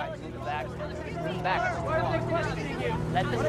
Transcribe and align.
Back. 0.00 0.16
Back. 1.42 1.62
Let 3.12 3.30
this 3.30 3.40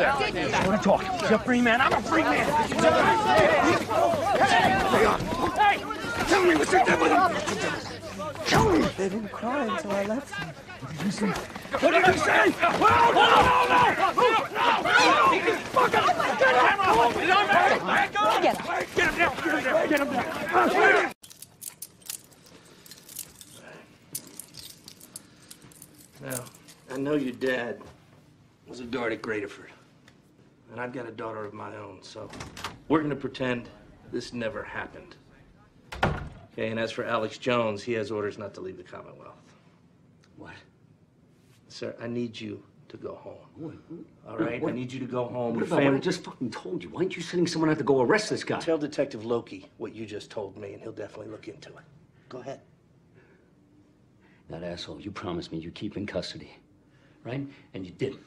I 0.00 0.66
want 0.66 0.80
to 0.80 0.88
talk. 0.88 1.02
He's 1.20 1.30
a 1.30 1.38
free 1.38 1.60
man. 1.60 1.80
I'm 1.82 1.92
a 1.92 2.00
free 2.00 2.22
man. 2.22 2.46
Hey! 5.58 5.78
Tell 6.28 6.44
me 6.44 6.56
what 6.56 6.72
you 6.72 6.84
did 6.84 7.00
with 7.00 7.12
him! 7.12 7.32
Tell 8.46 8.72
me! 8.72 8.78
They 8.96 9.08
didn't 9.10 9.32
cry 9.32 9.66
until 9.66 9.90
I 9.90 10.04
left 10.06 10.30
them. 10.30 10.48
What 11.80 11.90
did 11.92 12.06
you 12.06 12.12
say? 12.20 12.54
No, 12.62 12.70
no, 12.70 13.12
no, 13.12 13.24
no! 13.68 13.82
No, 14.16 14.28
no! 14.30 14.47
Fuck 14.88 15.92
him! 15.92 16.04
Get 16.38 16.54
him! 16.56 16.78
Hold! 16.78 17.14
Get 17.14 17.28
him! 17.28 18.64
Get 18.94 19.08
him 19.08 19.18
down! 19.18 19.34
Get 19.36 19.50
him 19.50 19.64
down! 19.64 19.88
Get 19.88 20.00
him 20.00 20.10
down! 20.12 21.12
Now, 26.20 26.44
I 26.90 26.96
know 26.96 27.14
your 27.14 27.34
dad 27.34 27.80
was 28.66 28.80
a 28.80 28.84
guard 28.84 29.12
at 29.12 29.22
Graterford. 29.22 29.70
And 30.70 30.80
I've 30.80 30.92
got 30.92 31.06
a 31.08 31.12
daughter 31.12 31.44
of 31.44 31.54
my 31.54 31.76
own, 31.76 31.98
so 32.02 32.28
we're 32.88 33.00
gonna 33.02 33.16
pretend 33.16 33.68
this 34.10 34.32
never 34.32 34.62
happened. 34.62 35.16
Okay, 36.52 36.70
and 36.70 36.78
as 36.78 36.90
for 36.90 37.04
Alex 37.04 37.38
Jones, 37.38 37.82
he 37.82 37.92
has 37.92 38.10
orders 38.10 38.36
not 38.36 38.52
to 38.54 38.60
leave 38.60 38.76
the 38.76 38.82
Commonwealth. 38.82 39.36
What? 40.36 40.54
Sir, 41.68 41.94
I 42.00 42.08
need 42.08 42.38
you 42.40 42.62
to 42.88 42.96
go 42.96 43.14
home. 43.16 43.36
What, 43.56 43.74
All 44.26 44.38
right? 44.38 44.60
What- 44.60 44.72
I 44.72 44.76
need 44.76 44.92
you 44.92 45.00
to 45.00 45.06
go 45.06 45.24
home. 45.26 45.54
what 45.54 45.58
Your 45.58 45.64
about 45.64 45.70
what 45.76 45.80
I 45.82 45.84
family- 45.86 46.00
just 46.00 46.24
fucking 46.24 46.50
told 46.50 46.82
you? 46.82 46.88
Why 46.90 47.00
aren't 47.00 47.16
you 47.16 47.22
sending 47.22 47.46
someone 47.46 47.70
out 47.70 47.78
to 47.78 47.84
go 47.84 48.00
arrest 48.00 48.30
this 48.30 48.44
guy? 48.44 48.58
Tell 48.60 48.78
Detective 48.78 49.24
Loki 49.24 49.68
what 49.78 49.94
you 49.94 50.06
just 50.06 50.30
told 50.30 50.56
me, 50.56 50.72
and 50.72 50.82
he'll 50.82 50.92
definitely 50.92 51.28
look 51.30 51.48
into 51.48 51.68
it. 51.70 51.84
Go 52.28 52.38
ahead. 52.38 52.60
That 54.50 54.62
asshole, 54.64 55.00
you 55.00 55.10
promised 55.10 55.52
me 55.52 55.58
you'd 55.58 55.74
keep 55.74 55.96
in 55.96 56.06
custody, 56.06 56.50
right? 57.24 57.46
And 57.74 57.84
you 57.84 57.92
didn't. 57.92 58.22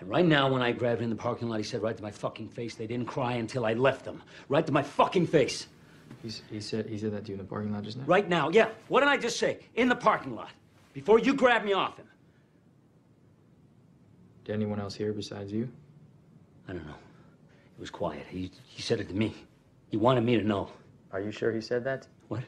And 0.00 0.08
right 0.10 0.26
now, 0.26 0.52
when 0.52 0.60
I 0.60 0.72
grabbed 0.72 0.98
him 0.98 1.04
in 1.04 1.10
the 1.10 1.16
parking 1.16 1.48
lot, 1.48 1.56
he 1.58 1.62
said 1.62 1.80
right 1.80 1.96
to 1.96 2.02
my 2.02 2.10
fucking 2.10 2.48
face, 2.50 2.74
they 2.74 2.86
didn't 2.86 3.06
cry 3.06 3.34
until 3.34 3.64
I 3.64 3.72
left 3.72 4.04
them. 4.04 4.22
Right 4.48 4.66
to 4.66 4.72
my 4.72 4.82
fucking 4.82 5.26
face. 5.28 5.68
He's, 6.22 6.42
he 6.50 6.60
said 6.60 6.86
he 6.86 6.98
said 6.98 7.12
that 7.14 7.24
to 7.24 7.28
you 7.30 7.34
in 7.34 7.38
the 7.38 7.48
parking 7.48 7.72
lot 7.72 7.82
just 7.84 7.96
now. 7.96 8.04
Right 8.04 8.28
now, 8.28 8.50
yeah. 8.50 8.68
What 8.88 9.00
did 9.00 9.08
I 9.08 9.16
just 9.16 9.38
say? 9.38 9.60
In 9.76 9.88
the 9.88 9.94
parking 9.96 10.34
lot. 10.34 10.50
Before 10.92 11.18
you 11.18 11.32
grabbed 11.34 11.64
me 11.64 11.72
off 11.72 11.96
him. 11.96 12.06
Did 14.44 14.54
anyone 14.54 14.80
else 14.80 14.94
hear 14.94 15.12
besides 15.12 15.52
you? 15.52 15.68
I 16.68 16.72
don't 16.72 16.86
know. 16.86 16.94
It 16.94 17.80
was 17.80 17.90
quiet. 17.90 18.26
He, 18.28 18.50
he 18.66 18.82
said 18.82 19.00
it 19.00 19.08
to 19.08 19.14
me. 19.14 19.34
He 19.90 19.96
wanted 19.96 20.24
me 20.24 20.36
to 20.36 20.42
know. 20.42 20.70
Are 21.12 21.20
you 21.20 21.30
sure 21.30 21.52
he 21.52 21.60
said 21.60 21.84
that? 21.84 22.06
What? 22.28 22.42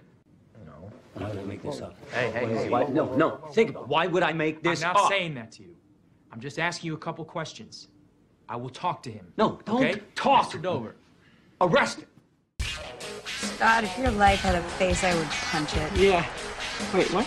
No. 0.67 0.91
Why 1.15 1.29
would 1.29 1.39
I 1.39 1.43
make 1.43 1.63
this 1.63 1.81
up? 1.81 1.97
Hey, 2.13 2.31
hey, 2.31 2.47
hey. 2.47 2.69
Why, 2.69 2.85
no, 2.85 3.15
no. 3.15 3.37
Think 3.53 3.71
about 3.71 3.83
it. 3.83 3.89
Why 3.89 4.07
would 4.07 4.23
I 4.23 4.33
make 4.33 4.63
this 4.63 4.83
up? 4.83 4.89
I'm 4.89 4.95
not 4.95 5.03
up? 5.05 5.11
saying 5.11 5.35
that 5.35 5.53
to 5.53 5.63
you. 5.63 5.77
I'm 6.33 6.41
just 6.41 6.59
asking 6.59 6.89
you 6.89 6.95
a 6.95 6.99
couple 6.99 7.25
questions. 7.25 7.89
I 8.49 8.57
will 8.57 8.71
talk 8.71 9.03
to 9.05 9.11
him. 9.11 9.33
No, 9.37 9.61
don't 9.65 9.85
okay? 9.85 10.03
talk 10.15 10.49
Mr. 10.49 10.53
to. 10.53 10.59
Dover. 10.59 10.97
Arrest 11.61 12.01
him. 12.01 12.09
God, 13.59 13.85
if 13.85 13.97
your 13.99 14.11
life 14.11 14.41
had 14.41 14.57
a 14.57 14.63
face, 14.63 15.05
I 15.05 15.15
would 15.15 15.29
punch 15.29 15.77
it. 15.77 15.93
Yeah. 15.97 16.27
Wait, 16.93 17.13
what? 17.13 17.27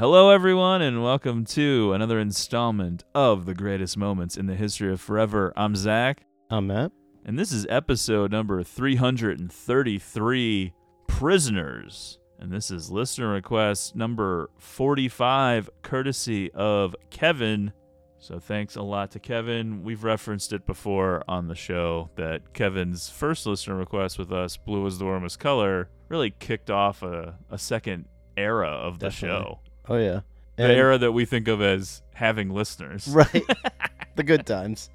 Hello, 0.00 0.30
everyone, 0.30 0.80
and 0.80 1.02
welcome 1.02 1.44
to 1.44 1.92
another 1.92 2.18
installment 2.18 3.04
of 3.14 3.44
the 3.44 3.52
greatest 3.52 3.98
moments 3.98 4.38
in 4.38 4.46
the 4.46 4.54
history 4.54 4.90
of 4.90 4.98
forever. 4.98 5.52
I'm 5.58 5.76
Zach, 5.76 6.24
I'm 6.48 6.68
Matt. 6.68 6.92
and 7.26 7.38
this 7.38 7.52
is 7.52 7.66
episode 7.68 8.32
number 8.32 8.62
333 8.62 10.72
Prisoners. 11.06 12.18
And 12.38 12.50
this 12.50 12.70
is 12.70 12.90
listener 12.90 13.28
request 13.28 13.94
number 13.94 14.48
45, 14.56 15.68
courtesy 15.82 16.50
of 16.52 16.96
Kevin. 17.10 17.70
So 18.18 18.38
thanks 18.38 18.76
a 18.76 18.82
lot 18.82 19.10
to 19.10 19.18
Kevin. 19.18 19.82
We've 19.82 20.02
referenced 20.02 20.54
it 20.54 20.64
before 20.64 21.22
on 21.28 21.46
the 21.46 21.54
show 21.54 22.08
that 22.16 22.54
Kevin's 22.54 23.10
first 23.10 23.44
listener 23.44 23.76
request 23.76 24.18
with 24.18 24.32
us, 24.32 24.56
Blue 24.56 24.86
is 24.86 24.98
the 24.98 25.04
Warmest 25.04 25.38
Color, 25.38 25.90
really 26.08 26.30
kicked 26.30 26.70
off 26.70 27.02
a, 27.02 27.38
a 27.50 27.58
second 27.58 28.06
era 28.38 28.70
of 28.70 28.98
the 28.98 29.10
Definitely. 29.10 29.44
show. 29.44 29.60
Oh 29.90 29.96
yeah. 29.98 30.20
The 30.56 30.64
era 30.74 30.98
that 30.98 31.12
we 31.12 31.24
think 31.24 31.48
of 31.48 31.60
as 31.62 32.02
having 32.14 32.50
listeners. 32.50 33.08
Right. 33.12 33.42
the 34.16 34.22
good 34.22 34.46
times. 34.46 34.90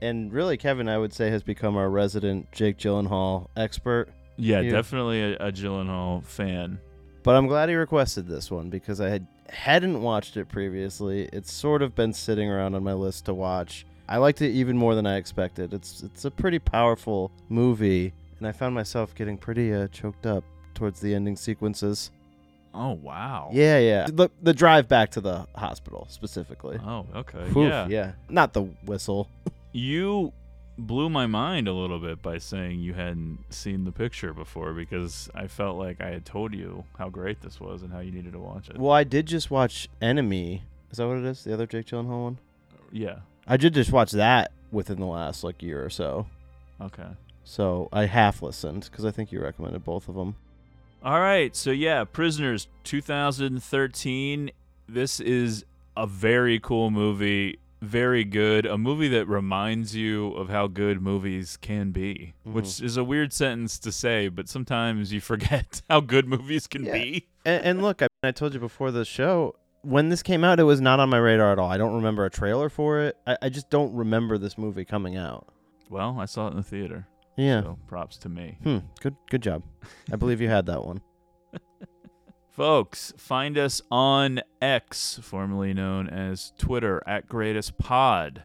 And 0.00 0.32
really, 0.32 0.56
Kevin, 0.56 0.88
I 0.88 0.98
would 0.98 1.12
say, 1.12 1.30
has 1.30 1.42
become 1.42 1.76
our 1.76 1.88
resident 1.90 2.50
Jake 2.52 2.78
Gyllenhaal 2.78 3.48
expert. 3.56 4.08
Yeah, 4.36 4.60
You- 4.60 4.70
definitely 4.70 5.22
a, 5.34 5.36
a 5.36 5.52
Gyllenhaal 5.52 6.24
fan. 6.24 6.78
But 7.22 7.36
I'm 7.36 7.46
glad 7.46 7.68
he 7.68 7.74
requested 7.74 8.26
this 8.26 8.50
one 8.50 8.70
because 8.70 9.00
I 9.00 9.08
had 9.10 9.26
hadn't 9.50 10.00
watched 10.00 10.36
it 10.36 10.48
previously. 10.48 11.28
It's 11.32 11.52
sort 11.52 11.82
of 11.82 11.94
been 11.94 12.12
sitting 12.12 12.48
around 12.48 12.74
on 12.74 12.82
my 12.84 12.94
list 12.94 13.26
to 13.26 13.34
watch. 13.34 13.84
I 14.08 14.16
liked 14.16 14.40
it 14.42 14.50
even 14.52 14.76
more 14.76 14.94
than 14.94 15.06
I 15.06 15.16
expected. 15.16 15.74
It's 15.74 16.02
it's 16.02 16.24
a 16.24 16.30
pretty 16.30 16.58
powerful 16.58 17.30
movie, 17.50 18.12
and 18.38 18.46
I 18.46 18.52
found 18.52 18.74
myself 18.74 19.14
getting 19.14 19.36
pretty 19.36 19.74
uh, 19.74 19.88
choked 19.88 20.24
up 20.24 20.44
towards 20.74 21.00
the 21.00 21.14
ending 21.14 21.36
sequences. 21.36 22.10
Oh 22.72 22.92
wow. 22.92 23.50
Yeah, 23.52 23.78
yeah. 23.78 24.06
The 24.10 24.30
the 24.42 24.54
drive 24.54 24.88
back 24.88 25.10
to 25.12 25.20
the 25.20 25.46
hospital 25.54 26.06
specifically. 26.10 26.78
Oh, 26.84 27.06
okay. 27.14 27.48
Whew, 27.52 27.68
yeah. 27.68 27.86
yeah. 27.88 28.12
Not 28.28 28.52
the 28.52 28.62
whistle. 28.62 29.28
You 29.72 30.32
blew 30.76 31.08
my 31.08 31.26
mind 31.26 31.68
a 31.68 31.72
little 31.72 32.00
bit 32.00 32.20
by 32.22 32.38
saying 32.38 32.80
you 32.80 32.94
hadn't 32.94 33.38
seen 33.50 33.84
the 33.84 33.92
picture 33.92 34.32
before 34.32 34.72
because 34.72 35.28
I 35.32 35.46
felt 35.46 35.76
like 35.78 36.00
I 36.00 36.08
had 36.10 36.24
told 36.24 36.54
you 36.54 36.84
how 36.98 37.08
great 37.08 37.40
this 37.40 37.60
was 37.60 37.82
and 37.82 37.92
how 37.92 38.00
you 38.00 38.10
needed 38.10 38.32
to 38.32 38.40
watch 38.40 38.68
it. 38.68 38.78
Well, 38.78 38.92
I 38.92 39.04
did 39.04 39.26
just 39.26 39.48
watch 39.48 39.88
Enemy. 40.02 40.64
Is 40.90 40.98
that 40.98 41.06
what 41.06 41.18
it 41.18 41.24
is? 41.24 41.44
The 41.44 41.54
other 41.54 41.66
Jake 41.66 41.86
Gyllenhaal 41.86 42.24
one? 42.24 42.38
Yeah. 42.90 43.20
I 43.46 43.56
did 43.56 43.74
just 43.74 43.92
watch 43.92 44.10
that 44.12 44.50
within 44.72 44.98
the 44.98 45.06
last 45.06 45.44
like 45.44 45.62
year 45.62 45.84
or 45.84 45.90
so. 45.90 46.26
Okay. 46.80 47.08
So 47.44 47.88
I 47.92 48.06
half 48.06 48.42
listened 48.42 48.88
because 48.90 49.04
I 49.04 49.10
think 49.10 49.30
you 49.32 49.40
recommended 49.40 49.84
both 49.84 50.08
of 50.08 50.14
them. 50.14 50.36
All 51.02 51.20
right. 51.20 51.54
So 51.56 51.70
yeah, 51.70 52.04
Prisoners 52.04 52.68
2013. 52.84 54.50
This 54.88 55.20
is 55.20 55.64
a 55.96 56.06
very 56.06 56.58
cool 56.60 56.90
movie. 56.90 57.58
Very 57.80 58.24
good. 58.24 58.66
A 58.66 58.76
movie 58.76 59.08
that 59.08 59.26
reminds 59.26 59.96
you 59.96 60.34
of 60.34 60.50
how 60.50 60.66
good 60.66 61.00
movies 61.00 61.56
can 61.56 61.92
be, 61.92 62.34
mm-hmm. 62.44 62.52
which 62.52 62.82
is 62.82 62.98
a 62.98 63.04
weird 63.04 63.32
sentence 63.32 63.78
to 63.78 63.90
say, 63.92 64.28
but 64.28 64.48
sometimes 64.48 65.12
you 65.12 65.20
forget 65.20 65.80
how 65.90 66.00
good 66.00 66.28
movies 66.28 66.66
can 66.66 66.84
Yeah. 66.84 66.92
be. 66.92 67.26
And, 67.46 67.64
and 67.64 67.82
look, 67.82 68.02
I, 68.02 68.08
I 68.22 68.32
told 68.32 68.52
you 68.52 68.60
before 68.60 68.90
the 68.90 69.06
show 69.06 69.56
when 69.82 70.10
this 70.10 70.22
came 70.22 70.44
out, 70.44 70.60
it 70.60 70.64
was 70.64 70.80
not 70.80 71.00
on 71.00 71.08
my 71.08 71.16
radar 71.16 71.52
at 71.52 71.58
all. 71.58 71.70
I 71.70 71.78
don't 71.78 71.94
remember 71.94 72.26
a 72.26 72.30
trailer 72.30 72.68
for 72.68 73.00
it. 73.00 73.16
I, 73.26 73.38
I 73.42 73.48
just 73.48 73.70
don't 73.70 73.94
remember 73.94 74.36
this 74.36 74.58
movie 74.58 74.84
coming 74.84 75.16
out. 75.16 75.46
Well, 75.88 76.18
I 76.20 76.26
saw 76.26 76.48
it 76.48 76.50
in 76.50 76.56
the 76.58 76.62
theater. 76.62 77.06
Yeah. 77.36 77.62
So 77.62 77.78
props 77.86 78.16
to 78.18 78.28
me. 78.28 78.58
Hmm. 78.62 78.78
Good. 79.00 79.16
Good 79.30 79.42
job. 79.42 79.62
I 80.12 80.16
believe 80.16 80.40
you 80.40 80.48
had 80.48 80.66
that 80.66 80.84
one. 80.84 81.00
Folks, 82.50 83.14
find 83.16 83.56
us 83.56 83.80
on 83.90 84.40
X, 84.60 85.18
formerly 85.22 85.72
known 85.72 86.08
as 86.08 86.52
Twitter, 86.58 87.02
at 87.06 87.28
Greatest 87.28 87.78
Pod. 87.78 88.44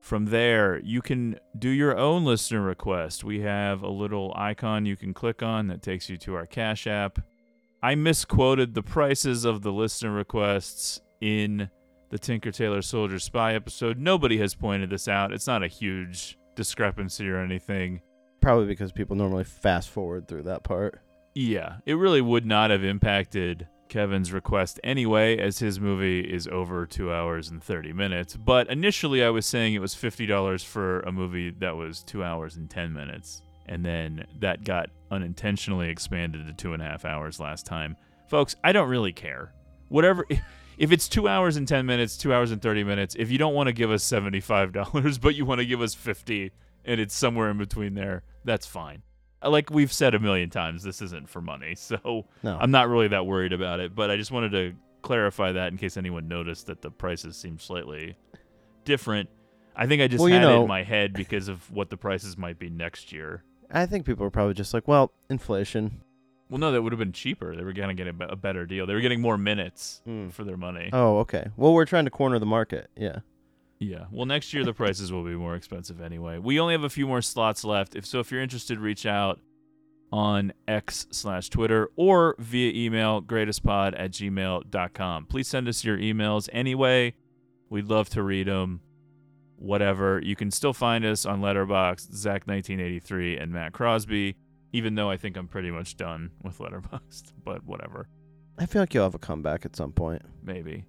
From 0.00 0.26
there, 0.26 0.80
you 0.80 1.02
can 1.02 1.38
do 1.58 1.68
your 1.68 1.96
own 1.98 2.24
listener 2.24 2.62
request. 2.62 3.22
We 3.22 3.40
have 3.40 3.82
a 3.82 3.88
little 3.90 4.32
icon 4.34 4.86
you 4.86 4.96
can 4.96 5.12
click 5.12 5.42
on 5.42 5.66
that 5.66 5.82
takes 5.82 6.08
you 6.08 6.16
to 6.18 6.34
our 6.36 6.46
Cash 6.46 6.86
App. 6.86 7.18
I 7.82 7.94
misquoted 7.96 8.74
the 8.74 8.82
prices 8.82 9.44
of 9.44 9.60
the 9.62 9.72
listener 9.72 10.12
requests 10.12 11.00
in 11.20 11.68
the 12.08 12.18
Tinker 12.18 12.50
Tailor 12.50 12.82
Soldier 12.82 13.18
Spy 13.18 13.54
episode. 13.54 13.98
Nobody 13.98 14.38
has 14.38 14.54
pointed 14.54 14.88
this 14.90 15.06
out. 15.06 15.32
It's 15.32 15.46
not 15.46 15.62
a 15.62 15.68
huge 15.68 16.38
discrepancy 16.56 17.28
or 17.28 17.38
anything. 17.38 18.00
Probably 18.40 18.66
because 18.66 18.92
people 18.92 19.16
normally 19.16 19.44
fast 19.44 19.90
forward 19.90 20.26
through 20.26 20.42
that 20.44 20.64
part. 20.64 21.00
Yeah, 21.34 21.76
it 21.86 21.94
really 21.94 22.20
would 22.20 22.46
not 22.46 22.70
have 22.70 22.82
impacted 22.82 23.68
Kevin's 23.88 24.32
request 24.32 24.80
anyway, 24.82 25.36
as 25.36 25.58
his 25.58 25.78
movie 25.78 26.20
is 26.20 26.46
over 26.48 26.86
two 26.86 27.12
hours 27.12 27.50
and 27.50 27.62
30 27.62 27.92
minutes. 27.92 28.36
But 28.36 28.70
initially, 28.70 29.22
I 29.22 29.30
was 29.30 29.44
saying 29.44 29.74
it 29.74 29.80
was 29.80 29.94
$50 29.94 30.64
for 30.64 31.00
a 31.00 31.12
movie 31.12 31.50
that 31.58 31.76
was 31.76 32.02
two 32.02 32.24
hours 32.24 32.56
and 32.56 32.70
10 32.70 32.92
minutes. 32.92 33.42
And 33.66 33.84
then 33.84 34.26
that 34.40 34.64
got 34.64 34.90
unintentionally 35.10 35.90
expanded 35.90 36.46
to 36.46 36.52
two 36.54 36.72
and 36.72 36.82
a 36.82 36.86
half 36.86 37.04
hours 37.04 37.38
last 37.38 37.66
time. 37.66 37.96
Folks, 38.28 38.56
I 38.64 38.72
don't 38.72 38.88
really 38.88 39.12
care. 39.12 39.52
Whatever. 39.88 40.26
If 40.78 40.92
it's 40.92 41.10
two 41.10 41.28
hours 41.28 41.58
and 41.58 41.68
10 41.68 41.84
minutes, 41.84 42.16
two 42.16 42.32
hours 42.32 42.52
and 42.52 42.62
30 42.62 42.84
minutes, 42.84 43.14
if 43.18 43.30
you 43.30 43.36
don't 43.36 43.52
want 43.52 43.66
to 43.66 43.74
give 43.74 43.90
us 43.90 44.02
$75, 44.02 45.20
but 45.20 45.34
you 45.34 45.44
want 45.44 45.58
to 45.58 45.66
give 45.66 45.82
us 45.82 45.94
50 45.94 46.52
and 46.86 46.98
it's 46.98 47.14
somewhere 47.14 47.50
in 47.50 47.58
between 47.58 47.92
there, 47.92 48.22
that's 48.44 48.66
fine 48.66 49.02
like 49.42 49.70
we've 49.70 49.90
said 49.90 50.14
a 50.14 50.18
million 50.18 50.50
times, 50.50 50.82
this 50.82 51.00
isn't 51.00 51.26
for 51.30 51.40
money, 51.40 51.74
so 51.74 52.26
No. 52.42 52.58
I'm 52.60 52.70
not 52.70 52.90
really 52.90 53.08
that 53.08 53.24
worried 53.24 53.54
about 53.54 53.80
it. 53.80 53.94
But 53.94 54.10
I 54.10 54.16
just 54.18 54.30
wanted 54.30 54.52
to 54.52 54.74
clarify 55.00 55.52
that 55.52 55.72
in 55.72 55.78
case 55.78 55.96
anyone 55.96 56.28
noticed 56.28 56.66
that 56.66 56.82
the 56.82 56.90
prices 56.90 57.38
seem 57.38 57.58
slightly 57.58 58.16
different. 58.84 59.30
I 59.74 59.86
think 59.86 60.02
I 60.02 60.08
just 60.08 60.22
Well, 60.22 60.30
had 60.30 60.42
it 60.42 60.50
in 60.60 60.66
my 60.68 60.82
head 60.82 61.14
because 61.14 61.48
of 61.48 61.70
what 61.70 61.88
the 61.88 61.96
prices 61.96 62.36
might 62.36 62.58
be 62.58 62.68
next 62.68 63.12
year. 63.12 63.42
I 63.70 63.86
think 63.86 64.04
people 64.04 64.26
are 64.26 64.30
probably 64.30 64.52
just 64.52 64.74
like, 64.74 64.86
well, 64.86 65.10
inflation. 65.30 66.02
Well, 66.50 66.58
no, 66.58 66.70
that 66.72 66.82
would 66.82 66.92
have 66.92 66.98
been 66.98 67.12
cheaper. 67.12 67.56
They 67.56 67.64
were 67.64 67.72
gonna 67.72 67.94
get 67.94 68.08
a, 68.08 68.32
a 68.32 68.36
better 68.36 68.66
deal. 68.66 68.84
They 68.86 68.92
were 68.92 69.00
getting 69.00 69.22
more 69.22 69.38
minutes 69.38 70.02
Mm. 70.06 70.32
for 70.32 70.44
their 70.44 70.58
money. 70.58 70.90
Oh, 70.92 71.20
okay. 71.20 71.46
Well, 71.56 71.72
we're 71.72 71.86
trying 71.86 72.04
to 72.04 72.10
corner 72.10 72.38
the 72.38 72.44
market. 72.46 72.90
Yeah. 72.94 73.20
Yeah. 73.80 74.04
Well, 74.12 74.26
next 74.26 74.52
year 74.52 74.62
the 74.62 74.74
prices 74.74 75.10
will 75.10 75.24
be 75.24 75.34
more 75.34 75.54
expensive 75.54 76.00
anyway. 76.02 76.38
We 76.38 76.60
only 76.60 76.74
have 76.74 76.84
a 76.84 76.90
few 76.90 77.06
more 77.06 77.22
slots 77.22 77.64
left. 77.64 77.96
If 77.96 78.04
so, 78.04 78.20
if 78.20 78.30
you're 78.30 78.42
interested, 78.42 78.78
reach 78.78 79.06
out 79.06 79.40
on 80.12 80.52
X 80.68 81.06
slash 81.10 81.48
Twitter 81.48 81.90
or 81.96 82.36
via 82.38 82.72
email, 82.74 83.22
greatestpod 83.22 83.94
at 83.98 84.10
gmail.com. 84.10 85.26
Please 85.26 85.48
send 85.48 85.66
us 85.66 85.82
your 85.82 85.96
emails 85.96 86.48
anyway. 86.52 87.14
We'd 87.70 87.86
love 87.86 88.10
to 88.10 88.22
read 88.22 88.48
them. 88.48 88.82
Whatever. 89.56 90.20
You 90.22 90.36
can 90.36 90.50
still 90.50 90.72
find 90.72 91.04
us 91.04 91.24
on 91.24 91.40
Letterboxd, 91.40 92.10
Zach1983 92.12 93.42
and 93.42 93.52
Matt 93.52 93.72
Crosby, 93.72 94.36
even 94.72 94.94
though 94.94 95.10
I 95.10 95.16
think 95.16 95.36
I'm 95.36 95.48
pretty 95.48 95.70
much 95.70 95.96
done 95.96 96.32
with 96.42 96.58
Letterboxd, 96.58 97.32
but 97.44 97.64
whatever. 97.64 98.08
I 98.58 98.66
feel 98.66 98.82
like 98.82 98.92
you'll 98.92 99.04
have 99.04 99.14
a 99.14 99.18
comeback 99.18 99.64
at 99.64 99.76
some 99.76 99.92
point. 99.92 100.22
Maybe. 100.42 100.84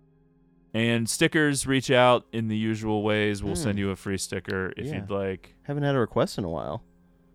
And 0.74 1.10
stickers, 1.10 1.68
reach 1.68 1.92
out 1.92 2.26
in 2.32 2.48
the 2.48 2.56
usual 2.58 3.04
ways. 3.04 3.44
We'll 3.44 3.56
Hmm. 3.56 3.62
send 3.62 3.80
you 3.80 3.90
a 3.90 3.96
free 3.96 4.18
sticker 4.18 4.72
if 4.78 4.88
Yeah. 4.88 4.96
you'd 4.96 5.10
like. 5.12 5.56
Haven't 5.64 5.84
had 5.84 5.96
a 5.96 6.00
request 6.00 6.38
in 6.38 6.44
a 6.46 6.50
while. 6.50 6.84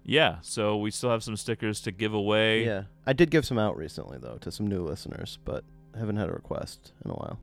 Yeah, 0.05 0.37
so 0.41 0.77
we 0.79 0.91
still 0.91 1.11
have 1.11 1.23
some 1.23 1.37
stickers 1.37 1.81
to 1.83 1.91
give 1.93 2.15
away. 2.15 2.65
Yeah. 2.65 2.85
I 3.07 3.13
did 3.13 3.31
give 3.31 3.45
some 3.45 3.59
out 3.59 3.77
recently 3.77 4.19
though 4.19 4.39
to 4.39 4.51
some 4.51 4.67
new 4.69 4.83
listeners, 4.83 5.39
but 5.45 5.65
haven't 5.99 6.17
had 6.17 6.29
a 6.29 6.33
request 6.33 6.93
in 7.05 7.11
a 7.11 7.15
while. 7.15 7.41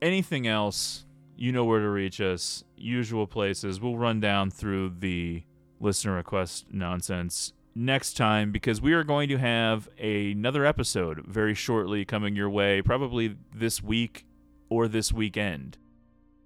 Anything 0.00 0.46
else, 0.46 1.04
you 1.36 1.50
know 1.52 1.64
where 1.64 1.80
to 1.80 1.88
reach 1.90 2.20
us. 2.20 2.62
Usual 2.76 3.26
places. 3.26 3.80
We'll 3.80 3.98
run 3.98 4.20
down 4.20 4.50
through 4.50 4.94
the 5.00 5.42
listener 5.80 6.14
request 6.14 6.66
nonsense 6.72 7.52
next 7.74 8.14
time 8.16 8.52
because 8.52 8.80
we 8.80 8.92
are 8.92 9.02
going 9.02 9.28
to 9.28 9.36
have 9.38 9.88
another 9.98 10.64
episode 10.64 11.24
very 11.26 11.54
shortly 11.54 12.04
coming 12.04 12.36
your 12.36 12.48
way, 12.48 12.80
probably 12.80 13.36
this 13.52 13.82
week 13.82 14.24
or 14.68 14.88
this 14.88 15.12
weekend. 15.12 15.78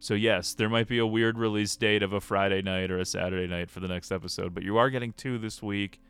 So, 0.01 0.15
yes, 0.15 0.55
there 0.55 0.69
might 0.69 0.87
be 0.87 0.99
a 0.99 1.07
weird 1.07 1.39
release 1.39 1.75
date 1.77 2.03
of 2.03 2.13
a 2.13 2.21
Friday 2.21 2.63
night 2.63 2.91
or 2.91 2.99
a 2.99 3.05
Saturday 3.05 3.47
night 3.49 3.71
for 3.71 3.81
the 3.81 3.89
next 3.89 4.13
episode, 4.13 4.55
but 4.55 4.63
you 4.63 4.77
are 4.77 4.91
getting 4.91 5.13
two 5.13 5.39
this 5.39 5.61
week, 5.63 6.01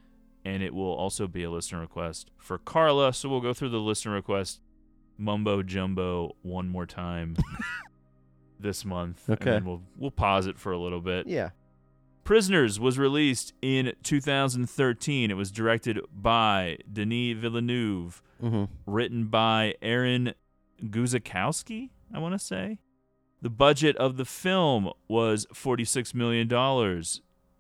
and 0.44 0.62
it 0.62 0.75
will 0.75 0.93
also 0.94 1.26
be 1.26 1.43
a 1.43 1.50
listener 1.50 1.81
request 1.81 2.31
for 2.37 2.58
Carla. 2.58 3.12
So, 3.14 3.28
we'll 3.28 3.40
go 3.40 3.55
through 3.55 3.70
the 3.70 3.78
listener 3.81 4.12
request 4.12 4.60
mumbo 5.16 5.62
jumbo 5.62 6.37
one 6.43 6.69
more 6.69 6.87
time 6.87 7.34
this 8.60 8.84
month. 8.84 9.22
and 9.28 9.40
Okay. 9.40 9.50
then 9.52 9.64
we'll, 9.64 9.82
we'll 9.96 10.10
pause 10.10 10.46
it 10.46 10.58
for 10.58 10.70
a 10.72 10.78
little 10.78 11.00
bit. 11.00 11.26
Yeah. 11.26 11.50
Prisoners 12.25 12.78
was 12.78 12.99
released 12.99 13.55
in 13.62 13.94
2013. 14.02 15.31
It 15.31 15.34
was 15.34 15.50
directed 15.50 15.99
by 16.12 16.76
Denis 16.93 17.37
Villeneuve, 17.38 18.22
Mm-hmm. 18.43 18.64
written 18.87 19.25
by 19.28 19.75
Aaron 19.82 20.34
Guzikowski, 20.81 21.90
I 22.12 22.19
want 22.19 22.34
to 22.34 22.38
say. 22.38 22.78
The 23.40 23.50
budget 23.50 23.96
of 23.96 24.16
the 24.16 24.25
film 24.25 24.90
was 25.06 25.46
$46 25.55 26.14
million. 26.14 26.52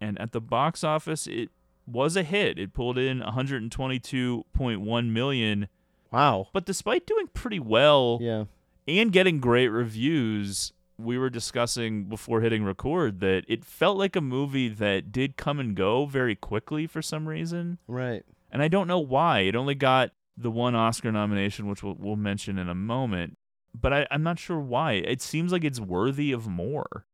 And 0.00 0.20
at 0.20 0.32
the 0.32 0.40
box 0.40 0.82
office, 0.82 1.26
it 1.26 1.50
was 1.86 2.16
a 2.16 2.22
hit. 2.22 2.58
It 2.58 2.72
pulled 2.74 2.98
in 2.98 3.20
122.1 3.20 5.10
million. 5.10 5.68
Wow. 6.10 6.48
But 6.52 6.66
despite 6.66 7.06
doing 7.06 7.28
pretty 7.32 7.60
well 7.60 8.18
Yeah. 8.20 8.44
and 8.86 9.12
getting 9.12 9.40
great 9.40 9.68
reviews, 9.68 10.72
we 10.98 11.16
were 11.18 11.30
discussing 11.30 12.04
before 12.04 12.40
hitting 12.40 12.64
record 12.64 13.20
that 13.20 13.44
it 13.48 13.64
felt 13.64 13.96
like 13.98 14.16
a 14.16 14.20
movie 14.20 14.68
that 14.68 15.12
did 15.12 15.36
come 15.36 15.60
and 15.60 15.74
go 15.76 16.06
very 16.06 16.34
quickly 16.34 16.86
for 16.86 17.02
some 17.02 17.28
reason. 17.28 17.78
Right. 17.86 18.24
And 18.50 18.62
I 18.62 18.68
don't 18.68 18.88
know 18.88 18.98
why. 18.98 19.40
It 19.40 19.54
only 19.54 19.74
got 19.76 20.10
the 20.36 20.50
one 20.50 20.74
Oscar 20.74 21.12
nomination, 21.12 21.68
which 21.68 21.82
we'll, 21.82 21.96
we'll 21.98 22.16
mention 22.16 22.58
in 22.58 22.68
a 22.68 22.74
moment. 22.74 23.37
But 23.74 23.92
I, 23.92 24.06
I'm 24.10 24.22
not 24.22 24.38
sure 24.38 24.58
why. 24.58 24.92
It 24.94 25.20
seems 25.22 25.52
like 25.52 25.64
it's 25.64 25.80
worthy 25.80 26.32
of 26.32 26.46
more. 26.48 27.04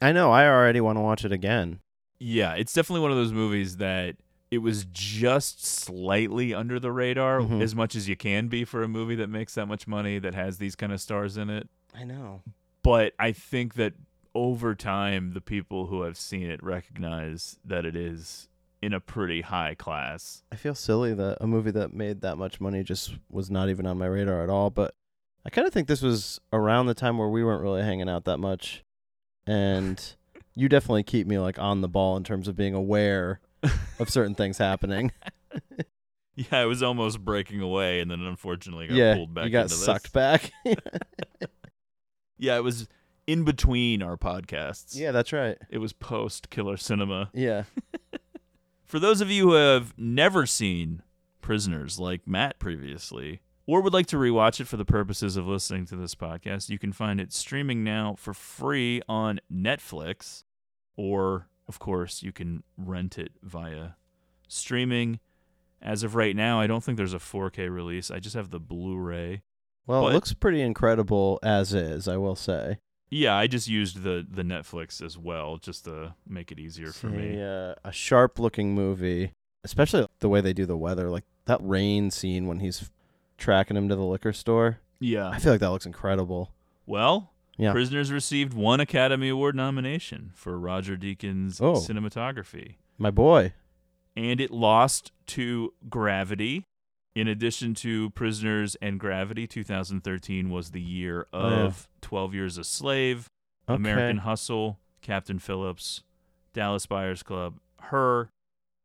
I 0.00 0.12
know. 0.12 0.30
I 0.32 0.46
already 0.48 0.80
want 0.80 0.96
to 0.98 1.02
watch 1.02 1.24
it 1.24 1.32
again. 1.32 1.80
Yeah, 2.18 2.54
it's 2.54 2.72
definitely 2.72 3.02
one 3.02 3.10
of 3.10 3.16
those 3.16 3.32
movies 3.32 3.78
that 3.78 4.16
it 4.50 4.58
was 4.58 4.84
just 4.92 5.64
slightly 5.64 6.52
under 6.54 6.78
the 6.78 6.92
radar, 6.92 7.40
Mhm. 7.40 7.62
as 7.62 7.74
much 7.74 7.94
as 7.96 8.08
you 8.08 8.16
can 8.16 8.48
be 8.48 8.64
for 8.64 8.82
a 8.82 8.88
movie 8.88 9.14
that 9.16 9.28
makes 9.28 9.54
that 9.54 9.66
much 9.66 9.86
money, 9.88 10.18
that 10.18 10.34
has 10.34 10.58
these 10.58 10.76
kind 10.76 10.92
of 10.92 11.00
stars 11.00 11.36
in 11.36 11.48
it. 11.50 11.68
I 11.94 12.04
know. 12.04 12.42
But 12.82 13.14
I 13.18 13.32
think 13.32 13.74
that 13.74 13.94
over 14.34 14.74
time, 14.74 15.32
the 15.34 15.40
people 15.40 15.86
who 15.86 16.02
have 16.02 16.16
seen 16.16 16.50
it 16.50 16.62
recognize 16.62 17.58
that 17.64 17.84
it 17.84 17.96
is 17.96 18.48
in 18.80 18.92
a 18.92 19.00
pretty 19.00 19.42
high 19.42 19.74
class. 19.74 20.42
I 20.50 20.56
feel 20.56 20.74
silly 20.74 21.14
that 21.14 21.38
a 21.40 21.46
movie 21.46 21.70
that 21.72 21.92
made 21.94 22.20
that 22.22 22.36
much 22.36 22.60
money 22.60 22.82
just 22.82 23.14
was 23.30 23.50
not 23.50 23.68
even 23.68 23.86
on 23.86 23.98
my 23.98 24.06
radar 24.06 24.42
at 24.42 24.50
all. 24.50 24.70
But 24.70 24.94
I 25.44 25.50
kind 25.50 25.66
of 25.66 25.72
think 25.72 25.88
this 25.88 26.02
was 26.02 26.40
around 26.52 26.86
the 26.86 26.94
time 26.94 27.18
where 27.18 27.28
we 27.28 27.42
weren't 27.42 27.62
really 27.62 27.82
hanging 27.82 28.08
out 28.08 28.24
that 28.24 28.38
much, 28.38 28.84
and 29.46 30.00
you 30.54 30.68
definitely 30.68 31.02
keep 31.02 31.26
me 31.26 31.38
like 31.38 31.58
on 31.58 31.80
the 31.80 31.88
ball 31.88 32.16
in 32.16 32.24
terms 32.24 32.48
of 32.48 32.56
being 32.56 32.74
aware 32.74 33.40
of 33.98 34.08
certain 34.08 34.34
things 34.34 34.58
happening. 34.58 35.12
Yeah, 36.34 36.60
I 36.60 36.64
was 36.64 36.82
almost 36.82 37.22
breaking 37.22 37.60
away, 37.60 38.00
and 38.00 38.10
then 38.10 38.22
unfortunately 38.22 38.86
got 38.88 38.94
yeah, 38.96 39.14
pulled 39.16 39.34
back. 39.34 39.44
you 39.44 39.50
got 39.50 39.64
into 39.64 39.74
this. 39.74 39.84
sucked 39.84 40.14
back. 40.14 40.50
Yeah, 42.38 42.56
it 42.56 42.64
was 42.64 42.88
in 43.26 43.44
between 43.44 44.02
our 44.02 44.16
podcasts. 44.16 44.96
yeah, 44.96 45.12
that's 45.12 45.32
right. 45.32 45.58
It 45.68 45.78
was 45.78 45.92
post 45.92 46.48
Killer 46.50 46.76
Cinema. 46.76 47.30
Yeah. 47.34 47.64
For 48.84 48.98
those 48.98 49.20
of 49.20 49.30
you 49.30 49.50
who 49.50 49.52
have 49.54 49.94
never 49.96 50.44
seen 50.46 51.02
Prisoners 51.40 52.00
like 52.00 52.26
Matt 52.26 52.58
previously, 52.58 53.42
or 53.66 53.80
would 53.80 53.92
like 53.92 54.06
to 54.06 54.16
rewatch 54.16 54.60
it 54.60 54.66
for 54.66 54.76
the 54.76 54.84
purposes 54.84 55.36
of 55.36 55.46
listening 55.46 55.86
to 55.86 55.96
this 55.96 56.14
podcast, 56.14 56.68
you 56.68 56.78
can 56.78 56.92
find 56.92 57.20
it 57.20 57.32
streaming 57.32 57.84
now 57.84 58.14
for 58.18 58.34
free 58.34 59.00
on 59.08 59.40
Netflix, 59.52 60.44
or, 60.96 61.48
of 61.68 61.78
course, 61.78 62.22
you 62.22 62.32
can 62.32 62.62
rent 62.76 63.18
it 63.18 63.32
via 63.42 63.90
streaming. 64.48 65.20
As 65.80 66.02
of 66.02 66.14
right 66.14 66.36
now, 66.36 66.60
I 66.60 66.66
don't 66.66 66.82
think 66.84 66.96
there's 66.96 67.14
a 67.14 67.18
4K 67.18 67.68
release. 67.72 68.10
I 68.10 68.18
just 68.20 68.36
have 68.36 68.50
the 68.50 68.60
Blu 68.60 68.96
ray. 68.96 69.42
Well, 69.86 70.02
But- 70.02 70.10
it 70.10 70.14
looks 70.14 70.32
pretty 70.34 70.60
incredible 70.60 71.38
as 71.42 71.74
is, 71.74 72.06
I 72.06 72.16
will 72.16 72.36
say. 72.36 72.78
Yeah, 73.10 73.34
I 73.34 73.46
just 73.46 73.68
used 73.68 74.04
the, 74.04 74.26
the 74.26 74.42
Netflix 74.42 75.04
as 75.04 75.18
well 75.18 75.58
just 75.58 75.84
to 75.84 76.14
make 76.26 76.50
it 76.50 76.58
easier 76.58 76.92
for 76.92 77.08
me. 77.08 77.42
Uh, 77.42 77.74
a 77.84 77.92
sharp 77.92 78.38
looking 78.38 78.74
movie, 78.74 79.32
especially 79.64 80.06
the 80.20 80.30
way 80.30 80.40
they 80.40 80.54
do 80.54 80.64
the 80.64 80.78
weather. 80.78 81.10
Like 81.10 81.24
that 81.44 81.60
rain 81.62 82.10
scene 82.10 82.46
when 82.46 82.60
he's 82.60 82.90
tracking 83.42 83.76
him 83.76 83.88
to 83.88 83.96
the 83.96 84.02
liquor 84.04 84.32
store. 84.32 84.78
Yeah. 85.00 85.28
I 85.28 85.38
feel 85.38 85.52
like 85.52 85.60
that 85.60 85.70
looks 85.70 85.86
incredible. 85.86 86.52
Well, 86.86 87.32
Yeah. 87.58 87.72
Prisoners 87.72 88.10
received 88.10 88.54
one 88.54 88.80
Academy 88.80 89.28
Award 89.28 89.54
nomination 89.54 90.30
for 90.34 90.58
Roger 90.58 90.96
Deakins' 90.96 91.60
Oh. 91.60 91.74
cinematography, 91.74 92.76
My 92.98 93.10
boy. 93.10 93.52
and 94.16 94.40
it 94.40 94.50
lost 94.50 95.12
to 95.28 95.74
Gravity. 95.90 96.64
In 97.14 97.28
addition 97.28 97.74
to 97.74 98.08
Prisoners 98.10 98.74
and 98.80 98.98
Gravity, 98.98 99.46
2013 99.46 100.48
was 100.48 100.70
the 100.70 100.80
year 100.80 101.26
Oh, 101.32 101.50
yeah. 101.50 101.56
of 101.64 101.88
12 102.00 102.32
Years 102.34 102.56
a 102.56 102.64
Slave, 102.64 103.28
Okay. 103.68 103.76
American 103.76 104.18
Hustle, 104.18 104.78
Captain 105.02 105.38
Phillips, 105.38 106.02
Dallas 106.54 106.86
Buyers 106.86 107.22
Club, 107.22 107.58
Her, 107.80 108.30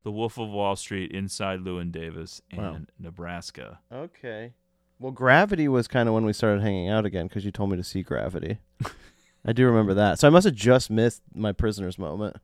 The 0.03 0.11
Wolf 0.11 0.37
of 0.37 0.49
Wall 0.49 0.75
Street, 0.75 1.11
Inside 1.11 1.59
Llewyn 1.61 1.91
Davis, 1.91 2.41
and 2.51 2.59
Wow. 2.61 2.79
Nebraska. 2.99 3.79
Okay. 3.91 4.53
Well, 4.99 5.11
Gravity 5.11 5.67
was 5.67 5.87
kind 5.87 6.07
of 6.07 6.15
when 6.15 6.25
we 6.25 6.33
started 6.33 6.61
hanging 6.61 6.89
out 6.89 7.05
again 7.05 7.27
because 7.27 7.45
you 7.45 7.51
told 7.51 7.69
me 7.71 7.77
to 7.77 7.83
see 7.83 8.03
Gravity. 8.03 8.59
I 9.45 9.53
do 9.53 9.65
remember 9.65 9.93
that. 9.93 10.19
So 10.19 10.27
I 10.27 10.31
must 10.31 10.45
have 10.45 10.55
just 10.55 10.89
missed 10.89 11.21
my 11.33 11.51
prisoners 11.51 11.97
moment. 11.99 12.37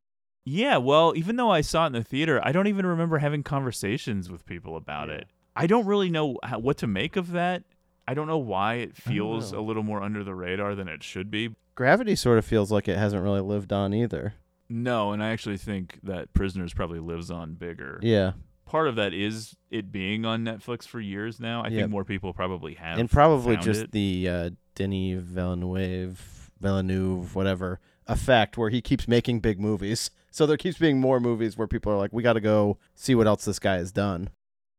Yeah, 0.45 0.77
well, 0.77 1.13
even 1.15 1.37
though 1.37 1.49
I 1.49 1.61
saw 1.61 1.83
it 1.85 1.87
in 1.87 1.93
the 1.93 2.03
theater, 2.03 2.39
I 2.43 2.51
don't 2.51 2.67
even 2.67 2.85
remember 2.85 3.17
having 3.19 3.43
conversations 3.43 4.29
with 4.29 4.45
people 4.45 4.75
about 4.75 5.07
Yeah. 5.07 5.15
it. 5.15 5.27
I 5.55 5.67
don't 5.67 5.85
really 5.85 6.09
know 6.09 6.37
how, 6.43 6.59
what 6.59 6.77
to 6.79 6.87
make 6.87 7.15
of 7.15 7.31
that. 7.31 7.63
I 8.07 8.13
don't 8.13 8.27
know 8.27 8.37
why 8.39 8.75
it 8.75 8.95
feels 8.97 9.51
a 9.53 9.61
little 9.61 9.83
more 9.83 10.01
under 10.01 10.23
the 10.23 10.35
radar 10.35 10.75
than 10.75 10.87
it 10.89 11.01
should 11.03 11.31
be. 11.31 11.55
Gravity 11.75 12.15
sort 12.15 12.37
of 12.37 12.45
feels 12.45 12.71
like 12.71 12.87
it 12.87 12.97
hasn't 12.97 13.23
really 13.23 13.39
lived 13.41 13.71
on 13.71 13.93
either. 13.93 14.33
No, 14.69 15.11
and 15.11 15.23
I 15.23 15.29
actually 15.31 15.57
think 15.57 15.99
that 16.03 16.33
Prisoners 16.33 16.73
probably 16.73 16.99
lives 16.99 17.29
on 17.29 17.53
bigger. 17.55 17.99
Yeah. 18.01 18.33
Part 18.65 18.87
of 18.87 18.95
that 18.95 19.13
is 19.13 19.55
it 19.69 19.91
being 19.91 20.25
on 20.25 20.43
Netflix 20.43 20.87
for 20.87 20.99
years 20.99 21.39
now. 21.39 21.61
I 21.61 21.67
Yep. 21.67 21.79
think 21.81 21.91
more 21.91 22.05
people 22.05 22.33
probably 22.33 22.73
have. 22.75 22.97
and 22.97 23.09
probably 23.11 23.55
found 23.55 23.65
just 23.65 23.81
it. 23.83 23.91
the 23.91 24.29
uh, 24.29 24.49
Denis 24.75 25.21
Villeneuve, 25.21 26.49
Villeneuve, 26.59 27.35
whatever 27.35 27.79
effect, 28.07 28.57
where 28.57 28.69
he 28.69 28.81
keeps 28.81 29.07
making 29.07 29.39
big 29.39 29.59
movies. 29.59 30.09
So 30.33 30.47
there 30.47 30.57
keeps 30.57 30.79
being 30.79 30.99
more 30.99 31.19
movies 31.19 31.59
where 31.59 31.67
people 31.67 31.91
are 31.93 31.95
like, 31.97 32.11
we 32.11 32.23
got 32.23 32.33
to 32.33 32.41
go 32.41 32.79
see 32.95 33.13
what 33.13 33.27
else 33.27 33.45
this 33.45 33.59
guy 33.59 33.75
has 33.75 33.91
done. 33.91 34.31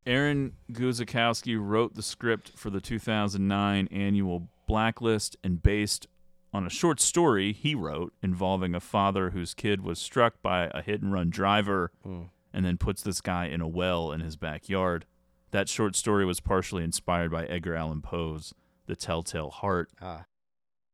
Aaron 0.05 0.51
Guzikowski 0.69 1.57
wrote 1.57 1.95
the 1.95 2.01
script 2.03 2.51
for 2.57 2.69
the 2.69 2.81
2009 2.81 3.87
annual 3.89 4.49
Blacklist 4.67 5.37
and 5.45 5.63
based 5.63 6.07
on 6.55 6.65
a 6.65 6.69
short 6.69 6.99
story 6.99 7.53
he 7.53 7.75
wrote 7.75 8.13
involving 8.23 8.73
a 8.73 8.79
father 8.79 9.29
whose 9.31 9.53
kid 9.53 9.81
was 9.81 9.99
struck 9.99 10.41
by 10.41 10.71
a 10.73 10.81
hit 10.81 11.01
and 11.01 11.11
run 11.13 11.29
driver 11.29 11.91
Hmm. 12.03 12.23
and 12.53 12.65
then 12.65 12.77
puts 12.77 13.01
this 13.03 13.21
guy 13.21 13.45
in 13.45 13.61
a 13.61 13.67
well 13.67 14.11
in 14.11 14.21
his 14.21 14.35
backyard. 14.37 15.05
That 15.51 15.69
short 15.69 15.95
story 15.95 16.25
was 16.25 16.39
partially 16.39 16.83
inspired 16.83 17.31
by 17.31 17.45
Edgar 17.45 17.75
Allan 17.75 18.01
Poe's 18.01 18.53
The 18.87 18.95
Telltale 18.95 19.51
Heart. 19.51 19.91
Ah. 20.01 20.25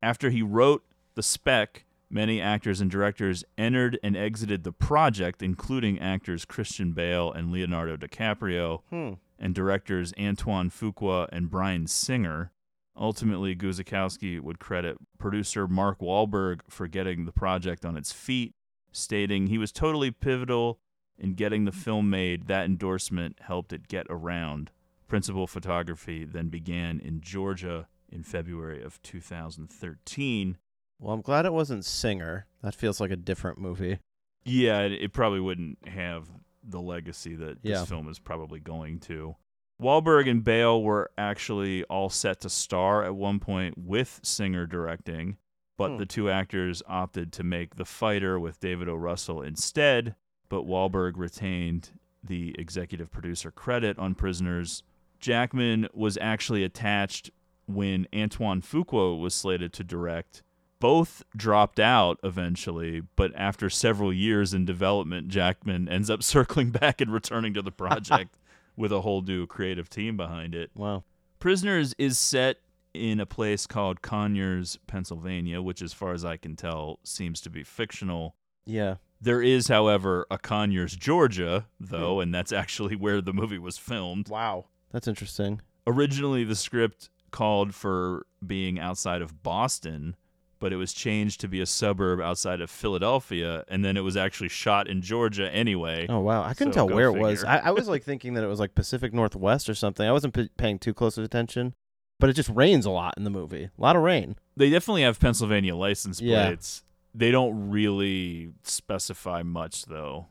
After 0.01 0.29
he 0.29 0.41
wrote 0.41 0.83
the 1.15 1.23
spec, 1.23 1.85
many 2.09 2.41
actors 2.41 2.81
and 2.81 2.89
directors 2.91 3.43
entered 3.57 3.99
and 4.03 4.17
exited 4.17 4.63
the 4.63 4.71
project, 4.71 5.41
including 5.43 5.99
actors 5.99 6.45
Christian 6.45 6.91
Bale 6.93 7.31
and 7.31 7.51
Leonardo 7.51 7.95
DiCaprio, 7.97 8.81
Hmm. 8.89 9.13
and 9.39 9.53
directors 9.55 10.13
Antoine 10.19 10.69
Fuqua 10.69 11.27
and 11.31 11.49
Bryan 11.49 11.87
Singer. 11.87 12.51
Ultimately, 12.95 13.55
Guzikowski 13.55 14.39
would 14.39 14.59
credit 14.59 14.97
producer 15.17 15.67
Mark 15.67 15.99
Wahlberg 15.99 16.61
for 16.69 16.87
getting 16.87 17.25
the 17.25 17.31
project 17.31 17.85
on 17.85 17.95
its 17.95 18.11
feet, 18.11 18.53
stating 18.91 19.47
he 19.47 19.57
was 19.57 19.71
totally 19.71 20.11
pivotal 20.11 20.79
in 21.17 21.33
getting 21.33 21.65
the 21.65 21.71
film 21.71 22.09
made. 22.09 22.47
That 22.47 22.65
endorsement 22.65 23.39
helped 23.41 23.71
it 23.71 23.87
get 23.87 24.07
around. 24.09 24.71
Principal 25.07 25.47
photography 25.47 26.25
then 26.25 26.49
began 26.49 26.99
in 26.99 27.21
Georgia 27.21 27.87
in 28.09 28.23
February 28.23 28.83
of 28.83 29.01
2013. 29.03 30.57
Well, 30.99 31.13
I'm 31.13 31.21
glad 31.21 31.45
it 31.45 31.53
wasn't 31.53 31.85
Singer. 31.85 32.45
That 32.61 32.75
feels 32.75 32.99
like 32.99 33.11
a 33.11 33.15
different 33.15 33.57
movie. 33.57 33.99
Yeah, 34.43 34.81
it, 34.81 34.91
it 34.93 35.13
probably 35.13 35.39
wouldn't 35.39 35.87
have 35.87 36.29
the 36.63 36.81
legacy 36.81 37.35
that 37.35 37.63
this 37.63 37.87
film 37.87 38.07
is 38.07 38.19
probably 38.19 38.59
going 38.59 38.99
to. 38.99 39.35
Wahlberg 39.81 40.29
and 40.29 40.43
Bale 40.43 40.81
were 40.81 41.09
actually 41.17 41.83
all 41.85 42.09
set 42.09 42.41
to 42.41 42.49
star 42.49 43.03
at 43.03 43.15
one 43.15 43.39
point 43.39 43.77
with 43.77 44.19
Singer 44.23 44.67
directing, 44.67 45.37
but 45.77 45.91
Hmm. 45.93 45.97
the 45.97 46.05
two 46.05 46.29
actors 46.29 46.83
opted 46.87 47.31
to 47.33 47.43
make 47.43 47.75
The 47.75 47.85
Fighter 47.85 48.39
with 48.39 48.59
David 48.59 48.87
O. 48.87 48.95
Russell 48.95 49.41
instead. 49.41 50.15
But 50.49 50.65
Wahlberg 50.67 51.13
retained 51.15 51.91
the 52.23 52.53
executive 52.59 53.09
producer 53.09 53.49
credit 53.51 53.97
on 53.97 54.13
Prisoners. 54.15 54.83
Jackman 55.19 55.87
was 55.93 56.17
actually 56.21 56.63
attached 56.63 57.31
when 57.65 58.05
Antoine 58.13 58.61
Fuqua 58.61 59.19
was 59.19 59.33
slated 59.33 59.71
to 59.73 59.83
direct. 59.83 60.43
Both 60.79 61.23
dropped 61.35 61.79
out 61.79 62.19
eventually, 62.23 63.01
but 63.15 63.31
after 63.35 63.69
several 63.69 64.11
years 64.11 64.53
in 64.53 64.65
development, 64.65 65.29
Jackman 65.29 65.87
ends 65.87 66.09
up 66.09 66.21
circling 66.23 66.71
back 66.71 67.01
and 67.01 67.11
returning 67.13 67.53
to 67.53 67.61
the 67.61 67.71
project 67.71 68.35
with 68.75 68.91
a 68.91 69.01
whole 69.01 69.21
new 69.21 69.45
creative 69.47 69.89
team 69.89 70.17
behind 70.17 70.55
it. 70.55 70.71
Wow. 70.75 71.03
Prisoners 71.39 71.93
is 71.97 72.17
set 72.17 72.57
in 72.93 73.19
a 73.19 73.25
place 73.25 73.67
called 73.67 74.01
Conyers, 74.01 74.77
Pennsylvania, 74.87 75.61
which, 75.61 75.81
as 75.81 75.93
far 75.93 76.13
as 76.13 76.25
I 76.25 76.37
can 76.37 76.55
tell, 76.55 76.99
seems 77.03 77.41
to 77.41 77.49
be 77.49 77.63
fictional. 77.63 78.35
Yeah. 78.65 78.95
There 79.19 79.41
is, 79.41 79.67
however, 79.67 80.25
a 80.31 80.37
Conyers, 80.37 80.95
Georgia, 80.95 81.67
though, 81.79 82.15
hmm. 82.15 82.21
and 82.21 82.35
that's 82.35 82.51
actually 82.51 82.95
where 82.95 83.21
the 83.21 83.33
movie 83.33 83.59
was 83.59 83.77
filmed. 83.77 84.29
Wow. 84.29 84.65
That's 84.91 85.07
interesting. 85.07 85.61
Originally, 85.87 86.43
the 86.43 86.55
script 86.55 87.09
called 87.31 87.73
for 87.73 88.25
being 88.45 88.79
outside 88.79 89.21
of 89.21 89.41
Boston, 89.41 90.15
but 90.61 90.71
it 90.71 90.77
was 90.77 90.93
changed 90.93 91.41
to 91.41 91.49
be 91.49 91.59
a 91.59 91.65
suburb 91.65 92.21
outside 92.21 92.61
of 92.61 92.69
Philadelphia, 92.69 93.65
and 93.67 93.83
then 93.83 93.97
it 93.97 94.01
was 94.01 94.15
actually 94.15 94.47
shot 94.47 94.87
in 94.87 95.01
Georgia 95.01 95.51
anyway. 95.53 96.05
Oh 96.07 96.19
wow, 96.21 96.43
I 96.43 96.53
couldn't 96.53 96.71
So 96.73 96.87
tell 96.87 96.95
where 96.95 97.07
it 97.07 97.19
was. 97.19 97.43
I, 97.43 97.57
I 97.57 97.71
was 97.71 97.87
like 97.89 98.03
thinking 98.03 98.35
that 98.35 98.43
it 98.45 98.47
was 98.47 98.59
like 98.61 98.73
Pacific 98.75 99.13
Northwest 99.13 99.67
or 99.67 99.75
something. 99.75 100.07
I 100.07 100.13
wasn't 100.13 100.33
p- 100.33 100.49
paying 100.55 100.79
too 100.79 100.93
close 100.93 101.17
of 101.17 101.25
attention, 101.25 101.73
but 102.19 102.29
it 102.29 102.33
just 102.33 102.49
rains 102.49 102.85
a 102.85 102.91
lot 102.91 103.15
in 103.17 103.25
the 103.25 103.29
movie. 103.29 103.65
A 103.77 103.81
lot 103.81 103.97
of 103.97 104.03
rain. 104.03 104.37
They 104.55 104.69
definitely 104.69 105.01
have 105.01 105.19
Pennsylvania 105.19 105.75
license 105.75 106.21
Yeah. 106.21 106.45
plates. 106.47 106.83
They 107.13 107.31
don't 107.31 107.69
really 107.69 108.53
specify 108.63 109.43
much 109.43 109.85
though, 109.85 110.27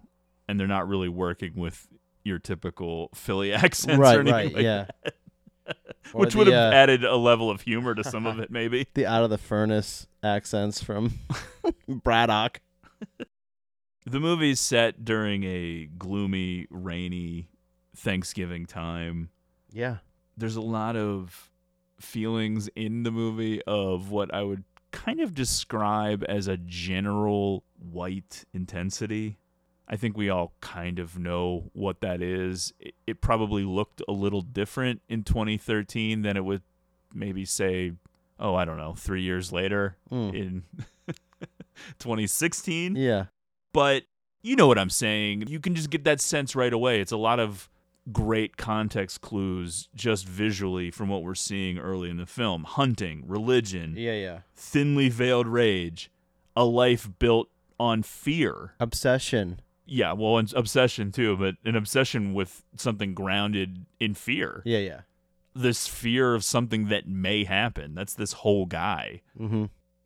and 0.49 0.59
they're 0.59 0.67
not 0.67 0.89
really 0.89 1.09
working 1.11 1.53
with 1.57 1.89
your 2.25 2.39
typical 2.39 3.09
Philly 3.15 3.53
accents 3.65 3.99
Right, 3.99 4.17
or 4.17 4.21
anything 4.21 4.35
right, 4.35 4.55
like 4.55 4.63
yeah. 4.65 4.87
that. 5.05 5.15
Which 6.13 6.35
would 6.35 6.47
have 6.49 6.73
uh, 6.73 6.75
added 6.75 7.05
a 7.05 7.17
level 7.17 7.51
of 7.51 7.61
humor 7.61 7.95
to 7.95 8.03
some 8.03 8.27
of 8.27 8.39
it, 8.41 8.51
maybe. 8.51 8.87
The 8.95 9.07
out 9.07 9.23
of 9.23 9.31
the 9.31 9.39
furnace 9.39 10.07
accents 10.23 10.83
from 10.83 11.19
Braddock. 11.89 12.61
The 14.07 14.21
movie's 14.21 14.59
set 14.61 15.05
during 15.05 15.45
a 15.45 15.87
gloomy, 15.99 16.67
rainy 16.71 17.49
Thanksgiving 17.97 18.67
time. 18.67 19.31
Yeah. 19.71 19.99
There's 20.37 20.57
a 20.57 20.61
lot 20.61 20.97
of 20.97 21.51
feelings 22.01 22.69
in 22.75 23.03
the 23.03 23.11
movie 23.11 23.63
of 23.63 24.11
what 24.11 24.33
I 24.35 24.43
would 24.43 24.65
kind 24.91 25.21
of 25.21 25.35
describe 25.35 26.25
as 26.29 26.49
a 26.49 26.57
general 26.57 27.65
white 27.79 28.45
intensity. 28.53 29.39
I 29.93 29.97
think 29.97 30.17
we 30.17 30.31
all 30.31 30.53
kind 30.61 31.01
of 31.01 31.19
know 31.19 31.71
what 31.73 32.01
that 32.01 32.23
is. 32.23 32.73
It, 32.79 32.95
it 33.09 33.21
probably 33.21 33.65
looked 33.65 34.01
a 34.09 34.13
little 34.13 34.41
different 34.41 35.03
in 35.09 35.25
2013 35.25 36.23
than 36.23 36.37
it 36.37 36.45
would 36.45 36.63
maybe 37.13 37.45
say, 37.45 37.93
oh, 38.39 38.55
I 38.55 38.65
don't 38.65 38.77
know, 38.77 38.95
three 38.95 39.23
years 39.23 39.51
later 39.53 39.97
Mm. 40.11 40.33
in 40.35 40.65
2016 41.99 42.97
Yeah. 42.97 43.27
but 43.73 44.05
you 44.43 44.57
know 44.57 44.67
what 44.67 44.79
I'm 44.79 44.91
saying. 44.91 45.49
You 45.49 45.61
can 45.61 45.75
just 45.75 45.91
get 45.91 46.05
that 46.05 46.21
sense 46.21 46.57
right 46.57 46.73
away. 46.73 47.01
It's 47.01 47.13
a 47.13 47.17
lot 47.19 47.39
of 47.41 47.69
great 48.11 48.57
context 48.57 49.21
clues 49.21 49.89
just 49.95 50.27
visually 50.27 50.91
from 50.91 51.09
what 51.11 51.23
we're 51.23 51.35
seeing 51.35 51.79
early 51.79 52.09
in 52.09 52.17
the 52.17 52.25
film 52.27 52.65
hunting, 52.65 53.25
religion, 53.27 53.95
Yeah, 53.99 54.15
yeah. 54.15 54.39
thinly 54.55 55.11
veiled 55.11 55.47
rage, 55.47 56.11
a 56.57 56.65
life 56.65 57.09
built 57.19 57.51
on 57.79 58.03
fear. 58.03 58.73
Obsession. 58.81 59.61
Yeah, 59.93 60.13
well, 60.13 60.39
and 60.39 60.53
obsession 60.55 61.11
too, 61.11 61.37
but 61.37 61.57
an 61.65 61.75
obsession 61.75 62.33
with 62.33 62.63
something 62.77 63.13
grounded 63.13 63.87
in 63.99 64.15
fear. 64.15 64.63
Yeah, 64.65 64.79
yeah. 64.79 65.01
This 65.53 65.89
fear 65.89 66.37
of 66.37 66.45
something 66.45 66.87
that 66.89 67.09
may 67.09 67.43
happen. 67.43 67.97
That's 67.97 68.15
this 68.15 68.35
whole 68.35 68.67
guy. 68.67 69.23
Mm-hmm. 69.39 69.65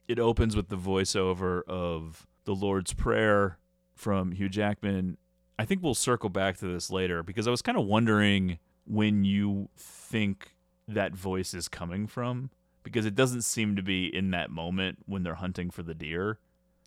It 0.08 0.18
opens 0.18 0.56
with 0.56 0.70
the 0.70 0.76
voiceover 0.76 1.62
of 1.68 2.26
the 2.46 2.54
Lord's 2.54 2.94
Prayer 2.94 3.58
from 3.94 4.32
Hugh 4.32 4.48
Jackman. 4.48 5.18
I 5.58 5.66
think 5.66 5.82
we'll 5.82 5.94
circle 5.94 6.30
back 6.30 6.56
to 6.58 6.66
this 6.66 6.90
later 6.90 7.22
because 7.22 7.46
I 7.46 7.50
was 7.50 7.60
kind 7.60 7.76
of 7.76 7.84
wondering 7.84 8.58
when 8.86 9.24
you 9.24 9.68
think 9.76 10.54
that 10.88 11.14
voice 11.14 11.52
is 11.52 11.68
coming 11.68 12.06
from 12.06 12.48
because 12.82 13.04
it 13.04 13.14
doesn't 13.14 13.42
seem 13.42 13.76
to 13.76 13.82
be 13.82 14.06
in 14.06 14.30
that 14.30 14.50
moment 14.50 15.00
when 15.04 15.24
they're 15.24 15.34
hunting 15.34 15.68
for 15.68 15.82
the 15.82 15.94
deer. 15.94 16.38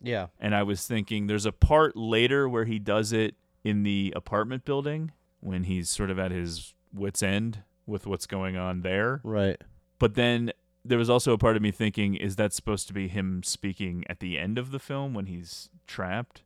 Yeah. 0.02 0.26
And 0.38 0.54
I 0.54 0.62
was 0.62 0.86
thinking 0.86 1.26
there's 1.26 1.46
a 1.46 1.52
part 1.52 1.96
later 1.96 2.48
where 2.48 2.64
he 2.64 2.78
does 2.78 3.12
it 3.12 3.34
in 3.64 3.82
the 3.82 4.12
apartment 4.16 4.64
building 4.64 5.12
when 5.40 5.64
he's 5.64 5.90
sort 5.90 6.10
of 6.10 6.18
at 6.18 6.30
his 6.30 6.74
wits' 6.92 7.22
end 7.22 7.62
with 7.86 8.06
what's 8.06 8.26
going 8.26 8.56
on 8.56 8.82
there. 8.82 9.20
Right. 9.24 9.62
But 9.98 10.14
then 10.14 10.52
there 10.84 10.98
was 10.98 11.10
also 11.10 11.32
a 11.32 11.38
part 11.38 11.56
of 11.56 11.62
me 11.62 11.70
thinking, 11.70 12.14
is 12.14 12.36
that 12.36 12.52
supposed 12.52 12.86
to 12.88 12.94
be 12.94 13.08
him 13.08 13.42
speaking 13.42 14.04
at 14.08 14.20
the 14.20 14.38
end 14.38 14.58
of 14.58 14.70
the 14.70 14.78
film 14.78 15.14
when 15.14 15.26
he's 15.26 15.68
trapped? 15.86 16.42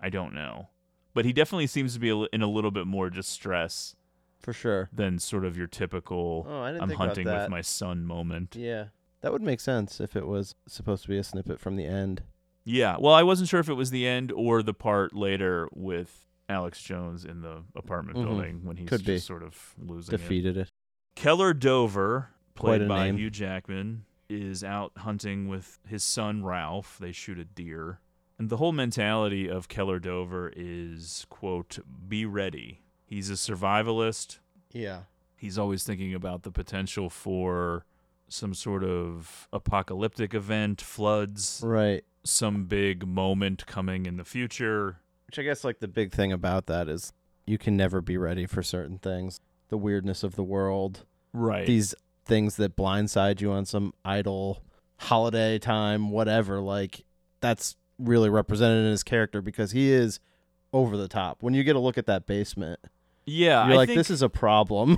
I 0.00 0.10
don't 0.10 0.34
know. 0.34 0.68
But 1.14 1.24
he 1.24 1.32
definitely 1.32 1.66
seems 1.68 1.94
to 1.94 2.00
be 2.00 2.10
in 2.32 2.42
a 2.42 2.46
little 2.48 2.70
bit 2.70 2.86
more 2.86 3.08
distress 3.08 3.94
For 4.40 4.52
sure. 4.52 4.90
than 4.92 5.18
sort 5.18 5.44
of 5.44 5.56
your 5.56 5.66
typical 5.66 6.44
Oh, 6.48 6.60
I 6.62 6.68
didn't 6.72 6.82
I'm 6.82 6.88
think 6.88 6.98
about 7.00 7.06
hunting 7.08 7.24
that. 7.26 7.42
with 7.42 7.50
my 7.50 7.60
son 7.62 8.04
moment. 8.04 8.54
Yeah. 8.58 8.86
That 9.22 9.32
would 9.32 9.42
make 9.42 9.60
sense 9.60 9.98
if 10.00 10.14
it 10.14 10.26
was 10.26 10.54
supposed 10.68 11.02
to 11.04 11.08
be 11.08 11.16
a 11.18 11.24
snippet 11.24 11.58
from 11.58 11.76
the 11.76 11.86
end. 11.86 12.22
Yeah. 12.66 12.96
Well, 13.00 13.14
I 13.14 13.22
wasn't 13.22 13.48
sure 13.48 13.60
if 13.60 13.68
it 13.70 13.74
was 13.74 13.90
the 13.90 14.06
end 14.06 14.30
or 14.32 14.62
the 14.62 14.74
part 14.74 15.14
later 15.14 15.68
with 15.72 16.26
Alex 16.48 16.82
Jones 16.82 17.24
in 17.24 17.40
the 17.40 17.62
apartment 17.74 18.18
Mhm. 18.18 18.24
building 18.24 18.64
when 18.64 18.76
he's 18.76 18.88
Could 18.88 18.98
just 18.98 19.06
be. 19.06 19.18
sort 19.18 19.42
of 19.42 19.74
losing. 19.78 20.10
Defeated 20.10 20.56
it. 20.58 20.68
Keller 21.14 21.54
Dover, 21.54 22.30
played 22.54 22.86
by 22.88 23.06
name. 23.06 23.16
Hugh 23.18 23.30
Jackman, 23.30 24.04
is 24.28 24.62
out 24.64 24.92
hunting 24.98 25.48
with 25.48 25.78
his 25.88 26.02
son 26.04 26.44
Ralph. 26.44 26.98
They 27.00 27.12
shoot 27.12 27.38
a 27.38 27.44
deer. 27.44 28.00
And 28.38 28.50
the 28.50 28.56
whole 28.58 28.72
mentality 28.72 29.48
of 29.48 29.68
Keller 29.68 29.98
Dover 29.98 30.52
is, 30.54 31.24
quote, 31.30 31.78
be 32.08 32.26
ready. 32.26 32.82
He's 33.06 33.30
a 33.30 33.34
survivalist. 33.34 34.40
Yeah. 34.72 35.02
He's 35.36 35.56
always 35.56 35.84
thinking 35.84 36.12
about 36.12 36.42
the 36.42 36.50
potential 36.50 37.08
for 37.08 37.84
some 38.28 38.52
sort 38.52 38.82
of 38.82 39.48
apocalyptic 39.52 40.34
event, 40.34 40.80
floods, 40.82 41.62
Right. 41.64 42.04
Some 42.26 42.64
big 42.64 43.06
moment 43.06 43.66
coming 43.66 44.06
in 44.06 44.16
the 44.16 44.24
future. 44.24 44.98
Which 45.26 45.38
I 45.38 45.42
guess 45.42 45.64
like 45.64 45.80
the 45.80 45.88
big 45.88 46.12
thing 46.12 46.32
about 46.32 46.66
that 46.66 46.88
is 46.88 47.12
you 47.46 47.58
can 47.58 47.76
never 47.76 48.00
be 48.00 48.16
ready 48.16 48.46
for 48.46 48.62
certain 48.62 48.98
things. 48.98 49.40
The 49.68 49.76
weirdness 49.76 50.22
of 50.22 50.36
the 50.36 50.44
world. 50.44 51.04
Right. 51.32 51.66
These 51.66 51.94
things 52.24 52.56
that 52.56 52.76
blindside 52.76 53.40
you 53.40 53.52
on 53.52 53.64
some 53.64 53.92
idle 54.04 54.62
holiday 54.98 55.58
time, 55.58 56.10
whatever, 56.10 56.60
like 56.60 57.04
that's 57.40 57.76
really 57.98 58.28
represented 58.28 58.84
in 58.84 58.90
his 58.90 59.02
character 59.02 59.40
because 59.40 59.72
he 59.72 59.90
is 59.90 60.20
over 60.72 60.96
the 60.96 61.08
top. 61.08 61.42
When 61.42 61.54
you 61.54 61.62
get 61.64 61.76
a 61.76 61.80
look 61.80 61.98
at 61.98 62.06
that 62.06 62.26
basement, 62.26 62.80
Yeah, 63.24 63.64
you're 63.66 63.74
I 63.74 63.76
like, 63.76 63.88
think 63.88 63.98
this 63.98 64.10
is 64.10 64.22
a 64.22 64.28
problem. 64.28 64.96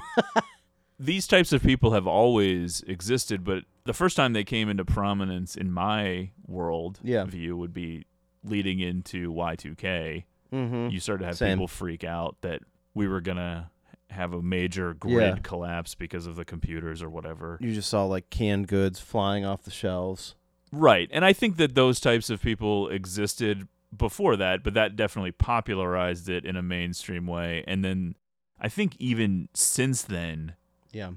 these 0.98 1.26
types 1.26 1.52
of 1.52 1.62
people 1.62 1.92
have 1.92 2.06
always 2.06 2.82
existed, 2.86 3.44
but 3.44 3.64
the 3.88 3.94
first 3.94 4.16
time 4.16 4.34
they 4.34 4.44
came 4.44 4.68
into 4.68 4.84
prominence 4.84 5.56
in 5.56 5.72
my 5.72 6.30
world 6.46 7.00
Yeah. 7.02 7.24
view 7.24 7.56
would 7.56 7.72
be 7.72 8.04
leading 8.44 8.78
into 8.80 9.32
Y2K. 9.32 10.26
Mhm. 10.52 10.92
You 10.92 11.00
started 11.00 11.22
to 11.22 11.26
have 11.26 11.36
Same. 11.38 11.56
people 11.56 11.68
freak 11.68 12.04
out 12.04 12.36
that 12.42 12.60
we 12.94 13.08
were 13.08 13.20
gonna 13.22 13.70
have 14.10 14.32
a 14.34 14.42
major 14.42 14.92
grid 14.94 15.36
Yeah. 15.36 15.42
collapse 15.42 15.94
because 15.94 16.26
of 16.26 16.36
the 16.36 16.44
computers 16.44 17.02
or 17.02 17.08
whatever. 17.10 17.58
you 17.60 17.74
just 17.74 17.88
saw 17.88 18.04
like 18.04 18.28
canned 18.30 18.68
goods 18.68 19.00
flying 19.00 19.44
off 19.44 19.62
the 19.64 19.70
shelves. 19.70 20.34
Right. 20.70 21.08
And 21.12 21.24
I 21.24 21.32
think 21.32 21.56
that 21.56 21.74
those 21.74 21.98
types 21.98 22.28
of 22.30 22.42
people 22.42 22.88
existed 22.90 23.68
before 23.96 24.36
that, 24.36 24.62
but 24.62 24.74
that 24.74 24.96
definitely 24.96 25.32
popularized 25.32 26.28
it 26.28 26.44
in 26.44 26.56
a 26.56 26.62
mainstream 26.62 27.26
way. 27.26 27.64
And 27.66 27.82
then 27.84 28.16
I 28.60 28.68
think 28.68 28.96
even 28.98 29.48
since 29.54 30.02
then, 30.02 30.54
Yeah. 30.92 31.12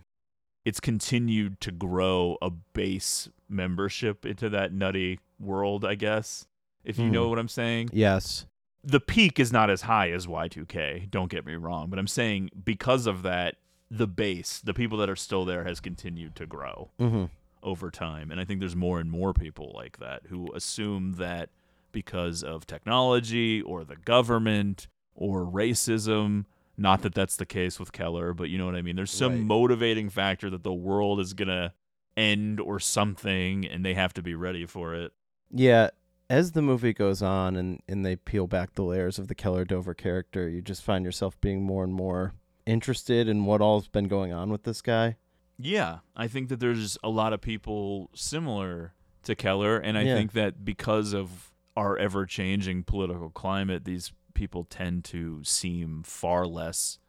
It's 0.65 0.79
continued 0.79 1.59
to 1.61 1.71
grow 1.71 2.37
a 2.41 2.49
base 2.49 3.29
membership 3.49 4.25
into 4.25 4.49
that 4.49 4.71
nutty 4.73 5.19
world, 5.39 5.83
I 5.85 5.95
guess. 5.95 6.45
If 6.83 6.97
you 6.97 7.05
Mhm. 7.05 7.11
know 7.11 7.29
what 7.29 7.39
I'm 7.39 7.47
saying. 7.47 7.89
Yes. 7.93 8.45
The 8.83 8.99
peak 8.99 9.39
is 9.39 9.51
not 9.51 9.69
as 9.69 9.83
high 9.83 10.09
as 10.11 10.25
Y2K, 10.27 11.07
don't 11.11 11.29
get 11.29 11.45
me 11.45 11.53
wrong, 11.55 11.89
but 11.89 11.99
I'm 11.99 12.07
saying 12.07 12.49
because 12.65 13.05
of 13.05 13.21
that, 13.23 13.57
the 13.91 14.07
base, 14.07 14.59
the 14.61 14.73
people 14.73 14.97
that 14.99 15.09
are 15.09 15.15
still 15.15 15.45
there 15.45 15.63
has 15.65 15.79
continued 15.79 16.35
to 16.37 16.45
grow 16.47 16.89
Mhm. 16.99 17.29
over 17.61 17.91
time. 17.91 18.31
And 18.31 18.39
I 18.39 18.45
think 18.45 18.59
there's 18.59 18.75
more 18.75 18.99
and 18.99 19.11
more 19.11 19.33
people 19.33 19.71
like 19.75 19.97
that 19.99 20.23
who 20.27 20.51
assume 20.53 21.13
that 21.13 21.49
because 21.91 22.41
of 22.43 22.65
technology 22.65 23.61
or 23.61 23.83
the 23.83 23.97
government 23.97 24.87
or 25.13 25.45
racism, 25.45 26.45
not 26.81 27.01
that 27.03 27.13
that's 27.13 27.35
the 27.35 27.45
case 27.45 27.79
with 27.79 27.91
Keller, 27.91 28.33
but 28.33 28.49
you 28.49 28.57
know 28.57 28.65
what 28.65 28.75
I 28.75 28.81
mean? 28.81 28.95
There's 28.95 29.11
some 29.11 29.33
Right. 29.33 29.41
motivating 29.41 30.09
factor 30.09 30.49
that 30.49 30.63
the 30.63 30.73
world 30.73 31.19
is 31.19 31.33
going 31.33 31.47
to 31.49 31.73
end 32.17 32.59
or 32.59 32.79
something 32.79 33.65
and 33.65 33.85
they 33.85 33.93
have 33.93 34.13
to 34.13 34.21
be 34.21 34.35
ready 34.35 34.65
for 34.65 34.93
it. 34.95 35.13
Yeah, 35.51 35.89
as 36.29 36.51
the 36.53 36.61
movie 36.61 36.93
goes 36.93 37.21
on 37.21 37.55
and, 37.55 37.81
and 37.87 38.05
they 38.05 38.15
peel 38.15 38.47
back 38.47 38.73
the 38.73 38.83
layers 38.83 39.19
of 39.19 39.27
the 39.27 39.35
Keller 39.35 39.65
Dover 39.65 39.93
character, 39.93 40.49
you 40.49 40.61
just 40.61 40.83
find 40.83 41.05
yourself 41.05 41.39
being 41.39 41.63
more 41.63 41.83
and 41.83 41.93
more 41.93 42.33
interested 42.65 43.27
in 43.27 43.45
what 43.45 43.61
all's 43.61 43.87
been 43.87 44.07
going 44.07 44.31
on 44.33 44.49
with 44.49 44.63
this 44.63 44.81
guy. 44.81 45.17
Yeah, 45.57 45.99
I 46.15 46.27
think 46.27 46.49
that 46.49 46.59
there's 46.59 46.97
a 47.03 47.09
lot 47.09 47.33
of 47.33 47.41
people 47.41 48.09
similar 48.15 48.93
to 49.23 49.35
Keller, 49.35 49.77
and 49.77 49.97
I 49.97 50.01
Yeah. 50.03 50.15
think 50.15 50.31
that 50.33 50.65
because 50.65 51.13
of 51.13 51.51
our 51.77 51.97
ever 51.97 52.25
changing 52.25 52.83
political 52.83 53.29
climate, 53.29 53.85
these 53.85 54.11
people 54.33 54.63
tend 54.63 55.03
to 55.05 55.43
seem 55.43 56.03
far 56.03 56.45
less 56.47 56.99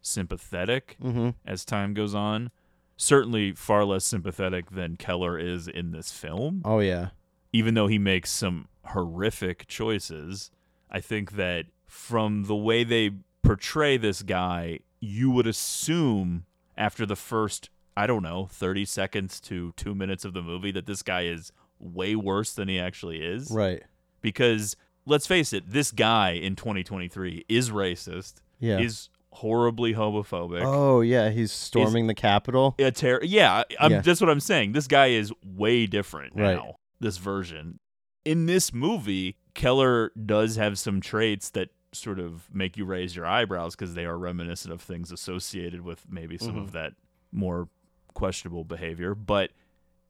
sympathetic 0.00 0.96
Mhm. 1.00 1.34
as 1.44 1.64
time 1.64 1.94
goes 1.94 2.14
on. 2.14 2.50
Certainly, 2.96 3.52
far 3.52 3.84
less 3.84 4.04
sympathetic 4.04 4.70
than 4.70 4.96
Keller 4.96 5.38
is 5.38 5.66
in 5.68 5.90
this 5.92 6.12
film. 6.12 6.62
Oh 6.64 6.80
yeah. 6.80 7.10
Even 7.52 7.74
though 7.74 7.86
he 7.86 7.98
makes 7.98 8.30
some 8.30 8.68
horrific 8.86 9.66
choices, 9.66 10.50
I 10.90 11.00
think 11.00 11.32
that 11.32 11.66
from 11.86 12.44
the 12.44 12.56
way 12.56 12.84
they 12.84 13.10
portray 13.42 13.96
this 13.96 14.22
guy, 14.22 14.80
you 15.00 15.30
would 15.30 15.46
assume 15.46 16.44
after 16.76 17.04
the 17.04 17.16
first, 17.16 17.70
I 17.96 18.06
don't 18.06 18.22
know, 18.22 18.46
30 18.46 18.84
seconds 18.84 19.40
to 19.42 19.72
two 19.76 19.94
minutes 19.94 20.24
of 20.24 20.32
the 20.32 20.42
movie 20.42 20.70
that 20.72 20.86
this 20.86 21.02
guy 21.02 21.22
is 21.22 21.52
way 21.78 22.14
worse 22.14 22.54
than 22.54 22.68
he 22.68 22.78
actually 22.78 23.22
is. 23.22 23.50
Right. 23.50 23.82
Because 24.20 24.76
let's 25.06 25.26
face 25.26 25.52
it, 25.52 25.64
this 25.70 25.90
guy 25.90 26.30
in 26.32 26.56
2023 26.56 27.44
is 27.48 27.70
racist, 27.70 28.34
Yeah. 28.60 28.78
is 28.78 29.08
horribly 29.32 29.94
homophobic. 29.94 30.62
Oh 30.64 31.00
yeah, 31.00 31.30
he's 31.30 31.50
storming 31.52 32.06
the 32.06 32.14
Capitol. 32.14 32.74
a 32.78 32.90
ter- 32.90 33.22
yeah, 33.22 33.62
I'm, 33.80 33.90
Yeah. 33.92 34.00
that's 34.02 34.20
what 34.20 34.28
I'm 34.30 34.40
saying. 34.40 34.72
This 34.72 34.86
guy 34.86 35.06
is 35.08 35.32
way 35.44 35.86
different 35.86 36.34
Right. 36.36 36.54
now. 36.56 36.76
This 37.00 37.16
version. 37.18 37.78
In 38.24 38.46
this 38.46 38.72
movie, 38.72 39.36
Keller 39.54 40.12
does 40.24 40.56
have 40.56 40.78
some 40.78 41.00
traits 41.00 41.50
that 41.50 41.70
sort 41.92 42.18
of 42.20 42.48
make 42.54 42.76
you 42.76 42.84
raise 42.84 43.16
your 43.16 43.26
eyebrows 43.26 43.74
because 43.74 43.94
they 43.94 44.04
are 44.06 44.16
reminiscent 44.16 44.72
of 44.72 44.80
things 44.80 45.10
associated 45.12 45.80
with 45.82 46.06
maybe 46.10 46.38
some 46.38 46.54
Mhm. 46.54 46.62
of 46.62 46.72
that 46.72 46.94
more 47.32 47.68
questionable 48.14 48.64
behavior, 48.64 49.14
but 49.14 49.50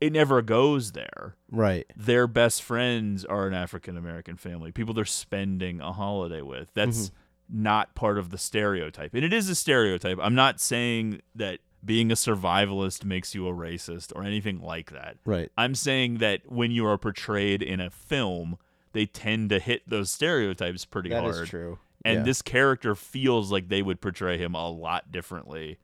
it 0.02 0.12
never 0.12 0.42
goes 0.42 0.92
there. 0.92 1.36
Right. 1.50 1.86
Their 1.96 2.26
best 2.26 2.62
friends 2.62 3.24
are 3.24 3.46
an 3.46 3.54
African 3.54 3.96
American 3.96 4.36
family, 4.36 4.72
people 4.72 4.94
they're 4.94 5.04
spending 5.04 5.80
a 5.80 5.92
holiday 5.92 6.42
with. 6.42 6.68
That's 6.74 7.08
Mhm. 7.08 7.12
not 7.48 7.94
part 7.94 8.18
of 8.18 8.30
the 8.30 8.38
stereotype. 8.38 9.14
And 9.14 9.24
it 9.24 9.32
is 9.32 9.48
a 9.48 9.54
stereotype. 9.54 10.18
I'm 10.20 10.34
not 10.34 10.60
saying 10.60 11.20
that 11.34 11.60
being 11.84 12.10
a 12.10 12.14
survivalist 12.14 13.04
makes 13.04 13.34
you 13.34 13.46
a 13.48 13.52
racist 13.52 14.12
or 14.14 14.22
anything 14.22 14.60
like 14.60 14.90
that. 14.92 15.16
Right. 15.24 15.50
I'm 15.58 15.74
saying 15.74 16.18
that 16.18 16.42
when 16.50 16.70
you 16.70 16.86
are 16.86 16.96
portrayed 16.98 17.62
in 17.62 17.80
a 17.80 17.90
film, 17.90 18.56
they 18.92 19.06
tend 19.06 19.50
to 19.50 19.58
hit 19.58 19.82
those 19.88 20.10
stereotypes 20.10 20.84
pretty 20.84 21.10
That 21.10 21.22
hard. 21.22 21.42
is 21.44 21.48
true. 21.48 21.78
And 22.04 22.18
Yeah. 22.18 22.22
this 22.24 22.42
character 22.42 22.94
feels 22.94 23.50
like 23.52 23.68
they 23.68 23.82
would 23.82 24.00
portray 24.00 24.36
him 24.38 24.54
a 24.54 24.68
lot 24.68 25.10
differently 25.12 25.78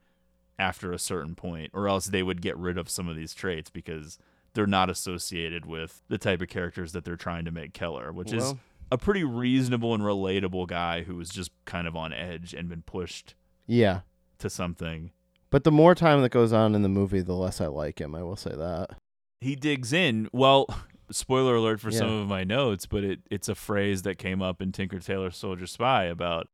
after 0.59 0.91
a 0.91 0.99
certain 0.99 1.33
point, 1.35 1.71
or 1.73 1.87
else 1.87 2.05
they 2.07 2.21
would 2.21 2.41
get 2.41 2.57
rid 2.57 2.77
of 2.77 2.89
some 2.89 3.07
of 3.07 3.15
these 3.15 3.33
traits 3.33 3.69
because 3.69 4.17
they're 4.53 4.67
not 4.67 4.89
associated 4.89 5.65
with 5.65 6.01
the 6.09 6.17
type 6.17 6.41
of 6.41 6.49
characters 6.49 6.91
that 6.91 7.05
they're 7.05 7.15
trying 7.15 7.45
to 7.45 7.51
make 7.51 7.73
Keller, 7.73 8.11
which 8.11 8.33
is 8.33 8.53
a 8.91 8.97
pretty 8.97 9.23
reasonable 9.23 9.93
and 9.93 10.03
relatable 10.03 10.67
guy 10.67 11.03
who 11.03 11.15
was 11.15 11.29
just 11.29 11.51
kind 11.65 11.87
of 11.87 11.95
on 11.95 12.11
edge 12.11 12.53
and 12.53 12.67
been 12.67 12.81
pushed 12.81 13.35
Yeah. 13.67 14.01
to 14.39 14.49
something. 14.49 15.11
But 15.51 15.63
the 15.63 15.71
more 15.71 15.95
time 15.95 16.21
that 16.23 16.29
goes 16.29 16.51
on 16.53 16.75
in 16.75 16.81
the 16.81 16.89
movie, 16.89 17.21
the 17.21 17.33
less 17.35 17.61
I 17.61 17.67
like 17.67 17.99
him. 18.01 18.13
I 18.15 18.23
will 18.23 18.35
say 18.35 18.51
that. 18.55 18.91
He 19.41 19.55
digs 19.55 19.93
in. 19.93 20.27
Well, 20.33 20.65
spoiler 21.11 21.55
alert 21.55 21.79
for 21.79 21.91
some 21.91 22.09
of 22.09 22.27
my 22.27 22.43
notes, 22.43 22.85
but 22.85 23.03
it, 23.03 23.19
it's 23.31 23.47
a 23.49 23.55
phrase 23.55 24.01
that 24.03 24.17
came 24.17 24.41
up 24.41 24.61
in 24.61 24.71
Tinker 24.71 24.99
Tailor 24.99 25.31
Soldier 25.31 25.65
Spy 25.67 26.03
about 26.05 26.47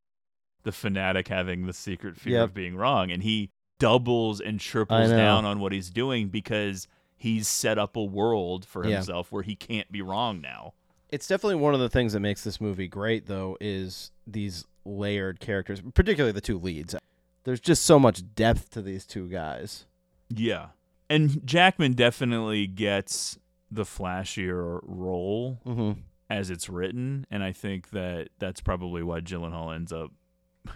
the 0.64 0.72
fanatic 0.72 1.28
having 1.30 1.66
the 1.66 1.74
secret 1.74 2.18
fear 2.18 2.34
Yep. 2.40 2.44
of 2.44 2.54
being 2.54 2.76
wrong. 2.76 3.12
And 3.12 3.22
he 3.24 3.50
doubles 3.80 4.40
and 4.40 4.60
triples 4.60 5.10
down 5.10 5.46
on 5.46 5.60
what 5.60 5.72
he's 5.72 5.90
doing 5.90 6.30
because 6.30 6.88
he's 7.18 7.48
set 7.48 7.78
up 7.78 7.96
a 7.96 8.04
world 8.04 8.66
for 8.66 8.86
Yeah. 8.88 8.96
himself 8.98 9.32
where 9.32 9.44
he 9.44 9.56
can't 9.56 9.92
be 9.92 10.02
wrong 10.02 10.42
now. 10.42 10.74
It's 11.10 11.28
definitely 11.28 11.56
one 11.56 11.74
of 11.74 11.80
the 11.80 11.90
things 11.90 12.14
that 12.14 12.20
makes 12.20 12.44
this 12.44 12.60
movie 12.60 12.88
great, 12.88 13.28
though, 13.28 13.58
is 13.62 14.12
these 14.28 14.66
layered 14.86 15.40
characters, 15.40 15.82
particularly 15.94 16.32
the 16.32 16.42
two 16.42 16.60
leads. 16.60 16.96
There's 17.44 17.60
just 17.60 17.84
so 17.84 18.00
much 18.00 18.24
depth 18.36 18.72
to 18.72 18.82
these 18.82 19.06
two 19.06 19.28
guys. 19.30 19.86
Yeah. 20.30 20.68
And 21.10 21.46
Jackman 21.46 21.94
definitely 21.94 22.66
gets 22.68 23.38
the 23.70 23.84
flashier 23.84 24.80
role 24.84 25.60
Mhm. 25.66 25.98
as 26.30 26.50
it's 26.50 26.70
written. 26.70 27.26
And 27.30 27.44
I 27.44 27.52
think 27.52 27.92
that 27.92 28.30
that's 28.40 28.62
probably 28.62 29.04
why 29.04 29.22
Gyllenhaal 29.22 29.74
ends 29.76 29.92
up 29.94 30.12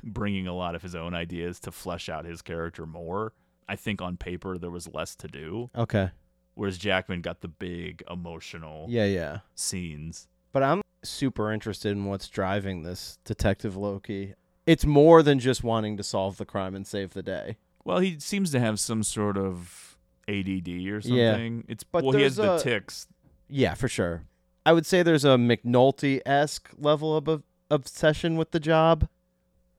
bringing 0.04 0.48
a 0.48 0.54
lot 0.54 0.76
of 0.76 0.82
his 0.82 0.96
own 0.96 1.14
ideas 1.14 1.60
to 1.62 1.72
flesh 1.72 2.10
out 2.10 2.26
his 2.26 2.42
character 2.42 2.86
more. 2.86 3.34
I 3.68 3.76
think 3.76 4.02
on 4.02 4.18
paper 4.18 4.58
there 4.58 4.72
was 4.72 4.88
less 4.94 5.16
to 5.18 5.28
do. 5.28 5.70
Okay. 5.76 6.10
Whereas 6.56 6.78
Jackman 6.78 7.22
got 7.22 7.42
the 7.42 7.48
big 7.48 8.04
emotional 8.10 8.88
Yeah, 8.90 9.06
yeah. 9.06 9.40
scenes. 9.56 10.28
But 10.52 10.64
I'm 10.64 10.82
super 11.04 11.52
interested 11.52 11.92
in 11.92 12.06
what's 12.06 12.28
driving 12.28 12.84
this 12.84 13.18
Detective 13.24 13.78
Loki. 13.78 14.34
It's 14.66 14.86
more 14.86 15.24
than 15.24 15.40
just 15.40 15.64
wanting 15.64 15.98
to 15.98 16.04
solve 16.04 16.38
the 16.38 16.46
crime 16.46 16.76
and 16.76 16.86
save 16.86 17.14
the 17.14 17.24
day. 17.24 17.58
Well, 17.86 18.00
he 18.00 18.20
seems 18.20 18.52
to 18.52 18.60
have 18.60 18.80
some 18.80 19.04
sort 19.04 19.38
of 19.38 19.98
ADD 20.28 20.68
or 20.90 21.00
Yeah. 21.00 21.32
something. 21.34 21.64
It's 21.68 21.84
But 21.84 22.04
well, 22.04 22.14
he 22.18 22.24
has 22.24 22.36
there's 22.36 22.64
the 22.64 22.70
ticks. 22.70 23.08
Yeah, 23.48 23.74
for 23.74 23.88
sure. 23.88 24.24
I 24.66 24.74
would 24.74 24.86
say 24.86 25.02
there's 25.02 25.26
a 25.26 25.38
McNulty 25.38 26.22
esque 26.26 26.70
level 26.78 27.16
of 27.16 27.44
obsession 27.72 28.36
with 28.36 28.52
the 28.52 28.60
job. 28.60 29.08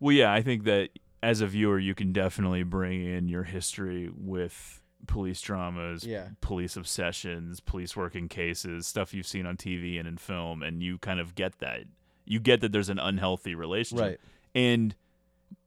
Well, 0.01 0.15
yeah, 0.15 0.33
I 0.33 0.43
think 0.43 0.65
that 0.65 0.91
as 1.23 1.41
a 1.41 1.47
viewer, 1.47 1.79
you 1.79 1.95
can 1.95 2.13
definitely 2.13 2.63
bring 2.63 3.05
in 3.05 3.29
your 3.29 3.45
history 3.45 4.11
with 4.15 4.83
police 5.07 5.41
dramas, 5.41 6.05
Yeah. 6.05 6.29
police 6.41 6.77
obsessions, 6.77 7.61
police 7.61 7.97
working 7.97 8.29
cases, 8.29 8.87
stuff 8.87 9.13
you've 9.15 9.27
seen 9.27 9.47
on 9.47 9.57
TV 9.57 9.99
and 9.99 10.09
in 10.09 10.17
film, 10.19 10.63
and 10.63 10.83
you 10.83 10.99
kind 10.99 11.21
of 11.21 11.35
get 11.35 11.59
that. 11.59 11.85
You 12.25 12.41
get 12.41 12.61
that 12.63 12.73
there's 12.73 12.89
an 12.89 12.99
unhealthy 12.99 13.55
relationship. 13.55 14.07
Right. 14.07 14.21
And 14.55 14.95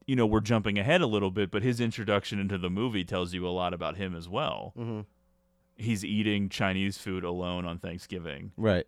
you 0.06 0.18
know, 0.18 0.26
we're 0.26 0.42
jumping 0.42 0.78
ahead 0.78 1.00
a 1.00 1.08
little 1.08 1.32
bit, 1.32 1.50
but 1.50 1.64
his 1.64 1.80
introduction 1.80 2.38
into 2.38 2.58
the 2.58 2.70
movie 2.70 3.06
tells 3.06 3.34
you 3.34 3.48
a 3.48 3.52
lot 3.52 3.74
about 3.74 3.96
him 3.96 4.14
as 4.14 4.28
well. 4.28 4.74
Mm-hmm. 4.78 5.02
He's 5.78 6.04
eating 6.04 6.50
Chinese 6.50 6.98
food 6.98 7.24
alone 7.24 7.66
on 7.66 7.80
Thanksgiving. 7.80 8.52
Right. 8.58 8.86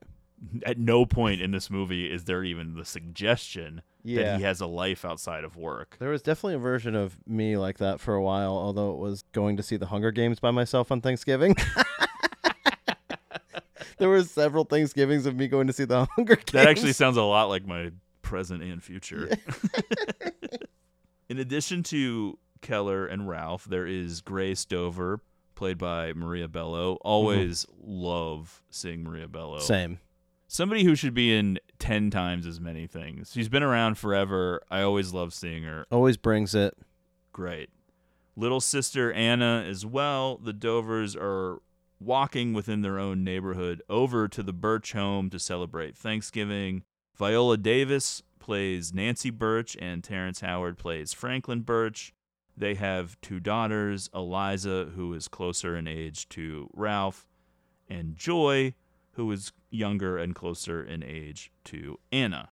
At 0.66 0.78
no 0.78 1.06
point 1.06 1.42
in 1.42 1.52
this 1.52 1.70
movie 1.70 2.12
is 2.12 2.26
there 2.26 2.44
even 2.44 2.76
the 2.76 2.86
suggestion 2.86 3.82
Yeah. 4.04 4.24
that 4.24 4.38
he 4.38 4.44
has 4.44 4.62
a 4.62 4.68
life 4.68 5.06
outside 5.06 5.44
of 5.44 5.56
work. 5.56 5.96
There 6.00 6.10
was 6.10 6.22
definitely 6.22 6.56
a 6.56 6.60
version 6.60 6.96
of 6.96 7.18
me 7.26 7.58
like 7.58 7.78
that 7.78 8.00
for 8.00 8.16
a 8.16 8.22
while, 8.22 8.52
although 8.52 8.92
it 8.92 8.98
was 8.98 9.24
going 9.32 9.58
to 9.58 9.64
see 9.64 9.78
the 9.78 9.88
Hunger 9.88 10.12
Games 10.12 10.40
by 10.40 10.52
myself 10.52 10.92
on 10.92 11.02
Thanksgiving. 11.02 11.56
there 13.98 14.10
were 14.10 14.24
several 14.24 14.66
Thanksgivings 14.66 15.26
of 15.26 15.36
me 15.36 15.48
going 15.48 15.68
to 15.68 15.74
see 15.74 15.86
the 15.86 16.06
Hunger 16.16 16.36
Games. 16.36 16.52
That 16.52 16.68
actually 16.68 16.94
sounds 16.94 17.18
a 17.18 17.24
lot 17.24 17.46
like 17.46 17.66
my 17.66 17.92
present 18.22 18.62
and 18.62 18.84
future. 18.84 19.30
In 21.30 21.40
addition 21.40 21.82
to 21.84 22.38
Keller 22.62 23.08
and 23.08 23.28
Ralph, 23.28 23.66
there 23.66 23.88
is 23.88 24.22
Grace 24.22 24.66
Dover, 24.66 25.22
played 25.56 25.78
by 25.78 26.14
Maria 26.14 26.48
Bello. 26.48 26.94
Mm-hmm. 26.96 27.08
Always 27.08 27.66
love 27.82 28.62
seeing 28.70 29.04
Maria 29.04 29.28
Bello. 29.28 29.60
Same. 29.60 30.00
Somebody 30.56 30.86
who 30.86 30.96
should 30.96 31.14
be 31.14 31.38
in 31.38 31.60
10 31.80 32.12
times 32.12 32.48
as 32.48 32.62
many 32.62 32.88
things. 32.88 33.34
She's 33.34 33.50
been 33.50 33.62
around 33.62 33.98
forever. 33.98 34.62
I 34.72 34.84
always 34.84 35.12
love 35.12 35.34
seeing 35.34 35.64
her. 35.64 35.86
Always 35.92 36.16
brings 36.16 36.56
it. 36.56 36.78
Great. 37.34 37.70
Little 38.38 38.62
sister 38.62 39.12
Anna 39.12 39.66
as 39.68 39.86
well. 39.86 40.38
The 40.38 40.54
Dovers 40.54 41.14
are 41.14 41.62
walking 42.00 42.54
within 42.54 42.84
their 42.84 42.98
own 42.98 43.22
neighborhood 43.22 43.82
over 43.90 44.30
to 44.30 44.42
the 44.42 44.54
Birch 44.54 44.94
home 44.94 45.30
to 45.32 45.40
celebrate 45.40 45.98
Thanksgiving. 45.98 46.84
Viola 47.18 47.58
Davis 47.58 48.24
plays 48.40 48.94
Nancy 48.94 49.32
Birch, 49.32 49.76
and 49.82 50.06
Terrence 50.06 50.40
Howard 50.40 50.78
plays 50.78 51.12
Franklin 51.12 51.64
Birch. 51.64 52.14
They 52.56 52.76
have 52.76 53.20
two 53.20 53.42
daughters, 53.42 54.10
Eliza, 54.16 54.92
who 54.96 55.14
is 55.16 55.28
closer 55.28 55.76
in 55.76 55.86
age 55.86 56.30
to 56.30 56.70
Ralph, 56.74 57.28
and 57.90 58.16
Joy, 58.16 58.74
who 59.16 59.32
is 59.32 59.52
younger 59.70 60.18
and 60.18 60.34
closer 60.36 60.84
in 60.84 61.04
age 61.04 61.52
to 61.66 62.00
Anna. 62.12 62.50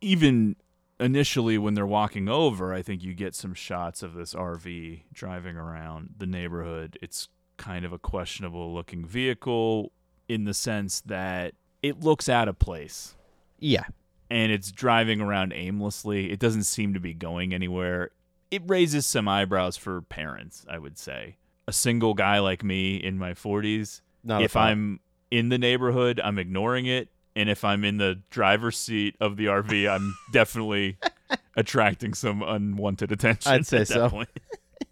Even 0.00 0.56
initially, 1.00 1.58
when 1.58 1.74
they're 1.74 1.86
walking 1.86 2.28
over, 2.28 2.72
I 2.72 2.82
think 2.82 3.02
you 3.02 3.14
get 3.14 3.34
some 3.34 3.54
shots 3.54 4.02
of 4.02 4.14
this 4.14 4.34
RV 4.34 5.02
driving 5.12 5.56
around 5.56 6.14
the 6.18 6.26
neighborhood. 6.26 6.98
It's 7.02 7.28
kind 7.56 7.84
of 7.84 7.92
a 7.92 7.98
questionable 7.98 8.72
looking 8.74 9.04
vehicle 9.06 9.92
in 10.28 10.44
the 10.44 10.54
sense 10.54 11.00
that 11.02 11.54
it 11.82 12.00
looks 12.00 12.28
out 12.28 12.48
of 12.48 12.58
place 12.58 13.14
Yeah. 13.58 13.84
and 14.30 14.50
it's 14.52 14.70
driving 14.72 15.20
around 15.20 15.52
aimlessly. 15.54 16.30
It 16.30 16.38
doesn't 16.38 16.64
seem 16.64 16.92
to 16.94 17.00
be 17.00 17.14
going 17.14 17.54
anywhere. 17.54 18.10
It 18.50 18.62
raises 18.66 19.06
some 19.06 19.28
eyebrows 19.28 19.76
for 19.76 20.02
parents, 20.02 20.66
I 20.68 20.78
would 20.78 20.98
say. 20.98 21.36
A 21.68 21.72
single 21.72 22.14
guy 22.14 22.38
like 22.40 22.62
me 22.62 22.96
in 22.96 23.18
my 23.18 23.32
40s, 23.32 24.02
Not 24.22 24.42
if. 24.42 24.54
I'm 24.56 25.00
in 25.30 25.48
the 25.48 25.58
neighborhood, 25.58 26.20
I'm 26.22 26.38
ignoring 26.38 26.86
it. 26.86 27.08
And 27.34 27.50
if 27.50 27.64
I'm 27.64 27.84
in 27.84 27.98
the 27.98 28.20
driver's 28.30 28.78
seat 28.78 29.14
of 29.20 29.36
the 29.36 29.46
RV, 29.46 29.88
I'm 29.90 30.16
definitely 30.32 30.96
attracting 31.56 32.14
some 32.14 32.42
unwanted 32.42 33.12
attention. 33.12 33.52
I'd 33.52 33.66
say 33.66 33.82
at 33.82 33.88
that 33.88 33.94
so. 33.94 34.08
point. 34.10 34.28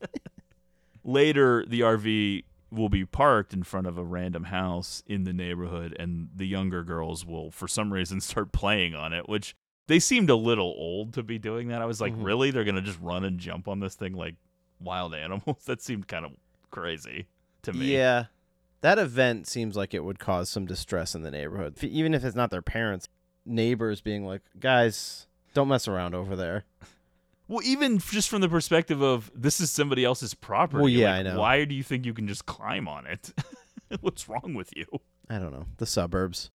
Later, 1.04 1.64
the 1.66 1.80
RV 1.80 2.44
will 2.70 2.88
be 2.88 3.04
parked 3.04 3.52
in 3.52 3.62
front 3.62 3.86
of 3.86 3.98
a 3.98 4.04
random 4.04 4.44
house 4.44 5.02
in 5.06 5.24
the 5.24 5.32
neighborhood, 5.32 5.94
and 5.98 6.28
the 6.34 6.46
younger 6.46 6.82
girls 6.82 7.24
will, 7.24 7.50
for 7.50 7.68
some 7.68 7.92
reason, 7.92 8.20
start 8.22 8.52
playing 8.52 8.94
on 8.94 9.12
it, 9.12 9.28
which 9.28 9.54
they 9.86 9.98
seemed 9.98 10.30
a 10.30 10.36
little 10.36 10.74
old 10.76 11.12
to 11.14 11.22
be 11.22 11.38
doing 11.38 11.68
that. 11.68 11.82
I 11.82 11.86
was 11.86 12.00
like, 12.00 12.14
Mhm. 12.14 12.24
really? 12.24 12.50
They're 12.50 12.64
going 12.64 12.74
to 12.74 12.82
just 12.82 13.00
run 13.00 13.24
and 13.24 13.38
jump 13.38 13.68
on 13.68 13.80
this 13.80 13.94
thing 13.94 14.14
like 14.14 14.34
wild 14.80 15.14
animals? 15.14 15.64
That 15.66 15.82
seemed 15.82 16.08
kind 16.08 16.24
of 16.24 16.32
crazy 16.70 17.26
to 17.62 17.72
me. 17.72 17.86
Yeah. 17.94 18.24
That 18.84 18.98
event 18.98 19.46
seems 19.46 19.78
like 19.78 19.94
it 19.94 20.04
would 20.04 20.18
cause 20.18 20.50
some 20.50 20.66
distress 20.66 21.14
in 21.14 21.22
the 21.22 21.30
neighborhood. 21.30 21.82
Even 21.82 22.12
if 22.12 22.22
it's 22.22 22.36
not 22.36 22.50
their 22.50 22.60
parents, 22.60 23.08
neighbors 23.46 24.02
being 24.02 24.26
like, 24.26 24.42
guys, 24.60 25.26
don't 25.54 25.68
mess 25.68 25.88
around 25.88 26.14
over 26.14 26.36
there. 26.36 26.64
Well, 27.48 27.62
even 27.64 27.98
just 27.98 28.28
from 28.28 28.42
the 28.42 28.48
perspective 28.50 29.00
of 29.00 29.32
this 29.34 29.58
is 29.58 29.70
somebody 29.70 30.04
else's 30.04 30.34
property. 30.34 30.82
Well, 30.82 30.90
yeah, 30.90 31.12
like, 31.12 31.20
I 31.20 31.22
know. 31.22 31.40
Why 31.40 31.64
do 31.64 31.74
you 31.74 31.82
think 31.82 32.04
you 32.04 32.12
can 32.12 32.28
just 32.28 32.44
climb 32.44 32.86
on 32.86 33.06
it? 33.06 33.32
What's 34.02 34.28
wrong 34.28 34.52
with 34.52 34.76
you? 34.76 34.84
I 35.30 35.38
don't 35.38 35.52
know. 35.52 35.64
The 35.78 35.86
suburbs. 35.86 36.50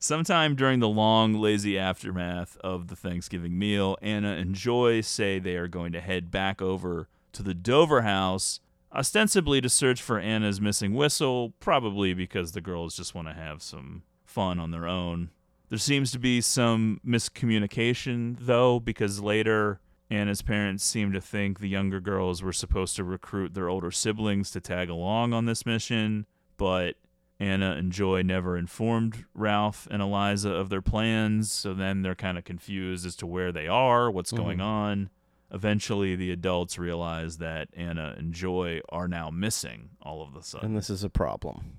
Sometime 0.00 0.56
during 0.56 0.80
the 0.80 0.88
long, 0.88 1.34
lazy 1.34 1.78
aftermath 1.78 2.56
of 2.64 2.88
the 2.88 2.96
Thanksgiving 2.96 3.56
meal, 3.56 3.96
Anna 4.02 4.32
and 4.32 4.56
Joy 4.56 5.02
say 5.02 5.38
they 5.38 5.54
are 5.54 5.68
going 5.68 5.92
to 5.92 6.00
head 6.00 6.32
back 6.32 6.60
over 6.60 7.06
to 7.30 7.44
the 7.44 7.54
Dover 7.54 8.02
house, 8.02 8.58
ostensibly 8.94 9.60
to 9.60 9.68
search 9.68 10.02
for 10.02 10.18
Anna's 10.18 10.60
missing 10.60 10.94
whistle, 10.94 11.54
probably 11.60 12.14
because 12.14 12.52
the 12.52 12.60
girls 12.60 12.96
just 12.96 13.14
want 13.14 13.28
to 13.28 13.34
have 13.34 13.62
some 13.62 14.02
fun 14.24 14.58
on 14.58 14.70
their 14.70 14.86
own. 14.86 15.30
There 15.68 15.78
seems 15.78 16.10
to 16.12 16.18
be 16.18 16.40
some 16.40 17.00
miscommunication, 17.06 18.36
though, 18.40 18.80
because 18.80 19.20
later 19.20 19.80
Anna's 20.10 20.42
parents 20.42 20.84
seem 20.84 21.12
to 21.12 21.20
think 21.20 21.60
the 21.60 21.68
younger 21.68 22.00
girls 22.00 22.42
were 22.42 22.52
supposed 22.52 22.96
to 22.96 23.04
recruit 23.04 23.54
their 23.54 23.68
older 23.68 23.90
siblings 23.92 24.50
to 24.52 24.60
tag 24.60 24.88
along 24.90 25.32
on 25.32 25.46
this 25.46 25.64
mission, 25.64 26.26
but 26.56 26.96
Anna 27.38 27.72
and 27.72 27.92
Joy 27.92 28.22
never 28.22 28.56
informed 28.56 29.24
Ralph 29.34 29.86
and 29.90 30.02
Eliza 30.02 30.50
of 30.50 30.68
their 30.68 30.82
plans, 30.82 31.50
so 31.52 31.72
then 31.72 32.02
they're 32.02 32.14
kind 32.16 32.36
of 32.36 32.44
confused 32.44 33.06
as 33.06 33.16
to 33.16 33.26
where 33.26 33.52
they 33.52 33.66
are, 33.68 34.10
what's 34.10 34.32
going 34.32 34.58
Mhm. 34.58 34.64
on. 34.64 35.10
Eventually, 35.52 36.14
the 36.16 36.30
adults 36.30 36.78
realize 36.78 37.38
that 37.38 37.68
Anna 37.74 38.14
and 38.16 38.32
Joy 38.32 38.80
are 38.90 39.08
now 39.08 39.30
missing 39.30 39.90
all 40.00 40.22
of 40.22 40.36
a 40.36 40.42
sudden. 40.42 40.68
And 40.68 40.76
this 40.76 40.90
is 40.90 41.02
a 41.02 41.10
problem. 41.10 41.72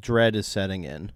Dread 0.00 0.34
is 0.34 0.46
setting 0.46 0.84
in. 0.84 1.12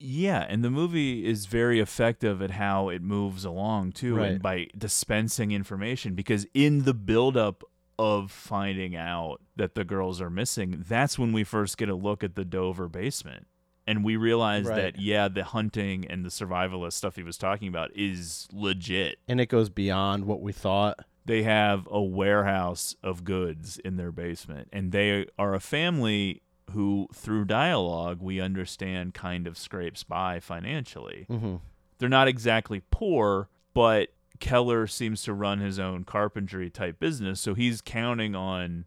Yeah, 0.00 0.44
and 0.48 0.64
the 0.64 0.70
movie 0.70 1.24
is 1.24 1.46
very 1.46 1.78
effective 1.80 2.42
at 2.42 2.50
how 2.52 2.88
it 2.88 3.00
moves 3.02 3.44
along 3.44 3.92
too, 3.92 4.16
Right. 4.16 4.32
and 4.32 4.42
by 4.42 4.66
dispensing 4.76 5.52
information. 5.52 6.14
Because 6.14 6.46
in 6.52 6.82
the 6.84 6.92
buildup 6.94 7.62
of 7.98 8.32
finding 8.32 8.96
out 8.96 9.40
that 9.54 9.76
the 9.76 9.84
girls 9.84 10.20
are 10.20 10.30
missing, 10.30 10.84
that's 10.88 11.18
when 11.18 11.32
we 11.32 11.44
first 11.44 11.78
get 11.78 11.88
a 11.88 11.94
look 11.94 12.24
at 12.24 12.34
the 12.34 12.44
Dover 12.44 12.88
basement, 12.88 13.46
and 13.86 14.04
we 14.04 14.16
realize 14.16 14.66
Right. 14.66 14.76
that 14.94 15.00
yeah, 15.00 15.28
the 15.28 15.44
hunting 15.44 16.04
and 16.08 16.24
the 16.24 16.28
survivalist 16.30 16.94
stuff 16.94 17.14
he 17.16 17.22
was 17.22 17.38
talking 17.38 17.68
about 17.68 17.90
is 17.94 18.48
legit. 18.52 19.20
And 19.28 19.40
it 19.40 19.46
goes 19.46 19.70
beyond 19.70 20.24
what 20.24 20.42
we 20.42 20.52
thought. 20.52 20.98
They 21.26 21.42
have 21.44 21.88
a 21.90 22.02
warehouse 22.02 22.94
of 23.02 23.24
goods 23.24 23.78
in 23.78 23.96
their 23.96 24.12
basement, 24.12 24.68
and 24.72 24.92
they 24.92 25.26
are 25.38 25.54
a 25.54 25.60
family 25.60 26.42
who, 26.72 27.08
through 27.14 27.44
dialogue, 27.46 28.18
we 28.20 28.40
understand 28.40 29.14
kind 29.14 29.46
of 29.46 29.56
scrapes 29.58 30.02
by 30.02 30.40
financially 30.40 31.26
Mm-hmm. 31.30 31.56
they're 31.98 32.08
not 32.08 32.26
exactly 32.28 32.82
poor, 32.90 33.48
but 33.74 34.08
Keller 34.40 34.86
seems 34.86 35.22
to 35.22 35.32
run 35.32 35.60
his 35.60 35.78
own 35.78 36.04
carpentry 36.04 36.68
type 36.70 36.98
business, 36.98 37.40
so 37.40 37.54
he's 37.54 37.80
counting 37.80 38.34
on 38.34 38.84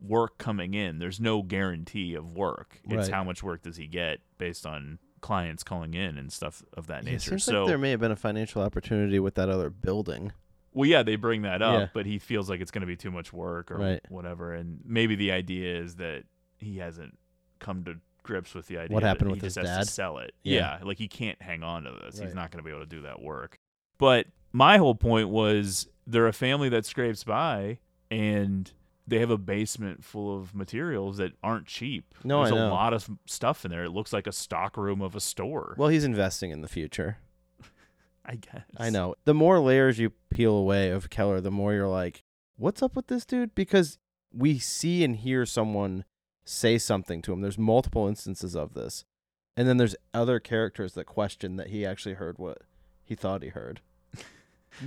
work 0.00 0.38
coming 0.38 0.74
in. 0.74 0.98
There's 0.98 1.18
no 1.20 1.42
guarantee 1.42 2.14
of 2.14 2.32
work. 2.36 2.80
It's 2.84 3.08
Right. 3.08 3.10
how 3.10 3.24
much 3.24 3.42
work 3.42 3.62
does 3.62 3.76
he 3.76 3.86
get 3.86 4.20
based 4.38 4.66
on 4.66 4.98
clients 5.20 5.62
calling 5.64 5.94
in 5.94 6.18
and 6.18 6.30
stuff 6.30 6.62
of 6.74 6.86
that 6.88 7.04
Yeah, 7.04 7.10
it 7.10 7.12
nature. 7.14 7.30
seems 7.30 7.44
so 7.44 7.62
like 7.64 7.68
there 7.68 7.78
may 7.78 7.90
have 7.90 8.00
been 8.00 8.10
a 8.12 8.16
financial 8.16 8.60
opportunity 8.62 9.18
with 9.18 9.34
that 9.36 9.48
other 9.48 9.70
building. 9.70 10.32
Well, 10.74 10.88
yeah, 10.88 11.02
they 11.02 11.16
bring 11.16 11.42
that 11.42 11.62
up, 11.62 11.80
Yeah. 11.80 11.86
but 11.94 12.04
he 12.06 12.18
feels 12.18 12.50
like 12.50 12.60
it's 12.60 12.70
going 12.70 12.80
to 12.82 12.86
be 12.86 12.96
too 12.96 13.10
much 13.10 13.32
work 13.32 13.70
or 13.70 13.78
Right. 13.78 14.00
whatever. 14.08 14.52
And 14.52 14.80
maybe 14.84 15.14
the 15.16 15.32
idea 15.32 15.78
is 15.80 15.96
that 15.96 16.24
he 16.58 16.78
hasn't 16.78 17.16
come 17.60 17.84
to 17.84 17.96
grips 18.22 18.54
with 18.54 18.66
the 18.66 18.78
idea. 18.78 18.94
What 18.94 19.02
that 19.02 19.08
happened 19.08 19.28
he 19.30 19.32
with 19.34 19.42
just 19.42 19.56
his 19.56 19.68
has 19.68 19.76
dad? 19.78 19.84
to 19.86 19.90
sell 19.90 20.18
it. 20.18 20.32
Yeah. 20.42 20.78
Yeah. 20.80 20.84
like 20.84 20.98
he 20.98 21.08
can't 21.08 21.40
hang 21.40 21.62
on 21.62 21.84
to 21.84 21.92
this. 22.04 22.18
He's 22.18 22.34
not 22.34 22.50
going 22.50 22.62
to 22.62 22.64
be 22.64 22.70
able 22.74 22.80
to 22.84 22.86
do 22.88 23.02
that 23.02 23.22
work. 23.22 23.58
But 23.98 24.26
my 24.52 24.78
whole 24.78 24.94
point 24.94 25.28
was 25.28 25.88
they're 26.06 26.26
a 26.26 26.32
family 26.32 26.68
that 26.70 26.84
scrapes 26.86 27.22
by 27.24 27.78
and 28.10 28.70
they 29.06 29.18
have 29.18 29.30
a 29.30 29.36
basement 29.38 30.02
full 30.02 30.34
of 30.36 30.54
materials 30.54 31.18
that 31.18 31.32
aren't 31.42 31.66
cheap. 31.66 32.14
No, 32.24 32.40
I 32.40 32.44
There's 32.44 32.56
know. 32.56 32.68
a 32.68 32.70
lot 32.70 32.94
of 32.94 33.08
stuff 33.26 33.64
in 33.66 33.70
there. 33.70 33.84
It 33.84 33.90
looks 33.90 34.12
like 34.14 34.26
a 34.26 34.32
stock 34.32 34.76
room 34.78 35.02
of 35.02 35.14
a 35.14 35.20
store. 35.20 35.74
Well, 35.76 35.88
he's 35.88 36.04
investing 36.04 36.50
in 36.50 36.62
the 36.62 36.68
future. 36.68 37.18
I 38.26 38.36
guess. 38.36 38.64
I 38.76 38.90
know. 38.90 39.14
The 39.24 39.34
more 39.34 39.60
layers 39.60 39.98
you 39.98 40.10
peel 40.30 40.56
away 40.56 40.90
of 40.90 41.10
Keller, 41.10 41.40
the 41.40 41.50
more 41.50 41.74
you're 41.74 41.88
like, 41.88 42.22
what's 42.56 42.82
up 42.82 42.96
with 42.96 43.08
this 43.08 43.24
dude? 43.24 43.54
Because 43.54 43.98
we 44.32 44.58
see 44.58 45.04
and 45.04 45.16
hear 45.16 45.44
someone 45.46 46.04
say 46.44 46.78
something 46.78 47.22
to 47.22 47.32
him. 47.32 47.40
There's 47.40 47.58
multiple 47.58 48.08
instances 48.08 48.54
of 48.54 48.74
this. 48.74 49.04
And 49.56 49.68
then 49.68 49.76
there's 49.76 49.96
other 50.12 50.40
characters 50.40 50.94
that 50.94 51.04
question 51.04 51.56
that 51.56 51.68
he 51.68 51.86
actually 51.86 52.14
heard 52.14 52.38
what 52.38 52.62
he 53.04 53.14
thought 53.14 53.42
he 53.42 53.48
heard. 53.50 53.80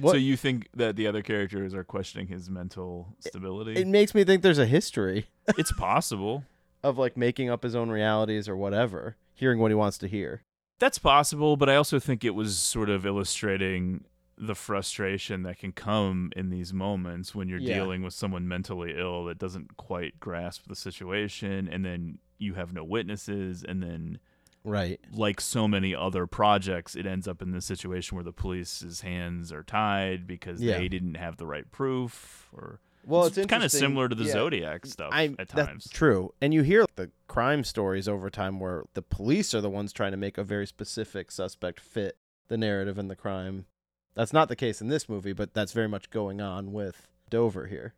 What? 0.01 0.11
So 0.11 0.17
you 0.17 0.35
think 0.35 0.67
that 0.75 0.97
the 0.97 1.07
other 1.07 1.21
characters 1.21 1.73
are 1.73 1.85
questioning 1.85 2.27
his 2.27 2.49
mental 2.49 3.15
stability? 3.19 3.79
it 3.79 3.87
makes 3.87 4.13
me 4.13 4.25
think 4.25 4.41
there's 4.41 4.59
a 4.59 4.65
history 4.65 5.27
it's 5.57 5.71
possible. 5.71 6.43
of 6.83 6.97
like 6.97 7.15
making 7.15 7.49
up 7.49 7.63
his 7.63 7.73
own 7.73 7.89
realities 7.89 8.49
or 8.49 8.57
whatever, 8.57 9.15
hearing 9.33 9.59
what 9.59 9.71
he 9.71 9.75
wants 9.75 9.97
to 9.99 10.09
hear. 10.09 10.43
That's 10.79 10.99
possible, 10.99 11.57
but 11.57 11.69
I 11.69 11.75
also 11.75 11.99
think 11.99 12.23
it 12.23 12.35
was 12.35 12.57
sort 12.57 12.89
of 12.89 13.05
illustrating 13.05 14.03
the 14.37 14.53
frustration 14.53 15.41
that 15.43 15.57
can 15.57 15.71
come 15.71 16.31
in 16.35 16.51
these 16.51 16.71
moments 16.71 17.33
when 17.33 17.49
you're 17.49 17.57
Yeah. 17.59 17.73
dealing 17.75 18.03
with 18.03 18.13
someone 18.13 18.47
mentally 18.47 18.93
ill 18.95 19.25
that 19.25 19.39
doesn't 19.39 19.77
quite 19.77 20.19
grasp 20.19 20.67
the 20.67 20.75
situation 20.75 21.67
and 21.67 21.83
then 21.83 22.19
you 22.37 22.53
have 22.53 22.71
no 22.71 22.83
witnesses 22.83 23.63
and 23.63 23.81
then 23.81 24.19
Right. 24.63 24.99
like 25.11 25.41
so 25.41 25.67
many 25.67 25.95
other 25.95 26.27
projects 26.27 26.95
it 26.95 27.07
ends 27.07 27.27
up 27.27 27.41
in 27.41 27.49
the 27.51 27.61
situation 27.61 28.15
where 28.15 28.23
the 28.23 28.31
police's 28.33 29.01
hands 29.01 29.51
are 29.51 29.63
tied 29.63 30.27
because 30.27 30.61
Yeah. 30.61 30.77
they 30.77 30.87
didn't 30.87 31.15
have 31.15 31.37
the 31.37 31.47
right 31.47 31.69
proof 31.71 32.47
or 32.53 32.79
Well, 33.07 33.25
it's, 33.25 33.37
kind 33.45 33.63
of 33.63 33.71
similar 33.71 34.09
to 34.09 34.15
the 34.15 34.25
yeah, 34.25 34.33
Zodiac 34.33 34.85
stuff 34.85 35.09
I- 35.13 35.35
at 35.39 35.47
that's 35.47 35.67
times. 35.67 35.89
true, 35.89 36.33
and 36.41 36.53
you 36.53 36.61
hear 36.61 36.85
the 36.95 37.09
crime 37.27 37.63
stories 37.63 38.07
over 38.07 38.29
time 38.29 38.59
where 38.59 38.83
the 38.95 39.01
police 39.01 39.53
are 39.55 39.61
the 39.61 39.69
ones 39.69 39.93
trying 39.93 40.11
to 40.11 40.17
make 40.17 40.37
a 40.37 40.43
very 40.43 40.67
specific 40.67 41.31
suspect 41.31 41.79
fit 41.79 42.17
the 42.49 42.57
narrative 42.57 42.97
and 42.97 43.09
the 43.09 43.15
crime. 43.15 43.65
That's 44.13 44.33
not 44.33 44.49
the 44.49 44.55
case 44.55 44.81
in 44.81 44.89
this 44.89 45.07
movie, 45.07 45.33
but 45.33 45.53
that's 45.53 45.71
very 45.71 45.87
much 45.87 46.09
going 46.09 46.41
on 46.41 46.73
with 46.73 47.07
Dover 47.29 47.67
here. 47.67 47.93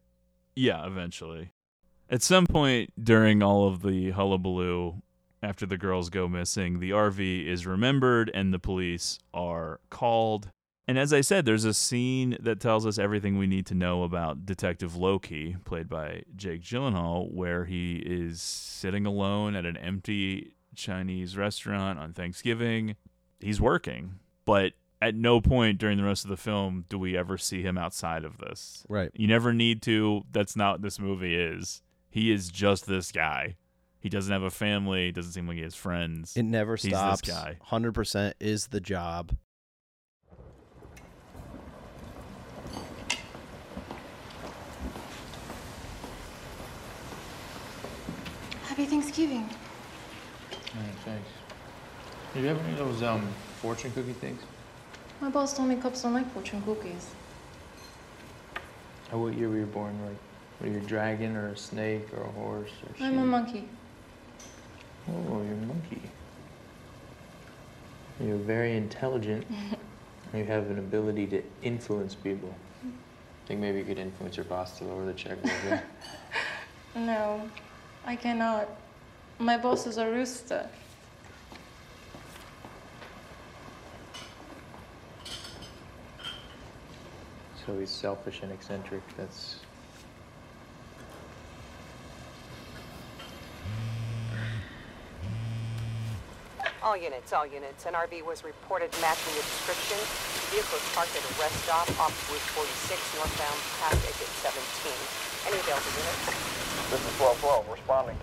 Yeah, 0.56 0.86
eventually. 0.86 1.52
At 2.10 2.22
some 2.22 2.46
point 2.46 2.92
during 3.02 3.42
all 3.42 3.68
of 3.68 3.82
the 3.82 4.12
hullabaloo, 4.12 5.02
after 5.42 5.66
the 5.66 5.78
girls 5.78 6.10
go 6.10 6.28
missing, 6.28 6.80
the 6.80 6.92
RV 6.92 7.48
is 7.48 7.66
remembered 7.66 8.30
and 8.34 8.54
the 8.54 8.60
police 8.60 9.18
are 9.34 9.80
called. 9.90 10.52
And 10.88 10.98
as 10.98 11.14
I 11.14 11.22
said, 11.22 11.46
there's 11.46 11.66
a 11.66 11.74
scene 11.74 12.36
that 12.40 12.60
tells 12.60 12.86
us 12.86 12.98
everything 12.98 13.38
we 13.38 13.46
need 13.46 13.68
to 13.68 13.76
know 13.76 14.02
about 14.04 14.46
Detective 14.46 14.96
Loki, 14.96 15.56
played 15.64 15.88
by 15.88 16.24
Jake 16.36 16.64
Gyllenhaal, 16.64 17.32
where 17.32 17.66
he 17.66 17.98
is 17.98 18.42
sitting 18.42 19.06
alone 19.06 19.56
at 19.56 19.68
an 19.68 19.78
empty 19.78 20.56
Chinese 20.76 21.38
restaurant 21.38 22.00
on 22.00 22.14
Thanksgiving. 22.14 22.96
He's 23.40 23.62
working, 23.62 24.16
but 24.46 24.74
at 25.02 25.16
no 25.16 25.40
point 25.40 25.78
during 25.78 25.98
the 25.98 26.04
rest 26.04 26.26
of 26.26 26.30
the 26.30 26.38
film 26.38 26.86
do 26.90 26.98
we 26.98 27.16
ever 27.16 27.38
see 27.38 27.62
him 27.62 27.78
outside 27.78 28.26
of 28.26 28.38
this. 28.40 28.84
Right. 28.90 29.12
You 29.14 29.28
never 29.28 29.54
need 29.54 29.82
to. 29.84 30.24
That's 30.32 30.56
not 30.56 30.76
what 30.76 30.82
this 30.82 31.00
movie 31.00 31.36
is. 31.36 31.82
He 32.10 32.32
is 32.32 32.50
just 32.50 32.88
this 32.88 33.12
guy. 33.12 33.58
He 34.00 34.10
doesn't 34.10 34.32
have 34.32 34.44
a 34.44 34.50
family. 34.50 35.12
Doesn't 35.12 35.34
seem 35.34 35.48
like 35.48 35.58
he 35.58 35.64
has 35.64 35.76
friends. 35.76 36.36
It 36.36 36.44
never 36.44 36.76
He's 36.76 36.92
stops. 36.92 37.22
this 37.22 37.36
guy. 37.36 37.58
Hundred 37.62 37.94
percent 37.94 38.36
is 38.40 38.68
the 38.68 38.80
job. 38.80 39.36
Happy 48.80 48.92
Thanksgiving. 48.92 49.50
Thanks. 51.04 51.28
Did 52.34 52.44
you 52.44 52.48
have 52.48 52.60
any 52.60 52.72
of 52.72 52.78
those 52.78 53.04
um 53.04 53.28
fortune 53.62 53.92
cookie 53.92 54.14
things? 54.14 54.42
My 55.20 55.30
boss 55.30 55.54
told 55.54 55.68
me 55.68 55.76
cops 55.76 56.02
don't 56.04 56.14
like 56.14 56.32
fortune 56.32 56.62
cookies. 56.62 57.08
Or 59.12 59.20
what 59.20 59.34
year 59.34 59.50
were 59.50 59.58
you 59.58 59.66
born? 59.66 60.00
Like, 60.06 60.16
were 60.62 60.68
you 60.68 60.78
a 60.78 60.88
dragon 60.88 61.36
or 61.36 61.50
a 61.50 61.58
snake 61.58 62.08
or 62.16 62.24
a 62.24 62.32
horse 62.32 62.72
or 62.86 63.06
I'm 63.06 63.20
a 63.20 63.26
monkey. 63.26 63.68
Oh, 65.10 65.42
you're 65.44 65.56
a 65.56 65.66
monkey. 65.68 66.02
You're 68.22 68.38
very 68.38 68.78
intelligent. 68.78 69.46
you 70.34 70.46
have 70.46 70.72
an 70.72 70.80
ability 70.80 71.28
to 71.28 71.44
influence 71.64 72.16
people. 72.16 72.56
I 72.86 72.88
Think 73.46 73.60
maybe 73.60 73.80
you 73.80 73.84
could 73.84 74.00
influence 74.00 74.38
your 74.38 74.46
boss 74.46 74.78
to 74.78 74.86
lower 74.86 75.06
the 75.06 75.14
check 75.14 75.38
a 75.44 75.48
little 75.48 75.70
bit. 75.70 75.84
No, 76.96 77.50
I 78.10 78.16
cannot. 78.16 78.68
My 79.38 79.56
boss 79.56 79.86
is 79.86 80.00
a 80.00 80.10
rooster. 80.10 80.68
So 87.64 87.78
he's 87.78 87.92
selfish 87.92 88.42
and 88.42 88.52
eccentric. 88.52 89.04
That's 89.16 89.58
All 96.82 96.98
units, 96.98 97.32
all 97.32 97.46
units. 97.46 97.86
An 97.86 97.94
RV 97.94 98.26
was 98.26 98.44
reported 98.44 98.90
matching 99.02 99.36
the 99.36 99.42
description. 99.42 100.00
The 100.00 100.58
vehicle 100.58 100.80
is 100.82 100.96
parked 100.96 101.14
at 101.14 101.22
a 101.22 101.34
rest 101.40 101.54
stop 101.62 101.88
off 102.02 102.18
Route 102.32 102.42
46, 102.58 103.18
northbound 103.18 103.60
past 103.78 104.02
exit 104.10 104.34
17. 104.42 105.29
Any 105.48 105.58
available 105.60 105.92
units? 105.96 106.26
This 106.90 107.00
is 107.00 107.20
1212, 107.20 107.70
responding. 107.72 108.18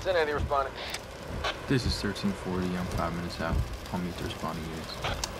Send 0.00 0.16
Andy 0.16 0.32
responding. 0.32 0.72
This 1.68 1.84
is 1.84 1.92
1340. 2.02 2.76
I'm 2.76 2.86
five 2.96 3.14
minutes 3.16 3.40
out. 3.40 3.54
I'll 3.92 4.00
meet 4.00 4.16
the 4.16 4.24
responding 4.24 4.64
units. 4.64 5.37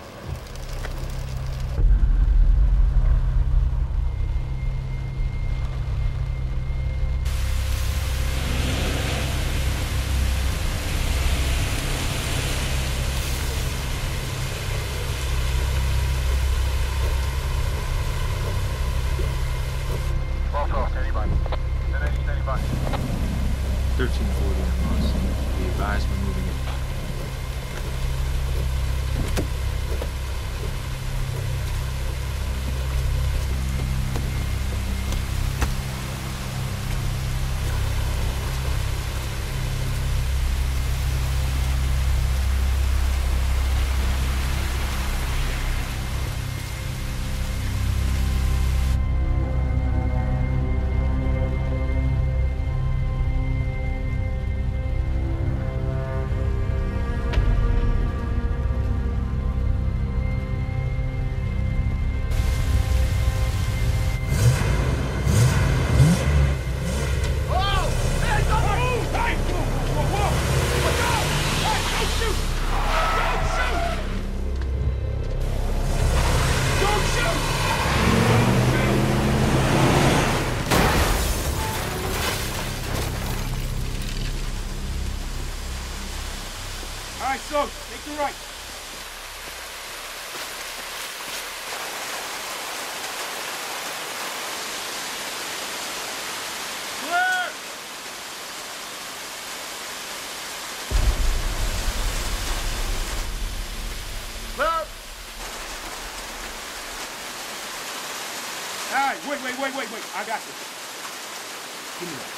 Got 110.28 110.40
this. 110.40 111.98
Give 112.00 112.08
me 112.08 112.14
that. 112.16 112.34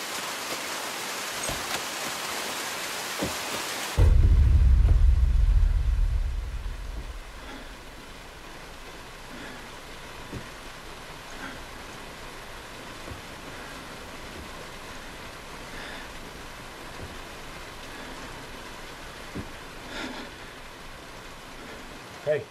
Hey. 22.25 22.43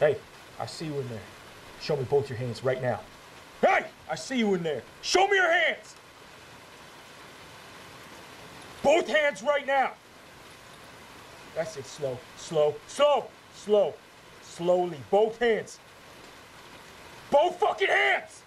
Hey, 0.00 0.16
I 0.58 0.66
see 0.66 0.86
you 0.86 0.98
in 0.98 1.08
there. 1.08 1.20
Show 1.80 1.94
me 1.96 2.02
both 2.02 2.28
your 2.28 2.38
hands 2.38 2.64
right 2.64 2.82
now. 2.82 3.00
Hey, 4.08 4.12
I 4.12 4.14
see 4.16 4.38
you 4.38 4.54
in 4.54 4.62
there. 4.62 4.82
Show 5.02 5.26
me 5.28 5.36
your 5.36 5.50
hands. 5.50 5.94
Both 8.82 9.08
hands 9.08 9.42
right 9.42 9.66
now. 9.66 9.92
That's 11.54 11.76
it. 11.76 11.86
Slow, 11.86 12.18
slow, 12.36 12.74
slow, 12.86 13.26
slow, 13.54 13.94
Slowly. 14.58 14.98
Both 15.08 15.38
hands. 15.38 15.78
Both 17.30 17.60
fucking 17.60 17.88
hands! 17.88 18.42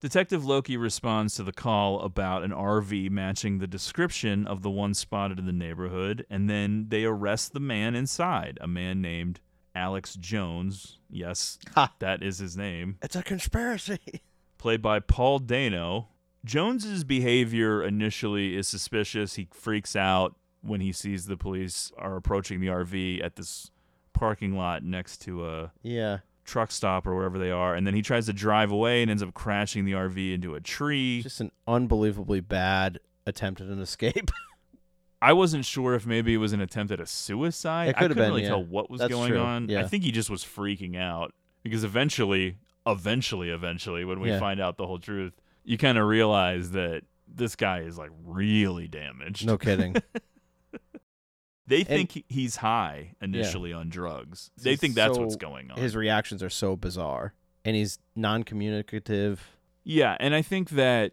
Detective 0.00 0.44
Loki 0.44 0.76
responds 0.76 1.36
to 1.36 1.42
the 1.42 1.52
call 1.52 2.00
about 2.00 2.44
an 2.44 2.50
RV 2.50 3.10
matching 3.10 3.58
the 3.58 3.66
description 3.66 4.46
of 4.46 4.62
the 4.62 4.70
one 4.70 4.92
spotted 4.92 5.38
in 5.38 5.46
the 5.46 5.52
neighborhood, 5.52 6.26
and 6.28 6.50
then 6.50 6.86
they 6.88 7.04
arrest 7.04 7.54
the 7.54 7.60
man 7.60 7.94
inside, 7.94 8.58
a 8.60 8.68
man 8.68 9.00
named 9.00 9.40
Alex 9.74 10.16
Jones. 10.16 10.98
Yes, 11.08 11.58
that 11.98 12.22
is 12.22 12.38
his 12.38 12.56
name. 12.56 12.98
It's 13.00 13.16
a 13.16 13.22
conspiracy. 13.22 13.98
Played 14.58 14.82
by 14.82 15.00
Paul 15.00 15.38
Dano. 15.38 16.08
Jones's 16.44 17.04
behavior 17.04 17.82
initially 17.82 18.56
is 18.56 18.66
suspicious. 18.68 19.34
He 19.34 19.48
freaks 19.52 19.94
out 19.96 20.36
when 20.62 20.80
he 20.80 20.92
sees 20.92 21.26
the 21.26 21.36
police 21.36 21.92
are 21.98 22.16
approaching 22.16 22.60
the 22.60 22.66
RV 22.68 23.22
at 23.24 23.36
this 23.36 23.70
parking 24.12 24.56
lot 24.56 24.82
next 24.82 25.18
to 25.22 25.46
a 25.48 25.72
Yeah. 25.82 26.18
truck 26.44 26.72
stop 26.72 27.06
or 27.06 27.14
wherever 27.14 27.38
they 27.38 27.50
are, 27.50 27.74
and 27.74 27.86
then 27.86 27.94
he 27.94 28.02
tries 28.02 28.26
to 28.26 28.32
drive 28.32 28.72
away 28.72 29.02
and 29.02 29.10
ends 29.10 29.22
up 29.22 29.34
crashing 29.34 29.84
the 29.84 29.92
RV 29.94 30.32
into 30.34 30.54
a 30.54 30.60
tree. 30.60 31.22
Just 31.22 31.40
an 31.40 31.52
unbelievably 31.68 32.40
bad 32.40 32.98
attempt 33.26 33.60
at 33.60 33.68
an 33.68 33.78
escape. 33.80 34.30
I 35.22 35.32
wasn't 35.32 35.64
sure 35.64 35.94
if 35.94 36.06
maybe 36.06 36.34
it 36.34 36.38
was 36.38 36.52
an 36.52 36.60
attempt 36.60 36.92
at 36.92 37.00
a 37.00 37.06
suicide. 37.06 37.88
It 37.90 37.96
I 37.96 38.00
couldn't 38.00 38.16
been, 38.16 38.28
really 38.30 38.42
yeah. 38.42 38.48
tell 38.50 38.64
what 38.64 38.88
was 38.90 39.00
That's 39.00 39.12
going 39.12 39.30
true, 39.32 39.40
on. 39.40 39.70
I 39.74 39.84
think 39.86 40.04
he 40.04 40.12
just 40.12 40.30
was 40.30 40.42
freaking 40.44 40.96
out 40.96 41.32
because 41.62 41.82
eventually, 41.84 42.56
eventually, 42.90 43.50
eventually, 43.50 44.04
when 44.04 44.20
we 44.20 44.28
Yeah. 44.30 44.38
find 44.40 44.60
out 44.60 44.76
the 44.76 44.86
whole 44.86 44.98
truth, 44.98 45.32
you 45.64 45.76
kind 45.78 45.98
of 45.98 46.06
realize 46.06 46.70
that 46.72 47.02
this 47.26 47.54
guy 47.56 47.80
is 47.80 47.98
like 47.98 48.10
really 48.24 48.88
damaged. 48.88 49.46
No 49.46 49.58
kidding. 49.58 49.96
They 51.66 51.84
think 51.84 52.12
he- 52.12 52.24
he's 52.30 52.56
high 52.56 53.14
initially 53.20 53.74
on 53.74 53.90
drugs. 53.90 54.50
They 54.56 54.70
He's 54.70 54.80
think 54.80 54.94
that's 54.94 55.16
so- 55.16 55.20
what's 55.20 55.36
going 55.36 55.70
on. 55.70 55.76
His 55.78 55.94
reactions 55.94 56.42
are 56.42 56.48
so 56.48 56.76
bizarre, 56.76 57.34
and 57.62 57.76
he's 57.76 57.98
non-communicative. 58.16 59.58
Yeah, 59.84 60.16
and 60.18 60.34
I 60.34 60.40
think 60.40 60.70
that 60.70 61.12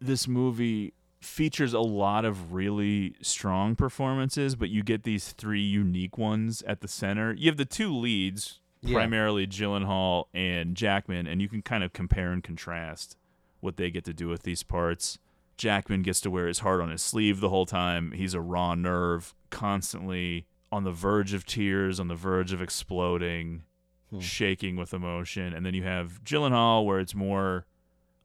this 0.00 0.26
movie 0.26 0.94
features 1.20 1.74
a 1.74 1.80
lot 1.80 2.24
of 2.24 2.54
really 2.54 3.14
strong 3.20 3.76
performances, 3.76 4.56
but 4.56 4.70
you 4.70 4.82
get 4.82 5.02
these 5.02 5.32
three 5.32 5.60
unique 5.60 6.16
ones 6.16 6.62
at 6.62 6.80
the 6.80 6.88
center. 6.88 7.34
You 7.34 7.50
have 7.50 7.58
the 7.58 7.66
two 7.66 7.94
leads, 7.94 8.59
Yeah. 8.82 8.94
primarily 8.94 9.46
Gyllenhaal 9.46 10.24
and 10.32 10.74
Jackman, 10.74 11.26
and 11.26 11.42
you 11.42 11.48
can 11.48 11.60
kind 11.62 11.84
of 11.84 11.92
compare 11.92 12.32
and 12.32 12.42
contrast 12.42 13.16
what 13.60 13.76
they 13.76 13.90
get 13.90 14.04
to 14.06 14.14
do 14.14 14.28
with 14.28 14.42
these 14.42 14.62
parts. 14.62 15.18
Jackman 15.58 16.00
gets 16.02 16.20
to 16.22 16.30
wear 16.30 16.46
his 16.46 16.60
heart 16.60 16.80
on 16.80 16.90
his 16.90 17.02
sleeve 17.02 17.40
the 17.40 17.50
whole 17.50 17.66
time. 17.66 18.12
He's 18.12 18.32
a 18.32 18.40
raw 18.40 18.74
nerve, 18.74 19.34
constantly 19.50 20.46
on 20.72 20.84
the 20.84 20.92
verge 20.92 21.34
of 21.34 21.44
tears, 21.44 22.00
on 22.00 22.08
the 22.08 22.14
verge 22.14 22.52
of 22.52 22.62
exploding, 22.62 23.64
Hmm. 24.10 24.18
shaking 24.20 24.76
with 24.76 24.94
emotion. 24.94 25.52
And 25.52 25.64
then 25.66 25.74
you 25.74 25.82
have 25.84 26.24
Gyllenhaal, 26.24 26.84
where 26.86 26.98
it's 27.00 27.14
more 27.14 27.66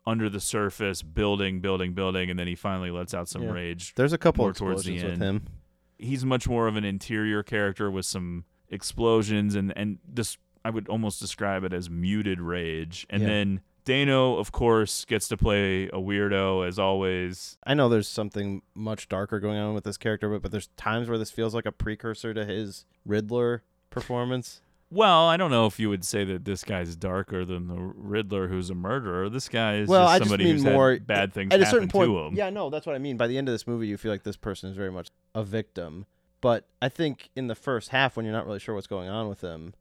under 0.08 0.30
the 0.30 0.40
surface, 0.40 1.02
building, 1.02 1.60
building, 1.60 1.94
building, 1.94 2.30
and 2.30 2.40
then 2.40 2.48
he 2.48 2.56
finally 2.56 2.92
lets 2.92 3.14
out 3.14 3.28
some 3.28 3.44
Yeah. 3.44 3.52
rage. 3.52 3.94
There's 3.96 4.14
a 4.14 4.18
couple 4.18 4.46
towards 4.54 4.86
the 4.86 4.94
explosions 4.94 5.04
end. 5.04 5.12
with 5.20 5.44
him. 5.50 5.54
He's 6.00 6.24
much 6.26 6.48
more 6.48 6.68
of 6.68 6.76
an 6.76 6.86
interior 6.86 7.44
character 7.44 7.92
with 7.92 8.06
some 8.06 8.46
explosions 8.70 9.54
and 9.54 9.72
and 9.78 10.00
this 10.08 10.38
I 10.66 10.72
would 10.72 10.90
almost 10.90 11.20
describe 11.22 11.64
it 11.64 11.72
as 11.74 11.90
muted 11.90 12.42
rage. 12.42 13.06
And 13.10 13.22
Yeah. 13.22 13.30
then 13.30 13.62
Dano, 13.86 14.38
of 14.38 14.52
course, 14.52 15.06
gets 15.06 15.28
to 15.28 15.38
play 15.38 15.86
a 15.90 15.98
weirdo 16.00 16.68
as 16.68 16.80
always. 16.80 17.58
I 17.64 17.76
know 17.76 17.88
there's 17.88 18.08
something 18.08 18.64
much 18.74 19.08
darker 19.08 19.40
going 19.40 19.60
on 19.60 19.76
with 19.76 19.84
this 19.84 19.96
character, 19.98 20.28
but, 20.28 20.42
but 20.42 20.52
there's 20.52 20.70
times 20.76 21.08
where 21.08 21.20
this 21.20 21.30
feels 21.30 21.54
like 21.54 21.68
a 21.68 21.72
precursor 21.72 22.34
to 22.34 22.46
his 22.46 22.86
Riddler 23.06 23.62
performance. 23.92 24.62
Well, 24.90 25.28
I 25.28 25.38
don't 25.38 25.52
know 25.52 25.68
if 25.68 25.80
you 25.80 25.90
would 25.90 26.04
say 26.04 26.24
that 26.26 26.46
this 26.46 26.64
guy's 26.64 26.96
darker 26.96 27.46
than 27.46 27.68
the 27.68 27.76
Riddler, 27.76 28.48
who's 28.48 28.72
a 28.72 28.76
murderer. 28.76 29.30
This 29.30 29.50
guy 29.50 29.78
is 29.78 29.88
well, 29.88 30.06
just 30.06 30.14
I 30.14 30.18
just 30.18 30.30
somebody 30.30 30.44
mean 30.46 30.54
who's 30.56 30.64
more 30.64 30.92
had 30.94 31.06
bad 31.06 31.34
things 31.34 31.54
at 31.54 31.62
a 31.62 31.66
certain 31.68 31.88
point. 31.90 32.10
to 32.10 32.18
him. 32.20 32.36
Yeah, 32.36 32.50
no, 32.50 32.72
that's 32.72 32.88
what 32.88 32.96
I 32.96 33.00
mean. 33.00 33.18
By 33.18 33.28
the 33.28 33.38
end 33.38 33.48
of 33.48 33.54
this 33.54 33.68
movie, 33.68 33.88
you 33.88 33.98
feel 33.98 34.12
like 34.12 34.24
this 34.24 34.38
person 34.38 34.70
is 34.70 34.76
very 34.76 34.92
much 34.92 35.10
a 35.36 35.44
victim. 35.44 36.06
But 36.42 36.68
I 36.82 36.90
think 36.90 37.30
in 37.36 37.48
the 37.48 37.56
first 37.56 37.90
half, 37.90 38.16
when 38.18 38.26
you're 38.26 38.34
not 38.34 38.46
really 38.48 38.60
sure 38.60 38.74
what's 38.74 38.88
going 38.88 39.10
on 39.10 39.28
with 39.30 39.42
him, 39.42 39.74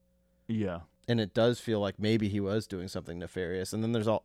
Yeah. 0.49 0.81
and 1.07 1.21
it 1.21 1.35
does 1.35 1.61
feel 1.61 1.81
like 1.81 1.99
maybe 1.99 2.29
he 2.31 2.41
was 2.41 2.67
doing 2.67 2.89
something 2.89 3.19
nefarious. 3.19 3.73
And 3.75 3.83
then 3.83 3.93
there's 3.93 4.09
all 4.09 4.25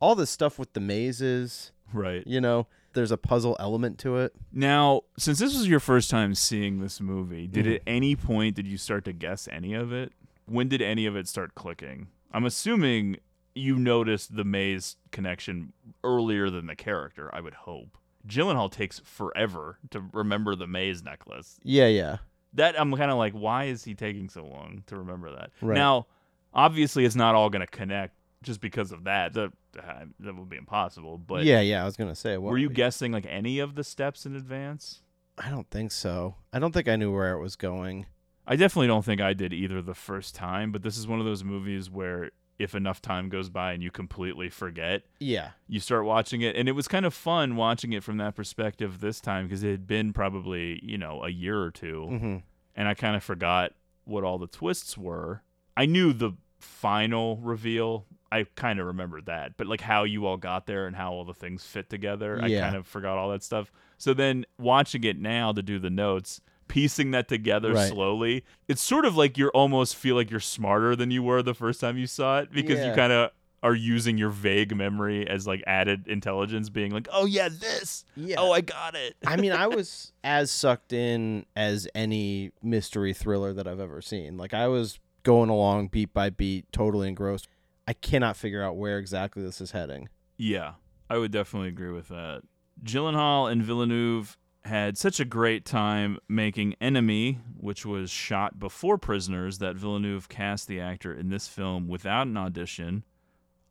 all 0.00 0.14
this 0.14 0.30
stuff 0.30 0.58
with 0.58 0.72
the 0.72 0.80
mazes. 0.80 1.72
Right. 1.92 2.24
You 2.26 2.40
know, 2.40 2.66
there's 2.94 3.10
a 3.10 3.16
puzzle 3.18 3.56
element 3.60 3.98
to 3.98 4.16
it. 4.18 4.32
Now, 4.52 5.02
since 5.18 5.38
this 5.40 5.54
was 5.56 5.68
your 5.68 5.80
first 5.80 6.08
time 6.08 6.34
seeing 6.34 6.80
this 6.80 7.00
movie, 7.00 7.46
did 7.48 7.66
Mhm. 7.66 7.74
at 7.76 7.82
any 7.86 8.16
point 8.16 8.54
did 8.56 8.66
you 8.66 8.78
start 8.78 9.04
to 9.06 9.12
guess 9.12 9.48
any 9.50 9.74
of 9.74 9.92
it? 9.92 10.12
When 10.46 10.68
did 10.68 10.80
any 10.80 11.04
of 11.06 11.16
it 11.16 11.28
start 11.28 11.54
clicking? 11.54 12.08
I'm 12.32 12.44
assuming 12.46 13.16
you 13.54 13.76
noticed 13.76 14.36
the 14.36 14.44
maze 14.44 14.96
connection 15.10 15.72
earlier 16.04 16.48
than 16.48 16.66
the 16.66 16.76
character, 16.76 17.28
I 17.34 17.40
would 17.40 17.54
hope. 17.54 17.98
Gyllenhaal 18.26 18.70
takes 18.70 19.00
forever 19.00 19.78
to 19.90 20.00
remember 20.12 20.54
the 20.54 20.66
maze 20.66 21.02
necklace. 21.02 21.58
Yeah, 21.64 21.88
yeah. 21.88 22.18
That 22.54 22.80
I'm 22.80 22.94
kind 22.96 23.10
of 23.10 23.18
like, 23.18 23.32
why 23.32 23.64
is 23.64 23.84
he 23.84 23.94
taking 23.94 24.28
so 24.28 24.44
long 24.44 24.82
to 24.86 24.96
remember 24.96 25.30
that? 25.32 25.50
Right. 25.60 25.76
Now, 25.76 26.06
obviously, 26.52 27.04
it's 27.04 27.14
not 27.14 27.34
all 27.34 27.48
going 27.50 27.60
to 27.60 27.66
connect 27.66 28.14
just 28.42 28.60
because 28.60 28.92
of 28.92 29.04
that. 29.04 29.34
That 29.34 29.52
uh, 29.78 30.04
that 30.20 30.36
would 30.36 30.48
be 30.48 30.56
impossible. 30.56 31.18
But 31.18 31.44
yeah, 31.44 31.60
yeah. 31.60 31.82
I 31.82 31.84
was 31.84 31.96
gonna 31.96 32.14
say, 32.14 32.36
what, 32.38 32.50
were 32.50 32.58
you 32.58 32.70
guessing 32.70 33.12
like 33.12 33.26
any 33.28 33.58
of 33.58 33.74
the 33.74 33.84
steps 33.84 34.26
in 34.26 34.34
advance? 34.34 35.02
I 35.38 35.48
don't 35.48 35.70
think 35.70 35.92
so. 35.92 36.36
I 36.52 36.58
don't 36.58 36.72
think 36.72 36.88
I 36.88 36.96
knew 36.96 37.12
where 37.12 37.32
it 37.32 37.40
was 37.40 37.56
going. 37.56 38.06
I 38.46 38.56
definitely 38.56 38.88
don't 38.88 39.04
think 39.04 39.20
I 39.20 39.32
did 39.32 39.52
either 39.52 39.80
the 39.80 39.94
first 39.94 40.34
time, 40.34 40.72
but 40.72 40.82
this 40.82 40.98
is 40.98 41.06
one 41.06 41.20
of 41.20 41.24
those 41.24 41.44
movies 41.44 41.88
where 41.88 42.30
if 42.60 42.74
enough 42.74 43.00
time 43.02 43.28
goes 43.28 43.48
by 43.48 43.72
and 43.72 43.82
you 43.82 43.90
completely 43.90 44.48
forget, 44.50 45.02
Yeah. 45.18 45.50
you 45.66 45.80
start 45.80 46.04
watching 46.04 46.42
it. 46.42 46.54
And 46.56 46.68
it 46.68 46.72
was 46.72 46.86
kind 46.86 47.06
of 47.06 47.14
fun 47.14 47.56
watching 47.56 47.92
it 47.92 48.04
from 48.04 48.18
that 48.18 48.34
perspective 48.36 49.00
this 49.00 49.20
time 49.20 49.46
because 49.46 49.62
it 49.64 49.70
had 49.70 49.86
been 49.86 50.12
probably, 50.12 50.78
you 50.84 50.98
know, 50.98 51.24
a 51.24 51.30
year 51.30 51.60
or 51.62 51.70
2 51.70 52.06
Mhm. 52.10 52.42
And 52.76 52.86
I 52.88 52.94
kind 52.94 53.16
of 53.16 53.22
forgot 53.24 53.72
what 54.04 54.24
all 54.24 54.38
the 54.38 54.46
twists 54.46 54.96
were. 54.98 55.42
I 55.76 55.86
knew 55.86 56.12
the 56.12 56.32
final 56.58 57.38
reveal. 57.38 58.06
I 58.32 58.44
kind 58.54 58.78
of 58.78 58.86
remembered 58.86 59.26
that, 59.26 59.56
but 59.56 59.66
like 59.66 59.80
how 59.80 60.04
you 60.04 60.26
all 60.26 60.36
got 60.36 60.66
there 60.66 60.86
and 60.86 60.94
how 60.94 61.12
all 61.12 61.24
the 61.24 61.34
things 61.34 61.64
fit 61.66 61.90
together, 61.90 62.38
I 62.40 62.48
kind 62.60 62.76
of 62.76 62.86
forgot 62.86 63.18
all 63.18 63.30
that 63.30 63.42
stuff. 63.42 63.72
So 63.98 64.14
then 64.14 64.44
watching 64.58 65.02
it 65.04 65.18
now 65.18 65.52
to 65.52 65.62
do 65.62 65.78
the 65.80 65.90
notes, 65.90 66.40
piecing 66.70 67.10
that 67.10 67.28
together 67.28 67.72
Right. 67.74 67.90
slowly, 67.90 68.44
it's 68.68 68.80
sort 68.80 69.04
of 69.04 69.16
like 69.16 69.36
you're 69.36 69.50
almost 69.50 69.96
feel 69.96 70.14
like 70.14 70.30
you're 70.30 70.40
smarter 70.40 70.94
than 70.94 71.10
you 71.10 71.22
were 71.22 71.42
the 71.42 71.54
first 71.54 71.80
time 71.80 71.98
you 71.98 72.06
saw 72.06 72.38
it 72.38 72.52
because 72.52 72.84
you 72.84 72.92
kind 72.94 73.12
of 73.12 73.30
are 73.62 73.74
using 73.74 74.16
your 74.16 74.30
vague 74.30 74.74
memory 74.74 75.28
as 75.28 75.46
like 75.46 75.62
added 75.66 76.06
intelligence, 76.08 76.70
being 76.70 76.92
like, 76.92 77.06
"Oh 77.12 77.26
yeah, 77.26 77.48
this. 77.50 78.04
Yeah. 78.16 78.36
Oh, 78.38 78.52
I 78.52 78.62
got 78.62 78.94
it." 78.94 79.16
I 79.26 79.36
mean, 79.36 79.52
I 79.52 79.66
was 79.76 80.12
as 80.24 80.50
sucked 80.50 80.92
in 80.94 81.44
as 81.54 81.86
any 81.94 82.52
mystery 82.62 83.12
thriller 83.12 83.52
that 83.52 83.66
I've 83.68 83.80
ever 83.80 84.00
seen. 84.00 84.38
Like 84.38 84.54
I 84.54 84.68
was 84.68 84.98
going 85.24 85.50
along 85.50 85.88
beat 85.88 86.14
by 86.14 86.30
beat, 86.30 86.72
totally 86.72 87.08
engrossed. 87.08 87.48
I 87.86 87.92
cannot 87.92 88.36
figure 88.36 88.62
out 88.62 88.76
where 88.76 88.96
exactly 88.98 89.42
this 89.42 89.60
is 89.60 89.72
heading. 89.72 90.08
Yeah, 90.38 90.74
I 91.10 91.18
would 91.18 91.32
definitely 91.32 91.68
agree 91.68 91.90
with 91.90 92.08
that. 92.08 92.42
Gyllenhaal 92.82 93.50
and 93.52 93.62
Villeneuve 93.62 94.38
had 94.64 94.98
such 94.98 95.20
a 95.20 95.24
great 95.24 95.64
time 95.64 96.18
making 96.28 96.74
Enemy, 96.80 97.40
which 97.56 97.86
was 97.86 98.10
shot 98.10 98.58
before 98.58 98.98
Prisoners, 98.98 99.58
that 99.58 99.76
Villeneuve 99.76 100.28
cast 100.28 100.68
the 100.68 100.80
actor 100.80 101.12
in 101.14 101.28
this 101.28 101.48
film 101.48 101.88
without 101.88 102.26
an 102.26 102.36
audition. 102.36 103.04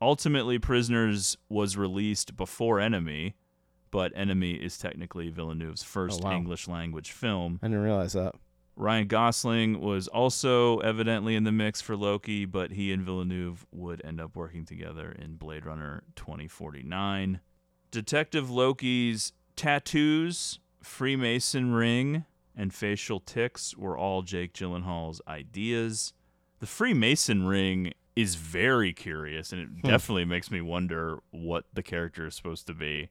Ultimately, 0.02 0.60
Prisoners 0.60 1.38
was 1.50 1.78
released 1.78 2.36
before 2.36 2.80
Enemy, 2.80 3.36
but 3.92 4.12
Enemy 4.16 4.54
is 4.54 4.78
technically 4.78 5.30
Villeneuve's 5.30 5.84
first 5.84 6.22
oh, 6.24 6.28
wow. 6.28 6.36
English 6.36 6.68
language 6.68 7.12
film. 7.12 7.60
I 7.62 7.68
didn't 7.68 7.84
realize 7.84 8.14
that. 8.14 8.36
Ryan 8.80 9.08
Gosling 9.08 9.82
was 9.82 10.08
also 10.08 10.80
evidently 10.80 11.36
in 11.36 11.44
the 11.44 11.52
mix 11.52 11.82
for 11.82 11.98
Loki, 11.98 12.46
but 12.46 12.72
he 12.72 12.94
and 12.94 13.04
Villeneuve 13.04 13.66
would 13.74 14.02
end 14.06 14.22
up 14.22 14.38
working 14.38 14.64
together 14.64 15.12
in 15.12 15.36
Blade 15.36 15.66
Runner 15.66 16.04
2049. 16.16 17.42
Detective 17.92 18.50
Loki's 18.50 19.34
tattoos, 19.58 20.60
Freemason 20.82 21.74
ring, 21.74 22.26
and 22.56 22.74
facial 22.74 23.20
ticks 23.20 23.76
were 23.76 23.98
all 23.98 24.22
Jake 24.22 24.54
Gyllenhaal's 24.54 25.22
ideas. 25.28 26.14
The 26.60 26.68
Freemason 26.68 27.46
ring 27.46 27.94
is 28.16 28.36
very 28.36 28.94
curious, 28.94 29.54
and 29.54 29.62
it 29.62 29.68
hmm. 29.68 29.88
definitely 29.88 30.26
makes 30.26 30.52
me 30.52 30.62
wonder 30.62 31.20
what 31.32 31.66
the 31.74 31.84
character 31.84 32.28
is 32.28 32.36
supposed 32.36 32.68
to 32.68 32.74
be. 32.74 33.10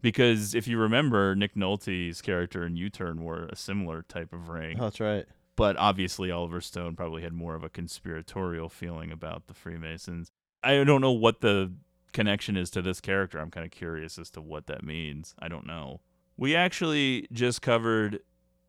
Because 0.00 0.54
if 0.54 0.68
you 0.68 0.78
remember, 0.78 1.34
Nick 1.34 1.56
Nolte's 1.56 2.22
character 2.22 2.64
in 2.64 2.76
U 2.76 2.88
Turn 2.88 3.22
wore 3.22 3.48
a 3.50 3.56
similar 3.56 4.02
type 4.02 4.32
of 4.32 4.48
ring. 4.48 4.78
Oh, 4.78 4.84
that's 4.84 5.00
right. 5.00 5.26
But 5.56 5.76
obviously, 5.76 6.30
Oliver 6.30 6.60
Stone 6.60 6.94
probably 6.94 7.22
had 7.22 7.32
more 7.32 7.56
of 7.56 7.64
a 7.64 7.68
conspiratorial 7.68 8.68
feeling 8.68 9.10
about 9.10 9.48
the 9.48 9.54
Freemasons. 9.54 10.30
I 10.62 10.84
don't 10.84 11.00
know 11.00 11.12
what 11.12 11.40
the 11.40 11.72
connection 12.12 12.56
is 12.56 12.70
to 12.70 12.82
this 12.82 13.00
character. 13.00 13.38
I'm 13.38 13.50
kind 13.50 13.66
of 13.66 13.72
curious 13.72 14.18
as 14.18 14.30
to 14.30 14.40
what 14.40 14.68
that 14.68 14.84
means. 14.84 15.34
I 15.40 15.48
don't 15.48 15.66
know. 15.66 16.00
We 16.38 16.54
actually 16.54 17.26
just 17.32 17.60
covered 17.62 18.20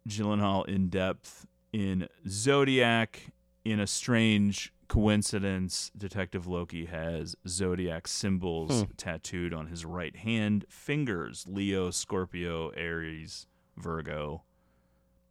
Gyllenhaal 0.07 0.67
in 0.67 0.89
depth 0.89 1.45
in 1.71 2.07
Zodiac 2.27 3.31
in 3.63 3.79
a 3.79 3.85
strange 3.87 4.73
coincidence, 4.87 5.91
Detective 5.95 6.47
Loki 6.47 6.85
has 6.85 7.35
zodiac 7.47 8.07
symbols 8.07 8.81
Hmm. 8.81 8.91
tattooed 8.97 9.53
on 9.53 9.67
his 9.67 9.85
right 9.85 10.15
hand 10.15 10.65
fingers 10.67 11.45
Leo, 11.47 11.91
Scorpio, 11.91 12.69
Aries, 12.69 13.45
Virgo. 13.77 14.41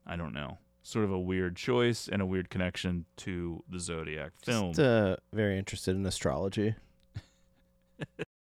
I 0.06 0.14
don't 0.14 0.32
know. 0.32 0.58
Sort 0.84 1.04
of 1.04 1.10
a 1.10 1.18
weird 1.18 1.56
choice 1.56 2.06
and 2.06 2.22
a 2.22 2.26
weird 2.26 2.50
connection 2.50 3.04
to 3.16 3.64
the 3.68 3.80
zodiac 3.80 4.30
film. 4.40 4.74
Just, 4.74 4.80
uh, 4.80 5.16
very 5.32 5.58
interested 5.58 5.96
in 5.96 6.06
astrology. 6.06 6.76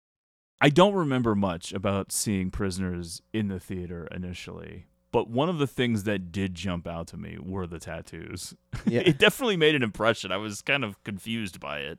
I 0.65 0.71
don't 0.71 0.95
remember 0.95 1.35
much 1.35 1.75
about 1.75 2.11
seeing 2.11 2.51
Prisoners 2.51 3.21
in 3.35 3.49
the 3.49 3.61
theater 3.61 4.09
initially, 4.11 4.87
but 5.13 5.29
one 5.29 5.51
of 5.51 5.59
the 5.59 5.67
things 5.67 6.05
that 6.05 6.33
did 6.33 6.55
jump 6.55 6.87
out 6.89 7.07
to 7.09 7.19
me 7.19 7.37
were 7.39 7.67
the 7.67 7.79
tattoos. 7.79 8.55
Yeah. 8.87 9.03
it 9.05 9.19
definitely 9.19 9.59
made 9.59 9.75
an 9.75 9.83
impression. 9.83 10.33
I 10.33 10.39
was 10.39 10.63
kind 10.63 10.83
of 10.83 11.03
confused 11.05 11.61
by 11.61 11.81
it. 11.81 11.99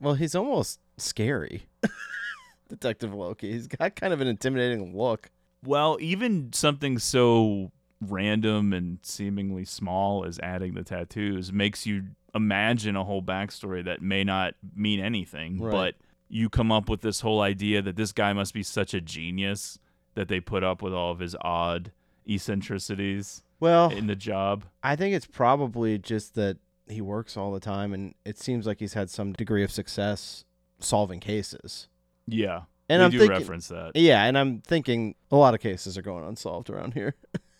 Well, 0.00 0.14
he's 0.14 0.36
almost 0.36 0.78
scary. 0.96 1.66
Detective 2.68 3.12
Loki. 3.12 3.50
He's 3.50 3.66
got 3.66 3.96
kind 3.96 4.12
of 4.12 4.20
an 4.20 4.28
intimidating 4.28 4.96
look. 4.96 5.30
Well, 5.64 5.98
even 6.00 6.52
something 6.52 6.98
so 7.00 7.72
random 8.00 8.72
and 8.72 8.98
seemingly 9.02 9.64
small 9.64 10.24
as 10.24 10.38
adding 10.38 10.74
the 10.74 10.84
tattoos 10.84 11.52
makes 11.52 11.84
you 11.84 12.04
imagine 12.34 12.94
a 12.96 13.04
whole 13.04 13.22
backstory 13.22 13.84
that 13.84 14.02
may 14.02 14.22
not 14.24 14.54
mean 14.76 15.00
anything, 15.00 15.58
Right. 15.60 15.72
but 15.72 15.94
you 16.28 16.48
come 16.48 16.72
up 16.72 16.88
with 16.88 17.00
this 17.02 17.20
whole 17.20 17.40
idea 17.40 17.82
that 17.82 17.96
this 17.96 18.12
guy 18.12 18.32
must 18.32 18.54
be 18.54 18.62
such 18.62 18.94
a 18.94 19.00
genius 19.00 19.78
that 20.14 20.28
they 20.28 20.40
put 20.40 20.62
up 20.64 20.82
with 20.82 20.92
all 20.94 21.10
of 21.10 21.18
his 21.18 21.36
odd 21.42 21.92
eccentricities 22.28 23.42
Well, 23.60 23.90
in 23.90 24.06
the 24.06 24.16
job. 24.16 24.64
I 24.82 24.96
think 24.96 25.14
it's 25.14 25.26
probably 25.26 25.98
just 25.98 26.34
that 26.34 26.58
he 26.88 27.00
works 27.00 27.36
all 27.36 27.52
the 27.52 27.60
time, 27.60 27.92
and 27.92 28.14
it 28.24 28.38
seems 28.38 28.66
like 28.66 28.80
he's 28.80 28.94
had 28.94 29.10
some 29.10 29.32
degree 29.32 29.64
of 29.64 29.70
success 29.70 30.44
solving 30.78 31.20
cases. 31.20 31.88
Yeah. 32.26 32.62
And 32.88 33.02
I'm 33.02 33.10
do 33.10 33.18
thinking, 33.18 33.38
reference 33.38 33.68
that. 33.68 33.92
Yeah, 33.94 34.24
and 34.24 34.36
I'm 34.36 34.60
thinking 34.60 35.14
a 35.30 35.36
lot 35.36 35.54
of 35.54 35.60
cases 35.60 35.96
are 35.96 36.02
going 36.02 36.24
unsolved 36.24 36.68
around 36.68 36.92
here. 36.94 37.14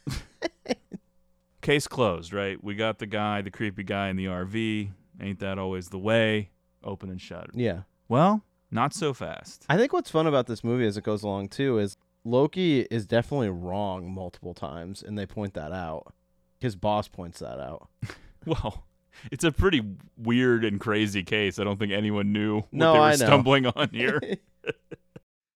Case 1.62 1.88
closed, 1.88 2.34
right? 2.34 2.62
We 2.62 2.74
got 2.74 2.98
the 2.98 3.06
guy, 3.06 3.40
the 3.40 3.50
creepy 3.50 3.84
guy 3.84 4.10
in 4.10 4.16
the 4.16 4.26
RV. 4.26 4.90
Ain't 5.18 5.38
that 5.38 5.58
always 5.58 5.88
the 5.88 5.98
way? 5.98 6.50
Open 6.82 7.08
and 7.08 7.18
shut. 7.18 7.48
Yeah. 7.54 7.82
Well, 8.06 8.44
not 8.74 8.92
so 8.92 9.14
fast. 9.14 9.64
I 9.68 9.76
think 9.78 9.92
what's 9.92 10.10
fun 10.10 10.26
about 10.26 10.46
this 10.46 10.62
movie 10.62 10.86
as 10.86 10.96
it 10.98 11.04
goes 11.04 11.22
along 11.22 11.48
too 11.48 11.78
is 11.78 11.96
Loki 12.24 12.80
is 12.90 13.06
definitely 13.06 13.48
wrong 13.50 14.10
multiple 14.12 14.52
times, 14.54 15.02
and 15.02 15.16
they 15.18 15.24
point 15.26 15.54
that 15.54 15.72
out. 15.72 16.12
His 16.60 16.74
boss 16.76 17.08
points 17.08 17.38
that 17.40 17.58
out. 17.60 17.88
Well, 18.46 18.84
it's 19.32 19.42
a 19.44 19.50
pretty 19.50 19.80
weird 20.18 20.66
and 20.66 20.78
crazy 20.78 21.22
case. 21.22 21.58
I 21.58 21.64
don't 21.64 21.78
think 21.78 21.92
anyone 21.92 22.30
knew 22.30 22.56
what 22.56 22.72
No, 22.72 22.92
they 22.92 22.98
were 22.98 23.12
stumbling 23.16 23.64
on 23.66 23.88
here. 23.92 24.20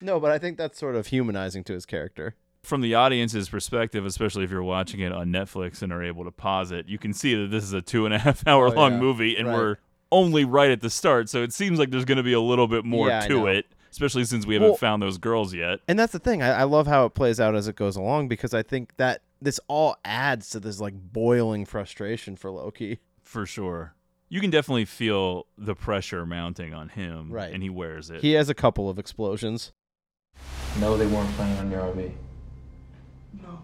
No, 0.01 0.19
but 0.21 0.31
I 0.31 0.39
think 0.39 0.57
that's 0.57 0.79
sort 0.79 0.95
of 0.95 1.09
humanizing 1.09 1.65
to 1.65 1.75
his 1.75 1.85
character. 1.85 2.37
From 2.63 2.81
the 2.81 2.95
audience's 2.95 3.49
perspective, 3.49 4.07
especially 4.07 4.45
if 4.45 4.51
you're 4.51 4.63
watching 4.63 5.01
it 5.01 5.13
on 5.13 5.29
Netflix 5.29 5.83
and 5.83 5.93
are 5.93 6.03
able 6.03 6.25
to 6.25 6.31
pause 6.31 6.71
it, 6.71 6.89
you 6.89 6.97
can 6.99 7.13
see 7.13 7.35
that 7.35 7.49
this 7.51 7.63
is 7.65 7.73
a 7.73 7.83
two 7.83 8.05
and 8.07 8.15
a 8.15 8.19
half 8.19 8.43
hour 8.47 8.69
Oh, 8.69 8.71
long 8.73 8.93
yeah. 8.93 8.99
movie, 9.01 9.37
and 9.37 9.49
Right. 9.49 9.55
we're 9.55 9.77
only 10.11 10.45
right 10.45 10.71
at 10.71 10.81
the 10.81 10.91
start. 10.91 11.29
So 11.29 11.43
it 11.43 11.53
seems 11.53 11.79
like 11.79 11.91
there's 11.91 12.05
going 12.05 12.17
to 12.19 12.23
be 12.23 12.33
a 12.33 12.41
little 12.41 12.67
bit 12.69 12.85
more 12.85 13.09
Yeah, 13.09 13.21
to 13.29 13.47
it, 13.47 13.67
especially 13.91 14.25
since 14.25 14.47
we 14.47 14.55
haven't 14.55 14.69
Well- 14.71 14.77
found 14.77 15.03
those 15.03 15.19
girls 15.19 15.55
yet. 15.55 15.81
And 15.89 15.99
that's 15.99 16.13
the 16.13 16.19
thing. 16.19 16.43
I, 16.43 16.61
I 16.61 16.63
love 16.65 16.87
how 16.87 17.05
it 17.07 17.15
plays 17.15 17.39
out 17.41 17.55
as 17.55 17.69
it 17.69 17.77
goes 17.77 17.97
along 17.97 18.29
because 18.29 18.55
I 18.55 18.63
think 18.63 18.97
that 18.97 19.23
this 19.41 19.61
all 19.69 19.97
adds 20.05 20.51
to 20.51 20.61
this 20.61 20.81
like 20.81 20.95
boiling 20.95 21.65
frustration 21.65 22.37
for 22.37 22.51
Loki. 22.51 22.99
For 23.23 23.47
sure. 23.47 23.95
You 24.31 24.41
can 24.41 24.51
definitely 24.51 24.85
feel 24.85 25.47
the 25.57 25.75
pressure 25.75 26.27
mounting 26.27 26.75
on 26.75 26.91
him, 26.91 27.31
Right. 27.33 27.53
and 27.53 27.63
he 27.63 27.71
wears 27.71 28.11
it. 28.11 28.21
He 28.21 28.33
has 28.33 28.49
a 28.51 28.55
couple 28.55 28.91
of 28.91 28.99
explosions. 28.99 29.73
No, 30.81 30.97
they 30.99 31.07
weren't 31.07 31.31
playing 31.35 31.57
on 31.59 31.71
your 31.71 31.81
RV. 31.81 32.13
No. 33.43 33.63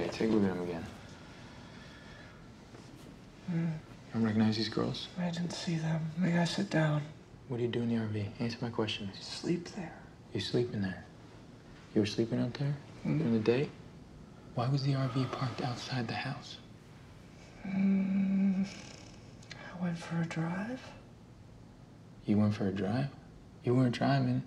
Okay, 0.00 0.08
take 0.10 0.30
a 0.30 0.32
look 0.32 0.44
at 0.50 0.56
him 0.56 0.62
again. 0.62 0.86
Mm, 3.52 3.66
You 3.66 3.70
don't 4.14 4.22
recognize 4.24 4.56
these 4.56 4.68
girls? 4.70 5.08
I 5.18 5.30
didn't 5.30 5.52
see 5.52 5.76
them. 5.76 6.00
May 6.16 6.38
I 6.38 6.44
sit 6.44 6.70
down? 6.70 7.02
What 7.48 7.58
do 7.58 7.62
you 7.64 7.68
do 7.68 7.82
in 7.82 7.88
the 7.90 7.96
RV? 7.96 8.28
Answer 8.40 8.58
my 8.62 8.70
questions. 8.70 9.16
Sleep 9.20 9.68
there. 9.76 9.92
You 10.32 10.40
sleep 10.40 10.72
in 10.72 10.80
there. 10.82 11.04
You 11.94 12.00
were 12.00 12.06
sleeping 12.06 12.40
out 12.40 12.54
there 12.54 12.74
Mm. 13.04 13.18
during 13.18 13.32
the 13.34 13.40
day? 13.40 13.68
Why 14.54 14.68
was 14.68 14.84
the 14.84 14.94
RV 14.94 15.24
parked 15.32 15.60
outside 15.62 16.06
the 16.08 16.14
house? 16.14 16.56
Mm, 17.66 18.66
I 18.66 19.82
went 19.84 19.98
for 19.98 20.20
a 20.20 20.24
drive. 20.24 20.80
You 22.24 22.38
went 22.38 22.54
for 22.54 22.68
a 22.68 22.72
drive? 22.72 23.08
You 23.64 23.74
weren't 23.74 23.94
driving. 23.94 24.42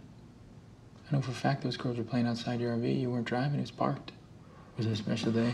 I 1.11 1.15
know 1.15 1.21
for 1.21 1.31
a 1.31 1.35
fact 1.35 1.61
those 1.63 1.77
girls 1.77 1.97
were 1.97 2.03
playing 2.03 2.25
outside 2.27 2.59
your 2.59 2.71
RV. 2.75 2.99
You 3.01 3.11
weren't 3.11 3.25
driving. 3.27 3.59
It 3.59 3.61
was 3.61 3.71
parked. 3.71 4.11
Was 4.77 4.85
it 4.87 4.91
a 4.91 4.95
special 4.95 5.31
day? 5.31 5.53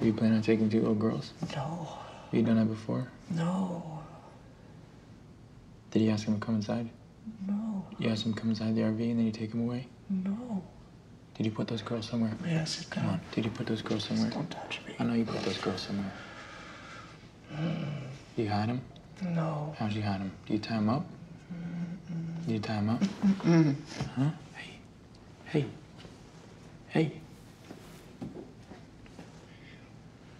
Were 0.00 0.06
you 0.06 0.12
planning 0.12 0.36
on 0.36 0.42
taking 0.42 0.68
two 0.68 0.80
little 0.80 0.94
girls? 0.94 1.32
No. 1.54 1.88
Have 2.30 2.34
you 2.34 2.42
done 2.42 2.56
that 2.56 2.66
before? 2.66 3.08
No. 3.30 4.00
Did 5.90 6.02
you 6.02 6.10
ask 6.10 6.26
them 6.26 6.38
to 6.38 6.44
come 6.44 6.56
inside? 6.56 6.88
No. 7.46 7.84
You 7.98 8.10
asked 8.10 8.24
them 8.24 8.34
to 8.34 8.40
come 8.40 8.50
inside 8.50 8.74
the 8.74 8.82
RV 8.82 9.00
and 9.10 9.18
then 9.18 9.26
you 9.26 9.32
take 9.32 9.50
them 9.50 9.62
away? 9.62 9.86
No. 10.10 10.62
Did 11.36 11.46
you 11.46 11.52
put 11.52 11.68
those 11.68 11.82
girls 11.82 12.08
somewhere? 12.08 12.32
Yes, 12.44 12.84
Come 12.90 13.06
on. 13.06 13.20
Did 13.32 13.44
you 13.44 13.50
put 13.50 13.66
those 13.66 13.80
girls 13.82 14.04
somewhere? 14.04 14.30
Don't 14.30 14.50
touch 14.50 14.80
me. 14.86 14.94
I 14.98 15.04
know 15.04 15.14
you 15.14 15.24
put 15.24 15.40
those 15.42 15.58
girls 15.58 15.82
somewhere. 15.82 16.12
Mm. 17.54 17.84
You 18.36 18.48
hide 18.48 18.68
them? 18.68 18.82
No. 19.22 19.74
How'd 19.78 19.92
you 19.92 20.02
hide 20.02 20.20
them? 20.20 20.32
Do 20.46 20.52
you 20.52 20.58
tie 20.58 20.74
them 20.76 20.88
up? 20.90 21.06
Do 22.46 22.52
you 22.54 22.60
tie 22.60 22.74
them 22.74 22.90
up? 22.90 23.02
Huh? 24.16 24.30
Hey. 24.54 24.74
Hey. 25.46 25.66
Hey. 26.88 27.12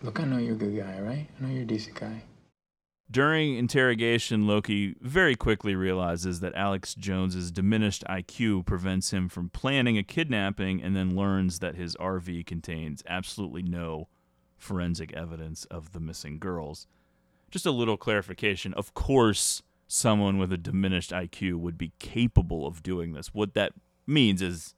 Look, 0.03 0.21
I 0.21 0.25
know 0.25 0.39
you're 0.39 0.55
a 0.55 0.59
good 0.59 0.77
guy, 0.77 1.01
right? 1.01 1.27
I 1.39 1.43
know 1.43 1.53
you're 1.53 1.63
a 1.63 1.67
decent 1.67 1.99
guy. 1.99 2.23
During 3.11 3.57
interrogation, 3.57 4.47
Loki 4.47 4.95
very 5.01 5.35
quickly 5.35 5.75
realizes 5.75 6.41
that 6.41 6.55
Alex 6.55 6.95
Jones's 6.95 7.51
diminished 7.51 8.05
IQ 8.09 8.67
prevents 8.67 9.13
him 9.13 9.29
from 9.29 9.49
planning 9.49 9.97
a 9.97 10.03
kidnapping 10.03 10.83
and 10.83 10.95
then 10.95 11.17
learns 11.17 11.61
that 11.61 11.75
his 11.75 11.97
RV 11.97 12.45
contains 12.47 13.03
absolutely 13.09 13.63
no 13.63 14.09
forensic 14.59 15.13
evidence 15.15 15.65
of 15.67 15.93
the 15.93 16.01
missing 16.01 16.39
girls. 16.39 16.87
Just 17.51 17.65
a 17.65 17.71
little 17.71 17.97
clarification. 17.97 18.75
Of 18.75 18.93
course, 18.93 19.63
someone 19.87 20.37
with 20.37 20.53
a 20.53 20.59
diminished 20.59 21.11
IQ 21.11 21.55
would 21.57 21.79
be 21.79 21.93
capable 21.99 22.67
of 22.67 22.83
doing 22.83 23.15
this. 23.15 23.29
What 23.33 23.55
that 23.55 23.73
means 24.07 24.43
is 24.43 24.75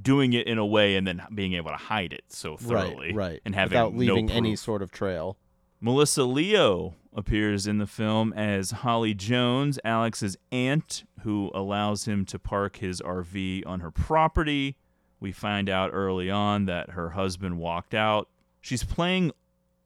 doing 0.00 0.32
it 0.32 0.46
in 0.46 0.58
a 0.58 0.66
way 0.66 0.96
and 0.96 1.06
then 1.06 1.22
being 1.34 1.54
able 1.54 1.70
to 1.70 1.76
hide 1.76 2.12
it 2.12 2.24
so 2.28 2.56
thoroughly 2.56 3.12
Right, 3.12 3.32
right. 3.32 3.40
and 3.44 3.54
having 3.54 3.76
Without 3.78 3.94
leaving 3.96 4.26
no 4.26 4.34
any 4.34 4.56
sort 4.56 4.82
of 4.82 4.90
trail. 4.90 5.36
Melissa 5.80 6.24
Leo 6.24 6.94
appears 7.14 7.66
in 7.66 7.78
the 7.78 7.86
film 7.86 8.32
as 8.32 8.70
Holly 8.70 9.14
Jones, 9.14 9.78
Alex's 9.84 10.36
aunt, 10.50 11.04
who 11.22 11.50
allows 11.54 12.06
him 12.06 12.24
to 12.26 12.38
park 12.38 12.76
his 12.76 13.00
RV 13.02 13.66
on 13.66 13.80
her 13.80 13.90
property. 13.90 14.76
We 15.20 15.32
find 15.32 15.68
out 15.68 15.90
early 15.92 16.30
on 16.30 16.66
that 16.66 16.90
her 16.90 17.10
husband 17.10 17.58
walked 17.58 17.94
out. 17.94 18.28
She's 18.60 18.84
playing 18.84 19.32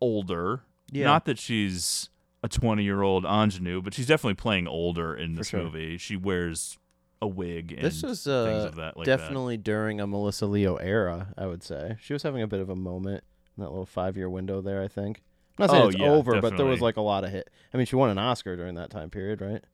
older. 0.01 0.63
Yeah. 0.91 1.05
Not 1.07 1.25
that 1.25 1.39
she's 1.39 2.11
a 2.43 2.49
20 2.49 2.85
year 2.85 3.03
old 3.03 3.25
ingenue, 3.25 3.83
but 3.83 3.95
she's 3.95 4.07
definitely 4.07 4.35
playing 4.35 4.69
older 4.69 5.15
in 5.15 5.35
this 5.35 5.49
sure. 5.49 5.63
movie. 5.65 5.99
She 5.99 6.15
wears 6.17 6.79
a 7.23 7.27
wig 7.27 7.73
and 7.73 7.83
This 7.83 8.03
was 8.03 8.25
things 8.25 8.65
uh, 8.65 8.69
of 8.69 8.77
that 8.77 8.97
like 8.97 9.07
that. 9.07 9.19
definitely 9.19 9.57
during 9.57 10.01
a 10.01 10.07
Melissa 10.07 10.47
Leo 10.47 10.77
era, 10.77 11.29
I 11.37 11.47
would 11.47 11.63
say. 11.63 11.97
She 12.01 12.13
was 12.13 12.23
having 12.23 12.43
a 12.43 12.47
bit 12.47 12.61
of 12.61 12.69
a 12.69 12.77
moment 12.77 13.25
in 13.57 13.63
that 13.63 13.71
little 13.71 13.87
five 13.87 14.17
year 14.17 14.29
window 14.29 14.61
there, 14.61 14.83
I 14.83 14.89
think. 14.89 15.23
I'm 15.59 15.63
not 15.65 15.71
saying 15.71 15.83
Oh, 15.83 15.89
it's 15.89 15.97
yeah, 15.99 16.11
over, 16.11 16.41
but 16.41 16.57
there 16.57 16.67
was 16.67 16.81
like 16.81 16.97
a 16.97 17.01
lot 17.03 17.25
of 17.25 17.31
hit. 17.31 17.49
I 17.73 17.77
mean, 17.77 17.87
she 17.87 17.97
won 17.97 18.11
an 18.11 18.19
Oscar 18.19 18.57
during 18.57 18.75
that 18.75 18.91
time 18.91 19.09
period, 19.11 19.41
right? 19.41 19.65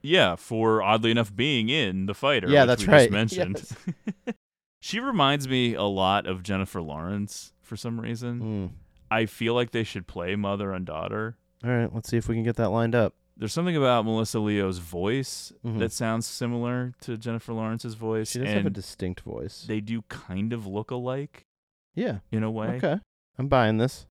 Yeah, 0.00 0.36
for 0.36 0.80
oddly 0.82 1.10
enough 1.10 1.34
being 1.34 1.68
in 1.68 2.06
The 2.06 2.14
Fighter. 2.14 2.48
Yeah, 2.48 2.64
that's 2.64 2.86
right. 2.86 3.10
Just 3.10 3.12
mentioned. 3.12 3.68
she 4.80 5.00
reminds 5.00 5.48
me 5.48 5.74
a 5.74 5.82
lot 5.82 6.26
of 6.26 6.42
Jennifer 6.42 6.80
Lawrence 6.80 7.52
for 7.62 7.76
some 7.76 8.00
reason. 8.00 8.40
Hmm. 8.40 8.66
I 9.10 9.26
feel 9.26 9.54
like 9.54 9.72
they 9.72 9.84
should 9.84 10.06
play 10.06 10.36
mother 10.36 10.72
and 10.72 10.86
daughter. 10.86 11.36
All 11.64 11.70
right, 11.70 11.92
let's 11.92 12.08
see 12.08 12.16
if 12.16 12.28
we 12.28 12.34
can 12.36 12.44
get 12.44 12.56
that 12.56 12.70
lined 12.70 12.94
up. 12.94 13.14
There's 13.38 13.52
something 13.52 13.76
about 13.76 14.04
Melissa 14.04 14.40
Leo's 14.40 14.78
voice 14.78 15.52
Mhm. 15.64 15.78
that 15.78 15.92
sounds 15.92 16.26
similar 16.26 16.92
to 17.02 17.16
Jennifer 17.16 17.52
Lawrence's 17.52 17.94
voice. 17.94 18.30
She 18.32 18.40
does 18.40 18.48
have 18.48 18.66
a 18.66 18.70
distinct 18.70 19.20
voice. 19.20 19.64
They 19.66 19.80
do 19.80 20.02
kind 20.08 20.52
of 20.52 20.66
look 20.66 20.90
alike 20.90 21.46
Yeah. 21.94 22.18
in 22.32 22.42
a 22.42 22.50
way. 22.50 22.76
Okay. 22.76 22.98
I'm 23.38 23.46
buying 23.48 23.78
this. 23.78 24.06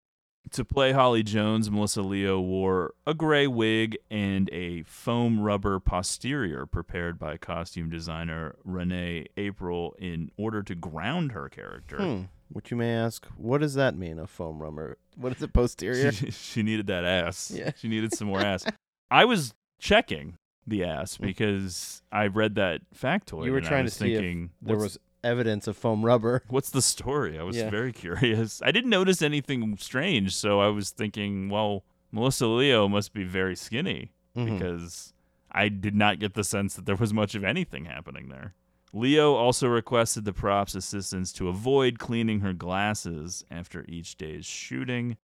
To 0.52 0.64
play 0.64 0.94
Holly 0.94 1.24
Jones, 1.24 1.70
Melissa 1.70 2.02
Leo 2.02 2.40
wore 2.40 2.94
a 3.06 3.14
gray 3.14 3.48
wig 3.48 3.98
and 4.10 4.50
a 4.54 4.84
foam 4.84 5.42
rubber 5.42 5.78
posterior 5.82 6.66
prepared 6.66 7.20
by 7.20 7.36
costume 7.36 7.90
designer 7.90 8.56
Renee 8.64 9.26
April 9.36 9.94
in 10.00 10.32
order 10.38 10.64
to 10.64 10.74
ground 10.74 11.34
her 11.34 11.50
character. 11.50 11.98
Hmm. 11.98 12.22
Which 12.50 12.72
you 12.72 12.78
may 12.78 12.94
ask, 12.96 13.26
what 13.36 13.60
does 13.60 13.74
that 13.74 13.98
mean, 13.98 14.20
a 14.20 14.26
foam 14.28 14.62
rubber? 14.62 14.98
What 15.18 15.34
is 15.36 15.42
it, 15.44 15.52
posterior? 15.52 16.14
She, 16.14 16.32
she 16.32 16.64
needed 16.64 16.88
that 16.88 17.04
ass. 17.04 17.52
Yeah. 17.54 17.72
She 17.76 17.90
needed 17.90 18.14
some 18.14 18.30
more 18.30 18.40
ass. 18.40 18.64
I 19.10 19.26
was 19.26 19.54
checking 19.80 20.38
the 20.66 20.84
ass 20.84 21.18
because 21.18 22.02
I 22.12 22.28
read 22.28 22.56
that 22.56 22.82
factoid. 22.96 23.42
Mm. 23.42 23.46
you 23.46 23.52
were 23.52 23.58
and 23.60 23.68
I 23.68 23.70
trying 23.70 23.86
to 23.86 23.92
see 23.92 24.14
thinking, 24.16 24.50
if 24.62 24.68
there 24.68 24.78
was 24.78 24.98
evidence 25.24 25.68
of 25.68 25.78
foam 25.78 26.06
rubber. 26.06 26.44
What's 26.50 26.70
the 26.70 26.82
story? 26.82 27.40
I 27.40 27.44
was 27.44 27.56
Yeah. 27.58 27.70
very 27.70 27.94
curious. 28.04 28.62
I 28.64 28.72
didn't 28.72 28.90
notice 28.90 29.22
anything 29.22 29.78
strange, 29.78 30.36
so 30.36 30.60
I 30.60 30.68
was 30.68 30.90
thinking, 30.92 31.50
well, 31.50 31.84
Melissa 32.12 32.48
Leo 32.48 32.88
must 32.88 33.14
be 33.14 33.24
very 33.24 33.56
skinny 33.56 34.12
Mhm. 34.36 34.58
because 34.60 35.14
I 35.52 35.70
did 35.70 35.96
not 35.96 36.20
get 36.20 36.34
the 36.34 36.44
sense 36.44 36.76
that 36.76 36.86
there 36.86 36.96
was 36.96 37.14
much 37.14 37.34
of 37.36 37.44
anything 37.44 37.86
happening 37.86 38.30
there. 38.30 38.54
Leo 38.94 39.34
also 39.34 39.68
requested 39.68 40.24
the 40.26 40.34
props 40.34 40.74
assistants 40.76 41.34
to 41.34 41.50
avoid 41.50 42.00
cleaning 42.00 42.40
her 42.42 42.54
glasses 42.54 43.44
after 43.52 43.86
each 43.88 44.16
day's 44.18 44.46
shooting. 44.46 45.18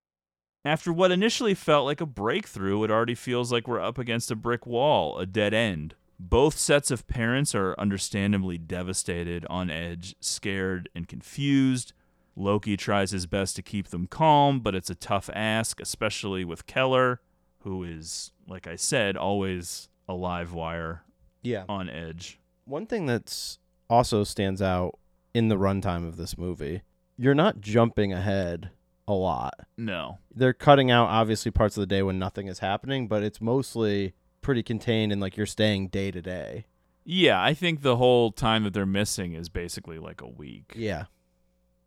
After 0.66 0.94
what 0.94 1.12
initially 1.12 1.54
felt 1.54 1.86
like 1.86 2.00
a 2.00 2.06
breakthrough, 2.06 2.84
it 2.84 2.92
already 2.92 3.16
feels 3.16 3.52
like 3.52 3.68
we're 3.68 3.82
up 3.82 3.98
against 3.98 4.32
a 4.32 4.36
brick 4.36 4.66
wall, 4.66 5.20
a 5.20 5.26
dead 5.26 5.54
end. 5.54 5.96
Both 6.18 6.58
sets 6.58 6.90
of 6.90 7.06
parents 7.06 7.54
are 7.54 7.76
understandably 7.78 8.58
devastated, 8.58 9.46
on 9.50 9.70
edge, 9.70 10.16
scared, 10.22 10.88
and 10.96 11.06
confused. 11.06 11.92
Loki 12.38 12.78
tries 12.78 13.12
his 13.12 13.26
best 13.26 13.58
to 13.58 13.62
keep 13.62 13.90
them 13.90 14.08
calm, 14.08 14.62
but 14.62 14.74
it's 14.74 14.90
a 14.90 14.96
tough 14.96 15.30
ask, 15.34 15.82
especially 15.82 16.46
with 16.46 16.66
Keller, 16.66 17.20
who 17.60 17.84
is, 17.84 18.32
like 18.48 18.66
I 18.66 18.78
said, 18.78 19.18
always 19.18 19.90
a 20.08 20.14
live 20.14 20.54
wire 20.54 21.04
Yeah. 21.42 21.66
on 21.68 21.90
edge. 21.90 22.40
One 22.64 22.86
thing 22.86 23.06
that's 23.06 23.60
also 23.90 24.24
stands 24.24 24.62
out 24.62 24.98
in 25.34 25.50
the 25.50 25.58
runtime 25.58 26.08
of 26.08 26.16
this 26.16 26.38
movie, 26.38 26.84
you're 27.18 27.36
not 27.36 27.60
jumping 27.60 28.14
ahead 28.14 28.72
a 29.08 29.14
lot. 29.14 29.54
No. 29.78 30.20
They're 30.34 30.54
cutting 30.54 30.92
out 30.92 31.08
obviously 31.08 31.52
parts 31.52 31.78
of 31.78 31.82
the 31.82 31.88
day 31.88 32.04
when 32.04 32.20
nothing 32.20 32.48
is 32.48 32.60
happening, 32.60 33.08
but 33.08 33.24
it's 33.24 33.42
mostly 33.42 34.14
pretty 34.42 34.64
contained 34.64 35.12
and 35.12 35.22
like 35.22 35.38
you're 35.38 35.46
staying 35.46 35.88
day 35.88 36.12
to 36.12 36.22
day. 36.22 36.66
Yeah, 37.06 37.42
I 37.42 37.54
think 37.54 37.82
the 37.82 37.98
whole 37.98 38.32
time 38.32 38.64
that 38.64 38.74
they're 38.74 38.86
missing 38.86 39.34
is 39.34 39.50
basically 39.50 40.00
like 40.00 40.22
a 40.22 40.28
week. 40.28 40.74
Yeah. 40.76 41.06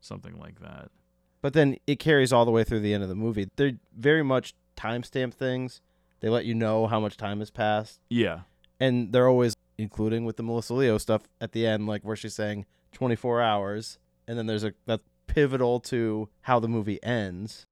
Something 0.01 0.39
like 0.39 0.61
that. 0.61 0.91
But 1.41 1.53
then 1.53 1.77
it 1.87 1.99
carries 1.99 2.33
all 2.33 2.45
the 2.45 2.51
way 2.51 2.65
through 2.65 2.81
the 2.81 2.93
end 2.93 3.03
of 3.03 3.09
the 3.09 3.15
movie. 3.15 3.49
They're 3.57 3.79
very 3.97 4.23
much 4.23 4.55
timestamp 4.77 5.35
things. 5.35 5.81
They 6.21 6.29
let 6.29 6.45
you 6.45 6.55
know 6.55 6.87
how 6.87 7.01
much 7.01 7.17
time 7.17 7.39
has 7.39 7.51
passed. 7.51 8.01
Yeah. 8.09 8.41
And 8.81 9.13
they're 9.13 9.29
always 9.29 9.55
including 9.79 10.25
with 10.25 10.37
the 10.37 10.43
Melissa 10.43 10.75
Leo 10.75 10.99
stuff 10.99 11.23
at 11.41 11.53
the 11.53 11.67
end, 11.67 11.87
like 11.87 12.03
where 12.03 12.17
she's 12.17 12.35
saying 12.35 12.67
24 12.93 13.41
hours. 13.41 13.99
And 14.29 14.37
then 14.37 14.47
there's 14.47 14.65
a 14.65 14.75
that's 14.87 15.03
pivotal 15.27 15.81
to 15.81 16.29
how 16.43 16.59
the 16.61 16.69
movie 16.69 17.03
ends. 17.03 17.67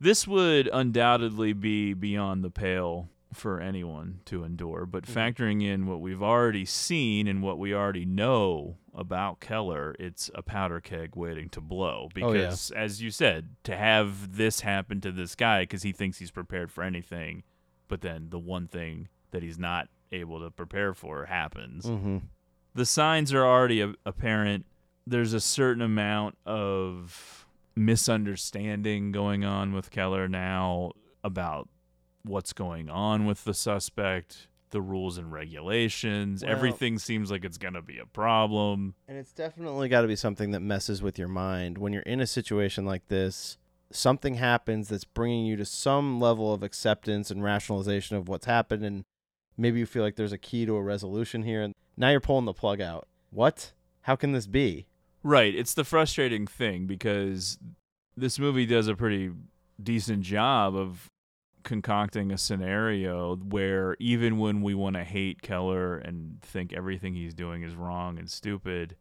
This 0.00 0.26
would 0.26 0.68
undoubtedly 0.72 1.52
be 1.52 1.94
beyond 1.94 2.42
the 2.42 2.50
pale 2.50 3.08
for 3.32 3.60
anyone 3.60 4.20
to 4.26 4.44
endure, 4.44 4.84
but 4.84 5.04
factoring 5.06 5.62
in 5.62 5.86
what 5.86 6.00
we've 6.00 6.22
already 6.22 6.64
seen 6.66 7.26
and 7.26 7.42
what 7.42 7.58
we 7.58 7.72
already 7.72 8.04
know 8.04 8.76
about 8.94 9.40
Keller, 9.40 9.94
it's 9.98 10.30
a 10.34 10.42
powder 10.42 10.80
keg 10.80 11.16
waiting 11.16 11.48
to 11.50 11.60
blow. 11.60 12.08
Oh, 12.20 12.32
yeah. 12.32 12.40
Because, 12.42 12.70
as 12.72 13.00
you 13.00 13.10
said, 13.10 13.56
to 13.64 13.74
have 13.76 14.36
this 14.36 14.60
happen 14.60 15.00
to 15.00 15.12
this 15.12 15.34
guy 15.34 15.62
because 15.62 15.82
he 15.82 15.92
thinks 15.92 16.18
he's 16.18 16.30
prepared 16.30 16.70
for 16.70 16.84
anything, 16.84 17.42
but 17.88 18.02
then 18.02 18.28
the 18.28 18.38
one 18.38 18.68
thing 18.68 19.08
that 19.30 19.42
he's 19.42 19.58
not 19.58 19.88
able 20.10 20.40
to 20.40 20.50
prepare 20.50 20.92
for 20.92 21.24
happens. 21.24 21.86
Mhm. 21.86 22.22
The 22.74 22.84
signs 22.84 23.32
are 23.32 23.46
already 23.46 23.80
a- 23.80 23.94
apparent. 24.04 24.66
There's 25.06 25.32
a 25.32 25.40
certain 25.40 25.82
amount 25.82 26.36
of 26.46 27.46
misunderstanding 27.74 29.12
going 29.12 29.44
on 29.44 29.72
with 29.72 29.90
Keller 29.90 30.28
now 30.28 30.92
about 31.24 31.68
what's 32.24 32.52
going 32.52 32.88
on 32.90 33.26
with 33.26 33.44
the 33.44 33.54
suspect, 33.54 34.46
the 34.70 34.80
rules 34.80 35.18
and 35.18 35.32
regulations. 35.32 36.42
Well- 36.42 36.52
Everything 36.52 36.98
seems 36.98 37.30
like 37.30 37.44
it's 37.44 37.58
going 37.58 37.74
to 37.74 37.82
be 37.82 37.98
a 37.98 38.06
problem. 38.06 38.94
And 39.08 39.16
it's 39.18 39.32
definitely 39.32 39.88
got 39.88 40.02
to 40.02 40.08
be 40.08 40.16
something 40.16 40.50
that 40.52 40.60
messes 40.60 41.02
with 41.02 41.18
your 41.18 41.28
mind. 41.28 41.78
When 41.78 41.92
you're 41.92 42.02
in 42.02 42.20
a 42.20 42.26
situation 42.26 42.84
like 42.84 43.08
this, 43.08 43.58
something 43.90 44.34
happens 44.34 44.88
that's 44.88 45.04
bringing 45.04 45.46
you 45.46 45.56
to 45.56 45.64
some 45.64 46.20
level 46.20 46.52
of 46.54 46.62
acceptance 46.62 47.30
and 47.30 47.42
rationalization 47.42 48.16
of 48.16 48.28
what's 48.28 48.46
happened. 48.46 48.84
And 48.84 49.04
maybe 49.56 49.78
you 49.80 49.86
feel 49.86 50.02
like 50.02 50.16
there's 50.16 50.32
a 50.32 50.38
key 50.38 50.64
to 50.66 50.76
a 50.76 50.82
resolution 50.82 51.42
here. 51.42 51.62
And 51.62 51.74
now 51.96 52.10
you're 52.10 52.20
pulling 52.20 52.44
the 52.46 52.52
plug 52.54 52.80
out. 52.80 53.08
What? 53.30 53.72
How 54.02 54.16
can 54.16 54.32
this 54.32 54.46
be? 54.46 54.86
Right. 55.22 55.54
It's 55.54 55.74
the 55.74 55.84
frustrating 55.84 56.46
thing 56.46 56.86
because 56.86 57.58
this 58.16 58.38
movie 58.38 58.66
does 58.66 58.88
a 58.88 58.96
pretty 58.96 59.30
decent 59.82 60.22
job 60.22 60.74
of 60.74 61.08
concocting 61.62 62.32
a 62.32 62.38
scenario 62.38 63.36
where 63.36 63.96
even 64.00 64.38
when 64.38 64.62
we 64.62 64.74
want 64.74 64.96
to 64.96 65.04
hate 65.04 65.42
Keller 65.42 65.96
and 65.96 66.40
think 66.42 66.72
everything 66.72 67.14
he's 67.14 67.34
doing 67.34 67.62
is 67.62 67.74
wrong 67.74 68.18
and 68.18 68.28
stupid, 68.28 68.96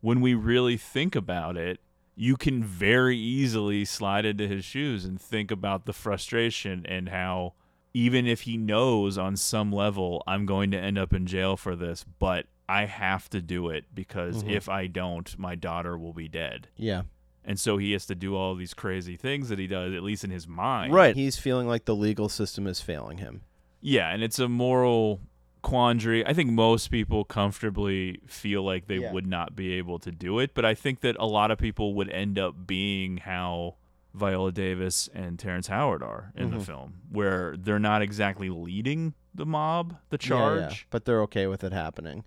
when 0.00 0.20
we 0.20 0.34
really 0.34 0.76
think 0.76 1.16
about 1.16 1.56
it, 1.56 1.80
you 2.14 2.36
can 2.36 2.62
very 2.62 3.18
easily 3.18 3.84
slide 3.84 4.24
into 4.24 4.46
his 4.46 4.64
shoes 4.64 5.04
and 5.04 5.20
think 5.20 5.50
about 5.50 5.86
the 5.86 5.92
frustration 5.92 6.86
and 6.86 7.08
how 7.08 7.54
even 7.92 8.26
if 8.26 8.42
he 8.42 8.56
knows 8.56 9.18
on 9.18 9.36
some 9.36 9.72
level 9.72 10.22
I'm 10.26 10.46
going 10.46 10.70
to 10.70 10.78
end 10.78 10.98
up 10.98 11.12
in 11.12 11.26
jail 11.26 11.56
for 11.56 11.74
this, 11.74 12.04
but 12.18 12.46
I 12.68 12.86
have 12.86 13.28
to 13.30 13.40
do 13.42 13.68
it 13.68 13.84
because 13.94 14.42
Mhm. 14.42 14.50
if 14.50 14.68
I 14.68 14.86
don't, 14.86 15.38
my 15.38 15.54
daughter 15.54 15.98
will 15.98 16.12
be 16.14 16.28
dead. 16.28 16.68
Yeah. 16.76 17.02
And 17.44 17.60
so 17.60 17.76
he 17.76 17.92
has 17.92 18.06
to 18.06 18.14
do 18.14 18.34
all 18.34 18.54
these 18.54 18.72
crazy 18.72 19.16
things 19.16 19.50
that 19.50 19.58
he 19.58 19.66
does, 19.66 19.92
at 19.92 20.02
least 20.02 20.24
in 20.24 20.30
his 20.30 20.48
mind. 20.48 20.94
Right. 20.94 21.14
He's 21.14 21.36
feeling 21.36 21.66
like 21.68 21.84
the 21.84 21.94
legal 21.94 22.28
system 22.30 22.66
is 22.66 22.80
failing 22.80 23.18
him. 23.18 23.42
Yeah, 23.82 24.08
and 24.10 24.22
it's 24.22 24.38
a 24.38 24.48
moral 24.48 25.20
quandary. 25.60 26.24
I 26.26 26.32
think 26.32 26.50
most 26.50 26.88
people 26.90 27.24
comfortably 27.24 28.20
feel 28.26 28.62
like 28.62 28.86
they 28.86 28.98
Yeah. 28.98 29.12
would 29.12 29.26
not 29.26 29.54
be 29.54 29.72
able 29.74 29.98
to 30.00 30.10
do 30.10 30.38
it, 30.38 30.54
but 30.54 30.64
I 30.64 30.74
think 30.74 31.00
that 31.00 31.16
a 31.18 31.26
lot 31.26 31.50
of 31.50 31.58
people 31.58 31.94
would 31.94 32.08
end 32.10 32.38
up 32.38 32.66
being 32.66 33.18
how 33.18 33.74
Viola 34.14 34.52
Davis 34.52 35.08
and 35.12 35.38
Terrence 35.38 35.66
Howard 35.66 36.02
are 36.02 36.32
in 36.36 36.50
the 36.50 36.58
Mhm. 36.58 36.62
film, 36.62 36.94
where 37.10 37.56
they're 37.58 37.78
not 37.78 38.00
exactly 38.00 38.48
leading 38.48 39.12
the 39.34 39.44
mob, 39.44 39.96
the 40.10 40.18
Yeah, 40.20 40.28
charge, 40.28 40.60
yeah. 40.72 40.86
But 40.90 41.04
they're 41.04 41.20
okay 41.22 41.46
with 41.46 41.64
it 41.64 41.72
happening. 41.72 42.24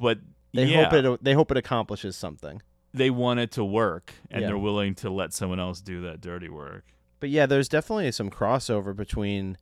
But 0.00 0.18
They 0.52 0.64
yeah, 0.66 0.84
hope 0.84 0.92
it 0.92 1.24
they 1.24 1.34
hope 1.34 1.50
it 1.50 1.56
accomplishes 1.56 2.16
something. 2.16 2.62
they 2.92 3.10
want 3.10 3.38
it 3.40 3.50
to 3.52 3.64
work, 3.64 4.14
and 4.30 4.40
Yeah. 4.42 4.48
they're 4.48 4.58
willing 4.58 4.94
to 4.96 5.10
let 5.10 5.32
someone 5.32 5.60
else 5.60 5.80
do 5.80 6.00
that 6.02 6.20
dirty 6.20 6.48
work. 6.48 6.84
But 7.20 7.28
yeah, 7.30 7.46
there's 7.46 7.68
definitely 7.68 8.10
some 8.12 8.30
crossover 8.30 8.96
between 8.96 9.58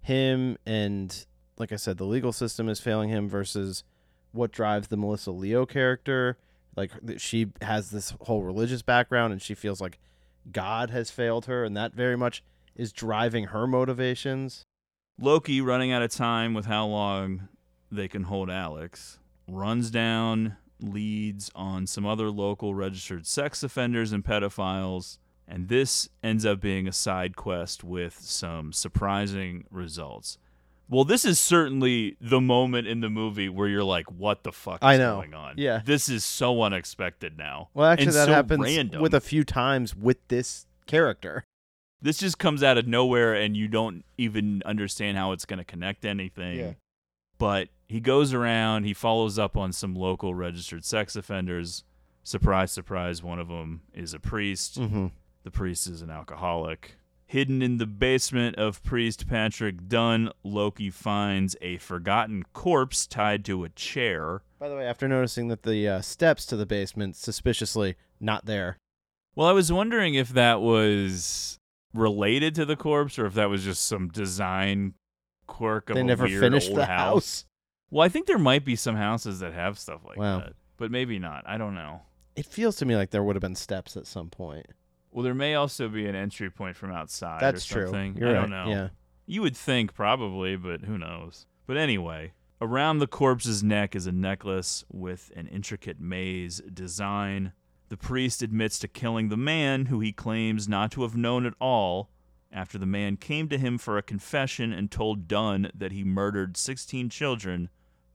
him 0.00 0.56
and, 0.66 1.24
like 1.58 1.70
I 1.72 1.76
said, 1.76 1.98
the 1.98 2.06
legal 2.06 2.32
system 2.32 2.68
is 2.68 2.80
failing 2.80 3.08
him 3.10 3.28
versus 3.28 3.84
what 4.32 4.50
drives 4.50 4.88
the 4.88 4.96
Melissa 4.96 5.30
Leo 5.30 5.64
character. 5.66 6.38
Like 6.74 6.90
she 7.18 7.48
has 7.60 7.90
this 7.90 8.14
whole 8.22 8.42
religious 8.42 8.80
background 8.82 9.32
and 9.32 9.42
she 9.42 9.54
feels 9.54 9.80
like 9.80 9.98
God 10.50 10.90
has 10.90 11.10
failed 11.10 11.46
her, 11.46 11.64
and 11.64 11.76
that 11.76 11.92
very 11.94 12.16
much 12.16 12.42
is 12.74 12.92
driving 12.92 13.44
her 13.48 13.66
motivations. 13.66 14.64
Loki, 15.20 15.60
running 15.60 15.92
out 15.92 16.02
of 16.02 16.10
time 16.10 16.54
with 16.54 16.64
how 16.66 16.86
long 16.86 17.48
they 17.92 18.08
can 18.08 18.24
hold 18.24 18.50
Alex, 18.50 19.18
runs 19.48 19.90
down 19.90 20.56
leads 20.80 21.50
on 21.54 21.86
some 21.86 22.04
other 22.04 22.30
local 22.30 22.74
registered 22.74 23.26
sex 23.26 23.62
offenders 23.62 24.12
and 24.12 24.24
pedophiles, 24.24 25.18
and 25.46 25.68
this 25.68 26.08
ends 26.22 26.44
up 26.44 26.60
being 26.60 26.88
a 26.88 26.92
side 26.92 27.36
quest 27.36 27.84
with 27.84 28.18
some 28.20 28.72
surprising 28.72 29.64
results. 29.70 30.38
Well, 30.88 31.04
this 31.04 31.24
is 31.24 31.38
certainly 31.38 32.16
the 32.20 32.40
moment 32.40 32.86
in 32.86 33.00
the 33.00 33.08
movie 33.08 33.48
where 33.48 33.68
you're 33.68 33.84
like, 33.84 34.10
"What 34.10 34.42
the 34.42 34.52
fuck 34.52 34.82
is 34.82 34.86
I 34.86 34.96
know. 34.98 35.16
going 35.16 35.32
on?" 35.34 35.54
Yeah. 35.56 35.80
this 35.84 36.08
is 36.08 36.24
so 36.24 36.60
unexpected 36.62 37.38
now. 37.38 37.70
Well, 37.72 37.86
actually, 37.86 38.06
and 38.08 38.14
that 38.14 38.26
so 38.26 38.32
happens 38.34 38.62
random. 38.64 39.00
with 39.00 39.14
a 39.14 39.20
few 39.20 39.44
times 39.44 39.94
with 39.96 40.18
this 40.28 40.66
character. 40.86 41.44
this 42.02 42.18
just 42.18 42.36
comes 42.38 42.62
out 42.64 42.76
of 42.76 42.86
nowhere 42.88 43.32
and 43.32 43.56
you 43.56 43.68
don't 43.68 44.04
even 44.18 44.60
understand 44.66 45.16
how 45.16 45.30
it's 45.30 45.44
going 45.44 45.58
to 45.60 45.64
connect 45.64 46.04
anything. 46.04 46.58
Yeah. 46.58 46.72
But 47.38 47.68
he 47.92 48.00
goes 48.00 48.32
around, 48.32 48.84
he 48.84 48.94
follows 48.94 49.38
up 49.38 49.56
on 49.56 49.72
some 49.72 49.94
local 49.94 50.34
registered 50.34 50.84
sex 50.84 51.14
offenders. 51.14 51.84
Surprise, 52.24 52.72
surprise, 52.72 53.22
one 53.22 53.38
of 53.38 53.48
them 53.48 53.82
is 53.94 54.14
a 54.14 54.18
priest. 54.18 54.80
Mhm. 54.80 55.12
The 55.44 55.50
priest 55.50 55.86
is 55.86 56.02
an 56.02 56.10
alcoholic. 56.10 56.96
Hidden 57.26 57.62
in 57.62 57.78
the 57.78 57.86
basement 57.86 58.56
of 58.56 58.82
priest 58.82 59.26
Patrick 59.26 59.88
Dunn, 59.88 60.30
Loki 60.42 60.90
finds 60.90 61.56
a 61.62 61.78
forgotten 61.78 62.42
corpse 62.52 63.06
tied 63.06 63.44
to 63.46 63.64
a 63.64 63.68
chair. 63.70 64.42
By 64.58 64.68
the 64.68 64.76
way, 64.76 64.86
after 64.86 65.08
noticing 65.08 65.48
that 65.48 65.62
the 65.62 65.88
uh, 65.88 66.00
steps 66.02 66.44
to 66.46 66.56
the 66.56 66.66
basement 66.66 67.16
suspiciously 67.16 67.96
not 68.20 68.44
there. 68.46 68.76
Well, 69.34 69.48
I 69.48 69.52
was 69.52 69.72
wondering 69.72 70.14
if 70.14 70.28
that 70.30 70.60
was 70.60 71.58
related 71.94 72.54
to 72.56 72.64
the 72.64 72.76
corpse 72.76 73.18
or 73.18 73.26
if 73.26 73.34
that 73.34 73.48
was 73.50 73.64
just 73.64 73.84
some 73.86 74.08
design 74.08 74.94
quirk 75.46 75.90
of 75.90 75.96
They 75.96 76.02
never 76.02 76.28
finished 76.28 76.74
the 76.74 76.86
house. 76.86 77.42
house. 77.42 77.44
Well, 77.92 78.02
I 78.02 78.08
think 78.08 78.26
there 78.26 78.38
might 78.38 78.64
be 78.64 78.74
some 78.74 78.96
houses 78.96 79.40
that 79.40 79.52
have 79.52 79.78
stuff 79.78 80.00
like 80.06 80.16
Wow. 80.16 80.38
that, 80.38 80.54
but 80.78 80.90
maybe 80.90 81.18
not. 81.18 81.44
I 81.46 81.58
don't 81.58 81.74
know. 81.74 82.00
It 82.34 82.46
feels 82.46 82.76
to 82.76 82.86
me 82.86 82.96
like 82.96 83.10
there 83.10 83.22
would 83.22 83.36
have 83.36 83.42
been 83.42 83.54
steps 83.54 83.98
at 83.98 84.06
some 84.06 84.30
point. 84.30 84.64
Well, 85.10 85.22
there 85.22 85.34
may 85.34 85.54
also 85.54 85.90
be 85.90 86.06
an 86.06 86.14
entry 86.14 86.48
point 86.48 86.74
from 86.74 86.90
outside. 86.90 87.42
That's 87.42 87.70
or 87.70 87.74
true. 87.74 87.84
something. 87.88 88.16
You're 88.16 88.30
I 88.30 88.32
don't 88.32 88.50
right, 88.50 88.64
know. 88.64 88.70
yeah. 88.70 88.88
You 89.26 89.42
would 89.42 89.54
think 89.54 89.92
probably, 89.92 90.56
but 90.56 90.86
who 90.86 90.96
knows? 90.96 91.44
But 91.66 91.76
anyway, 91.76 92.32
around 92.62 92.98
the 92.98 93.06
corpse's 93.06 93.62
neck 93.62 93.94
is 93.94 94.06
a 94.06 94.12
necklace 94.12 94.86
with 94.90 95.30
an 95.36 95.46
intricate 95.48 96.00
maze 96.00 96.62
design. 96.72 97.52
The 97.90 97.98
priest 97.98 98.40
admits 98.40 98.78
to 98.78 98.88
killing 98.88 99.28
the 99.28 99.36
man 99.36 99.86
who 99.86 100.00
he 100.00 100.12
claims 100.12 100.66
not 100.66 100.92
to 100.92 101.02
have 101.02 101.14
known 101.14 101.44
at 101.44 101.52
all 101.60 102.08
after 102.50 102.78
the 102.78 102.86
man 102.86 103.18
came 103.18 103.50
to 103.50 103.58
him 103.58 103.76
for 103.76 103.98
a 103.98 104.02
confession 104.02 104.72
and 104.72 104.90
told 104.90 105.28
Dunn 105.28 105.70
that 105.74 105.92
he 105.92 106.04
murdered 106.04 106.56
16 106.56 107.10
children 107.10 107.68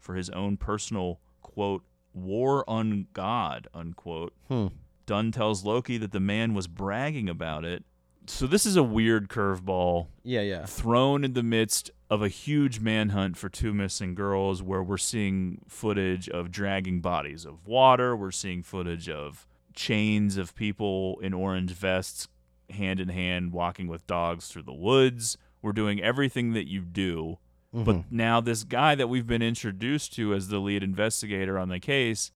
for 0.07 0.15
his 0.15 0.29
own 0.31 0.55
personal, 0.55 1.19
quote, 1.41 1.83
war 2.13 2.63
on 2.67 3.07
God, 3.13 3.67
unquote. 3.73 4.33
Hmm. 4.47 4.67
Dunn 5.05 5.31
tells 5.33 5.63
Loki 5.65 5.97
that 5.97 6.11
the 6.13 6.19
man 6.19 6.53
was 6.53 6.65
bragging 6.67 7.27
about 7.29 7.65
it. 7.65 7.83
So 8.25 8.47
this 8.47 8.65
is 8.65 8.75
a 8.75 8.83
weird 8.83 9.27
curveball 9.29 10.07
Yeah, 10.23 10.41
yeah. 10.41 10.65
thrown 10.65 11.23
in 11.23 11.33
the 11.33 11.43
midst 11.43 11.91
of 12.09 12.21
a 12.21 12.27
huge 12.29 12.79
manhunt 12.79 13.37
for 13.37 13.49
two 13.49 13.73
missing 13.73 14.15
girls 14.15 14.63
where 14.63 14.81
we're 14.83 14.97
seeing 14.97 15.61
footage 15.67 16.27
of 16.29 16.51
dragging 16.51 16.99
bodies 17.01 17.45
of 17.45 17.67
water, 17.67 18.15
we're 18.15 18.31
seeing 18.31 18.63
footage 18.63 19.07
of 19.09 19.45
chains 19.75 20.37
of 20.37 20.55
people 20.55 21.19
in 21.21 21.33
orange 21.33 21.71
vests 21.71 22.27
hand 22.69 22.99
in 22.99 23.09
hand 23.09 23.51
walking 23.53 23.87
with 23.87 24.07
dogs 24.07 24.47
through 24.47 24.63
the 24.63 24.73
woods. 24.73 25.37
We're 25.61 25.71
doing 25.73 26.01
everything 26.01 26.53
that 26.53 26.67
you 26.67 26.81
do. 26.81 27.37
Mhm. 27.77 27.85
But 27.85 28.11
now 28.11 28.41
this 28.41 28.63
guy 28.63 28.95
that 28.95 29.07
we've 29.07 29.27
been 29.27 29.41
introduced 29.41 30.13
to 30.15 30.33
as 30.33 30.47
the 30.47 30.59
lead 30.59 30.83
investigator 30.83 31.57
on 31.59 31.69
the 31.69 31.79
case 31.79 32.31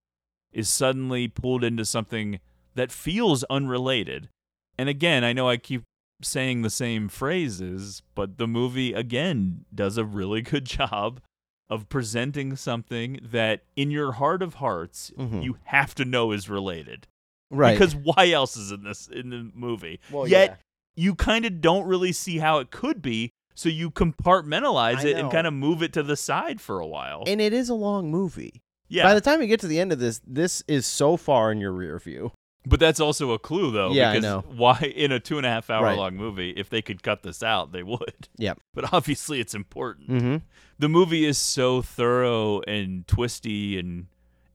is 0.51 0.69
suddenly 0.69 1.27
pulled 1.27 1.63
into 1.63 1.85
something 1.85 2.39
that 2.75 2.91
feels 2.91 3.43
unrelated. 3.45 4.29
And 4.77 4.87
again, 4.89 5.23
I 5.23 5.33
know 5.33 5.49
I 5.49 5.57
keep 5.57 5.83
saying 6.21 6.61
the 6.61 6.69
same 6.69 7.09
phrases, 7.09 8.03
but 8.13 8.37
the 8.37 8.47
movie 8.47 8.93
again 8.93 9.65
does 9.73 9.97
a 9.97 10.05
really 10.05 10.41
good 10.53 10.65
job 10.65 11.21
of 11.69 11.87
presenting 11.89 12.55
something 12.55 13.19
that 13.23 13.63
in 13.77 13.89
your 13.91 14.11
heart 14.13 14.41
of 14.43 14.55
hearts 14.55 15.11
Mhm. 15.17 15.43
you 15.43 15.57
have 15.65 15.95
to 15.95 16.05
know 16.05 16.31
is 16.33 16.49
related. 16.49 17.07
Right. 17.49 17.73
Because 17.73 17.95
why 17.95 18.29
else 18.31 18.55
is 18.57 18.71
in 18.71 18.83
this 18.83 19.07
in 19.07 19.29
the 19.29 19.49
movie? 19.55 19.99
Well, 20.11 20.27
Yet 20.27 20.49
yeah. 20.49 21.03
you 21.05 21.15
kind 21.15 21.45
of 21.45 21.61
don't 21.61 21.87
really 21.87 22.11
see 22.11 22.37
how 22.39 22.59
it 22.59 22.71
could 22.71 23.01
be, 23.01 23.31
so 23.61 23.69
you 23.69 23.91
compartmentalize 23.91 25.05
I 25.05 25.09
it 25.09 25.17
and 25.17 25.31
kind 25.31 25.45
of 25.45 25.53
move 25.53 25.83
it 25.83 25.93
to 25.93 26.03
the 26.03 26.15
side 26.15 26.59
for 26.59 26.79
a 26.79 26.87
while. 26.87 27.23
And 27.27 27.39
it 27.39 27.53
is 27.53 27.69
a 27.69 27.73
long 27.75 28.09
movie. 28.09 28.61
Yeah. 28.87 29.03
By 29.03 29.13
the 29.13 29.21
time 29.21 29.39
you 29.41 29.47
get 29.47 29.59
to 29.61 29.67
the 29.67 29.79
end 29.79 29.91
of 29.91 29.99
this, 29.99 30.19
this 30.25 30.63
is 30.67 30.85
so 30.85 31.15
far 31.15 31.51
in 31.51 31.59
your 31.59 31.71
rear 31.71 31.99
view. 31.99 32.31
But 32.65 32.79
that's 32.79 32.99
also 32.99 33.31
a 33.31 33.39
clue, 33.39 33.71
though. 33.71 33.91
Yeah, 33.91 34.11
I 34.11 34.19
know. 34.19 34.43
Why 34.55 34.77
in 34.95 35.11
a 35.11 35.19
two 35.19 35.37
and 35.37 35.45
a 35.45 35.49
half 35.49 35.69
hour 35.69 35.83
Right. 35.85 35.97
long 35.97 36.15
movie, 36.15 36.51
if 36.51 36.69
they 36.69 36.81
could 36.81 37.01
cut 37.01 37.23
this 37.23 37.41
out, 37.41 37.71
they 37.71 37.83
would. 37.83 38.27
Yep. 38.37 38.59
But 38.73 38.93
obviously, 38.93 39.39
it's 39.39 39.53
important. 39.55 40.09
Mhm. 40.09 40.41
The 40.79 40.89
movie 40.89 41.25
is 41.25 41.37
so 41.37 41.81
thorough 41.81 42.61
and 42.67 43.07
twisty 43.07 43.77
and 43.79 44.07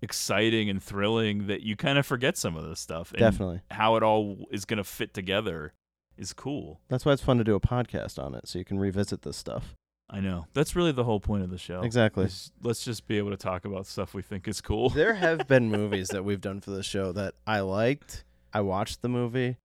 exciting 0.02 0.68
and 0.68 0.82
thrilling 0.82 1.46
that 1.46 1.62
you 1.62 1.74
kind 1.76 1.98
of 1.98 2.06
forget 2.06 2.36
some 2.36 2.56
of 2.56 2.68
this 2.68 2.80
stuff. 2.80 3.10
And 3.12 3.20
Definitely. 3.20 3.60
How 3.70 3.96
it 3.96 4.02
all 4.02 4.46
is 4.50 4.64
going 4.64 4.78
to 4.78 4.84
fit 4.84 5.14
together 5.14 5.72
is 6.18 6.32
cool. 6.32 6.80
That's 6.88 7.04
why 7.04 7.12
it's 7.12 7.22
fun 7.22 7.38
to 7.38 7.44
do 7.44 7.54
a 7.54 7.60
podcast 7.60 8.22
on 8.22 8.34
it, 8.34 8.48
so 8.48 8.58
you 8.58 8.64
can 8.64 8.78
revisit 8.78 9.22
this 9.22 9.36
stuff. 9.36 9.74
I 10.08 10.20
know. 10.20 10.46
That's 10.54 10.76
really 10.76 10.92
the 10.92 11.04
whole 11.04 11.18
point 11.20 11.42
of 11.42 11.50
the 11.50 11.58
show. 11.58 11.82
Exactly. 11.82 12.26
is 12.26 12.52
Let's 12.62 12.84
just 12.84 13.08
be 13.08 13.18
able 13.18 13.30
to 13.30 13.36
talk 13.36 13.64
about 13.64 13.86
stuff 13.86 14.14
we 14.14 14.22
think 14.22 14.46
is 14.46 14.60
cool. 14.60 14.88
There 14.90 15.14
have 15.16 15.48
been 15.48 15.70
movies 15.70 16.08
that 16.08 16.24
we've 16.24 16.40
done 16.40 16.60
for 16.60 16.70
the 16.70 16.82
show 16.82 17.12
that 17.12 17.34
I 17.46 17.60
liked. 17.60 18.24
I 18.52 18.60
watched 18.60 19.02
the 19.02 19.08
movie, 19.08 19.56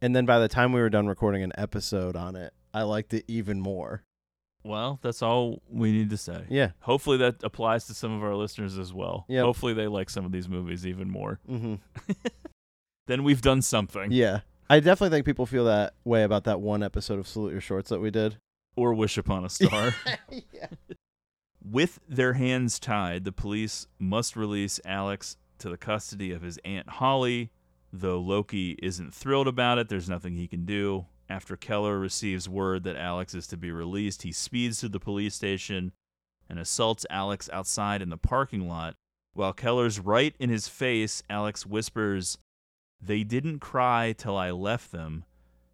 and 0.00 0.14
then 0.14 0.24
by 0.24 0.38
the 0.38 0.48
time 0.48 0.72
we 0.72 0.80
were 0.80 0.90
done 0.90 1.06
recording 1.06 1.42
an 1.42 1.52
episode 1.58 2.16
on 2.16 2.36
it, 2.36 2.52
I 2.72 2.82
liked 2.82 3.12
it 3.12 3.24
even 3.28 3.60
more. 3.60 4.04
Well, 4.64 5.00
that's 5.02 5.22
all 5.22 5.60
we 5.68 5.90
need 5.90 6.10
to 6.10 6.16
say. 6.16 6.44
Yeah. 6.48 6.70
Hopefully 6.80 7.16
that 7.18 7.42
applies 7.42 7.86
to 7.88 7.94
some 7.94 8.12
of 8.16 8.22
our 8.22 8.36
listeners 8.36 8.78
as 8.78 8.92
well. 8.94 9.24
Yep. 9.28 9.44
Hopefully 9.44 9.74
they 9.74 9.88
like 9.88 10.08
some 10.08 10.24
of 10.24 10.30
these 10.30 10.48
movies 10.48 10.86
even 10.86 11.10
more. 11.10 11.40
Mm-hmm. 11.50 11.74
Then 13.06 13.24
we've 13.24 13.42
done 13.42 13.62
something. 13.62 14.12
Yeah. 14.12 14.40
I 14.72 14.80
definitely 14.80 15.14
think 15.14 15.26
people 15.26 15.44
feel 15.44 15.66
that 15.66 15.92
way 16.02 16.22
about 16.22 16.44
that 16.44 16.62
one 16.62 16.82
episode 16.82 17.18
of 17.18 17.28
Salute 17.28 17.52
Your 17.52 17.60
Shorts 17.60 17.90
that 17.90 18.00
we 18.00 18.10
did. 18.10 18.38
Or 18.74 18.94
Wish 18.94 19.18
Upon 19.18 19.44
a 19.44 19.48
Star. 19.50 19.94
yeah. 20.30 20.68
With 21.62 22.00
their 22.08 22.32
hands 22.32 22.78
tied, 22.78 23.26
the 23.26 23.32
police 23.32 23.86
must 23.98 24.34
release 24.34 24.80
Alex 24.86 25.36
to 25.58 25.68
the 25.68 25.76
custody 25.76 26.32
of 26.32 26.40
his 26.40 26.58
Aunt 26.64 26.88
Holly. 26.88 27.50
Though 27.92 28.18
Loki 28.18 28.78
isn't 28.82 29.12
thrilled 29.12 29.46
about 29.46 29.76
it, 29.76 29.90
there's 29.90 30.08
nothing 30.08 30.36
he 30.36 30.48
can 30.48 30.64
do. 30.64 31.04
After 31.28 31.54
Keller 31.54 31.98
receives 31.98 32.48
word 32.48 32.82
that 32.84 32.96
Alex 32.96 33.34
is 33.34 33.46
to 33.48 33.58
be 33.58 33.70
released, 33.70 34.22
he 34.22 34.32
speeds 34.32 34.80
to 34.80 34.88
the 34.88 34.98
police 34.98 35.34
station 35.34 35.92
and 36.48 36.58
assaults 36.58 37.04
Alex 37.10 37.50
outside 37.52 38.00
in 38.00 38.08
the 38.08 38.16
parking 38.16 38.66
lot. 38.66 38.94
While 39.34 39.52
Keller's 39.52 40.00
right 40.00 40.34
in 40.38 40.48
his 40.48 40.66
face, 40.66 41.22
Alex 41.28 41.66
whispers, 41.66 42.38
They 43.04 43.24
didn't 43.24 43.58
cry 43.58 44.14
till 44.16 44.36
I 44.36 44.50
left 44.52 44.92
them, 44.92 45.24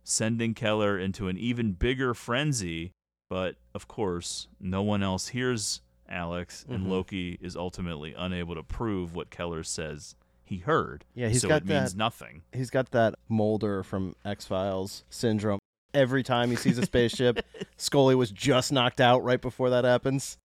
sending 0.02 0.54
Keller 0.54 0.98
into 0.98 1.28
an 1.28 1.36
even 1.36 1.72
bigger 1.72 2.14
frenzy. 2.14 2.92
But, 3.28 3.56
of 3.74 3.86
course, 3.88 4.48
no 4.58 4.82
one 4.82 5.02
else 5.02 5.28
hears 5.28 5.82
Alex, 6.08 6.64
and 6.70 6.86
Mhm. 6.86 6.88
Loki 6.88 7.38
is 7.42 7.54
ultimately 7.54 8.14
unable 8.14 8.54
to 8.54 8.62
prove 8.62 9.14
what 9.14 9.28
Keller 9.28 9.62
says 9.62 10.14
he 10.42 10.58
heard. 10.58 11.04
Yeah, 11.14 11.28
he's 11.28 11.42
so 11.42 11.48
got 11.48 11.62
it 11.62 11.68
means 11.68 11.94
nothing. 11.94 12.40
He's 12.54 12.70
got 12.70 12.90
that 12.92 13.16
Mulder 13.28 13.82
from 13.82 14.16
X 14.24 14.46
Files 14.46 15.04
syndrome. 15.10 15.58
Every 15.92 16.22
time 16.22 16.48
he 16.48 16.56
sees 16.56 16.78
a 16.78 16.86
spaceship, 16.86 17.44
Scully 17.76 18.14
was 18.14 18.30
just 18.30 18.72
knocked 18.72 19.00
out 19.02 19.22
right 19.22 19.40
before 19.42 19.68
that 19.68 19.84
happens. 19.84 20.38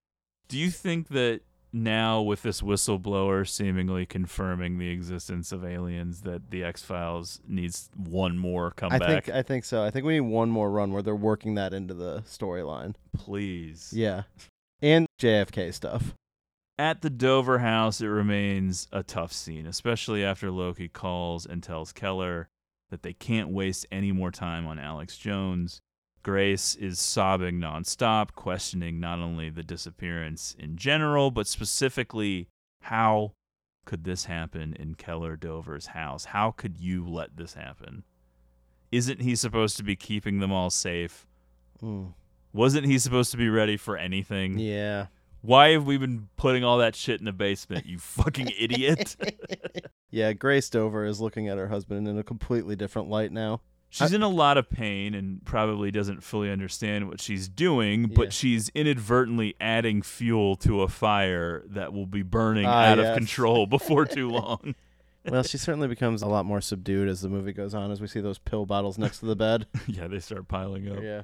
Do 0.50 0.58
you 0.58 0.70
think 0.70 1.08
that 1.10 1.40
now, 1.76 2.22
with 2.22 2.44
this 2.44 2.62
whistleblower 2.62 3.48
seemingly 3.48 4.06
confirming 4.06 4.78
the 4.78 4.92
existence 4.92 5.52
of 5.52 5.66
aliens, 5.66 6.22
that 6.22 6.52
the 6.52 6.64
X 6.64 6.84
Files 6.84 7.42
needs 7.48 7.90
one 7.96 8.38
more 8.38 8.70
comeback. 8.72 9.02
I 9.02 9.08
think 9.08 9.30
I 9.30 9.42
think 9.42 9.66
so. 9.66 9.84
I 9.84 9.90
think 9.90 10.06
we 10.06 10.14
need 10.14 10.22
one 10.22 10.52
more 10.52 10.70
run 10.70 10.94
where 10.94 11.02
they're 11.02 11.16
working 11.16 11.56
that 11.56 11.74
into 11.74 11.96
the 11.96 12.22
storyline. 12.22 12.94
Please. 13.18 13.92
Yeah. 13.92 14.24
And 14.84 15.08
JFK 15.20 15.74
stuff. 15.74 16.14
At 16.78 17.02
the 17.02 17.10
Dover 17.10 17.60
house, 17.60 18.02
it 18.02 18.08
remains 18.08 18.88
a 18.92 19.02
tough 19.02 19.34
scene, 19.34 19.66
especially 19.66 20.24
after 20.24 20.52
Loki 20.52 20.90
calls 20.90 21.46
and 21.46 21.64
tells 21.64 21.92
Keller 21.92 22.50
that 22.92 23.02
they 23.02 23.14
can't 23.14 23.50
waste 23.50 23.88
any 23.92 24.12
more 24.12 24.30
time 24.30 24.68
on 24.68 24.78
Alex 24.78 25.18
Jones. 25.18 25.82
Grace 26.24 26.76
is 26.76 27.00
sobbing 27.00 27.60
nonstop, 27.60 28.32
questioning 28.34 29.00
not 29.00 29.20
only 29.20 29.50
the 29.50 29.64
disappearance 29.64 30.56
in 30.58 30.78
general, 30.78 31.32
but 31.32 31.48
specifically 31.48 32.48
how 32.82 33.34
could 33.86 34.06
this 34.06 34.26
happen 34.26 34.74
in 34.80 34.96
Keller 34.96 35.36
Dover's 35.36 35.88
house? 35.88 36.26
How 36.26 36.52
could 36.52 36.80
you 36.80 37.06
let 37.08 37.36
this 37.36 37.54
happen? 37.54 38.04
Isn't 38.92 39.22
he 39.22 39.36
supposed 39.36 39.76
to 39.78 39.84
be 39.84 39.96
keeping 39.96 40.40
them 40.40 40.52
all 40.52 40.70
safe? 40.70 41.28
Mm. 41.82 42.14
Wasn't 42.54 42.86
he 42.86 43.00
supposed 43.00 43.32
to 43.32 43.38
be 43.38 43.50
ready 43.50 43.76
for 43.76 43.98
anything? 43.98 44.58
Yeah. 44.60 45.08
Why 45.42 45.72
have 45.72 45.86
we 45.86 45.98
been 45.98 46.30
putting 46.38 46.64
all 46.64 46.78
that 46.78 46.96
shit 46.96 47.20
in 47.20 47.26
the 47.26 47.34
basement, 47.34 47.86
you 47.86 47.98
fucking 48.00 48.52
idiot? 48.58 49.18
Yeah, 50.14 50.34
Grace 50.34 50.70
Dover 50.70 51.06
is 51.06 51.20
looking 51.20 51.48
at 51.48 51.58
her 51.58 51.70
husband 51.70 52.08
in 52.08 52.20
a 52.20 52.24
completely 52.24 52.76
different 52.76 53.10
light 53.10 53.32
now. 53.32 53.62
She's 53.94 54.12
in 54.14 54.24
a 54.24 54.28
lot 54.28 54.58
of 54.58 54.70
pain 54.70 55.14
and 55.14 55.46
probably 55.46 55.92
doesn't 55.92 56.24
fully 56.24 56.50
understand 56.52 57.08
what 57.08 57.22
she's 57.22 57.48
doing, 57.48 58.08
but 58.08 58.24
Yeah. 58.26 58.30
she's 58.32 58.70
inadvertently 58.70 59.56
adding 59.62 60.02
fuel 60.02 60.56
to 60.58 60.82
a 60.82 60.88
fire 60.88 61.64
that 61.68 61.94
will 61.94 62.08
be 62.08 62.24
burning 62.24 62.66
Ah, 62.66 62.86
out 62.86 63.00
of 63.00 63.16
control 63.16 63.68
before 63.68 64.06
too 64.06 64.30
long. 64.30 64.74
well, 65.30 65.44
she 65.44 65.58
certainly 65.60 65.88
becomes 65.88 66.22
a 66.24 66.28
lot 66.28 66.44
more 66.46 66.60
subdued 66.60 67.08
as 67.08 67.22
the 67.22 67.30
movie 67.30 67.54
goes 67.54 67.76
on, 67.76 67.92
as 67.92 68.02
we 68.02 68.08
see 68.08 68.20
those 68.20 68.40
pill 68.40 68.66
bottles 68.66 68.98
next 68.98 69.20
to 69.20 69.28
the 69.28 69.36
bed. 69.36 69.68
yeah, 69.88 70.08
they 70.08 70.20
start 70.20 70.48
piling 70.48 70.90
up. 70.90 71.02
Yeah. 71.04 71.22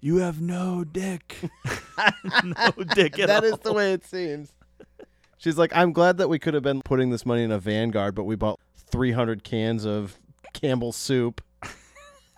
You 0.00 0.16
have 0.16 0.40
no 0.40 0.82
dick. 0.84 1.36
no 2.44 2.70
dick 2.94 3.18
at 3.18 3.26
That 3.28 3.44
all. 3.44 3.52
is 3.52 3.58
the 3.58 3.72
way 3.74 3.92
it 3.92 4.04
seems. 4.06 4.54
She's 5.36 5.58
like, 5.58 5.70
I'm 5.76 5.92
glad 5.92 6.16
that 6.16 6.28
we 6.28 6.38
could 6.38 6.54
have 6.54 6.62
been 6.62 6.80
putting 6.82 7.10
this 7.10 7.26
money 7.26 7.42
in 7.42 7.50
a 7.52 7.58
Vanguard, 7.58 8.14
but 8.14 8.24
we 8.24 8.36
bought 8.36 8.58
300 8.90 9.44
cans 9.44 9.84
of 9.84 10.18
Campbell's 10.54 10.96
soup. 10.96 11.42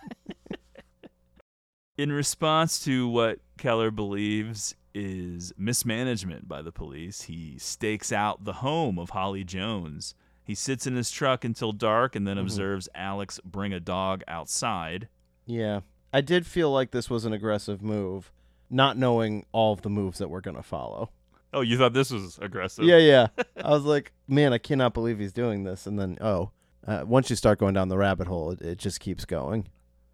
In 1.97 2.11
response 2.11 2.83
to 2.85 3.07
what 3.07 3.39
Keller 3.57 3.91
believes 3.91 4.75
is 4.95 5.53
mismanagement 5.57 6.47
by 6.47 6.61
the 6.61 6.71
police, 6.71 7.23
he 7.23 7.57
stakes 7.59 8.11
out 8.11 8.45
the 8.45 8.53
home 8.53 8.97
of 8.97 9.11
Holly 9.11 9.43
Jones. 9.43 10.15
He 10.43 10.55
sits 10.55 10.87
in 10.87 10.95
his 10.95 11.11
truck 11.11 11.45
until 11.45 11.71
dark 11.71 12.15
and 12.15 12.27
then 12.27 12.37
Mhm. 12.37 12.41
observes 12.41 12.89
Alex 12.95 13.39
bring 13.45 13.73
a 13.73 13.79
dog 13.79 14.23
outside. 14.27 15.07
Yeah. 15.45 15.81
I 16.11 16.21
did 16.21 16.45
feel 16.45 16.71
like 16.71 16.91
this 16.91 17.09
was 17.09 17.25
an 17.25 17.33
aggressive 17.33 17.81
move, 17.81 18.31
not 18.69 18.97
knowing 18.97 19.45
all 19.51 19.73
of 19.73 19.83
the 19.83 19.89
moves 19.89 20.17
that 20.19 20.29
we're 20.29 20.41
going 20.41 20.57
to 20.57 20.63
follow. 20.63 21.11
Oh, 21.53 21.61
you 21.61 21.77
thought 21.77 21.93
this 21.93 22.11
was 22.11 22.39
aggressive? 22.41 22.85
Yeah, 22.85 22.97
yeah. 22.97 23.27
I 23.63 23.69
was 23.69 23.83
like, 23.83 24.11
man, 24.27 24.51
I 24.53 24.57
cannot 24.57 24.93
believe 24.95 25.19
he's 25.19 25.33
doing 25.33 25.63
this. 25.63 25.85
And 25.85 25.99
then, 25.99 26.17
oh, 26.21 26.49
uh, 26.87 27.03
once 27.05 27.29
you 27.29 27.35
start 27.35 27.59
going 27.59 27.75
down 27.75 27.89
the 27.89 27.97
rabbit 27.97 28.27
hole, 28.27 28.51
it, 28.51 28.61
it 28.61 28.77
just 28.79 28.99
keeps 28.99 29.25
going. 29.25 29.67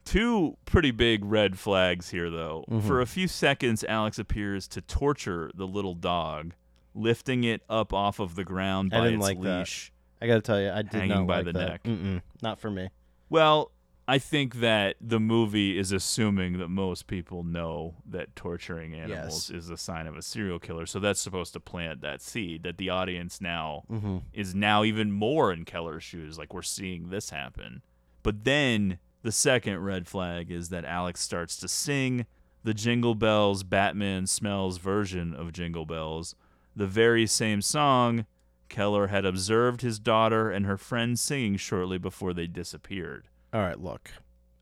Two 0.09 0.57
pretty 0.65 0.89
big 0.91 1.23
red 1.23 1.59
flags 1.59 2.09
here, 2.09 2.29
though. 2.31 2.65
Mhm. 2.69 2.81
For 2.87 2.99
a 2.99 3.05
few 3.05 3.27
seconds, 3.27 3.83
Alex 3.83 4.17
appears 4.17 4.67
to 4.69 4.81
torture 4.81 5.51
the 5.53 5.67
little 5.67 5.93
dog, 5.93 6.53
lifting 6.95 7.43
it 7.43 7.61
up 7.69 7.93
off 7.93 8.19
of 8.19 8.33
the 8.33 8.43
ground 8.43 8.91
I 8.93 8.97
by 8.97 9.03
didn't 9.05 9.19
its 9.19 9.23
like 9.27 9.41
that. 9.41 9.59
leash. 9.59 9.91
I 10.21 10.25
got 10.27 10.35
to 10.35 10.41
tell 10.41 10.59
you, 10.59 10.71
I 10.71 10.81
did 10.81 10.93
hanging 10.93 11.09
not 11.09 11.27
by 11.27 11.35
like 11.37 11.45
the 11.45 11.51
that. 11.53 11.69
neck. 11.69 11.83
Mm-mm, 11.83 12.21
not 12.41 12.59
for 12.59 12.71
me. 12.71 12.89
Well, 13.29 13.71
I 14.07 14.17
think 14.17 14.55
that 14.55 14.95
the 14.99 15.19
movie 15.19 15.77
is 15.77 15.91
assuming 15.91 16.57
that 16.57 16.69
most 16.69 17.05
people 17.05 17.43
know 17.43 17.93
that 18.09 18.35
torturing 18.35 18.95
animals 18.95 19.51
is 19.51 19.69
a 19.69 19.77
sign 19.77 20.07
of 20.07 20.17
a 20.17 20.23
serial 20.23 20.57
killer. 20.57 20.87
So 20.87 20.99
that's 20.99 21.21
supposed 21.21 21.53
to 21.53 21.59
plant 21.59 22.01
that 22.01 22.19
seed 22.23 22.63
that 22.63 22.77
the 22.77 22.89
audience 22.89 23.39
now 23.39 23.83
Mhm. 23.91 24.23
is 24.33 24.55
now 24.55 24.83
even 24.83 25.11
more 25.11 25.53
in 25.53 25.63
Keller's 25.65 26.03
shoes. 26.03 26.39
Like 26.39 26.51
we're 26.55 26.63
seeing 26.63 27.09
this 27.11 27.29
happen. 27.29 27.83
But 28.23 28.43
then 28.43 28.97
the 29.21 29.31
second 29.31 29.79
red 29.79 30.07
flag 30.07 30.49
is 30.51 30.69
that 30.69 30.85
Alex 30.85 31.21
starts 31.21 31.57
to 31.57 31.67
sing 31.67 32.25
the 32.63 32.73
Jingle 32.73 33.15
Bells 33.15 33.63
Batman 33.63 34.27
Smells 34.27 34.77
version 34.77 35.33
of 35.33 35.53
Jingle 35.53 35.85
Bells, 35.85 36.35
the 36.75 36.87
very 36.87 37.25
same 37.25 37.61
song 37.61 38.25
Keller 38.69 39.07
had 39.07 39.25
observed 39.25 39.81
his 39.81 39.97
daughter 39.99 40.51
and 40.51 40.65
her 40.65 40.77
friend 40.77 41.17
singing 41.17 41.57
shortly 41.57 41.97
before 41.97 42.33
they 42.33 42.47
disappeared. 42.47 43.27
All 43.53 43.61
right, 43.61 43.79
look, 43.79 44.11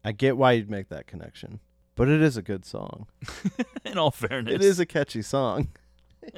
I 0.05 0.11
get 0.13 0.37
why 0.37 0.53
you'd 0.53 0.69
make 0.69 0.87
that 0.89 1.07
connection, 1.07 1.59
but 1.95 2.07
it 2.07 2.21
is 2.21 2.37
a 2.37 2.41
good 2.41 2.65
song. 2.65 3.07
In 3.85 3.97
all 3.97 4.11
fairness, 4.11 4.53
it 4.55 4.61
is 4.63 4.79
a 4.79 4.85
catchy 4.85 5.21
song. 5.21 5.67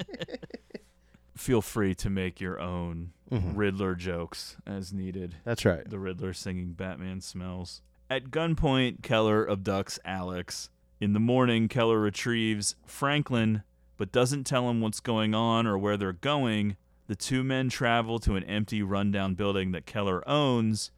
Feel 1.36 1.62
free 1.62 1.96
to 1.96 2.10
make 2.10 2.42
your 2.42 2.60
own 2.60 3.14
Mhm. 3.32 3.56
Riddler 3.56 3.96
jokes 3.96 4.58
as 4.66 4.92
needed. 4.92 5.36
That's 5.46 5.64
right. 5.64 5.88
The 5.88 6.00
Riddler 6.00 6.34
singing 6.34 6.74
Batman 6.74 7.22
smells. 7.22 7.82
At 8.12 8.32
gunpoint, 8.32 9.04
Keller 9.04 9.46
abducts 9.46 10.00
Alex. 10.04 10.70
In 11.00 11.14
the 11.14 11.20
morning, 11.20 11.68
Keller 11.68 12.00
retrieves 12.00 12.76
Franklin, 12.88 13.62
but 13.98 14.12
doesn't 14.12 14.46
tell 14.46 14.68
him 14.68 14.82
what's 14.82 15.00
going 15.00 15.36
on 15.36 15.68
or 15.68 15.78
where 15.78 15.96
they're 15.96 16.14
going. 16.14 16.76
The 17.06 17.16
two 17.16 17.44
men 17.44 17.70
travel 17.70 18.18
to 18.20 18.36
an 18.36 18.44
empty, 18.46 18.82
rundown 18.82 19.36
building 19.36 19.74
that 19.74 19.86
Keller 19.86 20.28
owns, 20.28 20.90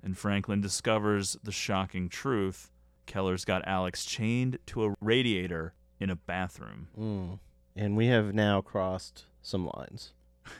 and 0.00 0.16
Franklin 0.16 0.60
discovers 0.60 1.36
the 1.42 1.50
shocking 1.50 2.08
truth. 2.08 2.70
Keller's 3.04 3.44
got 3.44 3.66
Alex 3.66 4.04
chained 4.04 4.58
to 4.66 4.84
a 4.84 4.94
radiator 5.00 5.74
in 5.98 6.08
a 6.08 6.16
bathroom. 6.16 6.86
Mm. 6.96 7.38
And 7.74 7.96
we 7.96 8.06
have 8.06 8.32
now 8.32 8.60
crossed 8.60 9.24
some 9.42 9.68
lines. 9.74 10.12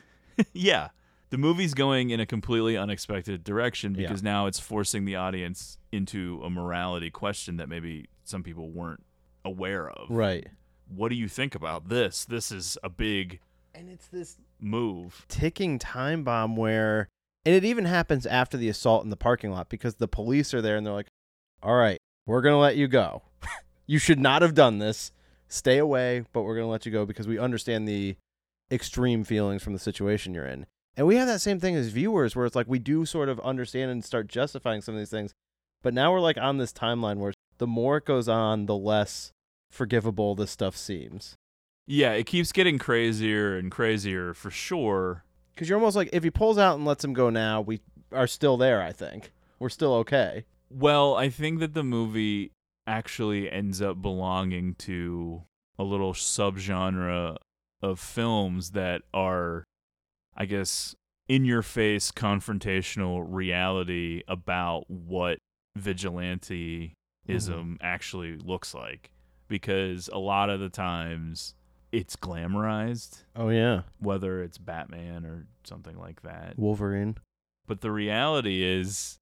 yeah. 0.53 0.89
The 1.31 1.37
movie's 1.37 1.73
going 1.73 2.09
in 2.11 2.19
a 2.19 2.25
completely 2.25 2.77
unexpected 2.77 3.43
direction 3.43 3.95
Yeah. 3.95 4.03
because 4.07 4.21
now 4.21 4.45
it's 4.47 4.59
forcing 4.59 5.05
the 5.05 5.15
audience 5.15 5.77
into 5.91 6.41
a 6.43 6.49
morality 6.49 7.09
question 7.09 7.57
that 7.57 7.67
maybe 7.69 8.07
some 8.23 8.43
people 8.43 8.69
weren't 8.69 9.03
aware 9.43 9.89
of. 9.89 10.09
Right. 10.09 10.47
What 10.87 11.09
do 11.09 11.15
you 11.15 11.27
think 11.29 11.55
about 11.55 11.87
this? 11.89 12.25
This 12.25 12.51
is 12.51 12.77
a 12.83 12.89
big 12.89 13.39
and 13.73 13.89
it's 13.89 14.07
this 14.07 14.37
move. 14.59 15.25
ticking 15.29 15.79
time 15.79 16.23
bomb 16.23 16.55
where 16.57 17.07
and 17.45 17.55
it 17.55 17.63
even 17.63 17.85
happens 17.85 18.25
after 18.25 18.57
the 18.57 18.67
assault 18.67 19.03
in 19.05 19.09
the 19.09 19.15
parking 19.17 19.51
lot 19.51 19.69
because 19.69 19.95
the 19.95 20.07
police 20.09 20.53
are 20.53 20.61
there 20.61 20.75
and 20.75 20.85
they're 20.85 20.93
like 20.93 21.07
all 21.63 21.75
right 21.75 21.97
we're 22.27 22.41
going 22.41 22.53
to 22.53 22.59
let 22.59 22.75
you 22.75 22.87
go 22.89 23.21
you 23.87 23.97
should 23.97 24.19
not 24.19 24.41
have 24.41 24.53
done 24.53 24.79
this 24.79 25.13
stay 25.47 25.77
away 25.77 26.25
but 26.33 26.41
we're 26.41 26.55
going 26.55 26.67
to 26.67 26.69
let 26.71 26.85
you 26.85 26.91
go 26.91 27.05
because 27.05 27.27
we 27.29 27.39
understand 27.39 27.87
the 27.87 28.17
extreme 28.69 29.23
feelings 29.23 29.63
from 29.63 29.71
the 29.73 29.79
situation 29.79 30.33
you're 30.33 30.45
in 30.45 30.65
and 30.97 31.07
we 31.07 31.15
have 31.15 31.27
that 31.27 31.41
same 31.41 31.59
thing 31.59 31.75
as 31.75 31.87
viewers 31.89 32.35
where 32.35 32.45
it's 32.45 32.55
like 32.55 32.67
we 32.67 32.79
do 32.79 33.05
sort 33.05 33.29
of 33.29 33.39
understand 33.41 33.91
and 33.91 34.03
start 34.03 34.27
justifying 34.27 34.81
some 34.81 34.95
of 34.95 34.99
these 34.99 35.09
things 35.09 35.33
but 35.81 35.93
now 35.93 36.11
we're 36.11 36.19
like 36.19 36.37
on 36.37 36.57
this 36.57 36.73
timeline 36.73 37.17
where 37.17 37.33
the 37.57 37.67
more 37.67 37.97
it 37.97 38.05
goes 38.05 38.27
on 38.27 38.65
the 38.65 38.75
less 38.75 39.31
forgivable 39.69 40.35
this 40.35 40.51
stuff 40.51 40.75
seems 40.75 41.35
Yeah, 41.87 42.11
it 42.11 42.25
keeps 42.25 42.51
getting 42.51 42.77
crazier 42.77 43.57
and 43.57 43.71
crazier 43.71 44.33
for 44.33 44.51
sure. 44.51 45.23
Because 45.53 45.67
you're 45.67 45.77
almost 45.79 45.95
like 45.95 46.09
if 46.13 46.23
he 46.23 46.29
pulls 46.29 46.57
out 46.57 46.75
and 46.75 46.85
lets 46.85 47.03
him 47.03 47.13
go 47.13 47.29
now, 47.29 47.59
we 47.61 47.81
are 48.11 48.27
still 48.27 48.55
there. 48.57 48.81
I 48.81 48.91
think 48.91 49.31
we're 49.59 49.69
still 49.69 49.93
okay. 49.95 50.45
Well, 50.69 51.15
I 51.15 51.29
think 51.29 51.59
that 51.59 51.73
the 51.73 51.83
movie 51.83 52.51
actually 52.87 53.49
ends 53.51 53.81
up 53.81 54.01
belonging 54.01 54.75
to 54.75 55.43
a 55.77 55.83
little 55.83 56.13
subgenre 56.13 57.35
of 57.81 57.99
films 57.99 58.71
that 58.71 59.01
are, 59.13 59.63
I 60.35 60.45
guess, 60.45 60.95
in 61.27 61.45
your 61.45 61.61
face 61.61 62.11
confrontational 62.11 63.25
reality 63.27 64.23
about 64.27 64.89
what 64.89 65.39
vigilanteism 65.77 67.77
actually 67.81 68.37
looks 68.37 68.73
like. 68.73 69.11
Because 69.47 70.09
a 70.11 70.17
lot 70.17 70.49
of 70.49 70.59
the 70.59 70.69
times 70.69 71.55
it's 71.91 72.15
glamorized. 72.15 73.23
Oh 73.35 73.49
yeah, 73.49 73.81
Whether 73.99 74.41
it's 74.43 74.57
Batman 74.57 75.25
or 75.25 75.45
something 75.63 75.99
like 75.99 76.21
that. 76.21 76.57
Wolverine. 76.57 77.17
But 77.67 77.81
the 77.81 77.91
reality 77.91 78.63
is, 78.63 79.17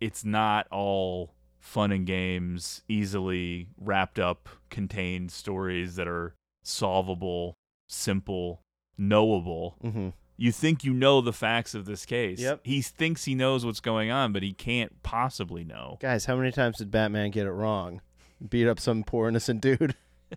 it's 0.00 0.24
not 0.24 0.66
all 0.70 1.34
fun 1.60 1.92
and 1.92 2.06
games, 2.06 2.82
easily 2.88 3.68
wrapped 3.78 4.18
up, 4.18 4.48
contained 4.70 5.30
stories 5.30 5.96
that 5.96 6.08
are 6.08 6.34
solvable, 6.62 7.54
simple, 7.88 8.62
knowable. 8.96 9.76
Mhm. 9.82 10.12
You 10.38 10.52
think 10.52 10.84
you 10.84 10.92
know 10.92 11.20
the 11.22 11.32
facts 11.32 11.74
of 11.74 11.86
this 11.86 12.04
case. 12.04 12.40
Yep. 12.40 12.60
He 12.64 12.82
thinks 12.82 13.24
he 13.24 13.34
knows 13.34 13.64
what's 13.64 13.80
going 13.80 14.10
on, 14.10 14.32
but 14.32 14.42
he 14.42 14.52
can't 14.52 15.02
possibly 15.02 15.64
know. 15.64 15.96
Guys, 16.00 16.26
how 16.26 16.36
many 16.36 16.52
times 16.52 16.76
did 16.78 16.90
Batman 16.90 17.30
get 17.30 17.46
it 17.46 17.52
wrong? 17.52 18.02
Beat 18.46 18.68
up 18.68 18.78
some 18.78 19.02
poor 19.02 19.28
innocent 19.28 19.62
dude. 19.62 19.94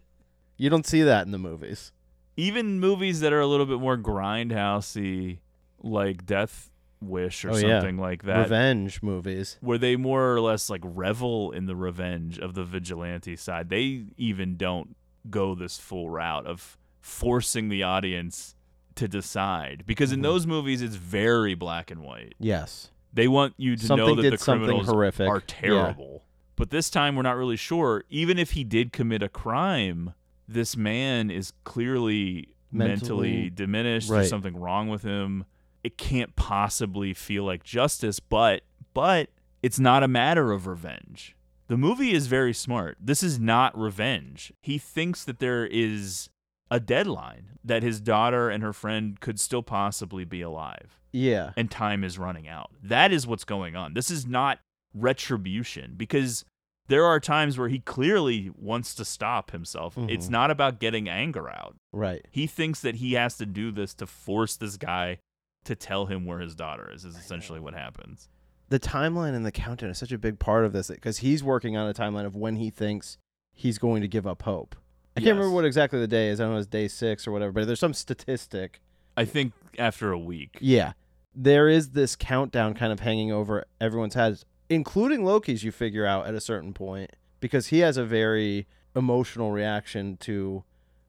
you 0.58 0.70
don't 0.70 0.88
see 0.88 1.02
that 1.04 1.26
in 1.26 1.32
the 1.32 1.38
movies. 1.38 1.92
Even 2.38 2.80
movies 2.80 3.20
that 3.20 3.34
are 3.34 3.42
a 3.42 3.48
little 3.48 3.66
bit 3.66 3.80
more 3.82 3.98
grindhousey, 3.98 5.40
like 5.82 6.26
Death 6.26 6.70
Wish 7.02 7.46
or 7.46 7.52
Oh, 7.52 7.56
yeah. 7.58 7.80
something 7.80 7.98
like 7.98 8.24
that. 8.24 8.40
Revenge 8.44 9.02
movies. 9.02 9.58
where 9.62 9.78
they 9.78 9.96
more 9.96 10.34
or 10.34 10.42
less 10.42 10.70
like 10.70 10.82
revel 10.84 11.52
in 11.52 11.66
the 11.66 11.76
revenge 11.76 12.38
of 12.40 12.54
the 12.56 12.64
vigilante 12.64 13.36
side. 13.36 13.70
They 13.70 14.06
even 14.18 14.58
don't 14.58 14.96
go 15.30 15.56
this 15.56 15.78
full 15.78 16.10
route 16.10 16.46
of 16.46 16.78
forcing 17.02 17.70
the 17.70 17.84
audience 17.84 18.56
to 19.00 19.08
decide 19.08 19.84
because 19.86 20.12
in 20.12 20.20
Mhm. 20.20 20.24
those 20.24 20.46
movies 20.48 20.82
it's 20.82 20.96
very 20.96 21.56
black 21.56 21.90
and 21.92 22.02
white. 22.02 22.36
Yes. 22.40 22.92
They 23.14 23.28
want 23.28 23.56
you 23.58 23.76
to 23.76 23.86
Something 23.86 24.06
know 24.08 24.16
that 24.16 24.22
did 24.22 24.34
the 24.34 24.38
something 24.38 24.66
criminals 24.68 24.88
horrific. 24.88 25.28
are 25.28 25.42
terrible. 25.42 26.24
But 26.56 26.70
this 26.70 26.90
time 26.90 27.16
we're 27.16 27.24
not 27.24 27.38
really 27.38 27.56
sure. 27.56 28.04
Even 28.10 28.38
if 28.38 28.52
he 28.52 28.64
did 28.64 28.92
commit 28.94 29.24
a 29.24 29.30
crime, 29.30 30.14
this 30.48 30.78
man 30.78 31.32
is 31.32 31.54
clearly 31.64 32.50
mentally, 32.72 33.32
Mentally- 33.32 33.50
diminished. 33.50 34.10
right. 34.10 34.18
There's 34.18 34.30
something 34.30 34.56
wrong 34.58 34.90
with 34.90 35.02
him. 35.04 35.46
It 35.84 35.98
can't 35.98 36.36
possibly 36.36 37.14
feel 37.14 37.44
like 37.46 37.64
justice, 37.64 38.20
but 38.20 38.64
but 38.94 39.30
it's 39.64 39.80
not 39.80 40.04
a 40.04 40.08
matter 40.08 40.52
of 40.52 40.68
revenge. 40.68 41.36
The 41.68 41.78
movie 41.78 42.12
is 42.12 42.28
very 42.28 42.54
smart. 42.54 42.98
This 43.00 43.24
is 43.24 43.40
not 43.40 43.78
revenge. 43.80 44.52
He 44.62 44.78
thinks 44.78 45.24
that 45.24 45.40
there 45.40 45.66
is 45.66 46.30
a 46.72 46.80
deadline 46.80 47.50
that 47.64 47.84
his 47.84 48.00
daughter 48.00 48.50
and 48.50 48.64
her 48.64 48.74
friend 48.74 49.20
could 49.20 49.40
still 49.40 49.64
possibly 49.64 50.24
be 50.26 50.42
alive 50.42 51.00
Yeah. 51.12 51.52
and 51.58 51.70
time 51.70 52.04
is 52.04 52.18
running 52.18 52.48
out. 52.48 52.72
That 52.84 53.12
is 53.12 53.26
what's 53.28 53.44
going 53.44 53.76
on. 53.76 53.94
This 53.94 54.10
is 54.12 54.26
not 54.26 54.60
retribution 54.94 55.94
because 55.98 56.46
there 56.88 57.06
are 57.06 57.20
times 57.20 57.58
where 57.58 57.68
he 57.70 57.80
clearly 57.80 58.52
wants 58.56 58.96
to 58.96 59.06
stop 59.06 59.52
himself. 59.52 59.96
It's 59.98 60.28
Mhm. 60.28 60.32
not 60.32 60.52
about 60.52 60.80
getting 60.80 61.08
anger 61.10 61.50
out. 61.50 61.76
Right. 61.92 62.26
He 62.32 62.48
thinks 62.48 62.82
that 62.82 62.96
he 62.96 63.14
has 63.14 63.38
to 63.38 63.46
do 63.46 63.72
this 63.72 63.94
to 63.96 64.08
force 64.08 64.56
this 64.56 64.78
guy 64.78 65.20
to 65.66 65.76
tell 65.76 66.08
him 66.08 66.26
where 66.26 66.40
his 66.40 66.56
daughter 66.56 66.90
is, 66.92 67.06
is 67.06 67.16
essentially 67.16 67.60
what 67.60 67.74
happens. 67.76 68.30
The 68.70 68.80
timeline 68.80 69.36
and 69.36 69.46
the 69.46 69.52
countdown 69.52 69.90
is 69.92 69.98
such 69.98 70.12
a 70.12 70.18
big 70.18 70.40
part 70.40 70.66
of 70.66 70.74
this 70.74 70.90
because 70.90 71.20
he's 71.20 71.44
working 71.44 71.76
on 71.78 71.88
a 71.90 71.94
timeline 71.94 72.26
of 72.26 72.36
when 72.36 72.56
he 72.56 72.70
thinks 72.70 73.18
he's 73.54 73.78
going 73.78 74.02
to 74.02 74.08
give 74.08 74.26
up 74.26 74.44
hope. 74.44 74.76
I 75.18 75.22
can't 75.22 75.36
remember 75.38 75.54
what 75.54 75.66
exactly 75.66 76.00
the 76.00 76.08
day 76.08 76.30
is. 76.30 76.40
I 76.40 76.44
don't 76.46 76.54
know 76.54 76.60
it's 76.60 76.68
day 76.68 76.88
six 76.88 77.28
or 77.28 77.32
whatever, 77.32 77.52
but 77.52 77.68
there's 77.68 77.80
some 77.80 77.94
statistic 77.94 78.80
I 79.18 79.26
think 79.26 79.54
after 79.78 80.12
a 80.12 80.18
week. 80.20 80.58
Yeah. 80.62 80.94
There 81.36 81.68
is 81.68 81.90
this 81.92 82.16
countdown 82.16 82.74
kind 82.74 82.92
of 82.94 83.02
hanging 83.02 83.32
over 83.32 83.66
everyone's 83.82 84.14
heads, 84.14 84.46
including 84.70 85.26
Loki's, 85.26 85.64
you 85.64 85.72
figure 85.72 86.06
out 86.06 86.26
at 86.28 86.34
a 86.36 86.42
certain 86.42 86.74
point, 86.74 87.12
because 87.40 87.68
he 87.68 87.80
has 87.80 87.98
a 87.98 88.06
very 88.06 88.66
emotional 88.96 89.52
reaction 89.52 90.18
to 90.18 90.64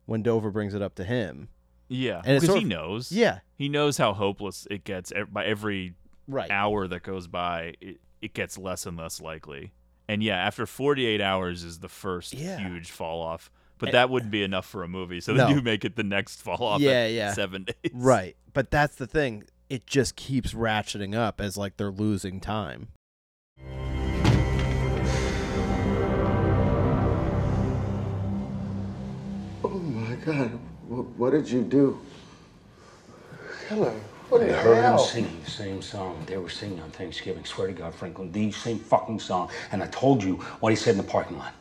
when 0.07 0.23
Dover 0.23 0.51
brings 0.51 0.75
it 0.75 0.83
up 0.83 0.95
to 0.97 1.05
him. 1.05 1.49
Yeah, 1.89 2.21
because 2.25 2.49
he 2.55 2.59
of- 2.63 2.65
knows. 2.67 3.13
Yeah. 3.13 3.41
he 3.55 3.69
knows 3.69 3.97
how 3.99 4.13
hopeless 4.13 4.67
it 4.71 4.85
gets 4.85 5.13
by 5.31 5.45
every 5.45 5.95
Right. 6.29 6.51
hour 6.51 6.87
that 6.89 7.03
goes 7.03 7.27
by. 7.27 7.75
It, 7.81 8.01
it 8.23 8.35
gets 8.35 8.57
less 8.59 8.87
and 8.87 8.97
less 8.97 9.21
likely. 9.21 9.73
And 10.09 10.23
yeah, 10.23 10.37
after 10.37 10.67
48 10.67 11.21
hours 11.21 11.63
is 11.65 11.79
the 11.79 11.89
first 11.89 12.35
Yeah. 12.35 12.59
huge 12.59 12.91
fall 12.91 13.21
off. 13.23 13.51
But 13.81 13.89
eh, 13.89 13.93
that 13.93 14.11
wouldn't 14.11 14.31
be 14.31 14.45
enough 14.45 14.67
for 14.67 14.85
a 14.85 14.89
movie, 14.89 15.21
so 15.21 15.33
No. 15.33 15.49
they 15.49 15.55
do 15.55 15.63
make 15.63 15.85
it 15.85 15.97
the 15.97 16.05
next 16.05 16.43
fall 16.43 16.63
off. 16.63 16.81
yeah, 16.81 16.91
at 16.91 17.13
yeah. 17.13 17.33
seven 17.33 17.65
days. 17.65 17.93
Right. 17.93 18.37
But 18.53 18.71
that's 18.71 18.95
the 18.95 19.07
thing. 19.07 19.45
It 19.69 19.87
just 19.87 20.15
keeps 20.17 20.53
ratcheting 20.53 21.17
up 21.17 21.41
as 21.41 21.57
like 21.57 21.77
they're 21.77 21.91
losing 21.91 22.41
time. 22.41 22.89
Oh 29.63 29.69
my 29.69 30.15
God! 30.17 30.59
What, 30.89 31.07
what 31.17 31.31
did 31.33 31.51
you 31.51 31.63
do? 31.63 32.01
Keller. 33.69 33.93
What 34.29 34.43
I 34.43 34.47
the 34.47 34.53
heard 34.55 34.77
hell? 34.83 34.97
them 34.99 35.07
singing 35.07 35.41
the 35.45 35.51
same 35.51 35.83
song 35.83 36.23
they 36.27 36.37
were 36.37 36.49
singing 36.49 36.81
on 36.81 36.91
Thanksgiving. 36.91 37.45
Swear 37.45 37.67
to 37.67 37.73
God, 37.73 37.93
Franklin, 37.95 38.31
the 38.31 38.53
same 38.53 38.79
fucking 38.79 39.19
song. 39.19 39.51
And 39.73 39.83
I 39.83 39.87
told 39.89 40.23
you 40.23 40.37
what 40.61 40.71
he 40.71 40.77
said 40.77 40.93
in 40.93 40.99
the 40.99 41.03
parking 41.03 41.37
lot. 41.39 41.53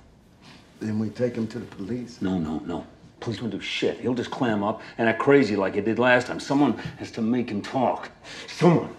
Then 0.79 0.99
we 0.99 1.09
take 1.09 1.35
him 1.35 1.47
to 1.47 1.59
the 1.59 1.65
police. 1.65 2.21
No, 2.21 2.37
no, 2.37 2.59
no. 2.65 2.85
Police 3.19 3.41
won't 3.41 3.51
do 3.51 3.59
shit. 3.59 3.99
He'll 3.99 4.13
just 4.13 4.31
clam 4.31 4.63
up 4.63 4.81
and 4.97 5.09
act 5.09 5.19
crazy 5.19 5.55
like 5.55 5.75
he 5.75 5.81
did 5.81 5.99
last 5.99 6.27
time. 6.27 6.39
Someone 6.39 6.77
has 6.97 7.11
to 7.11 7.21
make 7.21 7.49
him 7.49 7.61
talk. 7.61 8.09
Someone. 8.47 8.95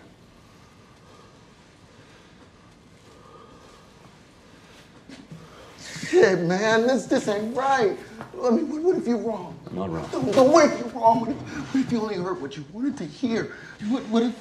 Shit, 6.06 6.40
man, 6.40 6.86
this 6.86 7.06
this 7.06 7.28
ain't 7.28 7.56
right. 7.56 7.96
I 8.44 8.50
mean, 8.50 8.68
what, 8.68 8.82
what 8.82 8.96
if 8.96 9.06
you're 9.06 9.16
wrong? 9.16 9.58
I'm 9.66 9.76
not 9.76 9.90
wrong. 9.90 10.08
No, 10.12 10.20
no, 10.20 10.42
what 10.44 10.64
if 10.70 10.78
you're 10.78 10.88
wrong? 10.88 11.20
What 11.20 11.30
if, 11.30 11.36
what 11.36 11.80
if 11.84 11.92
you 11.92 12.00
only 12.02 12.16
heard 12.16 12.42
what 12.42 12.56
you 12.56 12.64
wanted 12.72 12.96
to 12.98 13.04
hear? 13.04 13.56
What, 13.88 14.02
what 14.08 14.22
if? 14.24 14.34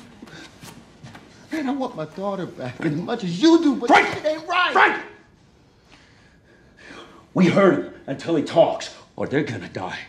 Man, 1.51 1.69
I 1.69 1.71
want 1.71 1.95
my 1.95 2.05
daughter 2.05 2.47
back 2.47 2.79
as 2.81 2.91
much 2.93 3.23
as 3.23 3.41
you 3.41 3.61
do, 3.63 3.75
but 3.75 3.87
Frank! 3.87 4.17
it 4.17 4.25
ain't 4.25 4.47
right. 4.47 4.73
Frank! 4.73 5.05
We 7.33 7.47
heard 7.47 7.73
him 7.73 7.93
until 8.07 8.35
he 8.35 8.43
talks, 8.43 8.95
or 9.15 9.27
they're 9.27 9.43
gonna 9.43 9.69
die. 9.69 9.99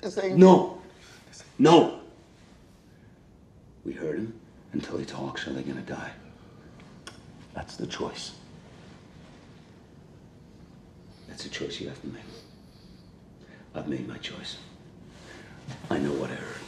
This 0.00 0.18
ain't 0.18 0.38
No. 0.38 0.80
No. 1.58 2.00
We 3.84 3.92
heard 3.92 4.18
him 4.18 4.38
until 4.72 4.98
he 4.98 5.04
talks, 5.04 5.46
or 5.46 5.52
they're 5.52 5.62
gonna 5.62 5.80
die. 5.82 6.12
That's 7.54 7.76
the 7.76 7.86
choice. 7.86 8.32
That's 11.28 11.44
a 11.46 11.48
choice 11.48 11.80
you 11.80 11.88
have 11.88 12.00
to 12.02 12.06
make. 12.08 12.22
I've 13.74 13.88
made 13.88 14.06
my 14.06 14.18
choice. 14.18 14.58
I 15.90 15.98
know 15.98 16.12
what 16.12 16.30
I 16.30 16.34
heard. 16.34 16.65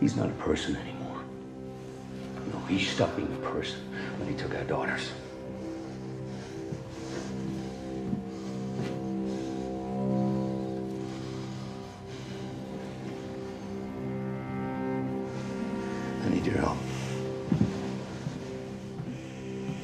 He's 0.00 0.16
not 0.16 0.30
a 0.30 0.32
person 0.32 0.76
anymore. 0.76 1.22
No, 2.50 2.58
he 2.60 2.82
stopped 2.82 3.16
being 3.16 3.30
a 3.30 3.50
person 3.50 3.78
when 4.18 4.28
he 4.30 4.34
took 4.34 4.54
our 4.54 4.64
daughters. 4.64 5.10
I 16.24 16.28
need 16.30 16.46
your 16.46 16.56
help. 16.56 16.78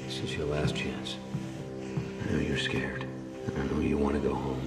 This 0.07 0.21
is 0.21 0.35
your 0.35 0.47
last 0.47 0.75
chance. 0.75 1.17
I 2.27 2.33
know 2.33 2.39
you're 2.39 2.57
scared. 2.57 3.05
And 3.49 3.59
I 3.59 3.67
know 3.67 3.81
you 3.81 3.99
want 3.99 4.15
to 4.15 4.21
go 4.27 4.35
home. 4.35 4.67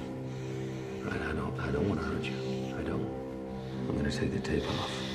Right? 1.03 1.19
I 1.19 1.31
don't 1.31 1.59
I 1.59 1.71
don't 1.71 1.89
want 1.89 2.01
to 2.01 2.05
hurt 2.05 2.23
you. 2.23 2.75
I 2.77 2.83
don't. 2.83 3.09
I'm 3.89 3.97
gonna 3.97 4.11
take 4.11 4.31
the 4.31 4.39
tape 4.39 4.69
off. 4.69 5.08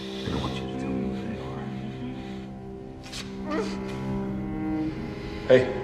哎。 5.49 5.84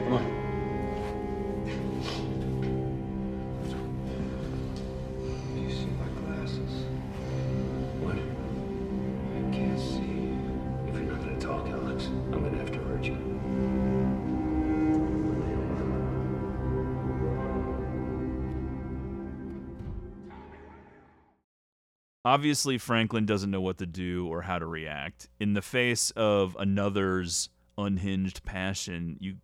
Obviously, 22.31 22.79
Franklin 22.79 23.27
doesn't 23.27 23.51
know 23.51 23.61
what 23.61 23.79
to 23.79 23.87
do 23.87 24.29
or 24.29 24.43
how 24.43 24.57
to 24.57 24.65
react. 24.65 25.29
In 25.41 25.55
the 25.55 25.61
face 25.63 26.13
of 26.13 26.57
another's 26.61 27.49
unhinged 27.77 28.45
passion, 28.45 29.17
you 29.19 29.39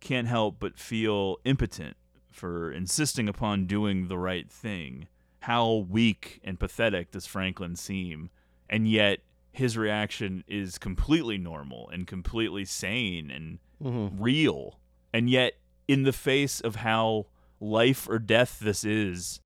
can't 0.00 0.26
help 0.26 0.56
but 0.58 0.76
feel 0.76 1.36
impotent 1.44 1.96
for 2.32 2.72
insisting 2.72 3.28
upon 3.28 3.66
doing 3.66 4.08
the 4.08 4.18
right 4.18 4.50
thing. 4.50 5.06
How 5.42 5.86
weak 5.88 6.40
and 6.42 6.58
pathetic 6.58 7.12
does 7.12 7.24
Franklin 7.24 7.76
seem? 7.76 8.30
And 8.68 8.88
yet, 8.88 9.20
his 9.52 9.78
reaction 9.78 10.42
is 10.48 10.76
completely 10.76 11.38
normal 11.38 11.88
and 11.90 12.04
completely 12.04 12.64
sane 12.64 13.30
and 13.30 13.60
Mhm. 13.80 14.16
real. 14.18 14.80
And 15.12 15.30
yet, 15.30 15.60
in 15.86 16.02
the 16.02 16.12
face 16.12 16.60
of 16.60 16.74
how 16.74 17.26
life 17.60 18.08
or 18.08 18.18
death 18.18 18.58
this 18.58 18.82
is 18.82 19.38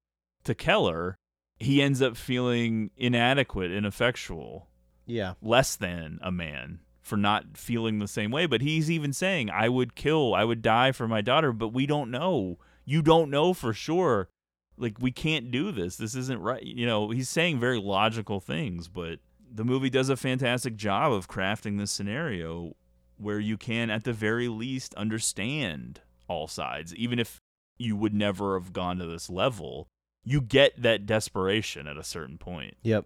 to 0.44 0.54
Keller, 0.54 1.18
he 1.58 1.82
ends 1.82 2.00
up 2.02 2.16
feeling 2.16 2.90
inadequate, 2.96 3.70
ineffectual, 3.72 4.68
Yeah. 5.06 5.34
less 5.42 5.76
than 5.76 6.18
a 6.22 6.30
man 6.30 6.80
for 7.00 7.16
not 7.16 7.56
feeling 7.56 7.98
the 7.98 8.08
same 8.08 8.30
way. 8.30 8.46
But 8.46 8.60
he's 8.60 8.90
even 8.90 9.12
saying, 9.12 9.50
I 9.50 9.68
would 9.68 9.94
kill, 9.94 10.34
I 10.34 10.44
would 10.44 10.62
die 10.62 10.92
for 10.92 11.08
my 11.08 11.20
daughter, 11.20 11.52
but 11.52 11.68
we 11.68 11.86
don't 11.86 12.10
know. 12.10 12.58
You 12.84 13.02
don't 13.02 13.30
know 13.30 13.54
for 13.54 13.72
sure. 13.72 14.28
Like, 14.76 14.98
we 15.00 15.10
can't 15.10 15.50
do 15.50 15.72
this. 15.72 15.96
This 15.96 16.14
isn't 16.14 16.40
right. 16.40 16.62
You 16.62 16.86
know, 16.86 17.10
he's 17.10 17.28
saying 17.28 17.58
very 17.58 17.80
logical 17.80 18.38
things, 18.40 18.86
but 18.88 19.18
the 19.50 19.64
movie 19.64 19.90
does 19.90 20.08
a 20.08 20.16
fantastic 20.16 20.76
job 20.76 21.12
of 21.12 21.28
crafting 21.28 21.78
this 21.78 21.90
scenario 21.90 22.76
where 23.16 23.40
you 23.40 23.56
can, 23.56 23.90
at 23.90 24.04
the 24.04 24.12
very 24.12 24.46
least, 24.46 24.94
understand 24.94 26.02
all 26.28 26.46
sides, 26.46 26.94
even 26.94 27.18
if 27.18 27.40
you 27.78 27.96
would 27.96 28.14
never 28.14 28.58
have 28.58 28.72
gone 28.72 28.98
to 28.98 29.06
this 29.06 29.28
level. 29.28 29.88
You 30.30 30.40
get 30.40 30.80
that 30.82 31.06
desperation 31.06 31.86
at 31.86 31.96
a 31.96 32.04
certain 32.04 32.38
point. 32.38 32.74
Yep. 32.82 33.04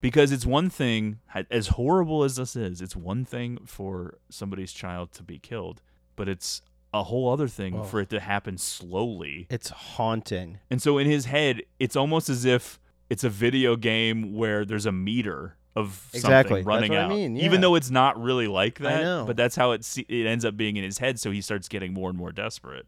Because 0.00 0.30
it's 0.30 0.46
one 0.46 0.70
thing, 0.70 1.18
as 1.50 1.68
horrible 1.68 2.22
as 2.22 2.36
this 2.36 2.54
is, 2.54 2.80
it's 2.80 2.94
one 2.94 3.24
thing 3.24 3.58
for 3.64 4.18
somebody's 4.30 4.72
child 4.72 5.12
to 5.12 5.22
be 5.24 5.38
killed, 5.38 5.82
but 6.14 6.28
it's 6.28 6.62
a 6.94 7.02
whole 7.04 7.30
other 7.32 7.48
thing 7.48 7.74
Oh. 7.78 7.82
for 7.82 8.00
it 8.00 8.08
to 8.10 8.20
happen 8.20 8.58
slowly. 8.58 9.46
It's 9.50 9.70
haunting. 9.70 10.58
And 10.70 10.80
so 10.80 10.98
in 10.98 11.06
his 11.06 11.24
head, 11.26 11.62
it's 11.78 11.96
almost 11.96 12.28
as 12.28 12.44
if 12.44 12.78
it's 13.10 13.24
a 13.24 13.28
video 13.30 13.74
game 13.76 14.34
where 14.34 14.64
there's 14.64 14.86
a 14.86 14.92
meter 14.92 15.56
of 15.74 16.08
Exactly. 16.14 16.50
something 16.60 16.64
running 16.64 16.90
what 16.92 16.98
I 17.00 17.02
out. 17.04 17.08
mean, 17.10 17.36
Even 17.36 17.60
though 17.60 17.74
it's 17.74 17.90
not 17.90 18.20
really 18.20 18.46
like 18.46 18.80
I 18.80 18.84
that, 18.84 19.02
know. 19.02 19.24
but 19.26 19.36
that's 19.36 19.56
how 19.56 19.72
it 19.72 19.84
se- 19.84 20.06
it 20.08 20.26
ends 20.26 20.44
up 20.44 20.56
being 20.56 20.76
in 20.76 20.84
his 20.84 20.98
head. 20.98 21.18
So 21.18 21.30
he 21.30 21.40
starts 21.40 21.68
getting 21.68 21.92
more 21.92 22.08
and 22.08 22.18
more 22.18 22.32
desperate. 22.32 22.86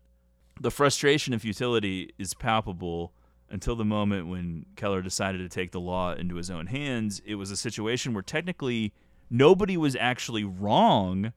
The 0.60 0.70
frustration 0.70 1.32
and 1.32 1.40
futility 1.42 2.10
is 2.18 2.34
palpable 2.34 3.12
until 3.50 3.74
the 3.76 3.84
moment 3.84 4.28
when 4.28 4.66
Keller 4.76 5.02
decided 5.02 5.38
to 5.38 5.48
take 5.48 5.72
the 5.72 5.80
law 5.80 6.12
into 6.12 6.36
his 6.36 6.50
own 6.50 6.66
hands. 6.68 7.20
It 7.24 7.34
was 7.34 7.50
a 7.50 7.56
situation 7.56 8.14
where 8.14 8.22
technically 8.22 8.92
nobody 9.28 9.76
was 9.76 9.96
actually 9.96 10.44
wrong, 10.44 11.32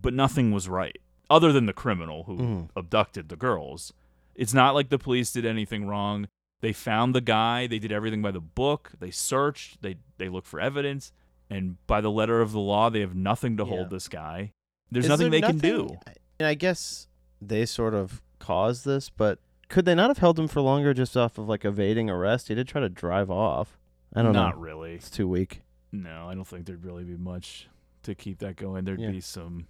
but 0.00 0.14
nothing 0.14 0.50
was 0.52 0.68
right, 0.68 0.96
other 1.28 1.52
than 1.52 1.66
the 1.66 1.72
criminal 1.72 2.24
who 2.24 2.36
Mhm. 2.38 2.68
abducted 2.76 3.28
the 3.28 3.36
girls. 3.36 3.92
It's 4.34 4.54
not 4.54 4.74
like 4.74 4.88
the 4.88 4.98
police 4.98 5.32
did 5.32 5.44
anything 5.44 5.86
wrong. 5.86 6.28
They 6.60 6.72
found 6.72 7.14
the 7.14 7.20
guy. 7.20 7.66
They 7.66 7.78
did 7.78 7.92
everything 7.92 8.22
by 8.22 8.30
the 8.30 8.40
book. 8.40 8.92
They 8.98 9.10
searched. 9.10 9.82
They 9.82 9.96
they 10.16 10.28
looked 10.28 10.46
for 10.48 10.58
evidence, 10.60 11.12
and 11.50 11.76
by 11.86 12.00
the 12.00 12.10
letter 12.10 12.40
of 12.40 12.52
the 12.52 12.58
law, 12.60 12.88
they 12.90 13.00
have 13.00 13.14
nothing 13.14 13.56
to 13.58 13.62
Yeah. 13.64 13.68
hold 13.68 13.90
this 13.90 14.08
guy. 14.08 14.52
There's 14.90 15.04
Is 15.04 15.08
nothing 15.10 15.30
there 15.30 15.40
they 15.42 15.46
can 15.46 15.58
do. 15.58 15.98
And 16.40 16.46
I 16.48 16.54
guess 16.54 17.08
they 17.42 17.66
sort 17.66 17.94
of 17.94 18.22
caused 18.38 18.84
this, 18.84 19.10
but 19.10 19.38
could 19.68 19.84
they 19.84 19.94
not 19.94 20.08
have 20.10 20.18
held 20.18 20.38
him 20.38 20.48
for 20.48 20.60
longer 20.60 20.94
just 20.94 21.16
off 21.16 21.38
of 21.38 21.48
like 21.48 21.64
evading 21.64 22.08
arrest? 22.10 22.48
He 22.48 22.54
did 22.54 22.68
try 22.68 22.80
to 22.80 22.88
drive 22.88 23.30
off. 23.30 23.78
I 24.14 24.22
don't 24.22 24.32
know. 24.32 24.40
Not 24.42 24.60
really. 24.60 24.94
It's 24.94 25.10
too 25.10 25.28
weak. 25.28 25.62
No, 25.92 26.28
I 26.28 26.34
don't 26.34 26.46
think 26.46 26.66
there'd 26.66 26.84
really 26.84 27.04
be 27.04 27.16
much 27.16 27.68
to 28.02 28.14
keep 28.14 28.38
that 28.38 28.56
going. 28.56 28.84
There'd 28.84 29.00
Yeah. 29.00 29.10
be 29.10 29.20
some 29.20 29.66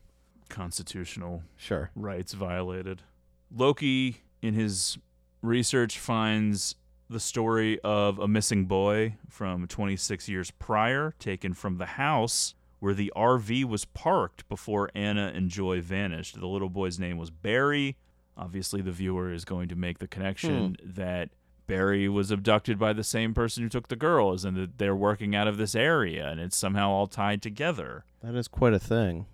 constitutional 0.48 1.42
Sure. 1.56 1.90
rights 1.94 2.32
violated. 2.32 3.02
Loki, 3.50 4.18
in 4.42 4.54
his 4.54 4.98
research, 5.42 5.98
finds 5.98 6.74
the 7.08 7.20
story 7.20 7.78
of 7.80 8.18
a 8.18 8.28
missing 8.28 8.66
boy 8.66 9.16
from 9.28 9.66
26 9.66 10.28
years 10.28 10.50
prior, 10.50 11.14
taken 11.18 11.54
from 11.54 11.78
the 11.78 11.86
house 11.86 12.54
where 12.80 12.94
the 12.94 13.12
RV 13.16 13.64
was 13.64 13.84
parked 13.84 14.48
before 14.48 14.90
Anna 14.94 15.32
and 15.34 15.48
Joy 15.50 15.80
vanished. 15.80 16.38
The 16.38 16.46
little 16.46 16.68
boy's 16.68 16.98
name 16.98 17.16
was 17.16 17.30
Barry. 17.30 17.96
Obviously, 18.38 18.80
the 18.80 18.92
viewer 18.92 19.32
is 19.32 19.44
going 19.44 19.68
to 19.68 19.74
make 19.74 19.98
the 19.98 20.06
connection 20.06 20.76
hmm. 20.80 20.90
that 20.92 21.30
Barry 21.66 22.08
was 22.08 22.30
abducted 22.30 22.78
by 22.78 22.92
the 22.92 23.04
same 23.04 23.34
person 23.34 23.62
who 23.62 23.68
took 23.68 23.88
the 23.88 23.96
girls 23.96 24.44
and 24.44 24.56
that 24.56 24.78
they're 24.78 24.96
working 24.96 25.36
out 25.36 25.46
of 25.46 25.58
this 25.58 25.74
area 25.74 26.28
and 26.28 26.40
it's 26.40 26.56
somehow 26.56 26.88
all 26.88 27.06
tied 27.06 27.42
together. 27.42 28.04
That 28.22 28.34
is 28.34 28.48
quite 28.48 28.72
a 28.72 28.78
thing. 28.78 29.26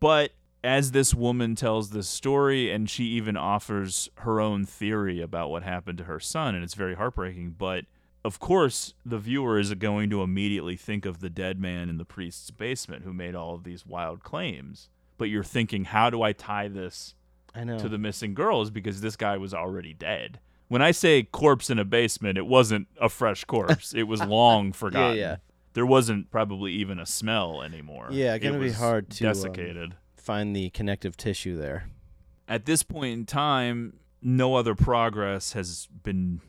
But 0.00 0.32
as 0.64 0.92
this 0.92 1.14
woman 1.14 1.54
tells 1.54 1.90
this 1.90 2.08
story, 2.08 2.70
and 2.70 2.88
she 2.88 3.04
even 3.04 3.36
offers 3.36 4.08
her 4.18 4.40
own 4.40 4.64
theory 4.64 5.20
about 5.20 5.50
what 5.50 5.62
happened 5.64 5.98
to 5.98 6.04
her 6.04 6.20
son, 6.20 6.54
and 6.54 6.62
it's 6.62 6.74
very 6.74 6.94
heartbreaking. 6.94 7.56
But 7.58 7.84
of 8.24 8.38
course, 8.38 8.94
the 9.04 9.18
viewer 9.18 9.58
is 9.58 9.74
going 9.74 10.08
to 10.10 10.22
immediately 10.22 10.76
think 10.76 11.04
of 11.04 11.20
the 11.20 11.30
dead 11.30 11.58
man 11.58 11.88
in 11.88 11.98
the 11.98 12.04
priest's 12.04 12.50
basement 12.50 13.04
who 13.04 13.12
made 13.12 13.34
all 13.34 13.54
of 13.54 13.64
these 13.64 13.84
wild 13.84 14.22
claims. 14.22 14.88
But 15.18 15.28
you're 15.28 15.44
thinking, 15.44 15.84
how 15.84 16.10
do 16.10 16.22
I 16.22 16.32
tie 16.32 16.68
this 16.68 17.14
I 17.54 17.64
know. 17.64 17.78
to 17.78 17.88
the 17.88 17.98
missing 17.98 18.34
girls? 18.34 18.70
Because 18.70 19.00
this 19.00 19.16
guy 19.16 19.36
was 19.36 19.52
already 19.54 19.94
dead. 19.94 20.40
When 20.68 20.80
I 20.82 20.90
say 20.90 21.22
corpse 21.24 21.68
in 21.68 21.78
a 21.78 21.84
basement, 21.84 22.38
it 22.38 22.46
wasn't 22.46 22.88
a 23.00 23.08
fresh 23.08 23.44
corpse. 23.44 23.92
it 23.94 24.04
was 24.04 24.22
long 24.24 24.72
forgotten. 24.72 25.18
yeah. 25.18 25.36
There 25.74 25.86
wasn't 25.86 26.30
probably 26.30 26.72
even 26.72 26.98
a 26.98 27.06
smell 27.06 27.62
anymore. 27.62 28.08
Yeah, 28.10 28.36
gonna 28.38 28.58
be 28.58 28.70
hard 28.72 29.08
to 29.10 29.26
um, 29.26 29.32
desiccated. 29.32 29.94
find 30.16 30.54
the 30.54 30.68
connective 30.70 31.16
tissue 31.16 31.56
there. 31.56 31.88
At 32.46 32.66
this 32.66 32.82
point 32.82 33.12
in 33.14 33.24
time, 33.26 33.94
no 34.20 34.54
other 34.54 34.74
progress 34.74 35.52
has 35.54 35.88
been 36.02 36.40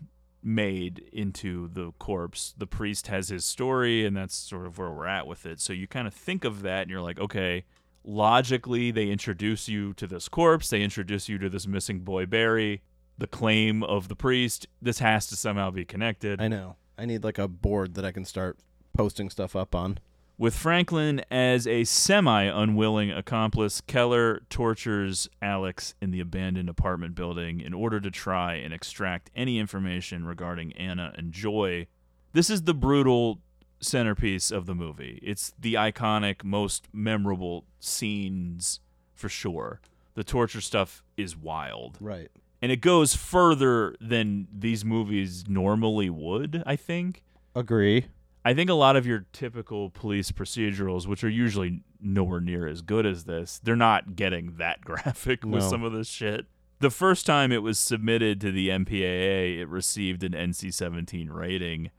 made 0.44 1.04
into 1.14 1.70
the 1.70 1.92
corpse. 2.00 2.54
The 2.58 2.68
priest 2.68 3.08
has 3.08 3.30
his 3.30 3.46
story, 3.46 4.06
and 4.06 4.16
that's 4.16 4.36
sort 4.36 4.66
of 4.66 4.78
where 4.78 4.92
we're 4.92 5.08
at 5.08 5.26
with 5.26 5.46
it. 5.46 5.60
So 5.62 5.72
you 5.72 5.88
kind 5.88 6.08
of 6.08 6.14
think 6.14 6.44
of 6.44 6.62
that, 6.64 6.82
and 6.82 6.92
you're 6.92 7.02
like, 7.02 7.20
okay, 7.20 7.64
logically, 8.04 8.92
they 8.92 9.10
introduce 9.10 9.68
you 9.68 9.94
to 9.94 10.08
this 10.08 10.30
corpse, 10.30 10.70
they 10.70 10.82
introduce 10.82 11.30
you 11.30 11.38
to 11.40 11.50
this 11.50 11.68
missing 11.68 12.00
boy 12.00 12.26
Barry, 12.26 12.82
the 13.18 13.28
claim 13.28 13.84
of 13.84 14.08
the 14.08 14.16
priest. 14.16 14.68
This 14.82 15.00
has 15.00 15.28
to 15.28 15.36
somehow 15.36 15.72
be 15.72 15.86
connected. 15.86 16.42
I 16.42 16.48
know. 16.48 16.76
I 16.98 17.06
need 17.06 17.24
like 17.24 17.38
a 17.38 17.48
board 17.48 17.96
that 17.96 18.06
I 18.06 18.12
can 18.12 18.26
start 18.26 18.58
posting 18.94 19.30
stuff 19.30 19.56
up 19.56 19.74
on. 19.76 20.00
With 20.38 20.56
Franklin 20.56 21.24
as 21.30 21.68
a 21.68 21.84
semi 21.84 22.44
unwilling 22.44 23.12
accomplice, 23.12 23.82
Keller 23.82 24.42
tortures 24.50 25.30
Alex 25.42 25.94
in 26.02 26.10
the 26.10 26.20
abandoned 26.20 26.70
apartment 26.70 27.14
building 27.14 27.62
in 27.62 27.74
order 27.74 28.00
to 28.00 28.10
try 28.10 28.56
and 28.56 28.74
extract 28.74 29.30
any 29.36 29.60
information 29.60 30.26
regarding 30.26 30.74
Anna 30.74 31.14
and 31.16 31.32
Joy. 31.32 31.88
This 32.34 32.50
is 32.50 32.64
the 32.64 32.74
brutal 32.74 33.42
centerpiece 33.84 34.52
of 34.52 34.66
the 34.66 34.76
movie. 34.76 35.20
It's 35.22 35.54
the 35.60 35.76
iconic, 35.76 36.44
most 36.44 36.88
memorable 36.94 37.66
scenes 37.80 38.80
for 39.14 39.30
sure. 39.30 39.80
The 40.16 40.24
torture 40.24 40.62
stuff 40.62 41.04
is 41.18 41.36
wild. 41.36 41.98
Right. 42.00 42.30
And 42.62 42.72
it 42.72 42.78
goes 42.82 43.16
further 43.16 43.96
than 44.00 44.48
these 44.54 44.86
movies 44.86 45.46
normally 45.48 46.10
would, 46.10 46.64
I 46.66 46.76
think. 46.76 47.24
Agree. 47.56 48.06
I 48.46 48.54
think 48.54 48.70
a 48.70 48.74
lot 48.74 48.96
of 48.96 49.06
your 49.06 49.26
typical 49.34 49.90
police 49.90 50.32
procedurals, 50.32 51.08
which 51.08 51.24
are 51.24 51.30
usually 51.30 51.82
nowhere 52.02 52.42
near 52.42 52.68
as 52.68 52.82
good 52.82 53.06
as 53.06 53.24
this, 53.24 53.60
they're 53.64 53.76
not 53.76 54.16
getting 54.16 54.58
that 54.58 54.82
graphic 54.86 55.44
with 55.44 55.64
No. 55.64 55.70
some 55.70 55.84
of 55.84 55.94
this 55.94 56.08
shit. 56.10 56.46
The 56.80 56.90
first 56.90 57.26
time 57.26 57.52
it 57.54 57.64
was 57.64 57.80
submitted 57.80 58.42
to 58.42 58.52
the 58.52 58.68
MPAA, 58.70 59.60
it 59.60 59.68
received 59.70 60.24
an 60.24 60.34
NC 60.34 60.74
17 60.74 61.30
rating. 61.30 61.92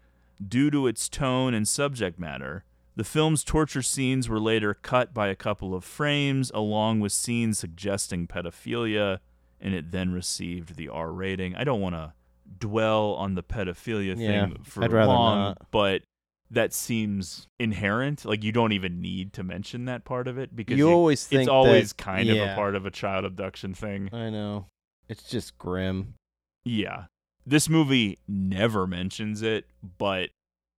Due 0.47 0.70
to 0.70 0.87
its 0.87 1.09
tone 1.09 1.55
and 1.55 1.66
subject 1.66 2.18
matter, 2.18 2.64
the 2.97 3.05
film's 3.05 3.43
torture 3.45 3.82
scenes 3.82 4.28
were 4.28 4.41
later 4.41 4.74
cut 4.74 5.12
by 5.14 5.28
a 5.28 5.35
couple 5.37 5.74
of 5.74 5.85
frames, 5.85 6.51
along 6.55 7.01
with 7.01 7.12
scenes 7.12 7.59
suggesting 7.59 8.26
pedophilia, 8.26 9.18
and 9.61 9.74
it 9.74 9.91
then 9.91 10.12
received 10.12 10.76
the 10.76 10.89
R 10.89 11.12
rating. 11.12 11.55
I 11.57 11.64
don't 11.64 11.80
want 11.80 11.95
to 11.95 12.12
dwell 12.59 13.14
on 13.14 13.35
the 13.35 13.43
pedophilia 13.43 14.16
Yeah, 14.18 14.47
thing 14.47 14.59
for 14.64 14.87
long, 14.89 15.39
not. 15.39 15.66
but 15.70 16.03
that 16.51 16.72
seems 16.72 17.49
inherent. 17.59 18.24
Like 18.24 18.45
you 18.45 18.53
don't 18.53 18.72
even 18.72 19.01
need 19.01 19.32
to 19.32 19.43
mention 19.43 19.87
that 19.87 20.05
part 20.05 20.28
of 20.28 20.39
it 20.39 20.55
because 20.55 20.76
You 20.78 20.91
always 20.91 21.26
think 21.26 21.43
it's 21.43 21.49
always 21.49 21.93
that- 21.93 22.03
kind 22.03 22.28
of 22.28 22.37
a 22.37 22.55
part 22.55 22.74
of 22.76 22.87
a 22.87 22.91
child 22.91 23.24
abduction 23.24 23.74
thing. 23.74 24.11
I 24.12 24.30
know. 24.30 24.66
It's 25.09 25.22
just 25.28 25.59
grim. 25.59 26.14
Yeah. 26.64 27.07
This 27.47 27.68
movie 27.68 28.18
never 28.26 28.86
mentions 28.86 29.42
it, 29.42 29.66
but 29.99 30.30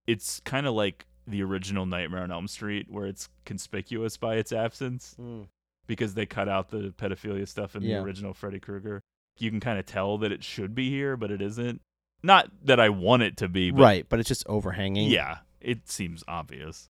it's 0.06 0.40
kind 0.40 0.66
of 0.66 0.74
like 0.74 1.06
the 1.26 1.42
original 1.42 1.86
Nightmare 1.86 2.22
on 2.22 2.30
Elm 2.32 2.48
Street, 2.48 2.86
where 2.90 3.06
it's 3.06 3.28
conspicuous 3.44 4.16
by 4.16 4.36
its 4.36 4.52
absence 4.52 5.16
Mm. 5.20 5.48
because 5.86 6.14
they 6.14 6.26
cut 6.26 6.48
out 6.48 6.70
the 6.70 6.92
pedophilia 6.96 7.46
stuff 7.48 7.74
in 7.76 7.82
Yeah. 7.82 7.98
the 7.98 8.04
original 8.04 8.32
Freddy 8.34 8.60
Krueger. 8.60 9.00
You 9.38 9.50
can 9.50 9.60
kind 9.60 9.78
of 9.78 9.86
tell 9.86 10.18
that 10.18 10.32
it 10.32 10.42
should 10.44 10.74
be 10.74 10.88
here, 10.90 11.16
but 11.16 11.30
it 11.30 11.42
isn't. 11.42 11.80
Not 12.22 12.50
that 12.64 12.80
I 12.80 12.88
want 12.88 13.22
it 13.22 13.36
to 13.38 13.48
be, 13.48 13.70
but 13.70 13.82
right, 13.82 14.08
but 14.08 14.18
it's 14.20 14.28
just 14.28 14.46
overhanging. 14.46 15.10
yeah, 15.10 15.38
it 15.60 15.88
seems 15.88 16.24
obvious. 16.26 16.88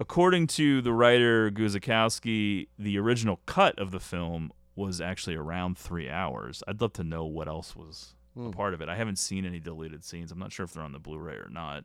According 0.00 0.48
to 0.48 0.80
the 0.82 0.92
writer 0.92 1.50
Guzikowski, 1.50 2.68
the 2.78 2.98
original 2.98 3.40
cut 3.46 3.78
of 3.78 3.90
the 3.92 4.00
film 4.00 4.50
was 4.74 5.00
actually 5.00 5.36
around 5.36 5.78
three 5.78 6.08
hours. 6.10 6.62
I'd 6.66 6.80
love 6.80 6.92
to 6.94 7.04
know 7.04 7.24
what 7.24 7.46
else 7.46 7.76
was 7.76 8.14
Hmm. 8.34 8.46
a 8.48 8.50
part 8.50 8.74
of 8.74 8.80
it. 8.80 8.88
I 8.88 8.96
haven't 8.96 9.18
seen 9.18 9.46
any 9.46 9.60
deleted 9.60 10.04
scenes. 10.04 10.32
I'm 10.32 10.38
not 10.38 10.52
sure 10.52 10.64
if 10.64 10.72
they're 10.72 10.82
on 10.82 10.92
the 10.92 10.98
Blu-ray 10.98 11.36
or 11.36 11.48
not. 11.50 11.84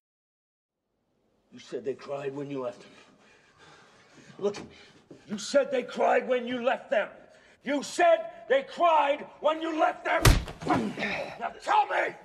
You 1.51 1.59
said 1.59 1.85
they 1.85 1.93
cried 1.93 2.35
when 2.35 2.49
you 2.49 2.61
left 2.61 2.81
them. 2.81 2.91
Look 4.39 4.57
at 4.57 4.63
me. 4.63 4.69
You 5.29 5.37
said 5.37 5.71
they 5.71 5.83
cried 5.83 6.27
when 6.27 6.47
you 6.47 6.63
left 6.63 6.89
them. 6.89 7.09
You 7.63 7.83
said 7.83 8.31
they 8.47 8.63
cried 8.63 9.25
when 9.41 9.61
you 9.61 9.79
left 9.79 10.05
them. 10.05 10.23
Now 11.39 11.51
tell 11.63 11.85
me. 11.87 12.15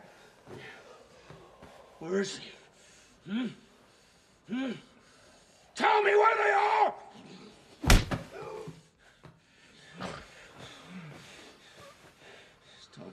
Where 1.98 2.20
is 2.20 2.38
he? 2.38 3.30
Hmm? 3.30 3.46
Hmm? 4.50 4.72
Tell 5.74 6.02
me 6.02 6.14
where 6.14 6.36
they 6.36 6.50
are. 6.50 6.94
Just 12.76 12.94
tell 12.94 13.06
me. 13.06 13.12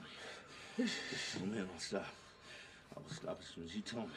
Me 0.82 0.88
and 1.58 1.68
I'll 1.72 1.78
stop. 1.78 2.06
I 2.96 3.00
will 3.00 3.10
stop 3.10 3.38
as 3.40 3.46
soon 3.54 3.64
as 3.64 3.74
you 3.74 3.82
tell 3.82 4.00
me. 4.00 4.08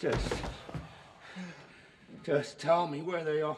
Just, 0.00 0.34
just 2.24 2.58
tell 2.58 2.86
me 2.86 3.00
where 3.02 3.24
they 3.24 3.42
are. 3.42 3.56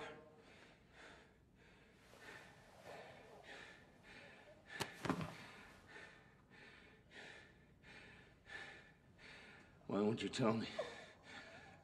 Why 9.87 10.01
won't 10.01 10.23
you 10.23 10.29
tell 10.29 10.53
me? 10.53 10.67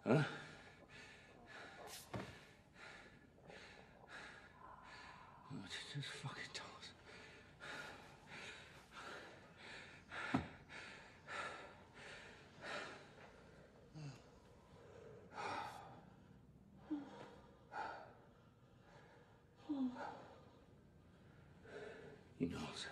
Huh? 0.06 0.22
Why 5.50 5.56
don't 5.60 5.70
you 5.70 5.78
just 5.94 6.08
fucking 6.22 6.52
tell 6.54 6.66
us? 6.66 6.88
He 22.38 22.46
knows. 22.46 22.86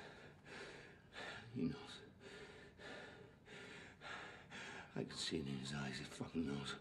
He 1.54 1.62
knows. 1.62 1.74
I 4.96 5.00
can 5.00 5.16
see 5.16 5.36
it 5.36 5.46
in 5.46 5.58
his 5.60 5.72
eyes. 5.72 5.98
He 5.98 6.05
fucking 6.16 6.46
knows. 6.46 6.74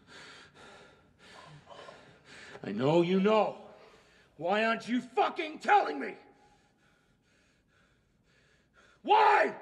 I 2.63 2.71
know 2.71 3.01
you 3.01 3.19
know. 3.19 3.57
Why 4.37 4.65
aren't 4.65 4.87
you 4.87 5.01
fucking 5.01 5.59
telling 5.59 5.99
me? 5.99 6.15
Why? 9.03 9.53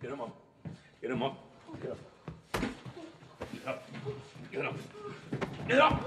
Get 0.00 0.10
him 0.10 0.20
up. 0.22 0.36
Get 1.02 1.10
him 1.10 1.22
up. 1.22 1.36
Get 1.82 1.90
up. 1.90 1.98
Get 3.52 3.66
up. 3.68 3.82
Get 4.50 4.64
up. 4.64 4.74
Get 5.68 5.78
up. 5.78 6.06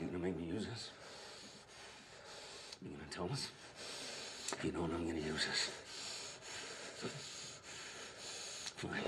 You 0.00 0.06
gonna 0.06 0.24
make 0.24 0.36
me 0.38 0.46
use 0.46 0.66
this? 0.66 0.90
Us? 3.20 3.50
You 4.64 4.72
know 4.72 4.80
what 4.82 4.90
I'm 4.90 5.06
gonna 5.06 5.20
use 5.20 5.46
this. 5.46 5.70
Fine. 8.76 9.00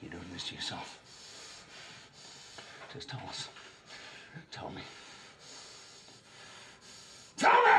You're 0.00 0.10
doing 0.10 0.24
this 0.32 0.48
to 0.48 0.54
yourself? 0.54 0.98
Just 2.92 3.10
tell 3.10 3.22
us. 3.28 3.48
Tell 4.50 4.70
me. 4.70 4.82
Tell 7.36 7.64
me! 7.64 7.71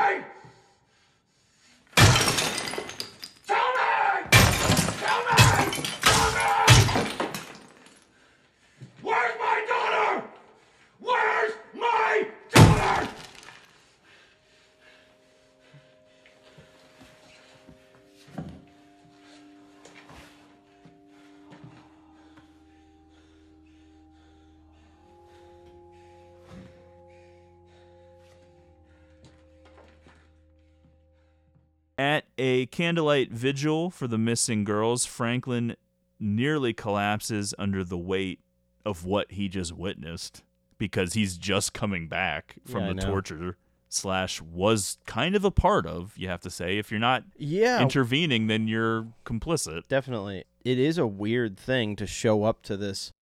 A 32.64 32.66
candlelight 32.66 33.30
vigil 33.30 33.90
for 33.90 34.06
the 34.08 34.16
missing 34.16 34.64
girls, 34.64 35.04
Franklin 35.04 35.76
nearly 36.18 36.72
collapses 36.72 37.52
under 37.58 37.84
the 37.84 37.98
weight 37.98 38.40
of 38.86 39.04
what 39.04 39.32
he 39.32 39.48
just 39.50 39.72
witnessed 39.72 40.42
because 40.78 41.12
he's 41.12 41.36
just 41.36 41.74
coming 41.74 42.08
back 42.08 42.56
from 42.64 42.86
Yeah, 42.86 42.92
the 42.94 43.02
torture 43.02 43.56
slash 43.90 44.40
was 44.40 44.96
kind 45.06 45.36
of 45.36 45.44
a 45.44 45.50
part 45.50 45.86
of 45.86 46.14
you 46.16 46.26
have 46.28 46.40
to 46.40 46.50
say 46.50 46.78
if 46.78 46.90
you're 46.90 46.98
not 46.98 47.22
Yeah. 47.36 47.80
intervening 47.82 48.46
then 48.48 48.66
you're 48.66 49.06
complicit 49.26 49.82
Definitely. 49.88 50.44
It 50.64 50.78
is 50.78 50.96
a 50.96 51.06
weird 51.06 51.58
thing 51.58 51.94
to 51.96 52.06
show 52.06 52.44
up 52.44 52.62
to 52.62 52.76
this 52.78 53.12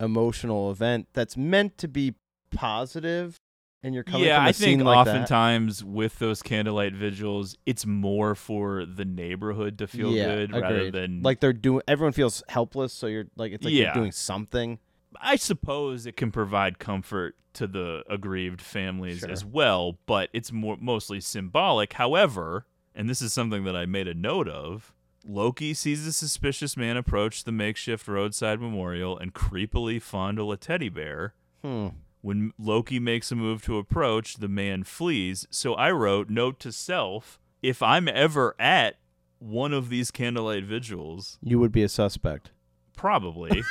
emotional 0.00 0.70
event 0.70 1.08
that's 1.12 1.36
meant 1.36 1.76
to 1.78 1.86
be 1.88 2.14
positive 2.50 3.36
and 3.82 3.94
you're 3.94 4.04
coming 4.04 4.26
yeah 4.26 4.36
from 4.38 4.46
a 4.46 4.48
i 4.48 4.52
think 4.52 4.82
like 4.82 5.04
that. 5.04 5.10
oftentimes 5.10 5.84
with 5.84 6.18
those 6.18 6.42
candlelight 6.42 6.92
vigils 6.94 7.56
it's 7.66 7.84
more 7.86 8.34
for 8.34 8.84
the 8.84 9.04
neighborhood 9.04 9.78
to 9.78 9.86
feel 9.86 10.12
yeah, 10.12 10.34
good 10.34 10.52
rather 10.52 10.90
than 10.90 11.22
like 11.22 11.40
they're 11.40 11.52
doing 11.52 11.82
everyone 11.86 12.12
feels 12.12 12.42
helpless 12.48 12.92
so 12.92 13.06
you're 13.06 13.26
like 13.36 13.52
it's 13.52 13.64
like 13.64 13.72
Yeah. 13.74 13.84
you're 13.86 13.94
doing 13.94 14.12
something. 14.12 14.78
I 15.20 15.36
suppose 15.36 16.04
it 16.04 16.16
can 16.16 16.30
provide 16.30 16.78
comfort 16.78 17.36
to 17.54 17.66
the 17.66 18.02
aggrieved 18.10 18.60
families 18.60 19.20
Sure. 19.20 19.30
as 19.30 19.46
well, 19.46 19.98
but 20.04 20.28
it's 20.34 20.52
more 20.52 20.76
mostly 20.78 21.20
symbolic. 21.20 21.94
However, 21.94 22.66
and 22.94 23.08
this 23.08 23.22
is 23.22 23.32
something 23.32 23.64
that 23.64 23.74
I 23.74 23.86
made 23.86 24.08
a 24.08 24.12
note 24.14 24.46
of, 24.46 24.92
Loki 25.26 25.72
sees 25.72 26.06
a 26.06 26.12
suspicious 26.12 26.76
man 26.76 26.98
approach 26.98 27.44
the 27.44 27.52
makeshift 27.52 28.06
roadside 28.08 28.60
memorial 28.60 29.16
and 29.16 29.32
creepily 29.32 30.02
fondle 30.02 30.52
a 30.52 30.58
teddy 30.58 30.90
bear. 30.90 31.32
Hmm. 31.62 31.88
When 32.26 32.52
Loki 32.58 32.98
makes 32.98 33.30
a 33.30 33.36
move 33.36 33.62
to 33.66 33.78
approach, 33.78 34.38
the 34.38 34.48
man 34.48 34.82
flees. 34.82 35.46
So 35.48 35.74
I 35.74 35.92
wrote, 35.92 36.28
note 36.28 36.58
to 36.58 36.72
self, 36.72 37.38
if 37.62 37.84
I'm 37.84 38.08
ever 38.08 38.56
at 38.58 38.96
one 39.38 39.72
of 39.72 39.90
these 39.90 40.10
candlelight 40.10 40.64
vigils, 40.64 41.38
You 41.40 41.60
would 41.60 41.70
be 41.70 41.84
a 41.84 41.88
suspect. 41.88 42.50
Probably. 42.96 43.62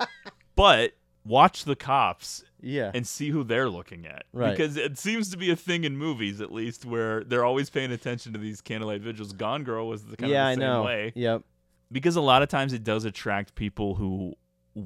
but 0.56 0.92
watch 1.22 1.64
the 1.64 1.76
cops 1.76 2.44
Yeah. 2.62 2.92
and 2.94 3.06
see 3.06 3.28
who 3.28 3.44
they're 3.44 3.68
looking 3.68 4.06
at. 4.06 4.24
Right. 4.32 4.56
Because 4.56 4.78
it 4.78 4.96
seems 4.96 5.30
to 5.32 5.36
be 5.36 5.50
a 5.50 5.56
thing 5.56 5.84
in 5.84 5.98
movies, 5.98 6.40
at 6.40 6.50
least, 6.50 6.86
where 6.86 7.24
they're 7.24 7.44
always 7.44 7.68
paying 7.68 7.92
attention 7.92 8.32
to 8.32 8.38
these 8.38 8.62
candlelight 8.62 9.02
vigils. 9.02 9.34
Gone 9.34 9.64
Girl 9.64 9.86
was 9.86 10.06
the 10.06 10.16
kind 10.16 10.32
yeah, 10.32 10.48
of 10.48 10.56
the 10.58 10.62
I 10.62 10.66
same 10.66 10.72
know. 10.74 10.82
way. 10.82 11.12
Yep. 11.14 11.42
Because 11.92 12.16
a 12.16 12.22
lot 12.22 12.40
of 12.40 12.48
times 12.48 12.72
it 12.72 12.84
does 12.84 13.04
attract 13.04 13.54
people 13.54 13.96
who 13.96 14.32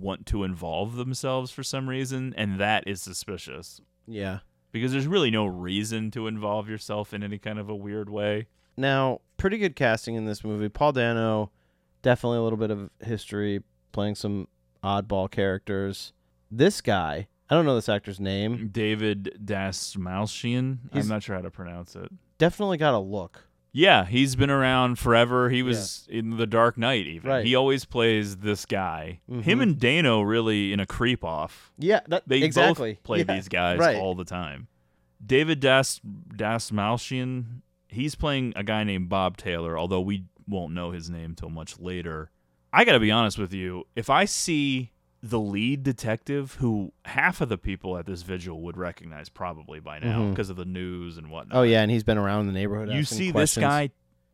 want 0.00 0.26
to 0.26 0.44
involve 0.44 0.96
themselves 0.96 1.50
for 1.50 1.62
some 1.62 1.88
reason, 1.88 2.34
and 2.36 2.58
that 2.60 2.84
is 2.86 3.02
suspicious. 3.02 3.80
Yeah. 4.06 4.40
Because 4.72 4.92
there's 4.92 5.06
really 5.06 5.30
no 5.30 5.46
reason 5.46 6.10
to 6.12 6.26
involve 6.26 6.68
yourself 6.68 7.12
in 7.12 7.22
any 7.22 7.38
kind 7.38 7.58
of 7.58 7.68
a 7.68 7.74
weird 7.74 8.08
way. 8.08 8.46
Now, 8.76 9.20
pretty 9.36 9.58
good 9.58 9.76
casting 9.76 10.14
in 10.14 10.24
this 10.24 10.42
movie. 10.42 10.68
Paul 10.68 10.92
Dano, 10.92 11.50
definitely 12.00 12.38
a 12.38 12.42
little 12.42 12.58
bit 12.58 12.70
of 12.70 12.90
history, 13.00 13.62
playing 13.92 14.14
some 14.14 14.48
oddball 14.82 15.30
characters. 15.30 16.12
This 16.50 16.80
guy, 16.80 17.28
I 17.50 17.54
don't 17.54 17.66
know 17.66 17.74
this 17.74 17.88
actor's 17.88 18.18
name. 18.18 18.70
David 18.72 19.38
Dastmalchian. 19.44 20.78
I'm 20.92 21.08
not 21.08 21.22
sure 21.22 21.36
how 21.36 21.42
to 21.42 21.50
pronounce 21.50 21.94
it. 21.94 22.10
Definitely 22.38 22.78
got 22.78 22.94
a 22.94 22.98
look. 22.98 23.46
Yeah, 23.74 24.04
he's 24.04 24.36
been 24.36 24.50
around 24.50 24.98
forever. 24.98 25.48
He 25.48 25.62
was 25.62 26.06
in 26.10 26.36
The 26.36 26.46
Dark 26.46 26.76
Knight, 26.76 27.06
even. 27.06 27.30
Right. 27.30 27.44
He 27.46 27.54
always 27.54 27.86
plays 27.86 28.36
this 28.38 28.66
guy. 28.66 29.20
Mhm. 29.30 29.42
Him 29.42 29.60
and 29.62 29.80
Dano 29.80 30.20
really 30.20 30.72
in 30.74 30.80
a 30.80 30.84
creep 30.86 31.24
off. 31.24 31.72
Yeah, 31.78 32.00
that, 32.08 32.24
They 32.28 32.42
exactly. 32.42 32.92
both 32.94 33.02
play 33.02 33.18
Yeah, 33.20 33.34
these 33.34 33.48
guys 33.48 33.78
right. 33.78 33.96
all 33.96 34.14
the 34.14 34.26
time. 34.26 34.68
David 35.24 35.60
Das 35.60 36.00
Dastmalchian, 36.36 37.62
he's 37.88 38.14
playing 38.14 38.52
a 38.56 38.62
guy 38.62 38.84
named 38.84 39.08
Bob 39.08 39.36
Taylor, 39.36 39.78
although 39.78 40.00
we 40.00 40.24
won't 40.46 40.74
know 40.74 40.90
his 40.90 41.08
name 41.08 41.34
till 41.34 41.48
much 41.50 41.78
later. 41.78 42.30
I 42.72 42.84
got 42.84 42.92
to 42.92 43.00
be 43.00 43.10
honest 43.10 43.38
with 43.38 43.52
you. 43.54 43.84
If 43.96 44.10
I 44.10 44.24
see 44.24 44.90
the 45.22 45.38
lead 45.38 45.84
detective, 45.84 46.54
who 46.54 46.92
half 47.04 47.40
of 47.40 47.48
the 47.48 47.58
people 47.58 47.96
at 47.96 48.06
this 48.06 48.22
vigil 48.22 48.60
would 48.62 48.76
recognize 48.76 49.28
probably 49.28 49.78
by 49.78 50.00
now 50.00 50.20
mm-hmm. 50.20 50.30
because 50.30 50.50
of 50.50 50.56
the 50.56 50.64
news 50.64 51.16
and 51.16 51.30
whatnot. 51.30 51.56
Oh 51.56 51.62
yeah, 51.62 51.82
and 51.82 51.90
he's 51.90 52.02
been 52.02 52.18
around 52.18 52.46
the 52.46 52.52
neighborhood. 52.52 52.90
You 52.90 53.04
see 53.04 53.30
questions. 53.30 53.54
this 53.54 53.62
guy 53.62 53.90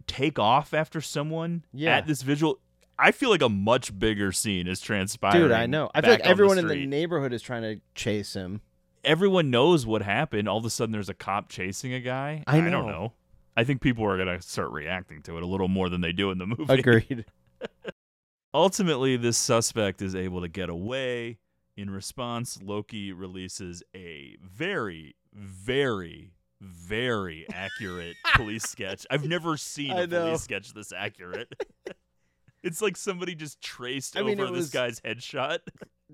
take 0.07 0.39
off 0.39 0.72
after 0.72 1.01
someone 1.01 1.64
Yeah. 1.74 1.99
at 1.99 2.07
this 2.07 2.22
vigil. 2.22 2.59
I 2.99 3.12
feel 3.12 3.30
like 3.30 3.43
a 3.43 3.49
much 3.49 3.97
bigger 3.97 4.32
scene 4.32 4.66
is 4.66 4.80
transpiring. 4.80 5.43
Dude, 5.43 5.53
I 5.53 5.66
know. 5.66 5.91
I 5.95 6.01
feel 6.01 6.11
like 6.11 6.24
on 6.24 6.26
everyone 6.26 6.59
in 6.59 6.66
the 6.66 6.86
neighborhood 6.86 7.32
is 7.32 7.43
trying 7.43 7.62
to 7.62 7.80
chase 7.95 8.32
him. 8.34 8.62
everyone 9.05 9.51
knows 9.51 9.86
what 9.86 10.03
happened. 10.03 10.49
All 10.49 10.59
of 10.59 10.64
a 10.64 10.70
sudden, 10.70 10.93
there's 10.93 11.09
a 11.09 11.14
cop 11.14 11.49
chasing 11.49 11.93
a 11.93 12.01
guy. 12.01 12.43
I 12.47 12.57
don't 12.57 12.70
know. 12.70 12.89
know. 12.89 13.12
I 13.57 13.64
think 13.64 13.82
people 13.82 14.05
are 14.05 14.16
gonna 14.16 14.41
start 14.41 14.70
reacting 14.70 15.20
to 15.22 15.36
it 15.36 15.43
a 15.43 15.47
little 15.47 15.68
more 15.68 15.89
than 15.89 16.01
they 16.01 16.12
do 16.12 16.30
in 16.30 16.39
the 16.39 16.47
movie. 16.47 16.64
Agreed. 16.68 17.26
Ultimately, 18.55 19.16
this 19.16 19.36
suspect 19.36 20.01
is 20.03 20.14
able 20.14 20.40
to 20.40 20.49
get 20.49 20.68
away. 20.70 21.38
In 21.76 21.90
response, 21.90 22.59
Loki 22.62 23.12
releases 23.12 23.82
a 23.94 24.36
very, 24.42 25.14
very, 25.32 26.32
very 26.61 27.46
accurate 27.53 28.16
police 28.34 28.64
sketch. 28.64 29.07
I've 29.11 29.28
never 29.28 29.57
seen 29.57 29.92
a 29.92 30.09
police 30.09 30.42
sketch 30.42 30.72
this 30.74 30.92
accurate. 30.92 31.53
it's 32.64 32.82
like 32.82 32.96
somebody 32.96 33.34
just 33.36 33.61
traced 33.61 34.16
I 34.16 34.20
over 34.22 34.30
this 34.46 34.51
was- 34.51 34.70
guy's 34.70 35.01
headshot. 35.01 35.59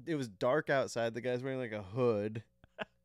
It 0.08 0.16
was 0.16 0.26
dark 0.26 0.70
outside. 0.70 1.14
The 1.14 1.20
guy's 1.20 1.40
wearing 1.40 1.60
like 1.60 1.70
a 1.70 1.80
hood. 1.80 2.42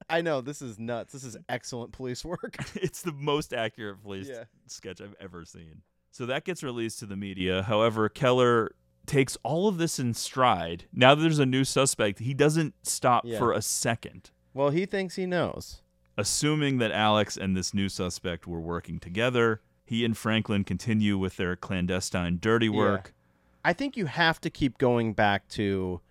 I 0.09 0.21
know 0.21 0.41
this 0.41 0.59
is 0.59 0.79
nuts. 0.79 1.13
This 1.13 1.23
is 1.23 1.37
excellent 1.47 1.91
police 1.91 2.25
work. 2.25 2.57
it's 2.73 3.03
the 3.03 3.11
most 3.11 3.53
accurate 3.53 4.01
police 4.01 4.27
Yeah. 4.27 4.45
sketch 4.65 4.99
I've 4.99 5.13
ever 5.21 5.45
seen. 5.45 5.83
So 6.09 6.25
that 6.25 6.45
gets 6.45 6.63
released 6.63 6.97
to 6.99 7.05
the 7.05 7.15
media. 7.15 7.61
However, 7.61 8.09
Keller 8.09 8.71
takes 9.09 9.37
all 9.43 9.67
of 9.67 9.77
this 9.77 9.99
in 9.99 10.13
stride. 10.13 10.85
Now 10.93 11.15
that 11.15 11.21
there's 11.21 11.39
a 11.39 11.45
new 11.45 11.63
suspect, 11.65 12.19
he 12.19 12.33
doesn't 12.33 12.75
stop 12.87 13.25
Yeah. 13.25 13.39
for 13.39 13.51
a 13.51 13.61
second. 13.61 14.29
Well, 14.53 14.69
he 14.69 14.85
thinks 14.85 15.15
he 15.15 15.25
knows. 15.25 15.81
Assuming 16.17 16.77
that 16.77 16.91
Alex 16.91 17.35
and 17.35 17.55
this 17.57 17.73
new 17.73 17.89
suspect 17.89 18.45
were 18.45 18.59
working 18.59 18.99
together, 18.99 19.61
he 19.85 20.05
and 20.05 20.15
Franklin 20.15 20.63
continue 20.63 21.17
with 21.17 21.37
their 21.37 21.55
clandestine 21.55 22.37
dirty 22.39 22.67
Yeah. 22.67 22.71
work. 22.77 23.13
I 23.65 23.73
think 23.73 23.97
you 23.97 24.05
have 24.05 24.39
to 24.41 24.49
keep 24.49 24.77
going 24.77 25.13
back 25.13 25.47
to 25.49 26.01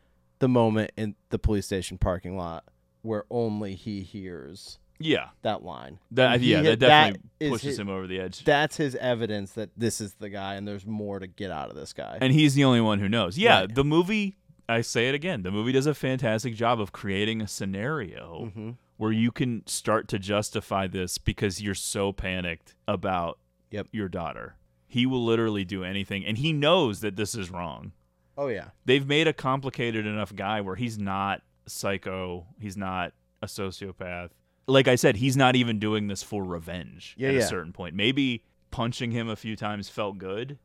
the 0.40 0.48
moment 0.48 0.90
in 0.96 1.14
the 1.30 1.38
police 1.38 1.66
station 1.66 1.98
parking 1.98 2.36
lot 2.36 2.64
where 3.02 3.24
only 3.30 3.74
he 3.74 4.02
hears 4.02 4.78
Yeah. 4.98 5.28
that 5.42 5.62
line. 5.62 5.98
That- 6.10 6.40
yeah, 6.40 6.62
hit- 6.62 6.80
that 6.80 6.86
definitely 6.88 7.30
is 7.40 7.50
pushes 7.50 7.66
his- 7.68 7.78
him 7.78 7.88
over 7.88 8.06
the 8.06 8.18
edge. 8.20 8.44
That's 8.44 8.76
his 8.76 8.94
evidence 8.96 9.52
that 9.52 9.70
this 9.76 10.00
is 10.00 10.14
the 10.14 10.28
guy 10.28 10.54
and 10.54 10.66
there's 10.66 10.86
more 10.86 11.18
to 11.18 11.26
get 11.26 11.50
out 11.50 11.70
of 11.70 11.76
this 11.76 11.92
guy. 11.92 12.18
And 12.20 12.32
he's 12.32 12.54
the 12.54 12.64
only 12.64 12.80
one 12.80 12.98
who 12.98 13.08
knows. 13.08 13.38
Yeah, 13.38 13.60
Right. 13.60 13.74
the 13.74 13.84
movie, 13.84 14.36
I 14.68 14.80
say 14.80 15.08
it 15.08 15.14
again, 15.14 15.42
the 15.42 15.50
movie 15.50 15.72
does 15.72 15.86
a 15.86 15.94
fantastic 15.94 16.54
job 16.54 16.80
of 16.80 16.92
creating 16.92 17.40
a 17.40 17.48
scenario 17.48 18.52
Mhm. 18.54 18.76
where 18.96 19.12
you 19.12 19.30
can 19.30 19.66
start 19.66 20.08
to 20.08 20.18
justify 20.18 20.86
this 20.86 21.16
because 21.18 21.62
you're 21.62 21.74
so 21.74 22.12
panicked 22.12 22.74
about 22.86 23.38
Yep. 23.70 23.88
your 23.92 24.08
daughter. 24.08 24.56
He 24.86 25.06
will 25.06 25.24
literally 25.24 25.64
do 25.64 25.84
anything, 25.84 26.24
and 26.24 26.38
he 26.38 26.52
knows 26.52 27.00
that 27.00 27.16
this 27.16 27.34
is 27.34 27.50
wrong. 27.50 27.92
Oh 28.36 28.48
yeah. 28.48 28.70
They've 28.84 29.06
made 29.06 29.26
a 29.28 29.32
complicated 29.32 30.06
enough 30.06 30.34
guy 30.34 30.60
where 30.60 30.76
he's 30.76 30.98
not 30.98 31.42
psycho, 31.66 32.46
he's 32.58 32.76
not 32.76 33.12
a 33.42 33.46
sociopath. 33.46 34.30
Like 34.68 34.86
I 34.86 34.94
said, 34.96 35.16
he's 35.16 35.36
not 35.36 35.56
even 35.56 35.78
doing 35.78 36.06
this 36.08 36.22
for 36.22 36.44
revenge 36.44 37.14
Yeah, 37.18 37.28
at 37.28 37.34
yeah. 37.34 37.40
a 37.40 37.46
certain 37.46 37.72
point. 37.72 37.94
Maybe 37.94 38.44
punching 38.70 39.10
him 39.10 39.28
a 39.28 39.34
few 39.36 39.56
times 39.56 39.88
felt 39.88 40.18
good 40.18 40.58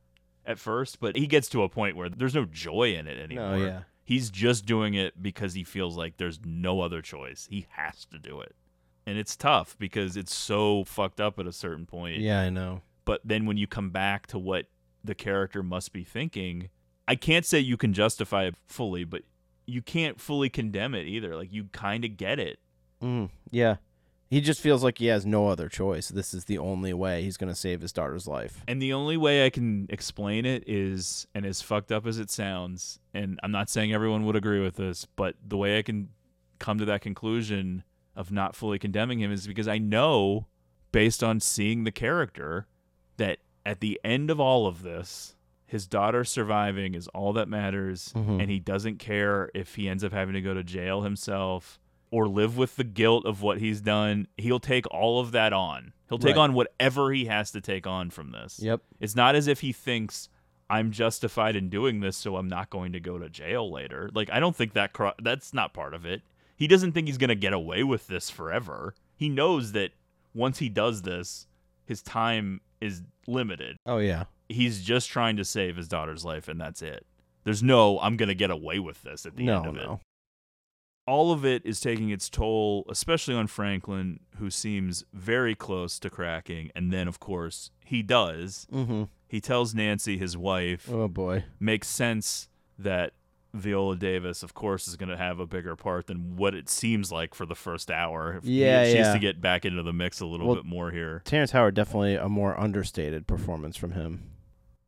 at 0.46 0.60
first, 0.60 1.00
but 1.00 1.16
he 1.16 1.26
gets 1.26 1.48
to 1.50 1.64
a 1.64 1.70
point 1.70 1.96
where 1.96 2.10
there's 2.10 2.36
no 2.36 2.46
joy 2.46 2.94
in 2.96 3.08
it 3.08 3.18
anymore. 3.18 3.58
yeah. 3.58 3.80
He's 4.04 4.30
just 4.30 4.66
doing 4.66 4.94
it 4.96 5.24
because 5.24 5.54
he 5.54 5.64
feels 5.64 5.96
like 5.96 6.18
there's 6.18 6.40
no 6.46 6.82
other 6.82 7.02
choice. 7.02 7.48
He 7.50 7.66
has 7.72 8.04
to 8.12 8.20
do 8.20 8.42
it. 8.42 8.54
And 9.06 9.18
it's 9.18 9.38
tough 9.38 9.78
because 9.80 10.18
it's 10.18 10.36
so 10.36 10.84
fucked 10.84 11.22
up 11.22 11.40
at 11.40 11.48
a 11.48 11.54
certain 11.54 11.86
point. 11.86 12.20
Yeah, 12.20 12.42
I 12.42 12.50
know. 12.50 12.82
But 13.06 13.22
then 13.24 13.46
when 13.46 13.56
you 13.56 13.66
come 13.68 13.90
back 13.92 14.28
to 14.28 14.38
what 14.40 14.66
the 15.04 15.16
character 15.16 15.64
must 15.64 15.94
be 15.94 16.04
thinking, 16.04 16.70
I 17.08 17.16
can't 17.16 17.46
say 17.46 17.60
you 17.60 17.78
can 17.78 17.94
justify 17.94 18.44
it 18.44 18.56
fully, 18.68 19.06
but 19.06 19.24
you 19.66 19.82
can't 19.82 20.20
fully 20.20 20.50
condemn 20.50 20.94
it 20.94 21.08
either. 21.08 21.36
Like 21.38 21.54
you 21.54 21.66
kind 21.72 22.04
of 22.04 22.18
get 22.18 22.40
it. 22.40 22.60
Mm, 23.02 23.30
yeah. 23.52 23.78
He 24.34 24.42
just 24.42 24.60
feels 24.62 24.84
like 24.84 24.98
he 24.98 25.06
has 25.08 25.28
no 25.28 25.48
other 25.48 25.70
choice. 25.70 26.10
This 26.10 26.34
is 26.34 26.46
the 26.46 26.58
only 26.58 26.92
way 26.92 27.22
he's 27.22 27.38
going 27.38 27.54
to 27.54 27.60
save 27.60 27.82
his 27.82 27.92
daughter's 27.94 28.26
life. 28.28 28.64
And 28.68 28.82
the 28.82 28.92
only 28.92 29.16
way 29.16 29.46
I 29.46 29.52
can 29.52 29.86
explain 29.90 30.44
it 30.46 30.64
is, 30.66 31.28
and 31.36 31.46
as 31.46 31.62
fucked 31.62 31.92
up 31.92 32.08
as 32.08 32.18
it 32.18 32.32
sounds, 32.32 33.00
and 33.14 33.40
I'm 33.44 33.52
not 33.52 33.70
saying 33.70 33.94
everyone 33.94 34.26
would 34.26 34.36
agree 34.36 34.60
with 34.60 34.76
this, 34.76 35.06
but 35.06 35.36
the 35.48 35.56
way 35.56 35.78
I 35.78 35.84
can 35.84 36.10
come 36.58 36.80
to 36.80 36.86
that 36.86 37.02
conclusion 37.02 37.84
of 38.16 38.32
not 38.32 38.56
fully 38.56 38.80
condemning 38.80 39.20
him 39.20 39.32
is 39.32 39.46
because 39.46 39.68
I 39.68 39.78
know, 39.78 40.48
based 40.92 41.24
on 41.24 41.40
seeing 41.40 41.84
the 41.84 41.92
character, 41.92 42.66
that 43.18 43.38
at 43.68 43.82
the 43.82 44.00
end 44.04 44.32
of 44.32 44.40
all 44.40 44.66
of 44.66 44.82
this, 44.82 45.36
his 45.68 45.86
daughter 45.86 46.24
surviving 46.24 46.96
is 46.96 47.08
all 47.10 47.34
that 47.34 47.48
matters, 47.48 48.12
Mhm. 48.16 48.42
and 48.42 48.50
he 48.50 48.60
doesn't 48.60 48.98
care 48.98 49.52
if 49.54 49.76
he 49.76 49.88
ends 49.88 50.04
up 50.04 50.12
having 50.12 50.34
to 50.34 50.42
go 50.42 50.56
to 50.56 50.64
jail 50.64 51.04
himself 51.04 51.80
or 52.14 52.28
live 52.28 52.56
with 52.56 52.76
the 52.76 52.84
guilt 52.84 53.26
of 53.26 53.42
what 53.42 53.58
he's 53.58 53.82
done. 53.82 54.28
He'll 54.38 54.60
take 54.60 54.86
all 54.92 55.20
of 55.20 55.32
that 55.32 55.52
on. 55.52 55.94
He'll 56.10 56.20
take 56.20 56.36
Right. 56.36 56.44
on 56.44 56.54
whatever 56.54 57.12
he 57.12 57.26
has 57.26 57.50
to 57.54 57.60
take 57.62 57.88
on 57.88 58.12
from 58.12 58.32
this. 58.32 58.60
Yep. 58.62 58.82
It's 59.00 59.16
not 59.16 59.34
as 59.36 59.48
if 59.48 59.62
he 59.62 59.72
thinks 59.74 60.30
I'm 60.70 60.92
justified 60.92 61.56
in 61.56 61.70
doing 61.70 62.02
this, 62.02 62.16
so 62.16 62.38
I'm 62.38 62.48
not 62.48 62.70
going 62.70 62.92
to 62.94 63.00
go 63.00 63.18
to 63.18 63.30
jail 63.30 63.72
later. 63.72 64.12
Like 64.14 64.30
I 64.32 64.40
don't 64.40 64.56
think 64.56 64.74
that 64.74 64.94
cro- 64.94 65.14
that's 65.24 65.56
not 65.56 65.74
part 65.74 65.96
of 65.96 66.06
it. 66.06 66.22
He 66.56 66.68
doesn't 66.68 66.92
think 66.92 67.08
he's 67.08 67.18
going 67.18 67.30
to 67.30 67.36
get 67.36 67.52
away 67.52 67.84
with 67.84 68.06
this 68.06 68.30
forever. 68.30 68.94
He 69.16 69.28
knows 69.28 69.72
that 69.72 69.92
once 70.36 70.60
he 70.60 70.70
does 70.70 71.02
this, 71.02 71.48
his 71.86 72.04
time 72.04 72.62
is 72.80 73.02
limited. 73.28 73.78
Oh, 73.88 73.98
yeah. 73.98 74.26
He's 74.50 74.84
just 74.84 75.10
trying 75.10 75.36
to 75.38 75.46
save 75.46 75.78
his 75.78 75.88
daughter's 75.88 76.24
life, 76.24 76.48
and 76.48 76.62
that's 76.62 76.84
it. 76.84 77.08
There's 77.44 77.64
no 77.64 78.00
I'm 78.00 78.18
going 78.18 78.30
to 78.30 78.36
get 78.36 78.52
away 78.52 78.78
with 78.78 79.02
this 79.02 79.26
at 79.26 79.36
the 79.36 79.44
No, 79.46 79.58
end 79.58 79.66
of 79.68 79.76
it 79.78 79.86
no. 79.86 80.00
All 81.06 81.32
of 81.32 81.44
it 81.46 81.66
is 81.66 81.80
taking 81.80 82.10
its 82.10 82.30
toll, 82.30 82.86
especially 82.90 83.36
on 83.36 83.48
Franklin, 83.48 84.20
who 84.38 84.50
seems 84.50 85.04
very 85.14 85.56
close 85.56 86.00
to 86.00 86.10
cracking. 86.10 86.72
And 86.76 86.92
then, 86.94 87.08
of 87.08 87.20
course, 87.20 87.72
he 87.84 88.02
does. 88.02 88.68
Mhm. 88.72 89.10
He 89.28 89.42
tells 89.42 89.74
Nancy, 89.76 90.18
his 90.18 90.38
wife. 90.38 90.90
Oh, 90.92 91.08
boy. 91.08 91.46
Makes 91.60 91.88
sense 91.90 92.48
that 92.78 93.14
Viola 93.54 93.96
Davis, 93.96 94.42
of 94.44 94.54
course, 94.54 94.88
is 94.88 94.96
going 94.96 95.10
to 95.10 95.18
have 95.18 95.40
a 95.40 95.46
bigger 95.46 95.76
part 95.76 96.08
than 96.08 96.36
what 96.38 96.56
it 96.56 96.70
seems 96.70 97.12
like 97.12 97.36
for 97.36 97.46
the 97.46 97.54
first 97.56 97.92
hour. 97.92 98.40
Yeah, 98.44 98.84
she 98.86 98.94
needs 98.96 99.08
yeah. 99.08 99.14
to 99.14 99.20
get 99.20 99.42
back 99.42 99.66
into 99.66 99.84
the 99.84 99.94
mix 99.94 100.20
a 100.22 100.26
little 100.26 100.48
Well, 100.48 100.56
bit 100.56 100.66
more 100.66 100.90
here. 100.92 101.22
Terrence 101.26 101.52
Howard, 101.52 101.76
definitely 101.76 102.16
a 102.16 102.30
more 102.30 102.60
understated 102.60 103.28
performance 103.28 103.76
from 103.78 103.92
him. 103.92 104.30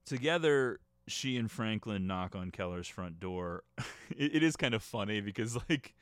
together 0.05 0.79
she 1.07 1.37
and 1.37 1.51
franklin 1.51 2.07
knock 2.07 2.35
on 2.35 2.51
keller's 2.51 2.87
front 2.87 3.19
door 3.19 3.63
it, 4.17 4.35
it 4.37 4.43
is 4.43 4.55
kind 4.55 4.73
of 4.73 4.81
funny 4.83 5.21
because 5.21 5.57
like 5.69 5.93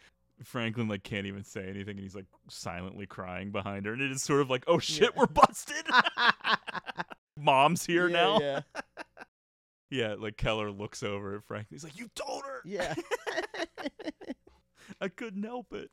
franklin 0.43 0.87
like 0.87 1.03
can't 1.03 1.25
even 1.27 1.43
say 1.43 1.63
anything 1.67 1.91
and 1.97 1.99
he's 1.99 2.15
like 2.15 2.25
silently 2.49 3.05
crying 3.05 3.51
behind 3.51 3.85
her 3.85 3.93
and 3.93 4.01
it 4.01 4.11
is 4.11 4.21
sort 4.23 4.41
of 4.41 4.49
like 4.49 4.63
oh 4.67 4.79
shit 4.79 5.15
we're 5.15 5.27
busted 5.27 5.85
mom's 7.37 7.85
here 7.85 8.07
Yeah, 8.07 8.13
now 8.13 8.39
yeah. 8.39 8.59
yeah 9.89 10.15
like 10.17 10.37
keller 10.37 10.71
looks 10.71 11.03
over 11.03 11.35
at 11.35 11.43
franklin 11.43 11.75
he's 11.75 11.83
like 11.83 11.97
you 11.97 12.09
told 12.15 12.43
her 12.45 12.61
Yeah. 12.65 12.93
i 15.01 15.07
couldn't 15.07 15.43
help 15.43 15.73
it 15.73 15.91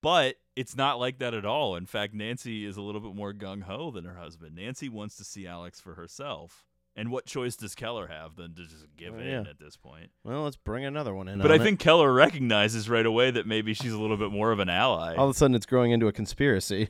But 0.00 0.36
it's 0.54 0.76
not 0.76 1.00
like 1.00 1.18
that 1.18 1.34
at 1.34 1.44
all. 1.44 1.74
In 1.74 1.84
fact, 1.84 2.14
Nancy 2.14 2.64
is 2.64 2.76
a 2.76 2.80
little 2.80 3.00
bit 3.00 3.16
more 3.16 3.32
gung 3.34 3.62
ho 3.62 3.90
than 3.90 4.04
her 4.04 4.14
husband. 4.14 4.54
Nancy 4.54 4.88
wants 4.88 5.16
to 5.16 5.24
see 5.24 5.44
Alex 5.44 5.80
for 5.80 5.94
herself. 5.94 6.64
And 6.98 7.10
what 7.12 7.26
choice 7.26 7.54
does 7.54 7.74
Keller 7.76 8.08
have 8.08 8.34
than 8.36 8.54
to 8.56 8.62
just 8.66 8.84
give 8.96 9.14
Oh, 9.14 9.18
in 9.20 9.26
yeah. 9.26 9.40
at 9.42 9.58
this 9.60 9.76
point? 9.76 10.10
Well, 10.24 10.42
let's 10.42 10.56
bring 10.56 10.84
another 10.84 11.14
one 11.14 11.28
in. 11.28 11.38
But 11.38 11.52
I 11.52 11.54
it. 11.54 11.62
think 11.62 11.78
Keller 11.78 12.12
recognizes 12.12 12.90
right 12.90 13.06
away 13.06 13.30
that 13.30 13.46
maybe 13.46 13.72
she's 13.72 13.92
a 13.92 13.98
little 13.98 14.16
bit 14.16 14.32
more 14.32 14.50
of 14.50 14.58
an 14.58 14.68
ally. 14.68 15.14
all 15.14 15.28
of 15.28 15.36
a 15.36 15.38
sudden 15.38 15.54
it's 15.54 15.64
growing 15.66 15.92
into 15.92 16.08
a 16.08 16.12
conspiracy. 16.12 16.88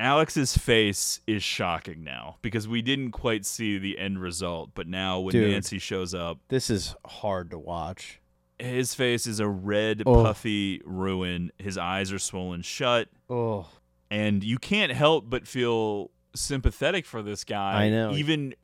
Alex's 0.00 0.56
face 0.56 1.20
is 1.26 1.42
shocking 1.42 2.02
now 2.02 2.38
because 2.40 2.66
we 2.66 2.80
didn't 2.80 3.10
quite 3.10 3.44
see 3.44 3.76
the 3.76 3.98
end 3.98 4.18
result. 4.22 4.70
But 4.74 4.86
now 4.88 5.20
when 5.20 5.32
Dude. 5.32 5.50
Nancy 5.50 5.78
shows 5.78 6.14
up, 6.14 6.38
This 6.48 6.70
is 6.70 6.94
hard 7.04 7.50
to 7.50 7.58
watch. 7.58 8.18
his 8.58 8.94
face 8.94 9.26
is 9.26 9.40
a 9.40 9.48
red, 9.48 10.02
Oh. 10.06 10.22
puffy 10.24 10.80
ruin. 10.86 11.52
His 11.58 11.76
eyes 11.76 12.12
are 12.12 12.18
swollen 12.18 12.62
shut. 12.62 13.08
Oh. 13.28 13.68
and 14.10 14.42
you 14.42 14.56
can't 14.58 14.90
help 14.90 15.28
but 15.30 15.46
feel 15.46 16.10
sympathetic 16.34 17.04
for 17.06 17.22
this 17.22 17.44
guy. 17.44 17.84
I 17.84 17.90
know. 17.90 18.12
even 18.12 18.54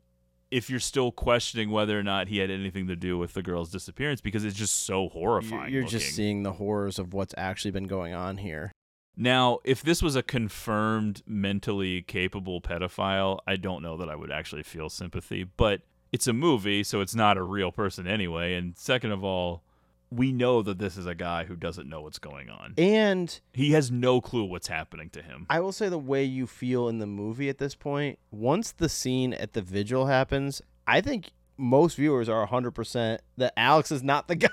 if 0.51 0.69
you're 0.69 0.79
still 0.79 1.11
questioning 1.11 1.69
whether 1.69 1.99
or 1.99 2.03
not 2.03 2.27
he 2.27 2.37
had 2.37 2.49
anything 2.49 2.87
to 2.87 2.95
do 2.95 3.17
with 3.17 3.33
the 3.33 3.41
girl's 3.41 3.71
disappearance, 3.71 4.21
because 4.21 4.45
it's 4.45 4.57
just 4.57 4.85
so 4.85 5.03
You're, 5.03 5.09
horrifying. 5.09 5.73
you're 5.73 5.83
just 5.83 6.15
seeing 6.15 6.43
the 6.43 6.53
horrors 6.53 6.99
of 6.99 7.13
what's 7.13 7.33
actually 7.37 7.71
been 7.71 7.87
going 7.87 8.13
on 8.13 8.37
here. 8.37 8.71
Now, 9.15 9.59
if 9.63 9.81
this 9.81 10.01
was 10.03 10.15
a 10.15 10.21
confirmed 10.21 11.23
mentally 11.25 12.03
capable 12.03 12.61
pedophile, 12.61 13.39
I 13.47 13.55
don't 13.55 13.81
know 13.81 13.97
that 13.97 14.09
I 14.09 14.15
would 14.15 14.31
actually 14.31 14.63
feel 14.63 14.89
sympathy, 14.89 15.43
but 15.43 15.81
it's 16.11 16.27
a 16.27 16.33
movie, 16.33 16.83
so 16.83 17.01
it's 17.01 17.15
not 17.15 17.35
a 17.35 17.43
real 17.43 17.71
person 17.71 18.07
anyway. 18.07 18.53
And 18.53 18.77
second 18.77 19.11
of 19.11 19.23
all, 19.23 19.63
we 20.09 20.31
know 20.31 20.61
that 20.61 20.79
this 20.79 20.97
is 20.97 21.05
a 21.05 21.15
guy 21.15 21.43
who 21.45 21.55
doesn't 21.55 21.89
know 21.89 22.01
what's 22.01 22.19
going 22.19 22.49
on. 22.49 22.73
And 22.77 23.39
He 23.53 23.71
has 23.71 23.91
no 23.91 24.21
clue 24.21 24.45
what's 24.45 24.67
happening 24.67 25.09
to 25.11 25.21
him. 25.21 25.45
I 25.49 25.59
will 25.59 25.71
say 25.71 25.89
the 25.89 25.97
way 25.97 26.23
you 26.23 26.47
feel 26.47 26.87
in 26.87 26.99
the 26.99 27.07
movie 27.07 27.49
at 27.49 27.57
this 27.57 27.75
point, 27.75 28.19
once 28.31 28.71
the 28.71 28.89
scene 28.89 29.33
at 29.33 29.53
the 29.53 29.61
vigil 29.61 30.07
happens, 30.07 30.61
I 30.85 31.01
think 31.01 31.31
most 31.57 31.95
viewers 31.95 32.29
are 32.29 32.47
100% 32.47 33.17
that 33.37 33.53
Alex 33.57 33.91
is 33.91 34.03
not 34.03 34.27
the 34.27 34.35
guy. 34.35 34.49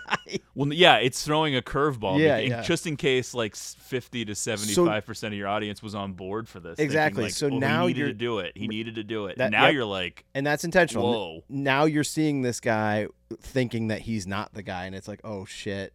Well, 0.54 0.72
yeah, 0.72 0.96
it's 0.96 1.24
throwing 1.24 1.54
a 1.56 1.62
curveball. 1.62 2.18
Yeah, 2.18 2.38
yeah. 2.38 2.62
Just 2.62 2.86
in 2.86 2.96
case, 2.96 3.34
like 3.34 3.56
fifty 3.56 4.24
to 4.24 4.34
seventy-five 4.34 5.04
percent 5.04 5.34
of 5.34 5.38
your 5.38 5.48
audience 5.48 5.82
was 5.82 5.94
on 5.94 6.12
board 6.14 6.48
for 6.48 6.60
this. 6.60 6.78
Exactly. 6.78 7.24
like, 7.24 7.32
So 7.32 7.48
"Oh, 7.48 7.58
now 7.58 7.82
he 7.82 7.88
needed 7.88 7.98
you're- 8.00 8.12
to 8.12 8.18
do 8.18 8.38
it. 8.38 8.52
He 8.56 8.68
needed 8.68 8.94
to 8.96 9.04
do 9.04 9.26
it. 9.26 9.38
That- 9.38 9.50
now 9.50 9.64
yep. 9.66 9.74
you're 9.74 9.84
like, 9.84 10.24
and 10.34 10.46
that's 10.46 10.64
intentional. 10.64 11.10
Whoa. 11.12 11.44
Now 11.48 11.84
you're 11.84 12.04
seeing 12.04 12.42
this 12.42 12.60
guy 12.60 13.08
thinking 13.40 13.88
that 13.88 14.02
he's 14.02 14.26
not 14.26 14.54
the 14.54 14.62
guy 14.62 14.86
and 14.86 14.94
it's 14.94 15.08
like, 15.08 15.20
"Oh 15.24 15.44
shit." 15.44 15.94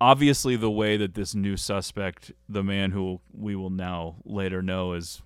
obviously, 0.00 0.54
the 0.54 0.70
way 0.70 0.96
that 0.96 1.14
this 1.14 1.34
new 1.34 1.56
suspect, 1.56 2.30
the 2.48 2.62
man 2.62 2.92
who 2.92 3.20
we 3.32 3.56
will 3.56 3.68
now 3.70 4.14
later 4.24 4.62
know 4.62 4.92
as 4.92 5.22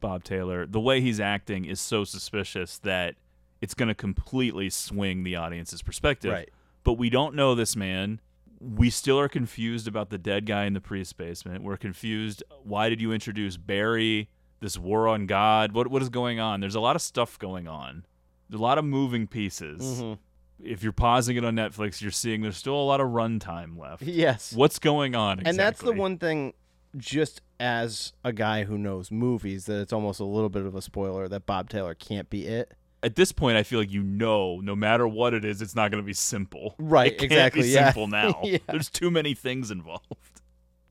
Bob 0.00 0.22
Taylor, 0.22 0.66
the 0.66 0.80
way 0.80 1.00
he's 1.00 1.18
acting 1.18 1.64
is 1.64 1.80
so 1.80 2.04
suspicious 2.04 2.78
that 2.80 3.14
it's 3.62 3.72
going 3.72 3.88
to 3.88 3.94
completely 3.94 4.68
swing 4.68 5.22
the 5.22 5.36
audience's 5.36 5.80
perspective. 5.80 6.32
Right. 6.32 6.50
But 6.84 6.94
we 6.94 7.08
don't 7.08 7.34
know 7.34 7.54
this 7.54 7.74
man. 7.76 8.20
We 8.60 8.90
still 8.90 9.18
are 9.18 9.28
confused 9.28 9.88
about 9.88 10.10
the 10.10 10.18
dead 10.18 10.46
guy 10.46 10.64
in 10.66 10.74
the 10.74 10.80
priest 10.80 11.16
basement. 11.16 11.62
We're 11.62 11.76
confused. 11.76 12.42
Why 12.62 12.88
did 12.90 13.00
you 13.00 13.12
introduce 13.12 13.56
Barry? 13.56 14.28
This 14.60 14.78
war 14.78 15.08
on 15.08 15.26
God. 15.26 15.72
What 15.72 15.88
what 15.88 16.02
is 16.02 16.08
going 16.08 16.38
on? 16.38 16.60
There's 16.60 16.76
a 16.76 16.80
lot 16.80 16.94
of 16.94 17.02
stuff 17.02 17.36
going 17.38 17.66
on. 17.66 18.04
There's 18.48 18.60
a 18.60 18.62
lot 18.62 18.78
of 18.78 18.84
moving 18.84 19.26
pieces. 19.26 19.80
Mhm. 20.02 20.18
If 20.62 20.84
you're 20.84 20.92
pausing 20.92 21.36
it 21.36 21.44
on 21.44 21.56
Netflix, 21.56 22.00
you're 22.00 22.12
seeing 22.12 22.42
there's 22.42 22.56
still 22.56 22.76
a 22.76 22.86
lot 22.86 23.00
of 23.00 23.08
runtime 23.08 23.76
left. 23.76 24.02
Yes. 24.02 24.52
What's 24.52 24.78
going 24.78 25.16
on? 25.16 25.40
And 25.40 25.58
that's 25.58 25.80
the 25.80 25.92
one 25.92 26.18
thing 26.18 26.52
just 26.96 27.42
as 27.58 28.12
a 28.22 28.32
guy 28.32 28.64
who 28.64 28.78
knows 28.78 29.10
movies 29.10 29.66
that 29.66 29.80
it's 29.80 29.92
almost 29.92 30.20
a 30.20 30.24
little 30.24 30.50
bit 30.50 30.64
of 30.64 30.74
a 30.76 30.82
spoiler 30.82 31.26
that 31.26 31.46
Bob 31.46 31.68
Taylor 31.68 31.94
can't 31.94 32.30
be 32.30 32.46
it. 32.46 32.74
At 33.02 33.16
this 33.16 33.32
point, 33.32 33.56
I 33.56 33.62
feel 33.64 33.80
like 33.80 33.90
you 33.90 34.02
know, 34.02 34.60
no 34.60 34.76
matter 34.76 35.08
what 35.08 35.34
it 35.34 35.44
is, 35.44 35.60
it's 35.60 35.74
not 35.74 35.90
going 35.90 36.02
to 36.02 36.06
be 36.06 36.12
simple. 36.14 36.76
Right, 36.78 37.20
exactly, 37.20 37.68
yeah. 37.68 37.86
simple 37.86 38.06
now. 38.08 38.40
Yeah. 38.44 38.58
There's 38.68 38.88
too 38.90 39.10
many 39.10 39.34
things 39.34 39.70
involved. 39.70 40.40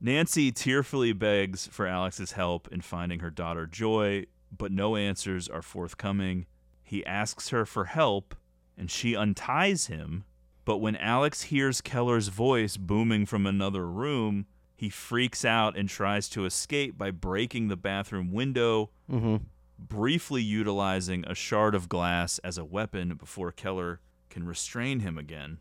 Nancy 0.00 0.50
tearfully 0.50 1.12
begs 1.12 1.68
for 1.68 1.86
Alex's 1.86 2.32
help 2.32 2.68
in 2.72 2.80
finding 2.80 3.20
her 3.20 3.30
daughter 3.30 3.66
Joy, 3.66 4.26
but 4.56 4.72
no 4.72 4.96
answers 4.96 5.48
are 5.48 5.62
forthcoming. 5.62 6.46
He 6.82 7.06
asks 7.06 7.48
her 7.50 7.64
for 7.64 7.86
help, 7.86 8.34
and 8.76 8.90
she 8.90 9.14
unties 9.16 9.86
him. 9.86 10.24
But 10.64 10.78
when 10.78 10.96
Alex 10.96 11.42
hears 11.42 11.80
Keller's 11.80 12.28
voice 12.28 12.76
booming 12.76 13.26
from 13.26 13.46
another 13.46 13.86
room, 13.86 14.46
he 14.76 14.90
freaks 14.90 15.44
out 15.44 15.76
and 15.76 15.88
tries 15.88 16.28
to 16.30 16.44
escape 16.44 16.98
by 16.98 17.10
breaking 17.12 17.68
the 17.68 17.76
bathroom 17.76 18.32
window, 18.32 18.90
Mm-hmm. 19.10 19.36
Briefly 19.78 20.42
utilizing 20.42 21.24
a 21.26 21.34
shard 21.34 21.74
of 21.74 21.88
glass 21.88 22.38
as 22.40 22.58
a 22.58 22.64
weapon 22.64 23.14
before 23.14 23.52
Keller 23.52 24.00
can 24.30 24.46
restrain 24.46 25.00
him 25.00 25.18
again. 25.18 25.58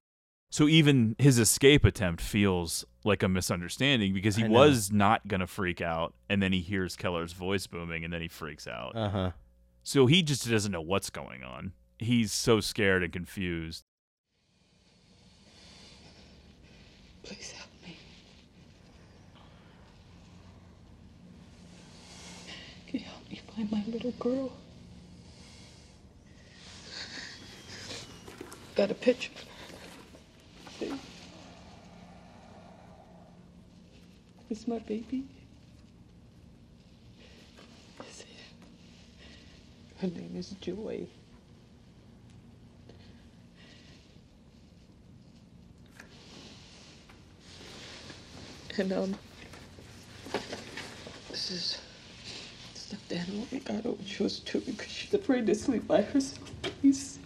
So 0.49 0.67
even 0.67 1.15
his 1.17 1.39
escape 1.39 1.85
attempt 1.85 2.21
feels 2.21 2.83
like 3.05 3.23
a 3.23 3.29
misunderstanding 3.29 4.13
because 4.13 4.35
he 4.35 4.43
was 4.43 4.91
not 4.91 5.27
going 5.27 5.39
to 5.39 5.47
freak 5.47 5.79
out 5.79 6.13
and 6.29 6.43
then 6.43 6.51
he 6.51 6.59
hears 6.59 6.97
Keller's 6.97 7.31
voice 7.31 7.67
booming 7.67 8.03
and 8.03 8.13
then 8.13 8.21
he 8.21 8.27
freaks 8.27 8.67
out. 8.67 8.95
Uh 8.95 9.09
huh. 9.09 9.31
So 9.83 10.07
he 10.07 10.21
just 10.21 10.49
doesn't 10.49 10.71
know 10.71 10.81
what's 10.81 11.09
going 11.09 11.43
on. 11.43 11.71
He's 11.99 12.33
so 12.33 12.59
scared 12.59 13.01
and 13.01 13.13
confused. 13.13 13.83
Please 17.23 17.51
help 17.51 17.69
me. 17.85 17.97
Can 22.87 22.99
find 23.65 23.71
my 23.71 23.93
little 23.93 24.11
girl? 24.11 24.51
Got 28.75 28.91
a 28.91 28.93
picture. 28.93 29.31
Is 34.49 34.67
my 34.67 34.79
baby. 34.79 35.23
Her 39.99 40.07
name 40.07 40.33
is 40.35 40.49
Joy. 40.61 41.07
And 48.77 48.91
um, 48.93 49.15
this 51.29 51.51
is 51.51 51.77
stuffed 52.91 53.13
animal 53.13 53.47
her 53.51 53.89
when 53.91 54.05
she 54.05 54.21
was 54.21 54.39
two 54.39 54.59
because 54.59 54.91
she's 54.91 55.13
afraid 55.13 55.47
to 55.47 55.55
sleep 55.55 55.87
by 55.87 56.01
herself. 56.01 56.51
Please 56.61 57.19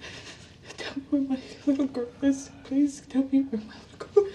tell 0.78 0.94
me 0.96 1.02
where 1.10 1.22
my 1.22 1.40
little 1.66 1.88
girl 1.88 2.08
is. 2.22 2.52
Please 2.66 3.02
tell 3.10 3.24
me 3.32 3.42
where 3.42 3.62
my 3.62 3.74
little 3.92 4.24
girl. 4.24 4.32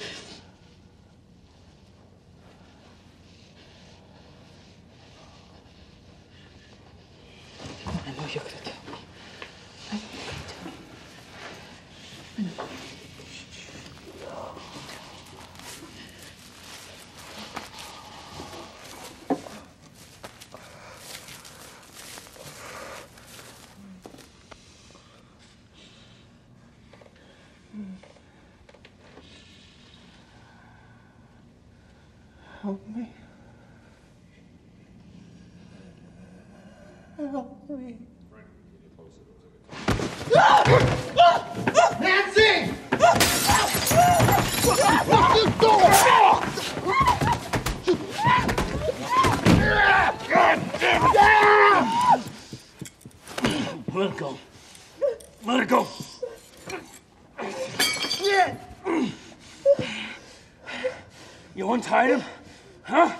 I 7.86 8.10
know 8.10 8.26
you're 8.34 8.42
gonna 8.42 8.56
tell 8.64 8.82
me. 8.90 8.98
I 9.92 9.94
know 9.94 10.02
you're 10.12 10.26
gonna 10.26 10.48
tell 10.48 10.64
me. 10.64 10.72
I 12.38 12.42
know. 12.42 12.68
Oh, 32.70 32.78
Help 32.78 32.86
me. 32.94 33.08
Help 37.16 37.68
me. 37.68 37.98
Nancy! 42.00 42.70
What 45.08 45.24
you 45.34 45.46
doing? 45.58 45.94
Let 53.94 54.06
it 54.10 54.16
go. 54.16 54.30
Let 55.44 55.60
it 55.60 55.68
go. 55.68 55.88
You 61.56 61.72
untied 61.72 62.10
him? 62.10 62.22
Huh? 62.90 63.14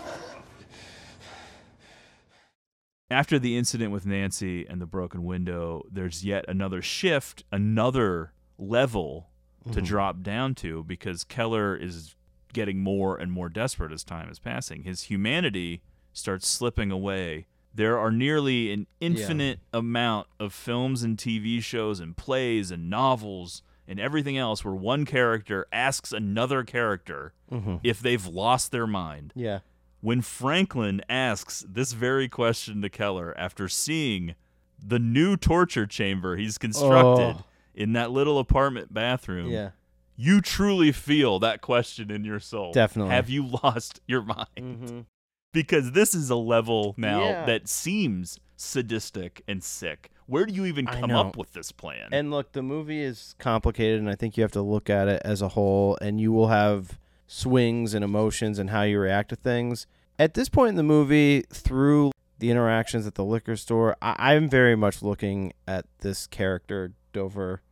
After 3.30 3.38
the 3.38 3.56
incident 3.56 3.92
with 3.92 4.06
Nancy 4.06 4.66
and 4.66 4.80
the 4.82 4.86
broken 4.86 5.22
window, 5.22 5.84
there's 5.88 6.24
yet 6.24 6.44
another 6.48 6.82
shift, 6.82 7.44
another 7.52 8.32
level 8.58 9.30
to 9.70 9.80
Mhm. 9.80 9.84
drop 9.86 10.22
down 10.24 10.56
to 10.56 10.82
because 10.82 11.22
Keller 11.22 11.76
is 11.76 12.16
getting 12.52 12.80
more 12.80 13.16
and 13.16 13.30
more 13.30 13.48
desperate 13.48 13.92
as 13.92 14.02
time 14.02 14.28
is 14.30 14.40
passing. 14.40 14.82
His 14.82 15.04
humanity 15.04 15.80
starts 16.12 16.48
slipping 16.48 16.90
away. 16.90 17.46
There 17.72 17.96
are 18.00 18.10
nearly 18.10 18.72
an 18.72 18.88
infinite 18.98 19.60
amount 19.72 20.26
of 20.40 20.52
films 20.52 21.04
and 21.04 21.16
TV 21.16 21.60
shows 21.60 22.00
and 22.00 22.16
plays 22.16 22.72
and 22.72 22.90
novels 22.90 23.62
and 23.86 24.00
everything 24.00 24.38
else 24.38 24.64
where 24.64 24.74
one 24.74 25.04
character 25.04 25.66
asks 25.70 26.12
another 26.12 26.64
character 26.64 27.32
Mhm. 27.48 27.78
if 27.84 28.00
they've 28.00 28.26
lost 28.26 28.72
their 28.72 28.88
mind. 28.88 29.32
Yeah. 29.36 29.60
When 30.00 30.20
Franklin 30.22 31.02
asks 31.08 31.64
this 31.68 31.92
very 31.92 32.28
question 32.28 32.80
to 32.82 32.88
Keller 32.88 33.36
after 33.38 33.68
seeing 33.68 34.34
the 34.82 34.98
new 34.98 35.36
torture 35.36 35.86
chamber 35.86 36.36
he's 36.36 36.56
constructed 36.56 37.36
Oh. 37.38 37.44
in 37.74 37.92
that 37.92 38.10
little 38.10 38.38
apartment 38.38 38.94
bathroom, 38.94 39.50
Yeah. 39.50 39.70
you 40.16 40.40
truly 40.40 40.90
feel 40.92 41.38
that 41.40 41.60
question 41.60 42.10
in 42.10 42.24
your 42.24 42.40
soul. 42.40 42.72
Definitely. 42.72 43.12
Have 43.12 43.28
you 43.28 43.46
lost 43.62 44.00
your 44.06 44.22
mind? 44.22 44.48
Mhm. 44.56 45.04
Because 45.52 45.92
this 45.92 46.14
is 46.14 46.30
a 46.30 46.36
level 46.36 46.94
now 46.96 47.22
Yeah. 47.24 47.44
that 47.46 47.68
seems 47.68 48.38
sadistic 48.56 49.42
and 49.48 49.62
sick. 49.62 50.10
Where 50.26 50.46
do 50.46 50.54
you 50.54 50.64
even 50.64 50.86
come 50.86 51.10
up 51.10 51.36
with 51.36 51.52
this 51.54 51.72
plan? 51.72 52.08
And 52.12 52.30
look, 52.30 52.52
the 52.52 52.62
movie 52.62 53.02
is 53.02 53.34
complicated, 53.38 53.98
and 53.98 54.08
I 54.08 54.14
think 54.14 54.36
you 54.36 54.42
have 54.44 54.52
to 54.52 54.62
look 54.62 54.88
at 54.88 55.08
it 55.08 55.20
as 55.24 55.42
a 55.42 55.48
whole, 55.48 55.98
and 56.00 56.20
you 56.20 56.30
will 56.32 56.48
have 56.48 56.98
swings 57.32 57.94
and 57.94 58.04
emotions 58.04 58.58
and 58.58 58.70
how 58.70 58.82
you 58.82 58.98
react 58.98 59.28
to 59.28 59.36
things. 59.36 59.86
At 60.18 60.34
this 60.34 60.48
point 60.48 60.70
in 60.70 60.74
the 60.74 60.82
movie, 60.82 61.42
through 61.52 62.10
the 62.40 62.50
interactions 62.50 63.06
at 63.06 63.14
the 63.14 63.24
liquor 63.24 63.54
store, 63.54 63.96
I- 64.02 64.34
I'm 64.34 64.48
very 64.48 64.74
much 64.74 65.00
looking 65.00 65.52
at 65.68 65.86
this 66.00 66.26
character, 66.26 66.92
Dover, 67.12 67.62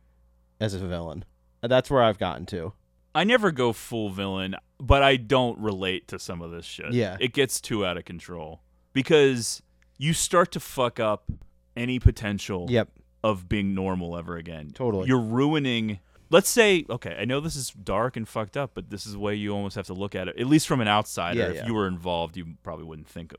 as 0.61 0.73
a 0.73 0.79
villain. 0.79 1.25
That's 1.61 1.91
where 1.91 2.01
I've 2.01 2.17
gotten 2.17 2.45
to. 2.47 2.71
I 3.13 3.25
never 3.25 3.51
go 3.51 3.73
full 3.73 4.09
villain, 4.11 4.55
but 4.79 5.03
I 5.03 5.17
don't 5.17 5.59
relate 5.59 6.07
to 6.07 6.19
some 6.19 6.41
of 6.41 6.51
this 6.51 6.65
shit. 6.65 6.93
Yeah. 6.93 7.17
It 7.19 7.33
gets 7.33 7.59
too 7.59 7.85
out 7.85 7.97
of 7.97 8.05
control 8.05 8.61
because 8.93 9.61
you 9.97 10.13
start 10.13 10.53
to 10.53 10.61
fuck 10.61 11.01
up 11.01 11.29
any 11.75 11.99
potential 11.99 12.67
Yep. 12.69 12.91
of 13.25 13.49
being 13.49 13.75
normal 13.75 14.15
ever 14.15 14.37
again. 14.37 14.71
Totally. 14.73 15.07
You're 15.09 15.19
ruining 15.19 15.99
let's 16.29 16.49
say 16.49 16.85
okay, 16.89 17.15
I 17.19 17.25
know 17.25 17.39
this 17.39 17.55
is 17.55 17.71
dark 17.71 18.15
and 18.17 18.27
fucked 18.27 18.57
up, 18.57 18.71
but 18.73 18.89
this 18.89 19.05
is 19.05 19.13
the 19.13 19.19
way 19.19 19.35
you 19.35 19.51
almost 19.53 19.75
have 19.75 19.87
to 19.87 19.93
look 19.93 20.15
at 20.15 20.27
it. 20.27 20.37
At 20.39 20.47
least 20.47 20.67
from 20.67 20.81
an 20.81 20.87
outsider. 20.87 21.39
Yeah, 21.39 21.47
if 21.49 21.55
yeah. 21.55 21.67
you 21.67 21.73
were 21.73 21.87
involved, 21.87 22.37
you 22.37 22.55
probably 22.63 22.85
wouldn't 22.85 23.07
think 23.07 23.33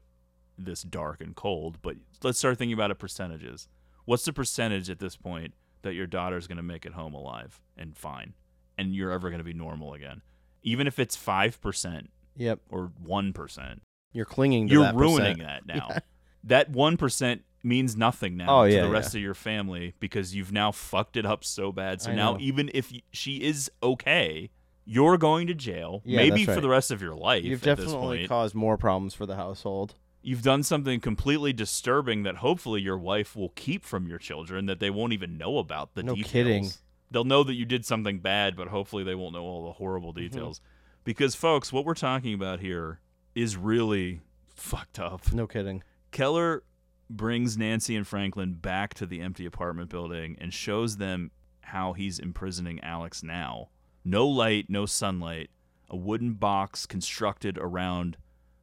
this 0.59 0.83
dark 0.83 1.21
and 1.21 1.35
cold. 1.35 1.79
But 1.83 1.97
let's 2.23 2.39
start 2.39 2.59
thinking 2.59 2.75
about 2.75 2.91
it 2.91 2.97
percentages. 2.97 3.69
What's 4.05 4.25
the 4.25 4.33
percentage 4.33 4.91
at 4.91 4.99
this 4.99 5.17
point 5.17 5.55
that 5.83 5.95
your 5.95 6.07
daughter's 6.07 6.47
gonna 6.47 6.63
make 6.63 6.85
it 6.85 6.93
home 6.93 7.15
alive 7.15 7.61
and 7.77 7.97
fine? 7.97 8.35
And 8.77 8.95
you're 8.95 9.13
ever 9.13 9.31
gonna 9.31 9.45
be 9.45 9.53
normal 9.55 9.95
again? 9.95 10.23
Even 10.63 10.87
if 10.87 10.99
it's 10.99 11.17
five 11.17 11.61
percent 11.61 12.11
Yep. 12.37 12.61
or 12.71 12.93
one 13.03 13.33
percent. 13.33 13.83
You're 14.13 14.25
clinging 14.25 14.69
to 14.69 14.75
You're 14.75 14.83
that 14.85 14.95
ruining 14.95 15.37
percent. 15.39 15.67
that 15.67 15.67
now. 15.75 15.87
Yeah. 15.91 15.99
That 16.45 16.71
one 16.71 16.97
percent 16.97 17.43
means 17.63 17.97
nothing 17.97 18.37
now 18.37 18.61
Oh, 18.63 18.67
to 18.67 18.73
yeah, 18.75 18.83
the 18.83 18.91
rest 18.91 19.15
yeah. 19.15 19.19
of 19.19 19.23
your 19.25 19.35
family 19.35 19.95
because 20.01 20.35
you've 20.35 20.53
now 20.53 20.73
fucked 20.73 21.17
it 21.17 21.27
up 21.27 21.45
so 21.45 21.73
bad. 21.73 22.01
So 22.01 22.11
I 22.11 22.15
now 22.15 22.33
know. 22.33 22.39
even 22.41 22.71
if 22.75 22.93
she 23.13 23.37
is 23.43 23.71
okay, 23.83 24.51
you're 24.85 25.19
going 25.19 25.47
to 25.47 25.55
jail, 25.55 26.03
Yeah, 26.05 26.17
maybe 26.19 26.45
that's 26.45 26.57
for 26.57 26.61
the 26.61 26.69
rest 26.69 26.91
of 26.91 27.03
your 27.03 27.15
life. 27.15 27.45
You've 27.45 27.67
at 27.67 27.77
this 27.77 27.87
definitely 27.87 28.27
caused 28.27 28.55
more 28.55 28.77
problems 28.79 29.15
for 29.15 29.27
the 29.27 29.37
household. 29.37 29.95
You've 30.23 30.43
done 30.43 30.63
something 30.63 31.01
completely 31.01 31.53
disturbing 31.53 32.25
that 32.25 32.37
hopefully 32.37 32.81
your 32.83 32.99
wife 32.99 33.35
will 33.37 33.51
keep 33.51 33.85
from 33.85 34.07
your 34.07 34.19
children 34.19 34.67
that 34.67 34.79
they 34.81 34.91
won't 34.91 35.13
even 35.13 35.39
know 35.39 35.59
about 35.59 35.95
the 35.95 36.03
No 36.03 36.15
details. 36.15 36.31
kidding. 36.33 36.71
They'll 37.11 37.25
know 37.25 37.43
that 37.43 37.55
you 37.55 37.65
did 37.65 37.85
something 37.87 38.21
bad, 38.21 38.55
but 38.57 38.69
hopefully 38.69 39.03
they 39.05 39.15
won't 39.15 39.35
know 39.35 39.43
all 39.45 39.65
the 39.65 39.73
horrible 39.73 40.13
Mm-hmm. 40.13 40.21
details. 40.35 40.61
Because 41.05 41.35
folks, 41.35 41.73
what 41.73 41.85
we're 41.85 41.95
talking 41.95 42.35
about 42.35 42.61
here 42.61 43.01
is 43.35 43.57
really 43.57 44.21
fucked 44.55 44.99
up. 44.99 45.33
No 45.33 45.47
kidding. 45.47 45.83
Keller 46.11 46.63
brings 47.11 47.59
Nancy 47.59 47.97
and 47.97 48.07
Franklin 48.07 48.55
back 48.55 48.95
to 48.95 49.07
the 49.07 49.21
empty 49.21 49.45
apartment 49.45 49.91
building 49.91 50.37
and 50.41 50.55
shows 50.55 50.97
them 50.97 51.31
how 51.61 51.93
he's 51.93 52.19
imprisoning 52.19 52.81
Alex 52.81 53.23
now. 53.23 53.69
No 54.05 54.27
light, 54.27 54.67
no 54.69 54.87
sunlight, 54.87 55.51
a 55.89 55.97
wooden 55.97 56.35
box 56.35 56.87
constructed 56.87 57.59
around 57.59 58.17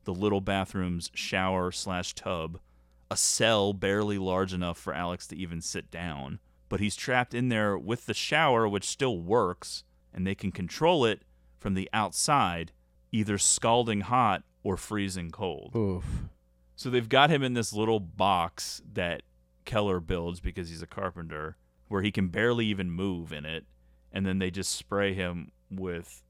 the 0.06 0.14
little 0.14 0.42
bathroom's 0.42 1.12
shower 1.14 1.72
slash 1.72 2.16
tub, 2.16 2.60
a 3.12 3.18
cell 3.18 3.74
barely 3.74 4.18
large 4.18 4.54
enough 4.54 4.78
for 4.78 4.94
Alex 4.94 5.28
to 5.28 5.36
even 5.36 5.62
sit 5.62 5.92
down. 5.92 6.40
But 6.70 6.80
he's 6.80 6.96
trapped 6.96 7.34
in 7.34 7.50
there 7.50 7.78
with 7.78 8.06
the 8.06 8.14
shower, 8.14 8.68
which 8.68 8.86
still 8.86 9.20
works, 9.20 9.84
and 10.14 10.26
they 10.26 10.36
can 10.36 10.52
control 10.52 11.06
it 11.06 11.22
from 11.60 11.74
the 11.74 11.90
outside, 11.94 12.72
either 13.12 13.38
scalding 13.38 14.02
hot 14.02 14.44
or 14.64 14.78
freezing 14.78 15.32
cold. 15.32 15.76
Oof. 15.76 16.06
So 16.78 16.92
they've 16.92 17.10
got 17.10 17.32
him 17.32 17.42
in 17.42 17.56
this 17.56 17.74
little 17.74 18.00
box 18.00 18.84
that 18.94 19.24
Keller 19.66 20.00
builds 20.00 20.40
because 20.40 20.70
he's 20.70 20.84
a 20.84 20.88
carpenter, 20.88 21.58
where 21.88 22.04
he 22.04 22.12
can 22.12 22.28
barely 22.28 22.68
even 22.68 22.92
move 22.92 23.34
in 23.34 23.46
it, 23.46 23.66
and 24.14 24.26
then 24.26 24.38
they 24.38 24.52
just 24.52 24.72
spray 24.72 25.14
him 25.14 25.52
with 25.72 26.24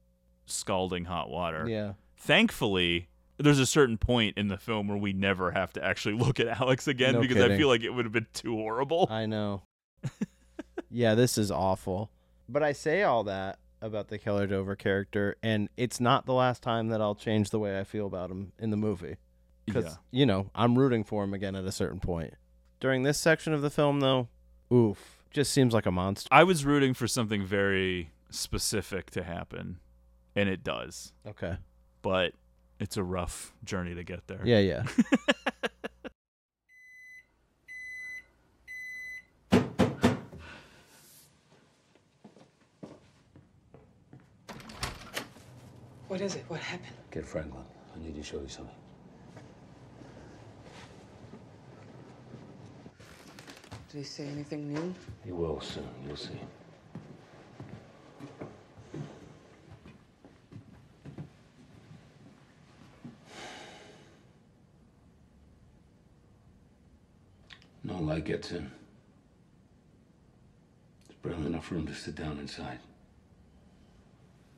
scalding 0.46 1.04
hot 1.04 1.28
water. 1.28 1.68
Yeah. 1.68 1.92
Thankfully, 2.16 3.08
there's 3.36 3.58
a 3.58 3.66
certain 3.66 3.98
point 3.98 4.38
in 4.38 4.48
the 4.48 4.56
film 4.56 4.88
where 4.88 4.96
we 4.96 5.12
never 5.12 5.50
have 5.50 5.70
to 5.74 5.84
actually 5.84 6.14
look 6.18 6.40
at 6.40 6.48
Alex 6.48 6.88
again 6.88 7.14
No 7.14 7.20
because 7.20 7.42
I 7.42 7.56
feel 7.56 7.68
like 7.68 7.82
it 7.82 7.90
would 7.90 8.06
have 8.06 8.12
been 8.12 8.26
too 8.32 8.56
horrible. 8.56 9.06
I 9.10 9.26
know. 9.26 9.62
yeah, 10.90 11.14
this 11.14 11.36
is 11.36 11.50
awful. 11.50 12.10
But 12.48 12.62
I 12.62 12.72
say 12.72 13.02
all 13.02 13.22
that 13.24 13.58
about 13.82 14.08
the 14.08 14.18
Keller 14.18 14.46
Dover 14.46 14.76
character, 14.76 15.36
and 15.42 15.68
it's 15.76 16.00
not 16.00 16.24
the 16.24 16.32
last 16.32 16.62
time 16.62 16.88
that 16.88 17.02
I'll 17.02 17.14
change 17.14 17.50
the 17.50 17.58
way 17.58 17.78
I 17.78 17.84
feel 17.84 18.06
about 18.06 18.30
him 18.30 18.52
in 18.58 18.70
the 18.70 18.78
movie. 18.78 19.16
Because, 19.68 19.84
Yeah. 19.84 19.94
you 20.10 20.26
know, 20.26 20.50
I'm 20.54 20.78
rooting 20.78 21.04
for 21.04 21.22
him 21.24 21.34
again 21.34 21.54
at 21.54 21.64
a 21.64 21.72
certain 21.72 22.00
point. 22.00 22.34
During 22.80 23.02
this 23.02 23.18
section 23.18 23.52
of 23.52 23.62
the 23.62 23.70
film, 23.70 24.00
though, 24.00 24.28
oof, 24.72 25.22
just 25.30 25.52
seems 25.52 25.74
like 25.74 25.86
a 25.86 25.90
monster. 25.90 26.28
I 26.30 26.44
was 26.44 26.64
rooting 26.64 26.94
for 26.94 27.06
something 27.08 27.44
very 27.44 28.10
specific 28.30 29.10
to 29.12 29.22
happen, 29.22 29.78
and 30.36 30.48
it 30.48 30.62
does. 30.62 31.12
Okay. 31.26 31.56
But 32.02 32.34
it's 32.78 32.96
a 32.96 33.02
rough 33.02 33.52
journey 33.64 33.94
to 33.94 34.04
get 34.04 34.26
there. 34.28 34.40
Yeah, 34.44 34.60
yeah. 34.60 34.84
What 46.08 46.20
is 46.20 46.34
it? 46.36 46.44
What 46.48 46.60
happened? 46.60 46.94
Get 47.10 47.26
Franklin. 47.26 47.64
I 47.94 47.98
need 47.98 48.14
to 48.14 48.22
show 48.22 48.40
you 48.40 48.48
something. 48.48 48.74
He 53.98 54.04
say 54.04 54.28
anything 54.28 54.72
new? 54.72 54.94
He 55.24 55.32
will 55.32 55.60
soon. 55.60 55.88
You'll 56.06 56.16
see. 56.16 56.30
No 67.82 67.98
light 67.98 68.24
gets 68.24 68.52
in. 68.52 68.70
There's 71.08 71.18
barely 71.22 71.46
enough 71.46 71.70
room 71.72 71.86
to 71.88 71.94
sit 71.94 72.14
down 72.14 72.38
inside. 72.38 72.78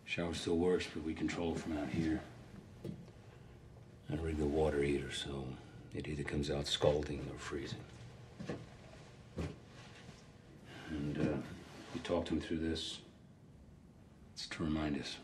Shower 0.04 0.34
still 0.34 0.58
works, 0.58 0.86
but 0.92 1.02
we 1.04 1.14
control 1.14 1.54
it 1.54 1.60
from 1.60 1.78
out 1.78 1.88
here. 1.88 2.20
I 4.12 4.16
rig 4.16 4.38
the 4.38 4.44
water 4.44 4.82
heater, 4.82 5.12
so 5.12 5.46
it 5.94 6.08
either 6.08 6.24
comes 6.24 6.50
out 6.50 6.66
scalding 6.66 7.20
or 7.32 7.38
freezing. 7.38 7.78
And 10.90 11.18
uh, 11.18 11.36
we 11.94 12.00
talked 12.00 12.28
him 12.28 12.40
through 12.40 12.58
this. 12.58 12.98
It's 14.34 14.46
to 14.48 14.64
remind 14.64 15.00
us. 15.00 15.16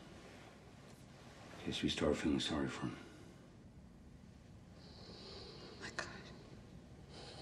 In 1.59 1.73
case 1.73 1.83
we 1.83 1.89
start 1.89 2.17
feeling 2.17 2.41
sorry 2.41 2.69
for 2.69 2.83
him. 2.83 2.97
My 5.83 5.89
God. 5.97 6.07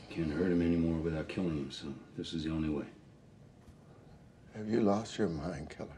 You 0.09 0.17
can't 0.17 0.33
hurt 0.33 0.53
him 0.53 0.63
anymore 0.63 0.99
without 0.99 1.29
killing 1.29 1.57
him, 1.57 1.71
so 1.71 1.89
this 2.17 2.33
is 2.33 2.45
the 2.45 2.51
only 2.51 2.69
way. 2.69 2.87
Have 4.57 4.69
you 4.69 4.81
lost 4.81 5.19
your 5.19 5.29
mind, 5.29 5.69
Keller? 5.69 5.89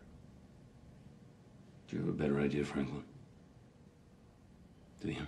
Do 1.89 1.97
you 1.97 2.03
have 2.03 2.09
a 2.09 2.16
better 2.16 2.40
idea, 2.40 2.65
Franklin? 2.65 3.05
Do 5.03 5.09
you? 5.12 5.27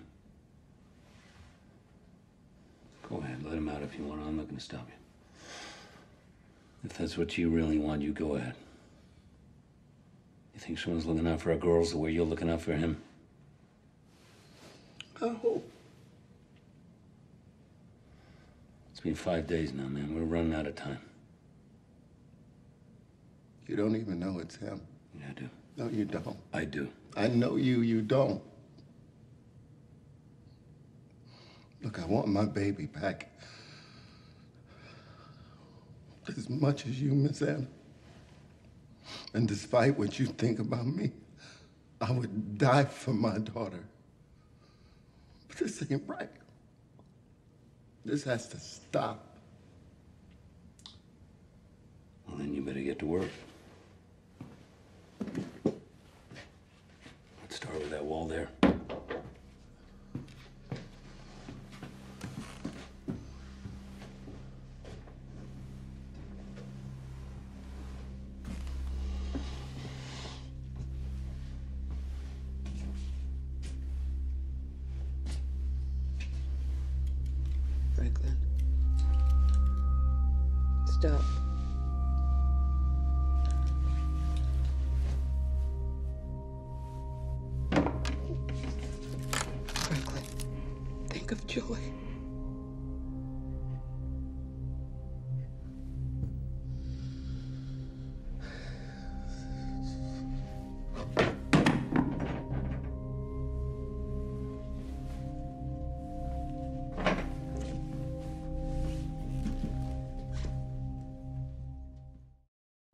Go 3.08 3.18
ahead, 3.18 3.44
let 3.44 3.54
him 3.54 3.68
out 3.68 3.82
if 3.82 3.96
you 3.96 4.04
want. 4.04 4.22
I'm 4.22 4.36
not 4.36 4.46
going 4.46 4.56
to 4.56 4.62
stop 4.62 4.86
you. 4.88 4.97
If 6.84 6.96
that's 6.96 7.18
what 7.18 7.36
you 7.36 7.50
really 7.50 7.78
want, 7.78 8.02
you 8.02 8.12
go 8.12 8.36
ahead. 8.36 8.54
You 10.54 10.60
think 10.60 10.78
someone's 10.78 11.06
looking 11.06 11.26
out 11.26 11.40
for 11.40 11.50
our 11.50 11.56
girls 11.56 11.92
the 11.92 11.98
way 11.98 12.10
you're 12.10 12.24
looking 12.24 12.50
out 12.50 12.62
for 12.62 12.72
him? 12.72 13.00
I 15.20 15.28
hope. 15.28 15.68
It's 18.90 19.00
been 19.00 19.14
five 19.14 19.46
days 19.46 19.72
now, 19.72 19.84
man. 19.84 20.14
We're 20.14 20.22
running 20.22 20.54
out 20.54 20.66
of 20.66 20.74
time. 20.74 20.98
You 23.66 23.76
don't 23.76 23.94
even 23.94 24.18
know 24.18 24.38
it's 24.38 24.56
him. 24.56 24.80
Yeah, 25.18 25.26
I 25.28 25.32
do. 25.32 25.48
No, 25.76 25.88
you 25.88 26.04
don't. 26.04 26.36
I 26.52 26.64
do. 26.64 26.88
I 27.16 27.28
know 27.28 27.56
you, 27.56 27.82
you 27.82 28.00
don't. 28.02 28.42
Look, 31.82 32.00
I 32.00 32.06
want 32.06 32.26
my 32.28 32.44
baby 32.44 32.86
back. 32.86 33.30
As 36.36 36.50
much 36.50 36.86
as 36.86 37.00
you, 37.00 37.12
Miss 37.12 37.40
Anna. 37.42 37.66
And 39.32 39.48
despite 39.48 39.98
what 39.98 40.18
you 40.18 40.26
think 40.26 40.58
about 40.58 40.86
me, 40.86 41.10
I 42.00 42.12
would 42.12 42.58
die 42.58 42.84
for 42.84 43.12
my 43.12 43.38
daughter. 43.38 43.82
But 45.48 45.56
this 45.56 45.82
ain't 45.90 46.02
right. 46.06 46.30
This 48.04 48.24
has 48.24 48.48
to 48.48 48.60
stop. 48.60 49.36
Well, 52.26 52.36
then 52.36 52.54
you 52.54 52.62
better 52.62 52.80
get 52.80 52.98
to 53.00 53.06
work. 53.06 53.30
Let's 57.42 57.56
start 57.56 57.74
with 57.78 57.90
that 57.90 58.04
wall 58.04 58.26
there. 58.26 58.48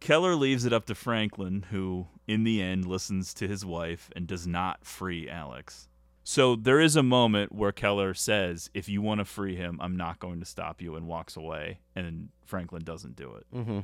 Keller 0.05 0.36
leaves 0.36 0.66
it 0.66 0.72
up 0.74 0.85
to 0.85 0.94
Franklin, 0.94 1.64
who, 1.70 2.09
in 2.26 2.44
the 2.44 2.60
end, 2.60 2.85
listens 2.85 3.32
to 3.32 3.48
his 3.48 3.64
wife 3.64 4.10
and 4.14 4.26
does 4.26 4.47
not 4.47 4.85
free 4.85 5.31
Alex. 5.31 5.89
So 6.22 6.56
there 6.56 6.78
is 6.78 6.94
a 6.94 7.02
moment 7.02 7.55
where 7.55 7.72
Keller 7.72 8.12
says, 8.12 8.68
If 8.74 8.86
you 8.86 9.01
want 9.01 9.20
to 9.20 9.24
free 9.24 9.56
him, 9.56 9.78
I'm 9.81 9.97
not 9.97 10.18
going 10.18 10.40
to 10.40 10.44
stop 10.44 10.82
you, 10.82 10.94
and 10.94 11.06
walks 11.06 11.39
away. 11.39 11.78
And 11.97 12.28
Franklin 12.44 12.85
doesn't 12.85 13.16
do 13.16 13.35
it. 13.35 13.47
Mm-hmm. 13.56 13.78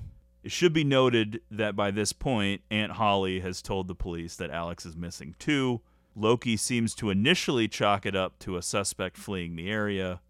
It 0.44 0.52
should 0.52 0.74
be 0.74 0.84
noted 0.84 1.40
that 1.50 1.74
by 1.74 1.90
this 1.90 2.12
point, 2.12 2.60
Aunt 2.70 2.92
Holly 2.92 3.40
has 3.40 3.62
told 3.62 3.88
the 3.88 3.94
police 3.94 4.36
that 4.36 4.50
Alex 4.50 4.84
is 4.84 4.98
missing 4.98 5.34
too. 5.38 5.80
Loki 6.14 6.58
seems 6.58 6.94
to 6.96 7.08
initially 7.08 7.66
chalk 7.66 8.04
it 8.04 8.14
up 8.14 8.38
to 8.40 8.58
a 8.58 8.62
suspect 8.62 9.16
fleeing 9.16 9.56
the 9.56 9.70
area, 9.70 10.20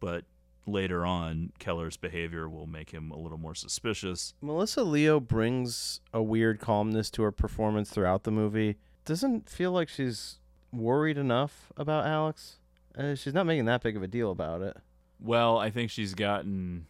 but 0.00 0.24
later 0.68 1.04
on, 1.04 1.52
Keller's 1.58 1.96
behavior 1.96 2.48
will 2.48 2.66
make 2.66 2.90
him 2.90 3.10
a 3.10 3.16
little 3.18 3.38
more 3.38 3.54
suspicious. 3.54 4.34
Melissa 4.40 4.82
Leo 4.82 5.20
brings 5.20 6.00
a 6.12 6.22
weird 6.22 6.60
calmness 6.60 7.10
to 7.12 7.22
her 7.22 7.32
performance 7.32 7.90
throughout 7.90 8.24
the 8.24 8.30
movie. 8.30 8.76
Doesn't 9.04 9.48
feel 9.48 9.72
like 9.72 9.88
she's 9.88 10.38
worried 10.72 11.18
enough 11.18 11.72
about 11.76 12.06
Alex. 12.06 12.56
Uh, 12.96 13.14
she's 13.14 13.34
not 13.34 13.46
making 13.46 13.64
that 13.66 13.82
big 13.82 13.96
of 13.96 14.02
a 14.02 14.08
deal 14.08 14.30
about 14.30 14.60
it. 14.60 14.76
Well, 15.20 15.58
I 15.58 15.70
think 15.70 15.90
she's 15.90 16.14
gotten 16.14 16.86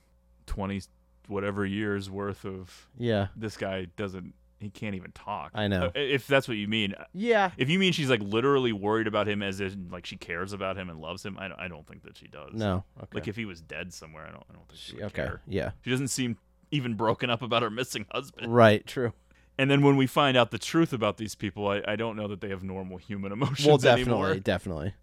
20 0.46 0.82
whatever 1.28 1.64
years 1.64 2.10
worth 2.10 2.44
of 2.44 2.88
Yeah. 2.98 3.28
This 3.36 3.56
guy 3.56 3.86
doesn't 3.96 4.34
he 4.60 4.70
can't 4.70 4.94
even 4.94 5.12
talk. 5.12 5.52
I 5.54 5.68
know. 5.68 5.86
Uh, 5.86 5.90
If 5.94 6.26
that's 6.26 6.48
what 6.48 6.56
you 6.56 6.68
mean. 6.68 6.94
Yeah. 7.12 7.50
If 7.56 7.70
you 7.70 7.78
mean 7.78 7.92
she's 7.92 8.10
like 8.10 8.20
literally 8.22 8.72
worried 8.72 9.06
about 9.06 9.28
him 9.28 9.42
as 9.42 9.60
in 9.60 9.88
like 9.90 10.04
she 10.06 10.16
cares 10.16 10.52
about 10.52 10.76
him 10.76 10.90
and 10.90 11.00
loves 11.00 11.24
him, 11.24 11.36
I 11.38 11.48
don't, 11.48 11.60
I 11.60 11.68
don't 11.68 11.86
think 11.86 12.02
that 12.04 12.16
she 12.16 12.26
does. 12.28 12.54
No, 12.54 12.84
okay. 12.98 13.08
Like 13.14 13.28
if 13.28 13.36
he 13.36 13.44
was 13.44 13.60
dead 13.60 13.92
somewhere, 13.92 14.24
I 14.24 14.30
don't 14.30 14.44
I 14.50 14.54
don't 14.54 14.68
think 14.68 14.80
she 14.80 14.96
would 14.96 15.04
okay, 15.06 15.14
care. 15.22 15.40
yeah. 15.46 15.70
She 15.82 15.90
doesn't 15.90 16.08
seem 16.08 16.36
even 16.70 16.94
broken 16.94 17.30
up 17.30 17.40
about 17.42 17.62
her 17.62 17.70
missing 17.70 18.06
husband. 18.10 18.52
Right, 18.52 18.86
true. 18.86 19.12
And 19.60 19.70
then 19.70 19.82
when 19.82 19.96
we 19.96 20.06
find 20.06 20.36
out 20.36 20.50
the 20.52 20.58
truth 20.58 20.92
about 20.92 21.16
these 21.16 21.34
people, 21.34 21.66
I, 21.68 21.82
I 21.86 21.96
don't 21.96 22.14
know 22.16 22.28
that 22.28 22.40
they 22.40 22.48
have 22.50 22.62
normal 22.62 22.96
human 22.98 23.32
emotions 23.38 23.66
well, 23.66 23.78
definitely, 23.78 24.12
anymore. 24.12 24.34
definitely. 24.40 24.94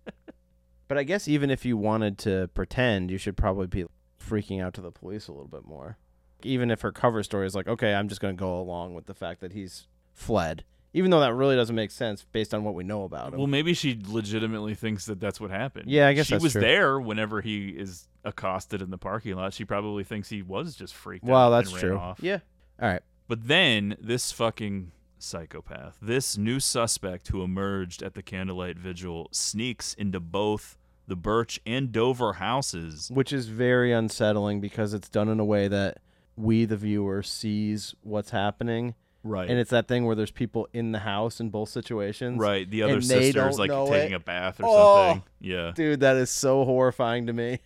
but 0.88 0.98
I 0.98 1.04
guess 1.04 1.28
even 1.28 1.50
if 1.50 1.66
you 1.66 1.76
wanted 1.78 2.18
to 2.20 2.50
pretend, 2.54 3.12
you 3.12 3.18
should 3.18 3.36
probably 3.36 3.68
be 3.68 3.86
freaking 4.24 4.62
out 4.64 4.74
to 4.76 4.82
the 4.82 4.92
police 4.92 5.28
a 5.28 5.32
little 5.32 5.48
bit 5.48 5.66
more. 5.66 5.98
Even 6.44 6.70
if 6.72 6.82
her 6.82 6.92
cover 6.92 7.24
story 7.24 7.48
is 7.48 7.56
like, 7.56 7.68
okay, 7.68 7.94
I'm 7.94 8.08
just 8.10 8.22
going 8.22 8.36
to 8.36 8.40
go 8.40 8.60
along 8.60 8.94
with 8.94 9.06
the 9.08 9.14
fact 9.14 9.42
that 9.42 9.54
he's 9.54 9.88
fled, 10.14 10.64
even 10.94 11.10
though 11.12 11.20
that 11.22 11.34
really 11.34 11.56
doesn't 11.56 11.76
make 11.76 11.92
sense 11.92 12.24
based 12.32 12.54
on 12.54 12.64
what 12.64 12.76
we 12.76 12.84
know 12.84 13.04
about 13.04 13.34
him. 13.34 13.40
Well, 13.40 13.48
maybe 13.48 13.74
she 13.74 14.00
legitimately 14.08 14.76
thinks 14.76 15.06
that 15.08 15.20
that's 15.20 15.40
what 15.42 15.50
happened. 15.52 15.90
Yeah, 15.90 16.08
I 16.08 16.14
guess 16.14 16.28
she 16.28 16.38
was 16.38 16.52
true. 16.52 16.62
there 16.62 17.00
whenever 17.00 17.42
he 17.42 17.70
is 17.70 18.08
accosted 18.24 18.82
in 18.82 18.92
the 18.92 18.98
parking 18.98 19.36
lot. 19.36 19.54
She 19.54 19.66
probably 19.66 20.04
thinks 20.04 20.30
he 20.30 20.42
was 20.42 20.76
just 20.76 20.94
freaked 20.94 21.26
Well, 21.26 21.52
out. 21.54 21.64
that's 21.64 21.72
true. 21.72 21.98
Off. 21.98 22.20
Yeah. 22.22 22.40
All 22.82 22.88
right. 22.90 23.02
But 23.28 23.48
then 23.48 23.98
this 24.00 24.32
fucking 24.32 24.92
psychopath, 25.18 25.98
this 26.02 26.38
new 26.38 26.60
suspect 26.60 27.30
who 27.30 27.44
emerged 27.44 28.04
at 28.04 28.14
the 28.14 28.22
candlelight 28.22 28.78
vigil, 28.78 29.28
sneaks 29.32 29.94
into 29.96 30.20
both 30.20 30.78
the 31.08 31.16
Birch 31.16 31.60
and 31.66 31.92
Dover 31.92 32.34
houses. 32.34 33.10
which 33.14 33.32
is 33.34 33.48
very 33.48 33.92
unsettling 33.92 34.60
because 34.62 34.94
it's 34.94 35.10
done 35.10 35.30
in 35.30 35.40
a 35.40 35.46
way 35.46 35.68
that 35.68 35.98
we 36.36 36.66
the 36.66 36.78
viewer 36.78 37.24
sees 37.24 37.96
what's 38.02 38.30
happening 38.32 38.96
Right. 39.26 39.50
And 39.50 39.58
it's 39.60 39.72
that 39.72 39.88
thing 39.88 40.06
where 40.06 40.16
there's 40.16 40.30
people 40.30 40.68
in 40.72 40.92
the 40.92 41.00
house 41.00 41.40
in 41.40 41.50
both 41.50 41.70
situations. 41.70 42.38
Right, 42.38 42.70
the 42.70 42.84
other 42.84 43.02
sister's, 43.02 43.58
like, 43.58 43.72
taking 43.72 44.12
it. 44.12 44.18
a 44.18 44.20
bath 44.20 44.60
or 44.60 44.66
Oh, 44.68 45.08
something. 45.14 45.24
Yeah. 45.42 45.72
Dude, 45.74 46.02
that 46.02 46.16
is 46.16 46.30
so 46.30 46.64
horrifying 46.64 47.26
to 47.26 47.34
me. 47.34 47.58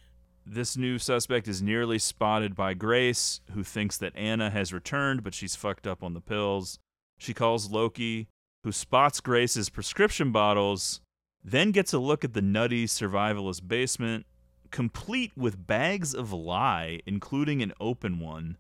This 0.46 0.78
new 0.78 0.98
suspect 0.98 1.50
is 1.50 1.62
nearly 1.62 2.00
spotted 2.00 2.56
by 2.56 2.76
Grace, 2.76 3.42
who 3.52 3.64
thinks 3.66 3.98
that 3.98 4.16
Anna 4.16 4.50
has 4.50 4.72
returned, 4.72 5.22
but 5.22 5.34
she's 5.34 5.58
fucked 5.58 5.86
up 5.86 6.02
on 6.02 6.14
the 6.14 6.22
pills. 6.22 6.80
She 7.18 7.34
calls 7.34 7.70
Loki, 7.70 8.30
who 8.64 8.72
spots 8.72 9.20
Grace's 9.20 9.68
prescription 9.70 10.32
bottles, 10.32 11.02
then 11.44 11.72
gets 11.72 11.92
a 11.92 12.00
look 12.00 12.24
at 12.24 12.32
the 12.34 12.42
nutty 12.42 12.86
survivalist 12.86 13.68
basement, 13.68 14.26
complete 14.72 15.32
with 15.36 15.66
bags 15.68 16.14
of 16.14 16.32
lye, 16.32 17.00
including 17.06 17.62
an 17.62 17.74
open 17.80 18.20
one. 18.20 18.58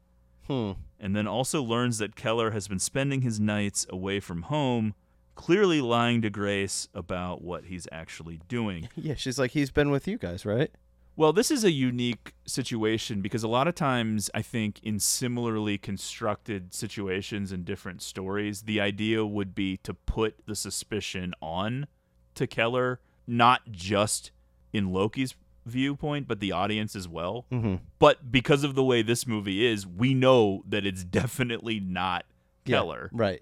Hmm. 0.48 0.72
And 1.00 1.16
then 1.16 1.28
also 1.28 1.62
learns 1.62 2.00
that 2.00 2.16
Keller 2.16 2.52
has 2.52 2.68
been 2.68 2.80
spending 2.80 3.22
his 3.22 3.40
nights 3.40 3.86
away 3.90 4.20
from 4.20 4.44
home, 4.44 4.96
clearly 5.36 5.80
lying 5.80 6.22
to 6.24 6.30
Grace 6.30 6.88
about 6.94 7.42
what 7.42 7.66
he's 7.66 7.88
actually 7.92 8.42
doing. 8.48 8.90
Yeah, 8.96 9.16
she's 9.16 9.40
like, 9.40 9.52
he's 9.52 9.72
been 9.72 9.92
with 9.92 10.08
you 10.08 10.18
guys, 10.18 10.46
right? 10.46 10.72
Well, 11.16 11.34
this 11.34 11.52
is 11.52 11.66
a 11.66 11.72
unique 11.72 12.34
situation 12.46 13.20
because 13.20 13.44
a 13.44 13.50
lot 13.50 13.68
of 13.68 13.76
times 13.76 14.30
I 14.34 14.42
think 14.42 14.80
in 14.84 15.00
similarly 15.00 15.78
constructed 15.78 16.74
situations 16.74 17.52
and 17.52 17.66
different 17.66 18.02
stories, 18.02 18.62
the 18.62 18.80
idea 18.80 19.26
would 19.26 19.54
be 19.54 19.76
to 19.84 19.94
put 19.94 20.46
the 20.46 20.56
suspicion 20.56 21.34
on 21.42 21.88
to 22.36 22.48
Keller, 22.48 23.02
not 23.28 23.70
just 23.70 24.32
in 24.72 24.94
Loki's 24.94 25.36
viewpoint, 25.70 26.28
but 26.28 26.40
the 26.42 26.52
audience 26.52 26.96
as 26.96 27.08
well. 27.08 27.46
Mhm. 27.52 27.80
But 28.00 28.32
because 28.32 28.64
of 28.64 28.76
the 28.76 28.84
way 28.84 29.02
this 29.02 29.26
movie 29.26 29.66
is, 29.66 29.88
we 29.88 30.14
know 30.14 30.64
that 30.68 30.86
it's 30.86 31.04
definitely 31.22 31.80
not 31.80 32.26
Yeah, 32.66 32.78
Keller. 32.78 33.10
right. 33.14 33.42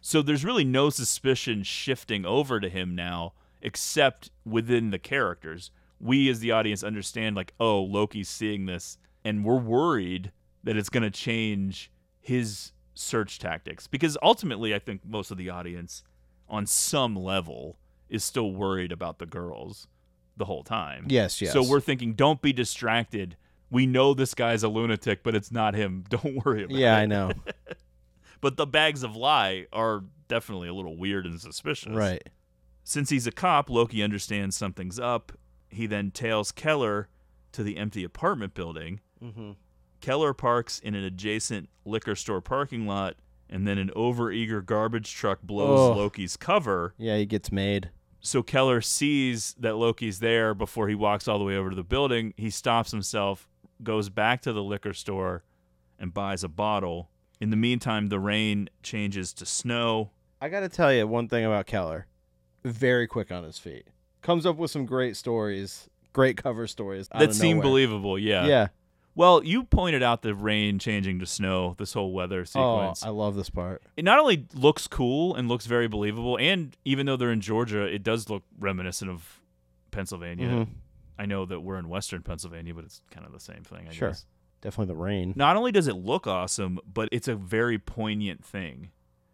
So 0.00 0.22
there's 0.22 0.44
really 0.44 0.64
no 0.64 0.90
suspicion 0.90 1.62
shifting 1.62 2.24
over 2.26 2.60
to 2.60 2.68
him 2.68 2.94
now, 2.94 3.32
except 3.62 4.30
within 4.44 4.90
the 4.90 4.98
characters. 4.98 5.70
We 6.00 6.28
as 6.28 6.38
the 6.40 6.52
audience 6.52 6.84
understand, 6.84 7.34
like, 7.34 7.52
oh, 7.58 7.82
Loki's 7.82 8.28
seeing 8.28 8.66
this, 8.66 8.98
and 9.24 9.44
we're 9.44 9.58
worried 9.58 10.30
that 10.62 10.76
it's 10.76 10.88
going 10.88 11.02
to 11.02 11.10
change 11.10 11.90
his 12.20 12.72
search 12.94 13.38
tactics. 13.40 13.86
Because 13.88 14.16
ultimately, 14.22 14.74
I 14.74 14.78
think 14.78 15.04
most 15.04 15.30
of 15.32 15.36
the 15.38 15.50
audience, 15.50 16.04
on 16.48 16.66
some 16.66 17.16
level, 17.16 17.78
is 18.08 18.22
still 18.22 18.52
worried 18.52 18.92
about 18.92 19.18
the 19.18 19.26
girls 19.26 19.88
the 20.38 20.44
whole 20.46 20.62
time. 20.62 21.06
Yes, 21.08 21.42
yes. 21.42 21.52
So 21.52 21.62
we're 21.62 21.80
thinking, 21.80 22.14
don't 22.14 22.40
be 22.40 22.52
distracted. 22.52 23.36
We 23.70 23.86
know 23.86 24.14
this 24.14 24.34
guy's 24.34 24.62
a 24.62 24.68
lunatic, 24.68 25.22
but 25.22 25.34
it's 25.34 25.52
not 25.52 25.74
him. 25.74 26.04
Don't 26.08 26.42
worry 26.42 26.64
about 26.64 26.76
it. 26.76 26.80
Yeah, 26.80 26.96
I 26.96 27.04
know. 27.04 27.32
but 28.40 28.56
the 28.56 28.66
bags 28.66 29.02
of 29.02 29.14
lye 29.14 29.66
are 29.74 30.04
definitely 30.26 30.68
a 30.68 30.72
little 30.74 30.96
weird 30.96 31.26
and 31.26 31.38
suspicious. 31.38 31.92
Right. 31.94 32.26
Since 32.82 33.10
he's 33.10 33.26
a 33.26 33.30
cop, 33.30 33.68
Loki 33.68 34.02
understands 34.02 34.56
something's 34.56 34.98
up. 34.98 35.32
He 35.68 35.86
then 35.86 36.10
tails 36.10 36.50
Keller 36.50 37.08
to 37.52 37.62
the 37.62 37.76
empty 37.76 38.04
apartment 38.04 38.54
building. 38.54 39.00
Mhm. 39.22 39.56
Keller 40.00 40.32
parks 40.32 40.78
in 40.78 40.94
an 40.94 41.04
adjacent 41.04 41.68
liquor 41.84 42.14
store 42.14 42.40
parking 42.40 42.86
lot, 42.86 43.16
and 43.50 43.66
then 43.66 43.76
an 43.76 43.90
overeager 43.94 44.64
garbage 44.64 45.12
truck 45.12 45.42
blows 45.42 45.90
Ugh. 45.90 45.96
Loki's 45.98 46.36
cover. 46.38 46.94
Yeah, 46.96 47.18
he 47.18 47.26
gets 47.26 47.52
made. 47.52 47.90
So 48.20 48.42
Keller 48.42 48.80
sees 48.80 49.54
that 49.58 49.76
Loki's 49.76 50.18
there 50.18 50.54
before 50.54 50.88
he 50.88 50.94
walks 50.94 51.28
all 51.28 51.38
the 51.38 51.44
way 51.44 51.56
over 51.56 51.70
to 51.70 51.76
the 51.76 51.84
building. 51.84 52.34
He 52.36 52.50
stops 52.50 52.90
himself, 52.90 53.48
goes 53.82 54.08
back 54.08 54.42
to 54.42 54.52
the 54.52 54.62
liquor 54.62 54.92
store, 54.92 55.44
and 55.98 56.12
buys 56.12 56.42
a 56.44 56.48
bottle. 56.48 57.10
In 57.40 57.50
the 57.50 57.56
meantime, 57.56 58.08
the 58.08 58.18
rain 58.18 58.68
changes 58.82 59.32
to 59.34 59.46
snow. 59.46 60.10
I 60.40 60.48
got 60.48 60.60
to 60.60 60.68
tell 60.68 60.92
you 60.92 61.06
one 61.06 61.28
thing 61.28 61.44
about 61.44 61.66
Keller. 61.66 62.06
Very 62.64 63.06
quick 63.06 63.30
on 63.30 63.44
his 63.44 63.58
feet. 63.58 63.86
Comes 64.22 64.44
up 64.46 64.56
with 64.56 64.70
some 64.70 64.84
great 64.84 65.16
stories, 65.16 65.88
great 66.12 66.36
cover 66.36 66.66
stories. 66.66 67.08
that 67.16 67.34
seem 67.34 67.58
nowhere. 67.58 67.70
believable, 67.70 68.18
yeah. 68.18 68.46
Yeah. 68.46 68.68
Well, 69.18 69.42
you 69.42 69.64
pointed 69.64 70.00
out 70.00 70.22
the 70.22 70.32
rain 70.32 70.78
changing 70.78 71.18
to 71.18 71.26
snow, 71.26 71.74
this 71.76 71.92
whole 71.92 72.12
weather 72.12 72.44
sequence. 72.44 73.02
Oh, 73.04 73.08
I 73.08 73.10
love 73.10 73.34
this 73.34 73.50
part. 73.50 73.82
it 73.96 74.04
not 74.04 74.20
only 74.20 74.46
looks 74.54 74.86
cool 74.86 75.34
and 75.34 75.48
looks 75.48 75.66
very 75.66 75.88
believable, 75.88 76.38
and 76.38 76.76
even 76.84 77.04
though 77.06 77.16
they're 77.16 77.32
in 77.32 77.40
Georgia, 77.40 77.82
it 77.82 78.04
does 78.04 78.30
look 78.30 78.44
reminiscent 78.60 79.10
of 79.10 79.40
Pennsylvania. 79.90 80.46
Mhm. 80.48 80.68
I 81.18 81.26
know 81.26 81.44
that 81.46 81.62
we're 81.62 81.80
in 81.80 81.88
Western 81.88 82.22
Pennsylvania, 82.22 82.72
but 82.72 82.84
it's 82.84 83.02
kind 83.10 83.26
of 83.26 83.32
the 83.32 83.40
same 83.40 83.64
thing, 83.64 83.88
I 83.88 83.92
Sure. 83.92 84.10
guess. 84.10 84.24
Definitely 84.60 84.94
the 84.94 85.00
rain. 85.00 85.32
Not 85.34 85.56
only 85.56 85.72
does 85.72 85.88
it 85.88 85.96
look 85.96 86.28
awesome, 86.28 86.78
but 86.86 87.08
it's 87.10 87.26
a 87.26 87.34
very 87.34 87.76
poignant 87.76 88.44
thing 88.44 88.92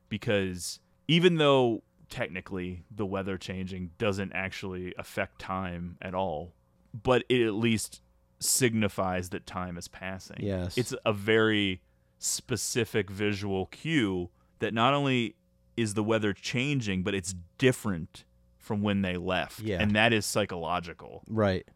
because 0.08 0.80
even 1.08 1.36
though 1.36 1.82
technically 2.08 2.84
the 2.90 3.04
weather 3.04 3.36
changing 3.36 3.90
doesn't 3.98 4.32
actually 4.32 4.94
affect 4.96 5.40
time 5.40 5.98
at 6.00 6.14
all, 6.14 6.54
but 6.94 7.22
it 7.28 7.42
at 7.46 7.52
least 7.52 8.00
signifies 8.44 9.30
that 9.30 9.46
time 9.46 9.76
is 9.76 9.88
passing. 9.88 10.38
Yes. 10.40 10.76
It's 10.78 10.94
a 11.04 11.12
very 11.12 11.80
specific 12.18 13.10
visual 13.10 13.66
cue 13.66 14.30
that 14.58 14.72
not 14.74 14.94
only 14.94 15.36
is 15.76 15.94
the 15.94 16.02
weather 16.02 16.32
changing, 16.32 17.02
but 17.02 17.14
it's 17.14 17.34
different 17.58 18.24
from 18.58 18.80
when 18.82 19.02
they 19.02 19.16
left. 19.16 19.60
Yeah. 19.60 19.80
And 19.82 19.94
that 19.96 20.12
is 20.12 20.24
psychological 20.24 21.22
Right. 21.26 21.66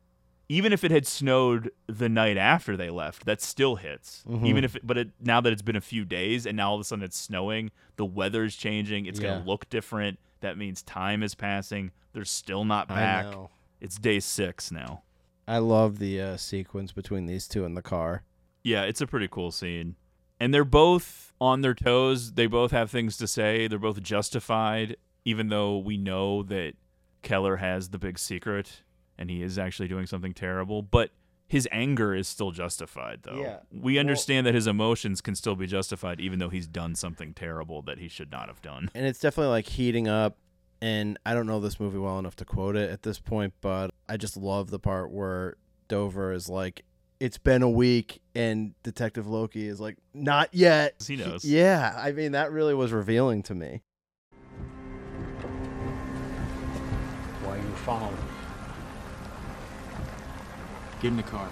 even 0.48 0.72
if 0.72 0.84
it 0.84 0.90
had 0.90 1.06
snowed 1.06 1.70
the 1.86 2.08
night 2.08 2.38
after 2.38 2.76
they 2.76 2.88
left, 2.88 3.26
that 3.26 3.42
still 3.42 3.76
hits. 3.76 4.24
Mhm. 4.26 4.46
Even 4.46 4.64
if, 4.64 4.76
it, 4.76 4.86
but 4.86 4.96
it, 4.96 5.10
now 5.20 5.40
that 5.42 5.52
it's 5.52 5.60
been 5.62 5.76
a 5.76 5.80
few 5.82 6.04
days 6.06 6.46
and 6.46 6.56
now 6.56 6.70
all 6.70 6.74
of 6.76 6.80
a 6.80 6.84
sudden 6.84 7.04
it's 7.04 7.18
snowing, 7.18 7.70
the 7.96 8.06
weather's 8.06 8.56
changing. 8.56 9.04
It's 9.06 9.20
Yeah. 9.20 9.34
gonna 9.34 9.44
look 9.44 9.68
different. 9.68 10.18
That 10.40 10.56
means 10.56 10.82
time 10.82 11.22
is 11.22 11.34
passing. 11.34 11.90
They're 12.14 12.24
still 12.24 12.64
not 12.64 12.90
I 12.90 12.94
back. 12.94 13.26
know. 13.32 13.50
It's 13.80 13.96
day 13.98 14.20
six 14.20 14.70
now. 14.72 15.02
I 15.48 15.58
love 15.58 15.98
the 15.98 16.20
uh, 16.20 16.36
sequence 16.36 16.92
between 16.92 17.26
these 17.26 17.48
two 17.48 17.64
in 17.64 17.74
the 17.74 17.82
car. 17.82 18.22
Yeah, 18.62 18.82
it's 18.82 19.00
a 19.00 19.06
pretty 19.06 19.28
cool 19.28 19.50
scene. 19.50 19.96
And 20.38 20.52
they're 20.52 20.64
both 20.64 21.32
on 21.40 21.62
their 21.62 21.74
toes. 21.74 22.34
They 22.34 22.46
both 22.46 22.70
have 22.70 22.90
things 22.90 23.16
to 23.16 23.26
say. 23.26 23.66
They're 23.66 23.78
both 23.78 24.02
justified, 24.02 24.96
even 25.24 25.48
though 25.48 25.78
we 25.78 25.96
know 25.96 26.42
that 26.44 26.74
Keller 27.22 27.56
has 27.56 27.88
the 27.88 27.98
big 27.98 28.18
secret 28.18 28.82
and 29.16 29.30
he 29.30 29.42
is 29.42 29.58
actually 29.58 29.88
doing 29.88 30.06
something 30.06 30.34
terrible. 30.34 30.82
But 30.82 31.10
his 31.48 31.66
anger 31.72 32.14
is 32.14 32.28
still 32.28 32.50
justified, 32.50 33.20
though. 33.22 33.40
Yeah. 33.40 33.60
We 33.72 33.94
Well- 33.94 34.00
understand 34.00 34.46
that 34.46 34.54
his 34.54 34.66
emotions 34.66 35.20
can 35.22 35.34
still 35.34 35.56
be 35.56 35.66
justified, 35.66 36.20
even 36.20 36.38
though 36.38 36.50
he's 36.50 36.66
done 36.68 36.94
something 36.94 37.32
terrible 37.32 37.80
that 37.82 37.98
he 37.98 38.06
should 38.08 38.30
not 38.30 38.48
have 38.48 38.60
done. 38.60 38.90
And 38.94 39.06
it's 39.06 39.18
definitely 39.18 39.50
like 39.50 39.66
heating 39.66 40.06
up. 40.08 40.36
And 40.80 41.18
I 41.26 41.34
don't 41.34 41.46
know 41.46 41.58
this 41.58 41.80
movie 41.80 41.98
well 41.98 42.18
enough 42.18 42.36
to 42.36 42.44
quote 42.44 42.76
it 42.76 42.90
at 42.90 43.02
this 43.02 43.18
point, 43.18 43.52
but 43.60 43.90
I 44.08 44.16
just 44.16 44.36
love 44.36 44.70
the 44.70 44.78
part 44.78 45.10
where 45.10 45.56
Dover 45.88 46.32
is 46.32 46.48
like, 46.48 46.84
it's 47.18 47.38
been 47.38 47.62
a 47.62 47.68
week, 47.68 48.20
and 48.36 48.74
Detective 48.84 49.26
Loki 49.26 49.66
is 49.66 49.80
like, 49.80 49.96
not 50.14 50.50
yet. 50.54 51.04
He 51.04 51.16
knows. 51.16 51.44
Yeah, 51.44 51.92
I 51.96 52.12
mean, 52.12 52.30
that 52.32 52.52
really 52.52 52.74
was 52.74 52.92
revealing 52.92 53.42
to 53.44 53.56
me. 53.56 53.82
Why 57.42 57.56
are 57.56 57.56
you 57.56 57.74
following 57.84 58.14
me? 58.14 58.20
Get 61.02 61.08
in 61.08 61.16
the 61.16 61.24
car. 61.24 61.48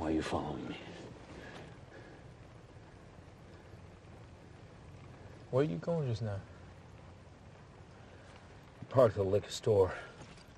Why 0.00 0.06
are 0.06 0.12
you 0.12 0.22
following 0.22 0.66
me? 0.66 0.78
Where 5.50 5.62
are 5.62 5.68
you 5.68 5.76
going 5.76 6.08
just 6.08 6.22
now? 6.22 6.40
Parked 8.88 9.18
at 9.18 9.22
the 9.22 9.30
liquor 9.30 9.50
store. 9.50 9.92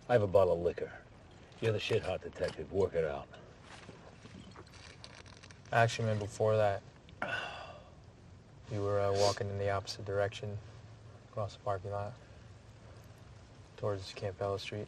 I 0.08 0.12
have 0.12 0.22
a 0.22 0.28
bottle 0.28 0.52
of 0.52 0.60
liquor. 0.60 0.92
You're 1.60 1.72
the 1.72 1.80
shit 1.80 2.04
hot 2.04 2.22
detective. 2.22 2.72
Work 2.72 2.94
it 2.94 3.04
out. 3.04 3.26
Actually, 5.72 6.06
man, 6.06 6.20
before 6.20 6.56
that, 6.56 6.80
you 8.72 8.80
were 8.80 9.00
uh, 9.00 9.12
walking 9.12 9.48
in 9.48 9.58
the 9.58 9.70
opposite 9.70 10.04
direction 10.04 10.56
across 11.32 11.54
the 11.54 11.60
parking 11.64 11.90
lot 11.90 12.12
towards 13.76 14.12
Campbell 14.14 14.56
Street. 14.56 14.86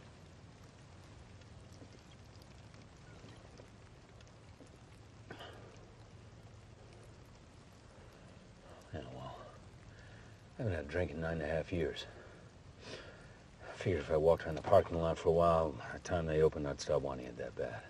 I 10.59 10.63
haven't 10.63 10.77
had 10.77 10.85
a 10.85 10.89
drink 10.89 11.11
in 11.11 11.21
nine 11.21 11.41
and 11.41 11.43
a 11.43 11.47
half 11.47 11.73
years. 11.73 12.07
I 13.69 13.73
figured 13.77 14.03
if 14.03 14.11
I 14.11 14.17
walked 14.17 14.47
around 14.47 14.55
the 14.55 14.63
parking 14.63 15.01
lot 15.01 15.19
for 15.19 15.31
a 15.31 15.33
while, 15.33 15.71
by 15.71 15.85
the 15.95 15.99
time 16.01 16.27
they 16.27 16.43
opened, 16.43 16.69
I'd 16.69 16.81
stop 16.81 17.03
wanting 17.03 17.27
it 17.27 17.37
that 17.39 17.57
bad. 17.57 17.83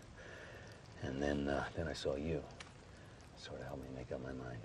And 1.02 1.22
then, 1.22 1.46
uh, 1.46 1.64
then 1.76 1.88
I 1.88 1.92
saw 1.92 2.16
you. 2.16 2.42
Sort 3.36 3.60
of 3.60 3.66
helped 3.66 3.82
me 3.82 3.88
make 3.94 4.10
up 4.12 4.22
my 4.22 4.32
mind. 4.32 4.60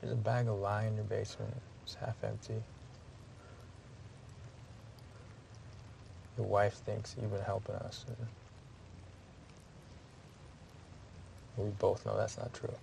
There's 0.00 0.12
a 0.12 0.16
bag 0.16 0.48
of 0.48 0.58
lye 0.58 0.84
in 0.84 0.94
your 0.94 1.04
basement. 1.04 1.54
It's 1.82 1.94
half 1.94 2.22
empty. 2.22 2.62
Your 6.36 6.46
wife 6.46 6.74
thinks 6.74 7.16
you've 7.20 7.32
been 7.32 7.40
helping 7.40 7.74
us. 7.76 8.04
And 8.06 8.28
we 11.58 11.70
both 11.78 12.06
know 12.06 12.16
that's 12.16 12.38
not 12.38 12.54
true. 12.54 12.74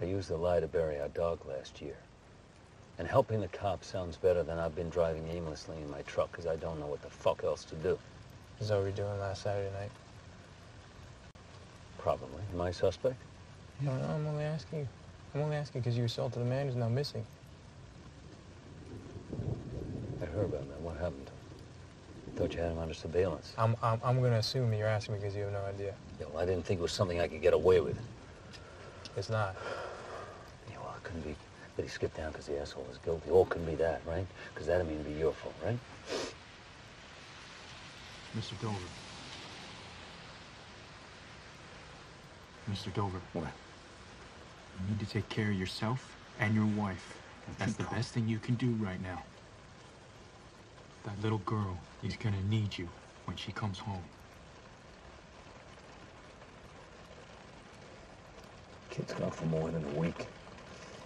I 0.00 0.04
used 0.04 0.28
the 0.28 0.36
lye 0.36 0.60
to 0.60 0.66
bury 0.66 1.00
our 1.00 1.08
dog 1.08 1.40
last 1.48 1.80
year. 1.80 1.96
And 2.98 3.06
helping 3.06 3.40
the 3.40 3.48
cops 3.48 3.88
sounds 3.88 4.16
better 4.16 4.42
than 4.42 4.58
I've 4.58 4.74
been 4.74 4.88
driving 4.88 5.26
aimlessly 5.28 5.76
in 5.76 5.90
my 5.90 6.02
truck 6.02 6.30
because 6.30 6.46
I 6.46 6.56
don't 6.56 6.78
know 6.80 6.86
what 6.86 7.02
the 7.02 7.10
fuck 7.10 7.44
else 7.44 7.64
to 7.64 7.74
do. 7.76 7.98
Is 8.60 8.68
that 8.68 8.74
what 8.74 8.80
you 8.80 8.86
were 8.86 8.96
doing 8.96 9.20
last 9.20 9.42
Saturday 9.42 9.70
night? 9.78 9.90
Probably. 11.98 12.42
Am 12.54 12.60
I 12.60 12.70
a 12.70 12.72
suspect? 12.72 13.16
No, 13.80 13.94
no, 13.94 14.04
I'm 14.04 14.26
only 14.26 14.44
asking 14.44 14.80
you. 14.80 14.88
I'm 15.34 15.42
only 15.42 15.56
asking 15.56 15.82
because 15.82 15.98
you 15.98 16.04
assaulted 16.04 16.40
a 16.40 16.44
man 16.44 16.66
who's 16.66 16.76
now 16.76 16.88
missing. 16.88 17.24
I 20.22 20.24
heard 20.26 20.46
about 20.46 20.68
that. 20.68 20.80
What 20.80 20.96
happened? 20.96 21.25
Thought 22.36 22.52
you 22.52 22.60
had 22.60 22.72
him 22.72 22.78
under 22.78 22.92
surveillance. 22.92 23.54
I'm, 23.56 23.74
I'm, 23.82 23.98
I'm 24.04 24.20
going 24.20 24.32
to 24.32 24.38
assume 24.38 24.70
that 24.70 24.76
you're 24.76 24.86
asking 24.86 25.14
me 25.14 25.20
because 25.20 25.34
you 25.34 25.44
have 25.44 25.52
no 25.52 25.64
idea. 25.64 25.94
Yeah, 26.20 26.26
well, 26.30 26.42
I 26.42 26.44
didn't 26.44 26.66
think 26.66 26.80
it 26.80 26.82
was 26.82 26.92
something 26.92 27.18
I 27.18 27.28
could 27.28 27.40
get 27.40 27.54
away 27.54 27.80
with. 27.80 27.98
It's 29.16 29.30
not. 29.30 29.56
Yeah, 30.70 30.76
well, 30.82 30.94
it 30.94 31.02
couldn't 31.02 31.22
be 31.22 31.34
that 31.76 31.82
he 31.82 31.88
skipped 31.88 32.18
down 32.18 32.32
because 32.32 32.44
the 32.44 32.60
asshole 32.60 32.84
was 32.88 32.98
guilty. 32.98 33.30
Or 33.30 33.46
it 33.46 33.48
couldn't 33.48 33.66
be 33.66 33.74
that, 33.76 34.02
right? 34.06 34.26
Because 34.52 34.66
that'd 34.66 34.86
mean 34.86 35.00
it'd 35.00 35.14
be 35.14 35.18
your 35.18 35.32
fault, 35.32 35.54
right? 35.64 35.78
Mr. 38.38 38.60
Dover. 38.60 38.76
Mr. 42.70 42.92
Dover. 42.92 43.20
What? 43.32 43.44
You 43.44 44.90
need 44.90 45.00
to 45.00 45.06
take 45.06 45.26
care 45.30 45.50
of 45.50 45.56
yourself 45.56 46.14
and 46.38 46.54
your 46.54 46.66
wife. 46.66 47.16
That's 47.58 47.74
the 47.74 47.84
best 47.84 48.12
thing 48.12 48.28
you 48.28 48.38
can 48.38 48.56
do 48.56 48.72
right 48.72 49.00
now. 49.02 49.22
That 51.06 51.22
little 51.22 51.38
girl 51.38 51.78
is 52.02 52.16
gonna 52.16 52.42
need 52.50 52.76
you 52.76 52.88
when 53.26 53.36
she 53.36 53.52
comes 53.52 53.78
home. 53.78 54.02
Kid's 58.90 59.12
gone 59.14 59.30
for 59.30 59.46
more 59.46 59.70
than 59.70 59.84
a 59.84 59.98
week. 60.00 60.26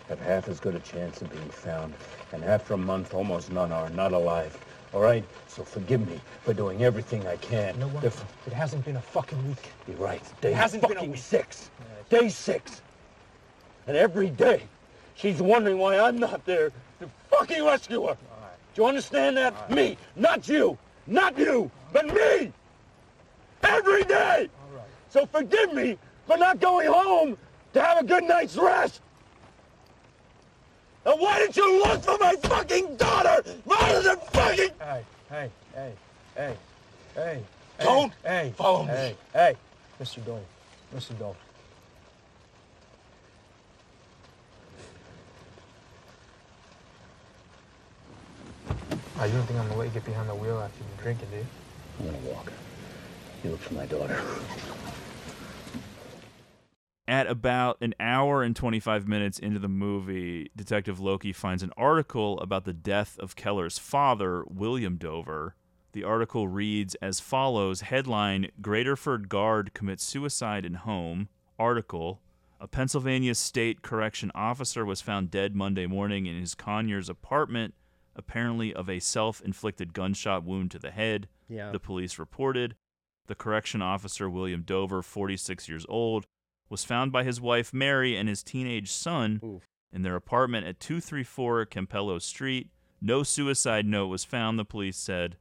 Have 0.09 0.21
half 0.21 0.49
as 0.49 0.59
good 0.59 0.75
a 0.75 0.81
chance 0.81 1.23
of 1.23 1.31
being 1.31 1.49
found. 1.51 1.95
And 2.33 2.43
after 2.45 2.75
a 2.75 2.79
month, 2.79 3.15
almost 3.15 3.53
none 3.53 3.71
are 3.73 3.91
not 3.91 4.13
alive. 4.13 4.59
All 4.93 5.01
right? 5.01 5.25
So 5.47 5.63
forgive 5.63 6.09
me 6.09 6.19
for 6.43 6.53
doing 6.53 6.83
everything 6.83 7.27
I 7.27 7.37
can. 7.37 7.75
You 7.75 7.81
know 7.83 7.89
what? 7.89 8.05
If- 8.05 8.25
It 8.47 8.53
hasn't 8.53 8.85
been 8.85 8.97
a 8.97 9.01
fucking 9.03 9.47
week. 9.47 9.71
You're 9.87 9.99
right. 9.99 10.23
Day 10.41 10.53
hasn't 10.53 10.83
been 10.83 10.93
a 10.93 10.95
fucking 10.95 11.11
week. 11.13 11.21
six. 11.21 11.71
Day 12.09 12.29
six. 12.29 12.83
And 13.87 13.97
every 13.97 14.31
day, 14.31 14.63
she's 15.15 15.41
wondering 15.41 15.79
why 15.79 15.99
I'm 15.99 16.19
not 16.19 16.45
there 16.45 16.71
to 17.01 17.09
fucking 17.31 17.65
rescue 17.65 18.07
her. 18.07 18.17
Do 18.81 18.85
you 18.85 18.89
understand 18.89 19.36
that? 19.36 19.70
Me, 19.70 19.98
not 20.16 20.48
you. 20.48 20.78
Not 21.07 21.36
you, 21.36 21.70
but 21.93 22.07
me. 22.07 22.51
Every 23.62 24.05
day. 24.05 24.48
So 25.11 25.27
forgive 25.27 25.74
me 25.74 25.98
for 26.27 26.39
not 26.39 26.61
going 26.61 26.89
home 26.90 27.36
to 27.74 27.82
have 27.82 27.98
a 27.98 28.05
good 28.05 28.24
night's 28.24 28.57
rest. 28.57 29.02
And 31.05 31.20
why 31.20 31.40
didn't 31.40 31.59
you 31.59 31.82
look 31.82 32.02
for 32.02 32.16
my 32.16 32.35
fucking 32.36 32.97
daughter 32.97 33.44
rather 33.66 34.01
than 34.02 34.16
fucking... 34.32 34.70
Hey, 34.81 35.05
hey, 35.28 35.51
hey, 35.74 35.93
hey, 36.35 36.57
hey. 37.15 37.43
Don't 37.81 38.15
hey, 38.24 38.55
follow 38.57 38.85
me. 38.85 38.93
Hey, 38.93 39.16
hey, 39.35 39.57
Mr. 40.01 40.24
Dole, 40.24 40.43
Mr. 40.97 41.19
Dole. 41.19 41.36
Oh, 49.23 49.27
you 49.27 49.33
don't 49.33 49.45
think 49.45 49.61
I'm 49.61 49.69
gonna 49.69 49.79
let 49.79 49.89
you 49.89 49.93
get 49.93 50.07
behind 50.07 50.31
the 50.31 50.35
wheel 50.35 50.59
after 50.61 50.79
you've 50.79 50.97
been 50.97 51.05
drinking, 51.05 51.29
do 51.31 51.37
you? 51.37 51.47
I'm 51.99 52.07
gonna 52.07 52.35
walk. 52.35 52.51
You 53.45 53.51
look 53.51 53.61
for 53.61 53.75
my 53.75 53.85
daughter. 53.85 54.19
At 57.07 57.27
about 57.27 57.77
an 57.83 57.95
hour 58.01 58.43
and 58.43 58.57
25 58.57 59.07
minutes 59.07 59.39
into 59.39 59.59
the 59.59 59.69
movie, 59.69 60.51
Detective 60.57 61.01
Loki 61.01 61.35
finds 61.35 61.63
an 61.63 61.71
article 61.77 62.41
about 62.41 62.65
the 62.65 62.73
death 62.73 63.19
of 63.19 63.37
Keller's 63.37 63.79
father, 63.79 64.43
William 64.49 64.97
Dover. 64.97 65.55
The 65.93 66.03
article 66.03 66.49
reads 66.49 66.95
as 67.03 67.21
follows 67.21 67.83
Headline 67.83 68.51
Graterford 68.63 69.29
Guard 69.29 69.75
commits 69.75 70.03
suicide 70.03 70.65
in 70.65 70.75
home. 70.75 71.29
Article 71.59 72.23
A 72.59 72.67
Pennsylvania 72.67 73.35
State 73.35 73.83
Correction 73.83 74.33
officer 74.35 74.87
was 74.87 75.03
found 75.03 75.31
dead 75.31 75.55
Monday 75.55 75.87
morning 75.87 76.25
in 76.25 76.41
his 76.41 76.55
Conyers 76.55 77.11
apartment, 77.11 77.75
apparently 78.16 78.74
of 78.74 78.89
a 78.89 79.01
self 79.01 79.41
inflicted 79.41 79.93
gunshot 79.93 80.45
wound 80.45 80.70
to 80.73 80.78
the 80.78 80.91
head. 80.91 81.28
Yeah. 81.49 81.70
The 81.70 81.81
police 81.81 82.19
reported. 82.19 82.77
The 83.27 83.35
correction 83.35 83.81
officer, 83.81 84.28
William 84.28 84.62
Dover, 84.62 85.03
46 85.03 85.69
years 85.69 85.87
old, 85.89 86.27
was 86.69 86.85
found 86.85 87.12
by 87.12 87.24
his 87.24 87.41
wife 87.41 87.73
Mary 87.73 88.16
and 88.16 88.28
his 88.28 88.43
teenage 88.43 88.91
son 88.91 89.61
in 89.93 90.03
their 90.03 90.16
apartment 90.16 90.66
at 90.66 90.81
234 90.81 91.66
Campello 91.66 92.20
Street. 92.20 92.70
No 93.01 93.23
suicide 93.23 93.87
note 93.87 94.09
was 94.09 94.24
found, 94.24 94.59
the 94.59 94.65
police 94.65 94.97
said. 94.97 95.37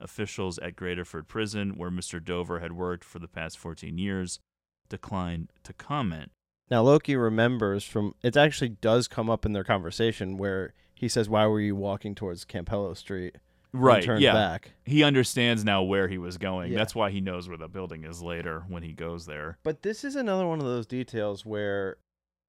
Officials 0.00 0.58
at 0.58 0.76
Graterford 0.76 1.28
Prison, 1.28 1.76
where 1.76 1.90
Mr. 1.90 2.22
Dover 2.22 2.60
had 2.60 2.72
worked 2.72 3.04
for 3.04 3.18
the 3.18 3.28
past 3.28 3.58
14 3.58 3.96
years, 3.98 4.40
declined 4.88 5.52
to 5.62 5.72
comment. 5.72 6.30
Now 6.70 6.82
Loki 6.82 7.14
remembers 7.14 7.84
from 7.84 8.14
it 8.22 8.36
actually 8.36 8.70
does 8.70 9.06
come 9.06 9.28
up 9.28 9.44
in 9.44 9.52
their 9.52 9.64
conversation 9.64 10.36
where 10.38 10.72
he 10.94 11.08
says, 11.08 11.28
"Why 11.28 11.46
were 11.46 11.60
you 11.60 11.76
walking 11.76 12.14
towards 12.14 12.44
Campello 12.44 12.96
Street?" 12.96 13.36
Right, 13.72 14.04
turns 14.04 14.22
yeah. 14.22 14.32
back. 14.32 14.70
He 14.84 15.02
understands 15.02 15.64
now 15.64 15.82
where 15.82 16.06
he 16.06 16.16
was 16.16 16.38
going. 16.38 16.70
Yeah. 16.70 16.78
That's 16.78 16.94
why 16.94 17.10
he 17.10 17.20
knows 17.20 17.48
where 17.48 17.58
the 17.58 17.66
building 17.66 18.04
is 18.04 18.22
later 18.22 18.62
when 18.68 18.84
he 18.84 18.92
goes 18.92 19.26
there. 19.26 19.58
But 19.64 19.82
this 19.82 20.04
is 20.04 20.14
another 20.14 20.46
one 20.46 20.60
of 20.60 20.64
those 20.64 20.86
details 20.86 21.44
where 21.44 21.96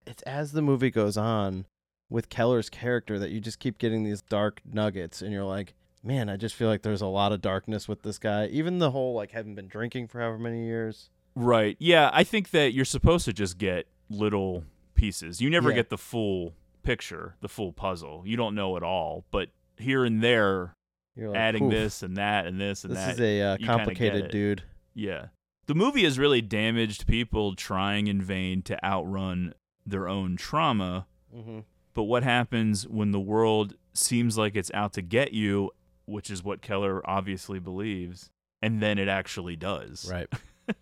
it's 0.06 0.22
as 0.24 0.52
the 0.52 0.62
movie 0.62 0.92
goes 0.92 1.18
on 1.18 1.66
with 2.12 2.30
Keller's 2.30 2.70
character 2.70 3.18
that 3.18 3.32
you 3.32 3.40
just 3.40 3.58
keep 3.58 3.80
getting 3.80 4.04
these 4.04 4.22
dark 4.22 4.62
nuggets 4.72 5.24
and 5.24 5.34
you're 5.34 5.44
like, 5.44 5.74
man, 6.04 6.30
I 6.30 6.38
just 6.38 6.54
feel 6.54 6.68
like 6.68 6.84
there's 6.84 7.02
a 7.02 7.08
lot 7.08 7.32
of 7.32 7.42
darkness 7.42 7.88
with 7.88 8.04
this 8.04 8.20
guy. 8.20 8.46
Even 8.48 8.78
the 8.78 8.92
whole 8.92 9.16
like 9.16 9.32
having 9.32 9.56
been 9.56 9.68
drinking 9.68 10.10
for 10.10 10.22
however 10.22 10.38
many 10.38 10.64
years. 10.68 11.10
Right. 11.34 11.76
Yeah, 11.80 12.12
I 12.14 12.24
think 12.24 12.52
that 12.52 12.74
you're 12.74 12.86
supposed 12.86 13.26
to 13.26 13.34
just 13.34 13.58
get 13.58 13.88
little 14.12 14.64
pieces. 14.94 15.42
You 15.42 15.50
never 15.50 15.70
Yeah. 15.72 15.78
get 15.78 15.90
the 15.90 15.98
full 15.98 16.54
picture, 16.86 17.36
the 17.42 17.50
full 17.50 17.74
puzzle. 17.74 18.24
You 18.26 18.38
don't 18.38 18.56
know 18.56 18.78
it 18.78 18.84
all, 18.84 19.26
but 19.32 19.50
here 19.78 20.06
and 20.06 20.22
there, 20.24 20.74
You're 21.16 21.30
like, 21.30 21.38
adding 21.38 21.66
"Oof, 21.66 21.72
this 21.72 22.02
and 22.04 22.16
that 22.18 22.46
and 22.48 22.60
this 22.62 22.84
and 22.86 22.96
that. 22.96 23.08
this 23.08 23.16
is 23.16 23.22
a, 23.22 23.42
uh, 23.42 23.52
you 23.54 23.58
kinda 23.58 23.66
get 23.66 23.68
complicated 23.78 24.32
dude. 24.32 24.64
Yeah. 24.94 25.28
The 25.68 25.76
movie 25.76 26.04
has 26.04 26.18
really 26.20 26.42
damaged 26.42 27.08
people 27.08 27.56
trying 27.56 28.08
in 28.08 28.22
vain 28.22 28.62
to 28.64 28.82
outrun 28.86 29.54
their 29.86 30.08
own 30.08 30.38
trauma. 30.38 31.08
Mhm. 31.36 31.64
But 31.94 32.04
what 32.04 32.24
happens 32.24 32.88
when 32.88 33.12
the 33.12 33.20
world 33.20 33.76
seems 33.94 34.38
like 34.38 34.56
it's 34.56 34.72
out 34.74 34.94
to 34.94 35.02
get 35.02 35.32
you, 35.34 35.72
which 36.06 36.30
is 36.30 36.44
what 36.44 36.62
Keller 36.62 37.02
obviously 37.10 37.58
believes, 37.60 38.30
and 38.62 38.82
then 38.82 38.98
it 39.00 39.08
actually 39.08 39.56
does. 39.56 40.10
Right. 40.12 40.28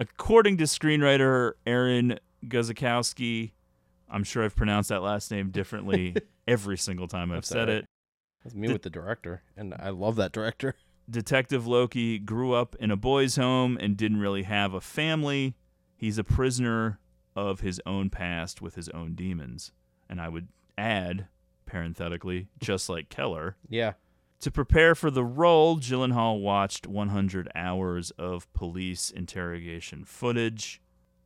According 0.00 0.56
to 0.58 0.64
screenwriter 0.64 1.52
Aaron 1.66 2.18
Guzikowski, 2.46 3.52
I'm 4.10 4.24
sure 4.24 4.44
I've 4.44 4.56
pronounced 4.56 4.88
that 4.90 5.02
last 5.02 5.30
name 5.30 5.50
differently 5.50 6.14
every 6.48 6.76
single 6.78 7.08
time 7.08 7.30
I've 7.32 7.38
That's 7.38 7.48
said 7.48 7.68
right. 7.68 7.76
it. 7.78 7.86
That's 8.42 8.54
me 8.54 8.68
The- 8.68 8.72
with 8.74 8.82
the 8.82 8.90
director, 8.90 9.42
and 9.56 9.74
I 9.78 9.90
love 9.90 10.16
that 10.16 10.32
director. 10.32 10.74
Detective 11.10 11.66
Loki 11.66 12.18
grew 12.18 12.52
up 12.54 12.74
in 12.80 12.90
a 12.90 12.96
boys' 12.96 13.36
home 13.36 13.76
and 13.80 13.96
didn't 13.96 14.20
really 14.20 14.44
have 14.44 14.72
a 14.72 14.80
family. 14.80 15.54
He's 15.96 16.16
a 16.18 16.24
prisoner 16.24 16.98
of 17.36 17.60
his 17.60 17.80
own 17.84 18.08
past 18.10 18.62
with 18.62 18.74
his 18.74 18.88
own 18.90 19.14
demons. 19.14 19.72
And 20.08 20.18
I 20.20 20.28
would 20.30 20.48
add, 20.78 21.26
parenthetically, 21.66 22.48
just 22.60 22.88
like 22.88 23.08
Keller. 23.10 23.56
Yeah. 23.68 23.94
To 24.40 24.50
prepare 24.50 24.94
for 24.94 25.10
the 25.10 25.24
role, 25.24 25.78
Gyllenhaal 25.78 26.40
watched 26.40 26.86
100 26.86 27.50
hours 27.54 28.10
of 28.12 28.50
police 28.54 29.10
interrogation 29.10 30.04
footage. 30.04 30.80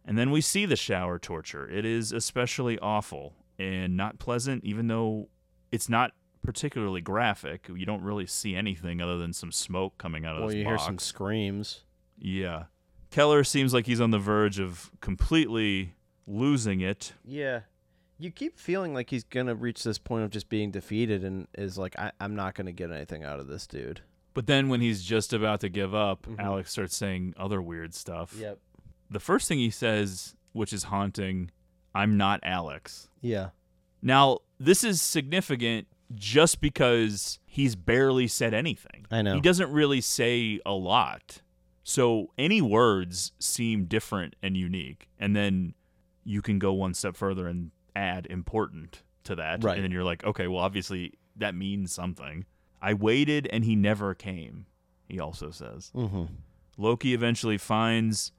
And 0.08 0.16
then 0.18 0.30
we 0.30 0.40
see 0.40 0.64
the 0.66 0.74
shower 0.74 1.18
torture. 1.18 1.68
It 1.68 1.84
is 1.84 2.12
especially 2.12 2.78
awful 2.80 3.34
and 3.58 3.96
not 3.96 4.18
pleasant, 4.18 4.64
even 4.64 4.88
though 4.88 5.28
it's 5.70 5.88
not 5.88 6.12
particularly 6.42 7.00
graphic. 7.02 7.68
You 7.72 7.84
don't 7.84 8.02
really 8.02 8.24
see 8.26 8.56
anything 8.56 9.00
other 9.02 9.18
than 9.18 9.32
some 9.34 9.52
smoke 9.52 9.98
coming 9.98 10.24
out 10.24 10.34
of 10.36 10.40
Well, 10.40 10.48
this 10.48 10.56
you 10.56 10.64
box. 10.64 10.82
hear 10.82 10.86
some 10.86 10.98
screams. 10.98 11.84
Yeah. 12.18 12.64
Keller 13.10 13.44
seems 13.44 13.74
like 13.74 13.86
he's 13.86 14.00
on 14.00 14.10
the 14.10 14.18
verge 14.18 14.58
of 14.58 14.90
completely 15.00 15.94
losing 16.26 16.80
it. 16.80 17.12
Yeah. 17.24 17.60
You 18.18 18.30
keep 18.30 18.58
feeling 18.58 18.94
like 18.94 19.10
he's 19.10 19.24
gonna 19.24 19.54
reach 19.54 19.84
this 19.84 19.98
point 19.98 20.24
of 20.24 20.30
just 20.30 20.48
being 20.48 20.70
defeated, 20.70 21.22
and 21.22 21.46
is 21.56 21.78
like, 21.78 21.98
I- 21.98 22.12
I'm 22.18 22.34
not 22.34 22.54
gonna 22.54 22.72
get 22.72 22.90
anything 22.90 23.24
out 23.24 23.38
of 23.40 23.46
this 23.46 23.66
dude. 23.66 24.00
But 24.34 24.46
then 24.46 24.68
when 24.68 24.80
he's 24.80 25.04
just 25.04 25.32
about 25.32 25.60
to 25.60 25.68
give 25.68 25.94
up, 25.94 26.22
Mhm. 26.26 26.38
Alex 26.40 26.70
starts 26.72 26.96
saying 26.96 27.34
other 27.36 27.60
weird 27.62 27.94
stuff. 27.94 28.34
Yep. 28.38 28.58
The 29.10 29.20
first 29.20 29.48
thing 29.48 29.58
he 29.58 29.70
says, 29.70 30.34
which 30.52 30.72
is 30.72 30.84
haunting, 30.84 31.50
I'm 31.94 32.16
not 32.16 32.40
Alex. 32.42 33.08
Yeah. 33.20 33.50
Now, 34.02 34.38
this 34.60 34.84
is 34.84 35.00
significant 35.00 35.86
just 36.14 36.60
because 36.60 37.38
he's 37.44 37.76
barely 37.76 38.26
said 38.28 38.54
anything. 38.54 39.06
I 39.10 39.22
know. 39.22 39.34
He 39.34 39.40
doesn't 39.40 39.70
really 39.72 40.00
say 40.00 40.60
a 40.64 40.72
lot. 40.72 41.42
So 41.84 42.30
any 42.38 42.60
words 42.60 43.32
seem 43.38 43.84
different 43.84 44.36
and 44.42 44.56
unique. 44.56 45.08
And 45.18 45.34
then 45.34 45.74
you 46.24 46.42
can 46.42 46.58
go 46.58 46.72
one 46.72 46.94
step 46.94 47.16
further 47.16 47.46
and 47.46 47.70
add 47.96 48.26
important 48.28 49.02
to 49.24 49.34
that. 49.36 49.64
Right. 49.64 49.76
And 49.76 49.84
then 49.84 49.90
you're 49.90 50.04
like, 50.04 50.24
okay, 50.24 50.46
well, 50.46 50.62
obviously 50.62 51.14
that 51.36 51.54
means 51.54 51.92
something. 51.92 52.44
I 52.80 52.94
waited 52.94 53.48
and 53.50 53.64
he 53.64 53.74
never 53.74 54.14
came, 54.14 54.66
he 55.08 55.18
also 55.18 55.50
says. 55.50 55.90
Mm-hmm. 55.94 56.24
Loki 56.76 57.12
eventually 57.12 57.58
finds 57.58 58.32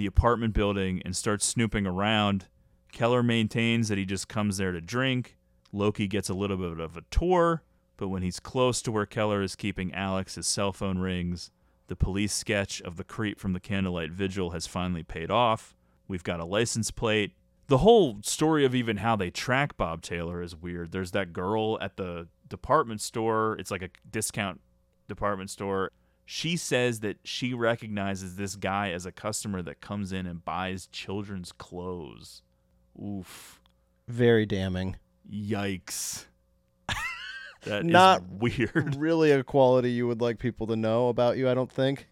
the 0.00 0.06
apartment 0.06 0.54
building 0.54 1.02
and 1.04 1.14
starts 1.14 1.44
snooping 1.44 1.86
around. 1.86 2.46
Keller 2.90 3.22
maintains 3.22 3.88
that 3.88 3.98
he 3.98 4.06
just 4.06 4.28
comes 4.28 4.56
there 4.56 4.72
to 4.72 4.80
drink. 4.80 5.36
Loki 5.74 6.06
gets 6.06 6.30
a 6.30 6.34
little 6.34 6.56
bit 6.56 6.80
of 6.80 6.96
a 6.96 7.02
tour, 7.10 7.62
but 7.98 8.08
when 8.08 8.22
he's 8.22 8.40
close 8.40 8.80
to 8.80 8.90
where 8.90 9.04
Keller 9.04 9.42
is 9.42 9.54
keeping 9.54 9.92
Alex, 9.92 10.36
his 10.36 10.46
cell 10.46 10.72
phone 10.72 11.00
rings. 11.00 11.50
The 11.88 11.96
police 11.96 12.32
sketch 12.32 12.80
of 12.80 12.96
the 12.96 13.04
creep 13.04 13.38
from 13.38 13.52
the 13.52 13.60
candlelight 13.60 14.12
vigil 14.12 14.52
has 14.52 14.66
finally 14.66 15.02
paid 15.02 15.30
off. 15.30 15.76
We've 16.08 16.24
got 16.24 16.40
a 16.40 16.46
license 16.46 16.90
plate. 16.90 17.32
The 17.66 17.78
whole 17.78 18.20
story 18.22 18.64
of 18.64 18.74
even 18.74 18.96
how 18.96 19.16
they 19.16 19.28
track 19.28 19.76
Bob 19.76 20.00
Taylor 20.00 20.40
is 20.40 20.56
weird. 20.56 20.92
There's 20.92 21.10
that 21.10 21.34
girl 21.34 21.78
at 21.82 21.98
the 21.98 22.26
department 22.48 23.02
store. 23.02 23.54
It's 23.58 23.70
like 23.70 23.82
a 23.82 23.90
discount 24.10 24.62
department 25.08 25.50
store. 25.50 25.90
She 26.32 26.56
says 26.56 27.00
that 27.00 27.16
she 27.24 27.54
recognizes 27.54 28.36
this 28.36 28.54
guy 28.54 28.92
as 28.92 29.04
a 29.04 29.10
customer 29.10 29.62
that 29.62 29.80
comes 29.80 30.12
in 30.12 30.26
and 30.26 30.44
buys 30.44 30.86
children's 30.86 31.50
clothes. 31.50 32.42
Oof. 33.04 33.60
Very 34.06 34.46
damning. 34.46 34.94
Yikes. 35.28 36.26
That 37.64 37.84
is 37.84 37.90
Not 37.90 38.22
weird. 38.28 38.94
really 38.96 39.32
a 39.32 39.42
quality 39.42 39.90
you 39.90 40.06
would 40.06 40.20
like 40.20 40.38
people 40.38 40.68
to 40.68 40.76
know 40.76 41.08
about 41.08 41.36
you, 41.36 41.50
I 41.50 41.54
don't 41.54 41.70
think. 41.70 42.06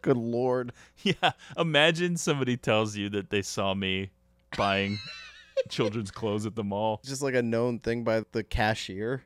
Good 0.00 0.16
lord. 0.16 0.72
Yeah. 1.02 1.32
Imagine 1.58 2.16
somebody 2.16 2.56
tells 2.56 2.96
you 2.96 3.08
that 3.10 3.28
they 3.28 3.42
saw 3.42 3.74
me 3.74 4.12
buying 4.56 5.00
children's 5.68 6.12
clothes 6.12 6.46
at 6.46 6.54
the 6.54 6.64
mall. 6.64 7.00
Just 7.04 7.22
like 7.22 7.34
a 7.34 7.42
known 7.42 7.80
thing 7.80 8.04
by 8.04 8.22
the 8.30 8.44
cashier. 8.44 9.24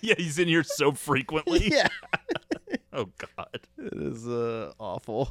yeah, 0.00 0.14
he's 0.16 0.38
in 0.38 0.48
here 0.48 0.64
so 0.64 0.92
frequently. 0.92 1.68
Yeah. 1.70 1.86
oh 2.92 3.08
god. 3.36 3.60
It 3.78 3.92
is 3.94 4.26
uh 4.26 4.72
awful. 4.78 5.30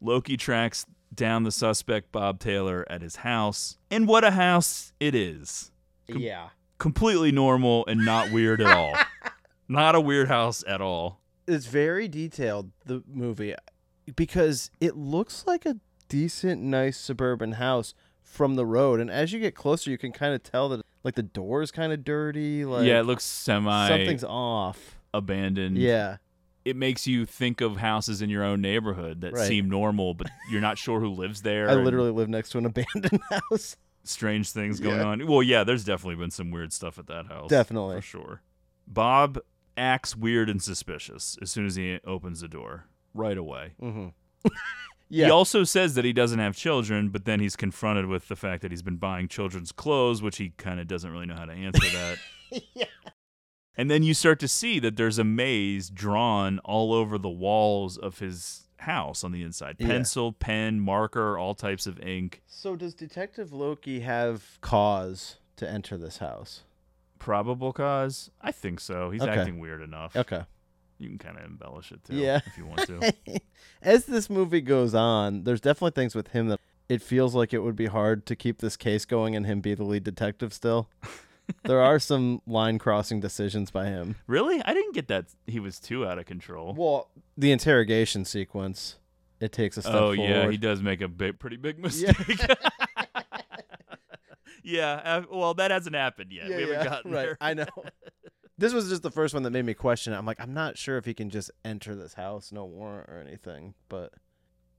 Loki 0.00 0.36
tracks 0.36 0.86
down 1.14 1.44
the 1.44 1.50
suspect 1.52 2.12
Bob 2.12 2.38
Taylor 2.38 2.84
at 2.90 3.02
his 3.02 3.16
house. 3.16 3.78
And 3.90 4.06
what 4.06 4.24
a 4.24 4.32
house 4.32 4.92
it 5.00 5.14
is. 5.14 5.70
Com- 6.10 6.20
yeah. 6.20 6.48
Completely 6.78 7.32
normal 7.32 7.84
and 7.86 8.04
not 8.04 8.30
weird 8.30 8.60
at 8.60 8.76
all. 8.76 8.94
not 9.68 9.94
a 9.94 10.00
weird 10.00 10.28
house 10.28 10.62
at 10.68 10.80
all. 10.80 11.20
It's 11.48 11.66
very 11.66 12.08
detailed, 12.08 12.72
the 12.84 13.02
movie, 13.10 13.54
because 14.16 14.70
it 14.80 14.96
looks 14.96 15.44
like 15.46 15.64
a 15.64 15.76
decent, 16.08 16.60
nice 16.60 16.98
suburban 16.98 17.52
house 17.52 17.94
from 18.22 18.56
the 18.56 18.66
road. 18.66 19.00
And 19.00 19.10
as 19.10 19.32
you 19.32 19.38
get 19.40 19.54
closer, 19.54 19.90
you 19.90 19.96
can 19.96 20.12
kind 20.12 20.34
of 20.34 20.42
tell 20.42 20.68
that, 20.70 20.82
like, 21.04 21.14
the 21.14 21.22
door 21.22 21.62
is 21.62 21.70
kind 21.70 21.92
of 21.92 22.04
dirty. 22.04 22.64
Like, 22.64 22.84
yeah, 22.86 22.98
it 23.00 23.04
looks 23.04 23.24
semi 23.24 23.88
something's 23.88 24.24
off. 24.24 24.98
abandoned. 25.14 25.78
Yeah. 25.78 26.16
It 26.66 26.76
makes 26.76 27.06
you 27.06 27.24
think 27.26 27.60
of 27.60 27.76
houses 27.76 28.20
in 28.22 28.28
your 28.28 28.42
own 28.42 28.60
neighborhood 28.60 29.20
that 29.20 29.32
Right. 29.34 29.46
seem 29.46 29.70
normal, 29.70 30.14
but 30.14 30.28
you're 30.50 30.60
not 30.60 30.78
sure 30.78 30.98
who 31.00 31.10
lives 31.10 31.42
there. 31.42 31.70
I 31.70 31.74
literally 31.74 32.10
live 32.10 32.28
next 32.28 32.50
to 32.50 32.58
an 32.58 32.66
abandoned 32.66 33.20
house. 33.50 33.76
strange 34.02 34.50
things 34.50 34.80
going 34.80 34.96
Yeah. 34.98 35.04
on. 35.06 35.26
Well, 35.26 35.42
yeah, 35.42 35.62
there's 35.64 35.84
definitely 35.84 36.16
been 36.16 36.30
some 36.32 36.50
weird 36.50 36.72
stuff 36.72 36.98
at 36.98 37.06
that 37.06 37.26
house. 37.26 37.50
Definitely. 37.50 37.96
For 37.96 38.02
sure. 38.02 38.42
Bob 38.86 39.38
acts 39.76 40.16
weird 40.16 40.48
and 40.50 40.60
suspicious 40.62 41.36
as 41.40 41.50
soon 41.50 41.66
as 41.66 41.76
he 41.76 42.00
opens 42.04 42.40
the 42.40 42.48
door. 42.48 42.86
Right 43.14 43.38
away. 43.38 43.72
Mm-hmm. 43.80 44.08
He 45.08 45.22
also 45.30 45.62
says 45.62 45.94
that 45.94 46.04
he 46.04 46.12
doesn't 46.12 46.40
have 46.40 46.56
children, 46.56 47.10
but 47.10 47.26
then 47.26 47.38
he's 47.38 47.54
confronted 47.54 48.06
with 48.06 48.26
the 48.26 48.34
fact 48.34 48.62
that 48.62 48.72
he's 48.72 48.82
been 48.82 48.96
buying 48.96 49.28
children's 49.28 49.70
clothes, 49.70 50.20
which 50.20 50.38
he 50.38 50.50
kind 50.56 50.80
of 50.80 50.88
doesn't 50.88 51.08
really 51.12 51.26
know 51.26 51.36
how 51.36 51.44
to 51.44 51.52
answer 51.52 51.86
that. 51.92 52.88
And 53.76 53.90
then 53.90 54.02
you 54.02 54.14
start 54.14 54.40
to 54.40 54.48
see 54.48 54.78
that 54.80 54.96
there's 54.96 55.18
a 55.18 55.24
maze 55.24 55.90
drawn 55.90 56.58
all 56.60 56.92
over 56.94 57.18
the 57.18 57.28
walls 57.28 57.98
of 57.98 58.20
his 58.20 58.68
house 58.78 59.22
on 59.22 59.32
the 59.32 59.42
inside. 59.42 59.76
Yeah. 59.78 59.88
Pencil, 59.88 60.32
pen, 60.32 60.80
marker, 60.80 61.36
all 61.36 61.54
types 61.54 61.86
of 61.86 62.00
ink. 62.00 62.42
So, 62.46 62.76
does 62.76 62.94
Detective 62.94 63.52
Loki 63.52 64.00
have 64.00 64.58
cause 64.60 65.36
to 65.56 65.68
enter 65.68 65.98
this 65.98 66.18
house? 66.18 66.62
Probable 67.18 67.72
cause? 67.72 68.30
I 68.40 68.52
think 68.52 68.80
so. 68.80 69.10
He's 69.10 69.22
Okay. 69.22 69.32
acting 69.32 69.58
weird 69.58 69.82
enough. 69.82 70.14
Okay. 70.16 70.42
You 70.98 71.08
can 71.08 71.18
kind 71.18 71.36
of 71.38 71.44
embellish 71.44 71.92
it 71.92 72.02
too 72.04 72.16
yeah. 72.16 72.40
if 72.46 72.56
you 72.56 72.64
want 72.66 72.86
to. 72.86 73.12
As 73.82 74.06
this 74.06 74.30
movie 74.30 74.62
goes 74.62 74.94
on, 74.94 75.44
there's 75.44 75.60
definitely 75.60 75.90
things 75.90 76.14
with 76.14 76.28
him 76.28 76.48
that 76.48 76.60
it 76.88 77.02
feels 77.02 77.34
like 77.34 77.52
it 77.52 77.58
would 77.58 77.76
be 77.76 77.86
hard 77.86 78.24
to 78.26 78.36
keep 78.36 78.58
this 78.58 78.76
case 78.76 79.04
going 79.04 79.36
and 79.36 79.44
him 79.44 79.60
be 79.60 79.74
the 79.74 79.84
lead 79.84 80.04
detective 80.04 80.52
still. 80.54 80.88
there 81.64 81.80
are 81.80 81.98
some 81.98 82.42
line 82.46 82.78
crossing 82.78 83.20
decisions 83.20 83.70
by 83.70 83.86
him. 83.86 84.16
really? 84.26 84.62
I 84.64 84.74
didn't 84.74 84.94
get 84.94 85.08
that 85.08 85.26
he 85.46 85.60
was 85.60 85.78
too 85.78 86.06
out 86.06 86.18
of 86.18 86.26
control. 86.26 86.74
Well, 86.76 87.10
the 87.36 87.52
interrogation 87.52 88.24
sequence, 88.24 88.96
it 89.40 89.52
takes 89.52 89.76
a 89.76 89.82
step 89.82 89.94
oh 89.94 90.14
forward. 90.14 90.18
yeah, 90.18 90.50
he 90.50 90.56
does 90.56 90.82
make 90.82 91.00
a 91.00 91.08
big, 91.08 91.38
pretty 91.38 91.56
big 91.56 91.78
mistake. 91.78 92.16
Yeah, 94.66 94.94
uh, 95.04 95.22
well, 95.30 95.54
that 95.54 95.70
hasn't 95.70 95.94
happened 95.94 96.32
yet. 96.32 96.48
Yeah, 96.48 96.56
we 96.56 96.62
haven't 96.62 96.78
yeah, 96.78 96.84
gotten 96.84 97.12
right. 97.12 97.22
there. 97.22 97.38
I 97.40 97.54
know. 97.54 97.66
This 98.58 98.72
was 98.72 98.88
just 98.88 99.02
the 99.02 99.12
first 99.12 99.32
one 99.32 99.44
that 99.44 99.50
made 99.50 99.64
me 99.64 99.74
question 99.74 100.12
it. 100.12 100.16
I'm 100.16 100.26
like, 100.26 100.40
I'm 100.40 100.54
not 100.54 100.76
sure 100.76 100.98
if 100.98 101.04
he 101.04 101.14
can 101.14 101.30
just 101.30 101.52
enter 101.64 101.94
this 101.94 102.14
house, 102.14 102.50
no 102.50 102.64
warrant 102.64 103.08
or 103.08 103.20
anything. 103.20 103.74
But 103.88 104.12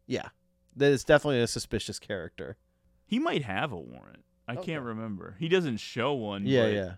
yeah, 0.05 0.27
that 0.75 0.91
is 0.91 1.05
definitely 1.05 1.39
a 1.39 1.47
suspicious 1.47 1.99
character. 1.99 2.57
He 3.05 3.17
might 3.17 3.43
have 3.43 3.71
a 3.71 3.77
warrant. 3.77 4.25
I 4.47 4.55
can't 4.55 4.83
remember. 4.83 5.35
He 5.39 5.49
doesn't 5.49 5.77
show 5.77 6.13
one. 6.13 6.45
Yeah, 6.45 6.67
yeah. 6.67 6.91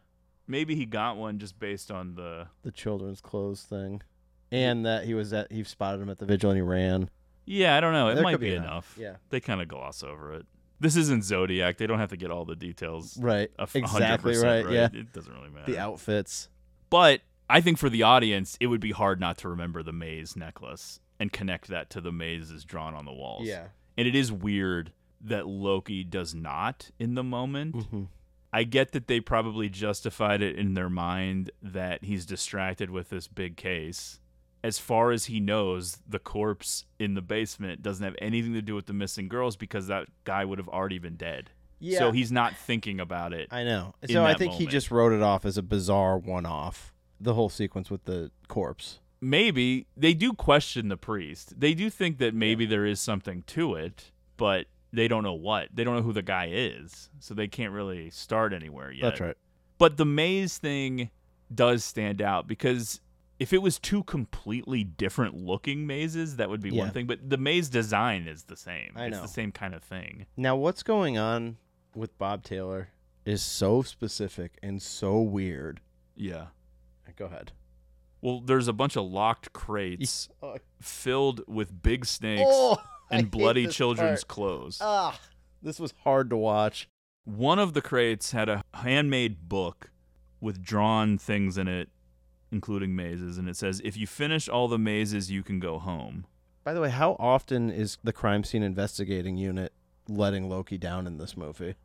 Maybe 0.48 0.76
he 0.76 0.86
got 0.86 1.18
one 1.18 1.40
just 1.40 1.60
based 1.60 1.92
on 1.92 2.16
the. 2.16 2.48
The 2.64 2.72
children's 2.72 3.22
clothes 3.22 3.62
thing, 3.64 4.02
and 4.52 4.86
that 4.86 5.06
he 5.06 5.14
was 5.14 5.34
at 5.34 5.52
he 5.52 5.64
spotted 5.64 6.02
him 6.02 6.10
at 6.10 6.18
the 6.20 6.26
vigil 6.26 6.50
and 6.52 6.58
he 6.58 6.62
ran. 6.62 7.10
Yeah, 7.46 7.76
I 7.76 7.80
don't 7.80 7.94
know. 7.94 8.10
It 8.10 8.16
There 8.16 8.24
might 8.24 8.40
be 8.40 8.50
be 8.50 8.56
enough. 8.56 8.96
enough, 8.96 8.98
yeah. 9.00 9.16
They 9.30 9.40
kind 9.40 9.62
of 9.62 9.68
gloss 9.68 10.04
over 10.04 10.34
it. 10.34 10.46
This 10.80 10.96
isn't 10.96 11.24
Zodiac. 11.24 11.78
They 11.78 11.88
don't 11.88 12.00
have 12.00 12.12
to 12.12 12.18
get 12.18 12.32
all 12.32 12.46
the 12.46 12.56
details. 12.56 13.18
Right. 13.18 13.52
Exactly 13.60 14.34
100%, 14.36 14.44
right, 14.44 14.72
yeah. 14.72 14.90
It 14.94 15.12
doesn't 15.12 15.34
really 15.34 15.50
matter. 15.50 15.72
The 15.72 15.80
outfits. 15.80 16.48
But 16.90 17.22
I 17.50 17.60
think 17.60 17.78
for 17.80 17.90
the 17.90 18.04
audience, 18.04 18.56
it 18.62 18.68
would 18.68 18.80
be 18.80 18.92
hard 18.92 19.20
not 19.20 19.38
to 19.40 19.50
remember 19.50 19.82
the 19.84 19.92
maze 19.92 20.36
necklace 20.36 21.00
and 21.20 21.34
connect 21.34 21.68
that 21.68 21.90
to 21.92 22.02
the 22.02 22.12
mazes 22.12 22.64
drawn 22.64 22.94
on 22.94 23.06
the 23.06 23.12
walls. 23.12 23.48
Yeah. 23.48 23.66
And 23.98 24.08
it 24.08 24.16
is 24.16 24.32
weird 24.32 24.94
that 25.22 25.48
Loki 25.48 26.04
does 26.04 26.34
not 26.34 26.92
in 27.00 27.16
the 27.16 27.24
moment. 27.24 27.76
Mhm. 27.76 28.08
I 28.52 28.64
get 28.64 28.94
that 28.94 29.08
they 29.08 29.20
probably 29.20 29.70
justified 29.70 30.42
it 30.42 30.56
in 30.58 30.74
their 30.74 30.90
mind 30.90 31.52
that 31.62 32.04
he's 32.04 32.26
distracted 32.26 32.90
with 32.90 33.10
this 33.10 33.28
big 33.28 33.58
case. 33.58 34.20
As 34.64 34.80
far 34.80 35.12
as 35.12 35.26
he 35.26 35.40
knows, 35.40 36.00
the 36.08 36.20
corpse 36.20 36.86
in 36.98 37.14
the 37.14 37.22
basement 37.22 37.82
doesn't 37.82 38.04
have 38.04 38.16
anything 38.20 38.54
to 38.54 38.62
do 38.62 38.76
with 38.76 38.88
the 38.88 38.94
missing 38.94 39.28
girls 39.28 39.56
because 39.56 39.88
that 39.88 40.08
guy 40.24 40.44
would 40.46 40.58
have 40.58 40.68
already 40.68 40.98
been 41.00 41.16
dead. 41.16 41.52
Yeah. 41.80 42.00
So 42.00 42.12
he's 42.12 42.32
not 42.32 42.58
thinking 42.58 43.00
about 43.00 43.32
it. 43.34 43.48
I 43.52 43.64
know. 43.64 43.94
So 44.10 44.26
I 44.26 44.34
think 44.34 44.54
he 44.54 44.66
just 44.66 44.92
wrote 44.92 45.14
it 45.14 45.22
off 45.22 45.46
as 45.46 45.58
a 45.58 45.64
bizarre 45.64 46.18
one-off. 46.18 46.94
The 47.22 47.36
whole 47.36 47.50
sequence 47.50 47.90
with 47.90 48.06
the 48.06 48.32
corpse. 48.48 49.00
maybe 49.22 49.86
they 49.98 50.14
do 50.14 50.32
question 50.34 50.88
the 50.88 50.98
priest. 50.98 51.60
They 51.60 51.74
do 51.74 51.90
think 51.90 52.18
that 52.20 52.34
maybe 52.34 52.66
there 52.66 52.86
is 52.86 53.00
something 53.02 53.44
to 53.48 53.76
it, 53.76 54.12
but 54.38 54.68
they 54.92 55.08
don't 55.08 55.24
know 55.24 55.34
what. 55.34 55.70
They 55.74 55.84
don't 55.84 55.96
know 55.96 56.02
who 56.02 56.14
the 56.14 56.22
guy 56.22 56.50
is, 56.52 57.10
so 57.20 57.34
they 57.34 57.48
can't 57.48 57.74
really 57.74 58.10
start 58.10 58.54
anywhere 58.54 58.92
yet. 58.92 59.02
That's 59.04 59.22
right. 59.22 59.38
But 59.78 59.98
the 59.98 60.06
maze 60.06 60.58
thing 60.58 61.10
does 61.54 61.84
stand 61.84 62.22
out 62.22 62.48
because 62.48 63.02
if 63.40 63.54
it 63.54 63.60
was 63.60 63.80
two 63.80 64.04
completely 64.04 64.84
different 64.84 65.36
looking 65.36 65.88
mazes, 65.88 66.36
that 66.36 66.50
would 66.50 66.62
be 66.62 66.70
Yeah. 66.72 66.84
one 66.84 66.92
thing. 66.92 67.08
But 67.08 67.30
the 67.30 67.38
maze 67.38 67.70
design 67.70 68.28
is 68.28 68.44
the 68.44 68.58
same. 68.58 68.92
I 68.96 69.06
it's 69.06 69.16
know. 69.16 69.22
the 69.22 69.28
same 69.30 69.52
kind 69.52 69.74
of 69.74 69.82
thing. 69.84 70.26
Now, 70.36 70.56
what's 70.58 70.84
going 70.84 71.18
on 71.18 71.58
with 71.96 72.18
Bob 72.18 72.44
Taylor 72.44 72.90
is 73.26 73.42
so 73.42 73.82
specific 73.82 74.58
and 74.62 74.82
so 74.82 75.22
weird. 75.22 75.80
Yeah. 76.16 76.48
Go 77.16 77.26
ahead. 77.26 77.52
Well, 78.22 78.42
there's 78.42 78.68
a 78.68 78.74
bunch 78.74 78.96
of 78.98 79.06
locked 79.06 79.54
crates 79.54 80.28
Oh. 80.42 80.58
filled 80.82 81.42
with 81.48 81.82
big 81.82 82.06
snakes 82.06 82.44
Oh, 82.46 82.78
and 83.20 83.32
bloody 83.32 83.68
children's 83.68 84.24
part. 84.24 84.28
clothes. 84.28 84.80
Ah, 84.82 85.20
this 85.62 85.80
was 85.80 85.94
hard 86.04 86.30
to 86.30 86.38
watch. 86.38 86.88
One 87.26 87.60
of 87.60 87.74
the 87.74 87.82
crates 87.82 88.32
had 88.32 88.50
a 88.50 88.64
handmade 88.74 89.50
book 89.50 89.92
with 90.42 90.64
drawn 90.64 91.18
things 91.18 91.58
in 91.58 91.68
it, 91.68 91.90
including 92.52 92.96
mazes, 92.96 93.38
and 93.38 93.48
it 93.50 93.58
says, 93.58 93.82
"If 93.84 93.98
you 93.98 94.08
finish 94.08 94.48
all 94.48 94.68
the 94.68 94.80
mazes, 94.80 95.30
you 95.30 95.44
can 95.44 95.60
go 95.60 95.80
home." 95.80 96.26
By 96.64 96.74
the 96.74 96.82
way, 96.82 96.90
how 96.90 97.16
often 97.20 97.70
is 97.70 97.98
the 98.04 98.14
crime 98.14 98.44
scene 98.44 98.64
investigating 98.64 99.38
unit 99.38 99.74
letting 100.10 100.50
Loki 100.50 100.78
down 100.78 101.08
in 101.08 101.18
this 101.18 101.38
movie. 101.38 101.76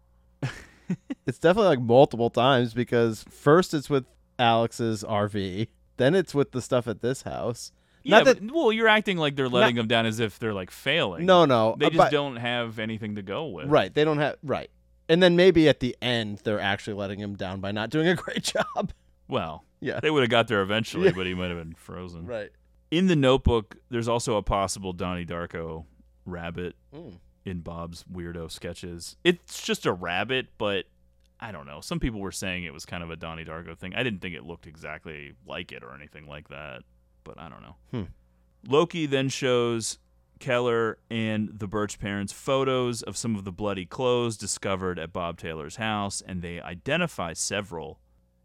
it's 1.26 1.38
definitely 1.38 1.68
like 1.68 1.80
multiple 1.80 2.30
times 2.30 2.74
because 2.74 3.24
first 3.28 3.74
it's 3.74 3.90
with 3.90 4.06
Alex's 4.38 5.04
RV, 5.04 5.68
then 5.96 6.14
it's 6.14 6.34
with 6.34 6.52
the 6.52 6.62
stuff 6.62 6.88
at 6.88 7.02
this 7.02 7.22
house. 7.22 7.72
Yeah, 8.04 8.18
Not 8.18 8.24
that 8.26 8.46
but, 8.46 8.54
well, 8.54 8.70
you're 8.72 8.86
acting 8.88 9.16
like 9.16 9.34
they're 9.34 9.48
letting 9.48 9.76
them 9.76 9.88
down 9.88 10.04
as 10.06 10.20
if 10.20 10.38
they're 10.38 10.52
like 10.54 10.70
failing. 10.70 11.24
No, 11.26 11.44
no, 11.46 11.74
They 11.78 11.86
uh, 11.86 11.90
just 11.90 11.98
but- 11.98 12.12
don't 12.12 12.36
have 12.36 12.78
anything 12.78 13.16
to 13.16 13.22
go 13.22 13.46
with. 13.46 13.66
right, 13.68 13.92
they 13.92 14.04
don't 14.04 14.18
have 14.18 14.36
right. 14.42 14.70
And 15.08 15.22
then 15.22 15.36
maybe 15.36 15.68
at 15.68 15.80
the 15.80 15.96
end 16.00 16.38
they're 16.44 16.60
actually 16.60 16.94
letting 16.94 17.18
him 17.18 17.34
down 17.34 17.60
by 17.60 17.72
not 17.72 17.90
doing 17.90 18.06
a 18.08 18.14
great 18.24 18.42
job. 18.44 18.92
Well, 19.26 19.64
Yeah. 19.80 20.00
they 20.00 20.10
would 20.10 20.22
have 20.22 20.30
got 20.30 20.48
there 20.48 20.62
eventually, 20.62 21.06
Yeah. 21.06 21.12
but 21.16 21.26
he 21.26 21.34
might 21.34 21.48
have 21.48 21.58
been 21.58 21.74
frozen. 21.74 22.26
Right. 22.26 22.50
In 22.90 23.06
the 23.06 23.16
notebook, 23.16 23.76
there's 23.90 24.06
also 24.08 24.36
a 24.36 24.42
possible 24.42 24.92
Donnie 24.92 25.24
Darko 25.26 25.86
rabbit 26.26 26.76
Mm. 26.94 27.18
in 27.44 27.60
Bob's 27.60 28.04
weirdo 28.04 28.50
sketches. 28.50 29.16
It's 29.24 29.62
just 29.66 29.84
a 29.86 29.92
rabbit, 29.92 30.48
but 30.58 30.84
I 31.40 31.52
don't 31.52 31.66
know. 31.66 31.80
Some 31.80 32.00
people 32.00 32.20
were 32.20 32.32
saying 32.32 32.64
it 32.64 32.72
was 32.72 32.86
kind 32.86 33.02
of 33.02 33.10
a 33.10 33.16
Donnie 33.16 33.44
Darko 33.44 33.76
thing. 33.76 33.94
I 33.94 34.02
didn't 34.02 34.20
think 34.20 34.34
it 34.34 34.44
looked 34.44 34.66
exactly 34.66 35.32
like 35.46 35.72
it 35.72 35.82
or 35.82 35.94
anything 35.94 36.26
like 36.26 36.48
that, 36.48 36.82
but 37.24 37.38
I 37.38 37.48
don't 37.48 37.62
know. 37.62 37.76
Hmm. 37.90 38.02
Loki 38.66 39.06
then 39.06 39.28
shows 39.28 39.98
Keller 40.38 40.98
and 41.10 41.50
the 41.58 41.66
Birch 41.66 41.98
parents 41.98 42.32
photos 42.32 43.02
of 43.02 43.16
some 43.16 43.34
of 43.36 43.44
the 43.44 43.52
bloody 43.52 43.86
clothes 43.86 44.36
discovered 44.36 44.98
at 44.98 45.12
Bob 45.12 45.38
Taylor's 45.38 45.76
house, 45.76 46.22
and 46.26 46.42
they 46.42 46.60
identify 46.60 47.32
several 47.32 47.98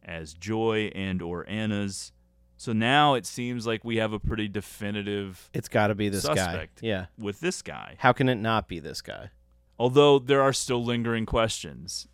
as 0.04 0.34
Joy 0.34 0.92
and 0.96 1.22
or 1.22 1.48
Anna's. 1.50 2.12
So 2.58 2.74
now 2.74 3.14
it 3.14 3.26
seems 3.26 3.66
like 3.66 3.84
we 3.86 3.98
have 3.98 4.12
a 4.12 4.20
pretty 4.20 4.48
definitive 4.48 5.50
It's 5.54 5.70
got 5.70 5.88
to 5.88 5.96
be 5.96 6.10
this 6.10 6.26
guy. 6.28 6.68
Yeah. 6.82 7.06
with 7.18 7.40
this 7.40 7.62
guy. 7.62 7.96
How 8.00 8.12
can 8.12 8.28
it 8.28 8.36
not 8.36 8.68
be 8.68 8.80
this 8.80 9.02
guy? 9.02 9.32
Although 9.78 10.20
there 10.20 10.42
are 10.42 10.52
still 10.52 10.84
lingering 10.84 11.26
questions. 11.26 12.08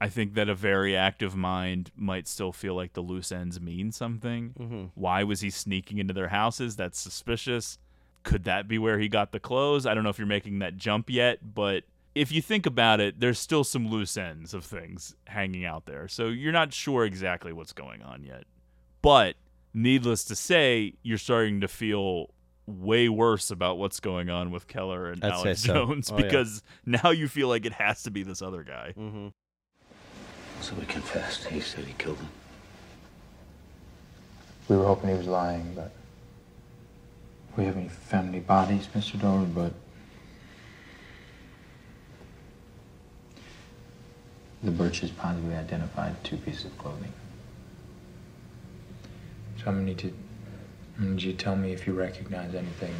I 0.00 0.08
think 0.08 0.34
that 0.34 0.48
a 0.48 0.54
very 0.54 0.96
active 0.96 1.34
mind 1.34 1.90
might 1.96 2.28
still 2.28 2.52
feel 2.52 2.74
like 2.74 2.92
the 2.92 3.00
loose 3.00 3.32
ends 3.32 3.60
mean 3.60 3.90
something. 3.92 4.54
Mhm. 4.58 4.90
Why 4.94 5.24
was 5.24 5.40
he 5.40 5.50
sneaking 5.50 5.98
into 5.98 6.14
their 6.14 6.28
houses? 6.28 6.76
That's 6.76 6.98
suspicious. 7.00 7.78
Could 8.22 8.44
that 8.44 8.68
be 8.68 8.78
where 8.78 8.98
he 8.98 9.08
got 9.08 9.32
the 9.32 9.40
clothes? 9.40 9.86
I 9.86 9.94
don't 9.94 10.04
know 10.04 10.10
if 10.10 10.18
you're 10.18 10.26
making 10.26 10.60
that 10.60 10.76
jump 10.76 11.10
yet, 11.10 11.54
but 11.54 11.84
if 12.14 12.30
you 12.32 12.40
think 12.42 12.66
about 12.66 13.00
it, 13.00 13.20
there's 13.20 13.38
still 13.38 13.64
some 13.64 13.88
loose 13.88 14.16
ends 14.16 14.54
of 14.54 14.64
things 14.64 15.16
hanging 15.26 15.64
out 15.64 15.86
there. 15.86 16.08
So 16.08 16.26
you're 16.28 16.52
not 16.52 16.72
sure 16.72 17.04
exactly 17.04 17.52
what's 17.52 17.72
going 17.72 18.02
on 18.02 18.22
yet. 18.24 18.44
But 19.02 19.36
needless 19.74 20.24
to 20.24 20.36
say, 20.36 20.94
you're 21.02 21.18
starting 21.18 21.60
to 21.60 21.68
feel 21.68 22.30
way 22.66 23.08
worse 23.08 23.50
about 23.50 23.78
what's 23.78 23.98
going 24.00 24.28
on 24.30 24.50
with 24.50 24.66
Keller 24.66 25.10
and 25.10 25.24
I'd 25.24 25.32
Alex 25.32 25.62
so. 25.62 25.72
Jones 25.74 26.10
Oh, 26.12 26.16
yeah. 26.18 26.22
because 26.24 26.62
now 26.84 27.10
you 27.10 27.26
feel 27.28 27.48
like 27.48 27.64
it 27.64 27.72
has 27.74 28.02
to 28.02 28.10
be 28.10 28.22
this 28.22 28.42
other 28.42 28.62
guy. 28.62 28.92
Mm-hmm. 28.96 29.28
So 30.60 30.74
he 30.74 30.86
confessed. 30.86 31.46
He 31.46 31.60
said 31.60 31.84
he 31.84 31.94
killed 31.94 32.18
him. 32.18 32.28
We 34.68 34.76
were 34.76 34.84
hoping 34.84 35.10
he 35.10 35.16
was 35.16 35.26
lying, 35.26 35.74
but 35.74 35.92
we 37.56 37.64
found 37.88 38.28
any 38.28 38.40
bodies, 38.40 38.86
Mr. 38.94 39.20
Dover, 39.20 39.46
but 39.46 39.72
the 44.62 44.70
Birches 44.70 45.10
positively 45.10 45.56
identified 45.56 46.22
two 46.22 46.36
pieces 46.36 46.66
of 46.66 46.78
clothing. 46.78 47.12
So 49.58 49.64
I'm 49.66 49.74
gonna 49.74 49.86
need 49.86 49.98
to 49.98 50.12
gonna 50.98 51.10
need 51.10 51.22
you 51.22 51.32
to 51.32 51.38
tell 51.38 51.56
me 51.56 51.72
if 51.72 51.86
you 51.86 51.94
recognize 51.94 52.54
anything. 52.54 52.94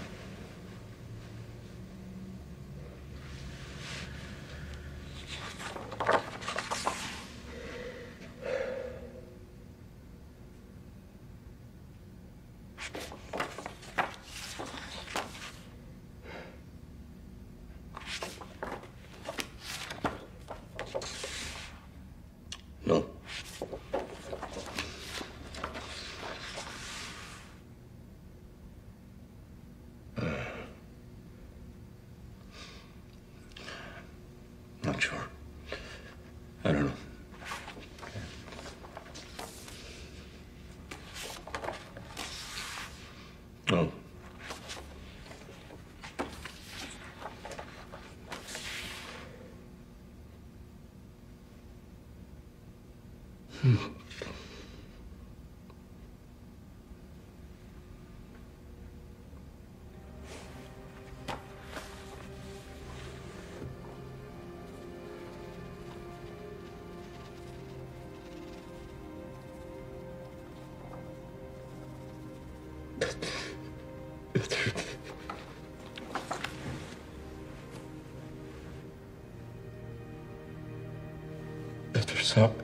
That's 82.28 82.36
up. 82.36 82.62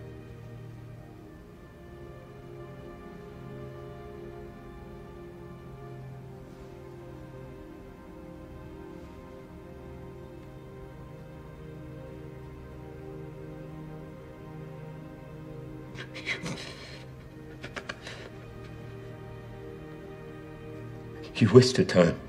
You 21.37 21.51
wasted 21.53 21.89
time. 21.89 22.24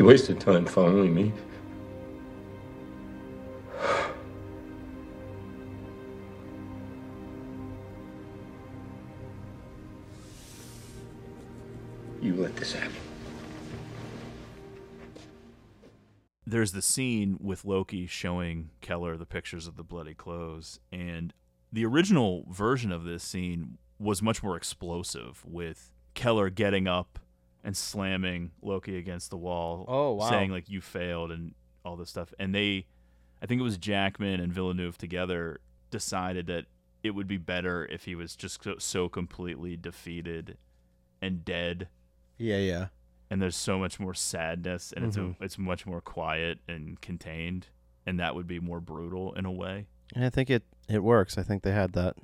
You 0.00 0.06
wasted 0.06 0.40
time 0.40 0.64
following 0.64 1.14
me. 1.14 1.30
You 12.22 12.34
let 12.36 12.56
this 12.56 12.72
happen. 12.72 12.94
there's 16.46 16.72
the 16.72 16.80
scene 16.80 17.36
with 17.38 17.66
Loki 17.66 18.06
showing 18.06 18.70
Keller 18.80 19.18
the 19.18 19.26
pictures 19.26 19.66
of 19.66 19.76
the 19.76 19.84
bloody 19.84 20.14
clothes, 20.14 20.80
and 20.90 21.34
the 21.70 21.84
original 21.84 22.46
version 22.48 22.90
of 22.90 23.04
this 23.04 23.22
scene 23.22 23.76
was 23.98 24.22
much 24.22 24.42
more 24.42 24.56
explosive, 24.56 25.44
with 25.44 25.92
Keller 26.14 26.48
getting 26.48 26.88
up 26.88 27.18
and 27.64 27.76
slamming 27.76 28.50
Loki 28.62 28.96
against 28.96 29.30
the 29.30 29.36
wall, 29.36 29.84
Oh, 29.88 30.12
wow. 30.14 30.30
saying 30.30 30.50
like 30.50 30.68
"you 30.70 30.80
failed" 30.80 31.30
and 31.30 31.54
all 31.84 31.96
this 31.96 32.10
stuff. 32.10 32.32
And 32.38 32.54
they, 32.54 32.86
I 33.42 33.46
think 33.46 33.60
it 33.60 33.64
was 33.64 33.76
Jackman 33.78 34.40
and 34.40 34.52
Villeneuve 34.52 34.96
together 34.98 35.60
decided 35.90 36.46
that 36.46 36.66
it 37.02 37.10
would 37.12 37.26
be 37.26 37.36
better 37.38 37.86
if 37.86 38.04
he 38.04 38.14
was 38.14 38.36
just 38.36 38.62
so, 38.62 38.74
so 38.78 39.08
completely 39.08 39.76
defeated 39.76 40.56
and 41.22 41.44
dead 41.44 41.88
Yeah, 42.38 42.58
yeah. 42.58 42.86
and 43.30 43.40
there's 43.42 43.56
so 43.56 43.78
much 43.78 43.98
more 43.98 44.14
sadness 44.14 44.92
and 44.94 45.04
it's 45.06 45.16
Mhm. 45.16 45.40
a, 45.40 45.44
it's 45.44 45.58
much 45.58 45.86
more 45.86 46.00
quiet 46.00 46.58
and 46.68 47.00
contained 47.00 47.68
and 48.06 48.18
that 48.20 48.34
would 48.34 48.46
be 48.46 48.60
more 48.60 48.80
brutal 48.80 49.32
in 49.34 49.44
a 49.46 49.50
way 49.50 49.86
And 50.14 50.24
I 50.24 50.30
think 50.30 50.50
it 50.50 50.62
it 50.88 51.02
works. 51.02 51.38
I 51.38 51.42
think 51.42 51.62
they 51.62 51.72
had 51.72 51.92
that. 51.92 52.16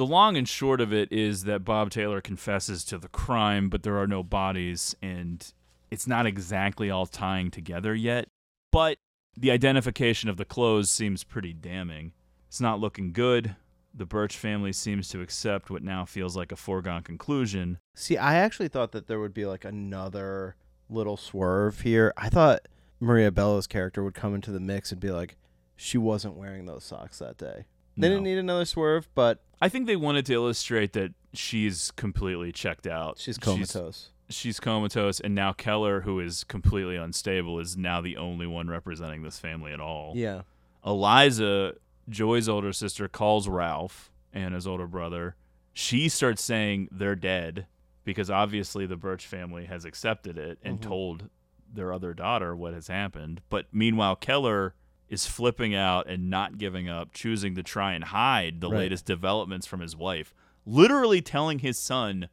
The 0.00 0.06
long 0.06 0.34
and 0.34 0.48
short 0.48 0.80
of 0.80 0.94
it 0.94 1.12
is 1.12 1.44
that 1.44 1.62
bob 1.62 1.90
taylor 1.90 2.22
confesses 2.22 2.84
to 2.84 2.96
the 2.96 3.08
crime 3.08 3.68
but 3.68 3.82
there 3.82 3.98
are 3.98 4.06
no 4.06 4.22
bodies 4.22 4.96
and 5.02 5.52
it's 5.90 6.06
not 6.06 6.24
exactly 6.24 6.90
all 6.90 7.04
tying 7.04 7.50
together 7.50 7.94
yet 7.94 8.26
but 8.72 8.96
the 9.36 9.50
identification 9.50 10.30
of 10.30 10.38
the 10.38 10.44
clothes 10.46 10.88
seems 10.90 11.22
pretty 11.22 11.52
damning 11.52 12.12
it's 12.48 12.62
not 12.62 12.80
looking 12.80 13.12
good 13.12 13.54
The 13.94 14.06
Birch 14.06 14.36
family 14.36 14.72
seems 14.72 15.08
to 15.10 15.20
accept 15.20 15.68
what 15.68 15.82
now 15.82 16.04
feels 16.04 16.36
like 16.36 16.52
a 16.52 16.56
foregone 16.56 17.02
conclusion. 17.02 17.78
See, 17.94 18.16
I 18.16 18.36
actually 18.36 18.68
thought 18.68 18.92
that 18.92 19.08
there 19.08 19.20
would 19.20 19.34
be 19.34 19.46
like 19.46 19.64
another 19.64 20.56
little 20.88 21.16
swerve 21.16 21.80
here. 21.80 22.12
I 22.16 22.28
thought 22.28 22.68
Maria 23.00 23.30
Bello's 23.30 23.66
character 23.66 24.02
would 24.04 24.14
come 24.14 24.34
into 24.34 24.52
the 24.52 24.60
mix 24.60 24.92
and 24.92 25.00
be 25.00 25.10
like, 25.10 25.36
she 25.76 25.98
wasn't 25.98 26.36
wearing 26.36 26.66
those 26.66 26.84
socks 26.84 27.18
that 27.18 27.36
day. 27.36 27.64
They 27.96 28.08
didn't 28.08 28.24
need 28.24 28.38
another 28.38 28.64
swerve, 28.64 29.08
but 29.14 29.42
I 29.60 29.68
think 29.68 29.86
they 29.86 29.96
wanted 29.96 30.26
to 30.26 30.32
illustrate 30.34 30.92
that 30.94 31.12
she's 31.34 31.90
completely 31.92 32.50
checked 32.52 32.86
out. 32.86 33.18
She's 33.18 33.38
comatose. 33.38 34.10
She's, 34.28 34.60
comatose, 34.60 35.18
and 35.18 35.34
now 35.34 35.52
Keller, 35.52 36.02
who 36.02 36.20
is 36.20 36.44
completely 36.44 36.94
unstable, 36.96 37.58
is 37.58 37.76
now 37.76 38.00
the 38.00 38.16
only 38.16 38.46
one 38.46 38.68
representing 38.68 39.22
this 39.24 39.38
family 39.40 39.72
at 39.72 39.80
all. 39.80 40.12
Yeah. 40.14 40.42
Eliza, 40.86 41.74
Joy's 42.08 42.48
older 42.48 42.72
sister, 42.72 43.08
calls 43.08 43.48
Ralph, 43.48 44.10
and 44.32 44.54
his 44.54 44.66
older 44.66 44.86
brother. 44.86 45.34
She 45.72 46.08
starts 46.08 46.42
saying 46.42 46.88
they're 46.92 47.16
dead 47.16 47.66
because 48.04 48.30
obviously 48.30 48.86
the 48.86 48.96
Birch 48.96 49.26
family 49.26 49.66
has 49.66 49.84
accepted 49.84 50.38
it 50.38 50.58
and 50.62 50.78
Mhm. 50.78 50.82
told 50.82 51.30
their 51.72 51.92
other 51.92 52.14
daughter 52.14 52.54
what 52.56 52.72
has 52.72 52.86
happened. 52.88 53.40
But 53.50 53.66
meanwhile, 53.72 54.16
Keller 54.16 54.74
is 55.10 55.26
flipping 55.26 55.74
out 55.74 56.08
and 56.08 56.30
not 56.30 56.56
giving 56.56 56.88
up, 56.88 57.12
choosing 57.12 57.54
to 57.56 57.62
try 57.62 57.92
and 57.92 58.04
hide 58.04 58.60
the 58.60 58.70
Right. 58.70 58.78
latest 58.78 59.04
developments 59.04 59.66
from 59.66 59.80
his 59.80 59.94
wife, 59.96 60.32
literally 60.64 61.20
telling 61.20 61.58
his 61.58 61.78
son, 61.78 62.28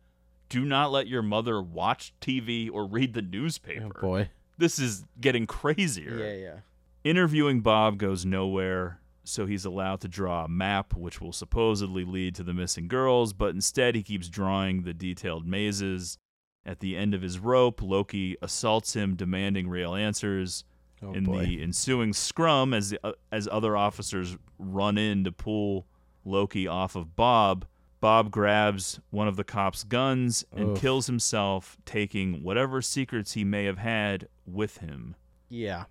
"Do 0.48 0.64
not 0.64 0.91
let 0.91 1.08
your 1.08 1.22
mother 1.24 1.62
watch 1.62 2.14
TV 2.22 2.70
or 2.70 2.86
read 2.88 3.14
the 3.14 3.22
newspaper." 3.22 3.91
Oh, 3.98 4.02
boy. 4.02 4.30
This 4.58 4.80
is 4.80 5.04
getting 5.20 5.45
crazier. 5.48 6.18
Yeah, 6.20 6.34
yeah. 6.36 6.60
Interviewing 7.04 7.62
Bob 7.62 7.98
goes 7.98 8.26
nowhere, 8.26 9.02
so 9.24 9.45
he's 9.45 9.66
allowed 9.66 10.02
to 10.02 10.08
draw 10.08 10.45
a 10.45 10.48
map 10.48 10.95
which 10.95 11.20
will 11.20 11.34
supposedly 11.34 12.04
lead 12.06 12.36
to 12.36 12.44
the 12.44 12.54
missing 12.54 12.88
girls, 12.88 13.34
but 13.34 13.54
instead 13.56 13.95
he 13.95 14.04
keeps 14.04 14.30
drawing 14.30 14.84
the 14.84 14.94
detailed 14.94 15.45
mazes. 15.45 16.18
At 16.66 16.80
the 16.80 16.98
end 16.98 17.14
of 17.14 17.22
his 17.22 17.40
rope, 17.40 17.82
Loki 17.82 18.36
assaults 18.41 18.94
him, 18.94 19.16
demanding 19.16 19.68
real 19.70 19.95
answers. 19.95 20.64
Oh, 21.03 21.14
in 21.14 21.26
boy. 21.26 21.45
the 21.45 21.61
ensuing 21.61 22.14
scrum, 22.14 22.74
as 22.74 22.90
the, 22.91 22.99
uh, 23.03 23.11
as 23.32 23.48
other 23.52 23.78
officers 23.78 24.36
run 24.57 24.98
in 24.98 25.24
to 25.26 25.32
pull 25.32 25.86
Loki 26.26 26.68
off 26.68 26.95
of 26.95 27.15
Bob, 27.15 27.65
Bob 27.99 28.32
grabs 28.32 28.99
one 29.11 29.28
of 29.28 29.36
the 29.36 29.44
cops' 29.44 29.84
guns 29.84 30.45
and 30.56 30.78
kills 30.78 31.07
himself, 31.07 31.78
taking 31.86 32.44
whatever 32.44 32.82
secrets 32.82 33.34
he 33.34 33.44
may 33.44 33.65
have 33.65 33.78
had 33.80 34.28
with 34.45 34.78
him. 34.78 35.15
Yeah. 35.49 35.86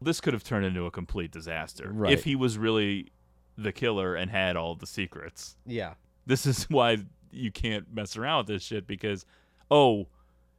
This 0.00 0.20
could 0.20 0.32
have 0.32 0.42
turned 0.44 0.64
into 0.66 0.86
a 0.86 0.90
complete 0.90 1.30
disaster 1.30 1.90
Right. 1.92 2.12
if 2.12 2.24
he 2.24 2.34
was 2.34 2.58
really 2.58 3.12
the 3.56 3.70
killer 3.72 4.14
and 4.16 4.30
had 4.30 4.56
all 4.56 4.74
the 4.74 4.86
secrets. 4.86 5.56
Yeah. 5.66 5.94
This 6.26 6.46
is 6.46 6.64
why 6.70 6.98
you 7.30 7.50
can't 7.52 7.92
mess 7.94 8.16
around 8.16 8.38
with 8.38 8.46
this 8.48 8.62
shit 8.64 8.86
because, 8.86 9.24
oh, 9.70 10.06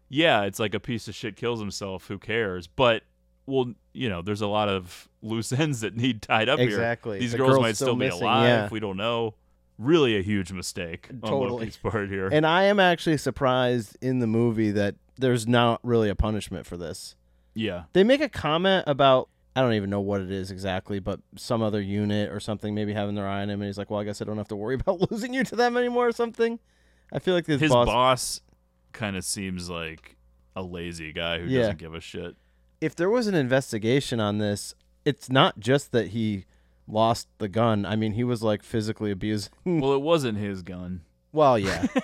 yeah, 0.09 0.43
it's 0.43 0.59
like 0.59 0.73
a 0.73 0.80
piece 0.80 1.07
of 1.07 1.15
shit 1.15 1.35
kills 1.35 1.59
himself. 1.59 2.07
Who 2.07 2.17
cares? 2.17 2.67
But 2.67 3.03
well, 3.45 3.74
you 3.94 4.10
know, 4.10 4.22
there's 4.22 4.41
a 4.41 4.48
lot 4.48 4.70
of 4.70 5.07
loose 5.22 5.52
ends 5.53 5.82
that 5.82 5.95
need 5.95 6.22
tied 6.22 6.49
up 6.49 6.60
here. 6.60 6.70
Exactly. 6.70 7.20
These 7.20 7.32
The 7.34 7.38
girls 7.38 7.52
girl's 7.53 7.61
might 7.61 7.76
still 7.76 7.88
still 7.88 7.95
be 7.95 8.06
missing, 8.07 8.24
alive. 8.24 8.48
yeah. 8.48 8.70
We 8.70 8.80
don't 8.80 8.98
know. 8.98 9.36
Really, 9.80 10.18
a 10.18 10.22
huge 10.22 10.52
mistake 10.52 11.07
on 11.24 11.30
Totally. 11.30 11.72
Part 11.82 12.10
here. 12.10 12.30
And 12.32 12.45
I 12.45 12.64
am 12.64 12.80
actually 12.80 13.18
surprised 13.18 13.98
in 14.02 14.20
the 14.20 14.28
movie 14.28 14.72
that 14.72 14.95
there's 15.18 15.48
not 15.48 15.80
really 15.84 16.10
a 16.10 16.15
punishment 16.15 16.65
for 16.65 16.78
this. 16.78 17.15
yeah, 17.56 17.84
They 17.94 18.03
make 18.03 18.22
a 18.22 18.30
comment 18.30 18.84
about 18.88 19.30
I 19.56 19.61
don't 19.61 19.74
even 19.74 19.90
know 19.91 20.02
what 20.02 20.22
it 20.22 20.32
is 20.32 20.49
exactly, 20.49 20.99
but 20.99 21.20
some 21.38 21.61
other 21.61 21.80
unit 21.82 22.32
or 22.32 22.40
something 22.40 22.74
maybe 22.74 22.91
having 22.94 23.14
their 23.14 23.28
eye 23.28 23.41
on 23.44 23.49
him, 23.52 23.61
and 23.61 23.68
he's 23.68 23.78
like, 23.78 23.91
"Well, 23.91 23.99
I 23.99 24.03
guess 24.03 24.20
I 24.20 24.26
don't 24.26 24.38
have 24.38 24.48
to 24.48 24.56
worry 24.56 24.74
about 24.82 25.11
losing 25.11 25.32
you 25.34 25.44
to 25.44 25.56
them 25.56 25.78
anymore" 25.78 26.07
or 26.07 26.11
something. 26.11 26.57
I 27.11 27.20
feel 27.20 27.36
like 27.36 27.45
his, 27.45 27.61
his 27.61 27.72
boss, 27.72 27.86
boss, 27.86 28.41
kind 28.94 29.15
of 29.15 29.24
seems 29.24 29.70
like 29.70 30.18
a 30.56 30.64
lazy 30.64 31.14
guy 31.14 31.40
who 31.40 31.45
Yeah. 31.45 31.61
doesn't 31.61 31.78
give 31.78 31.94
a 31.94 31.99
shit. 32.02 32.36
If 32.84 32.95
there 32.95 33.10
was 33.10 33.27
an 33.27 33.35
investigation 33.35 34.19
on 34.19 34.39
this, 34.39 34.76
it's 35.05 35.30
not 35.30 35.60
just 35.60 35.91
that 35.93 36.10
he 36.10 36.45
lost 36.88 37.30
the 37.38 37.47
gun. 37.47 37.85
I 37.85 37.95
mean, 37.95 38.14
he 38.14 38.23
was 38.23 38.43
like 38.43 38.61
physically 38.61 39.10
abused. 39.11 39.49
well, 39.65 39.93
it 39.93 40.01
wasn't 40.01 40.38
his 40.38 40.64
gun. 40.64 41.01
Well, 41.31 41.57
yeah. 41.57 41.88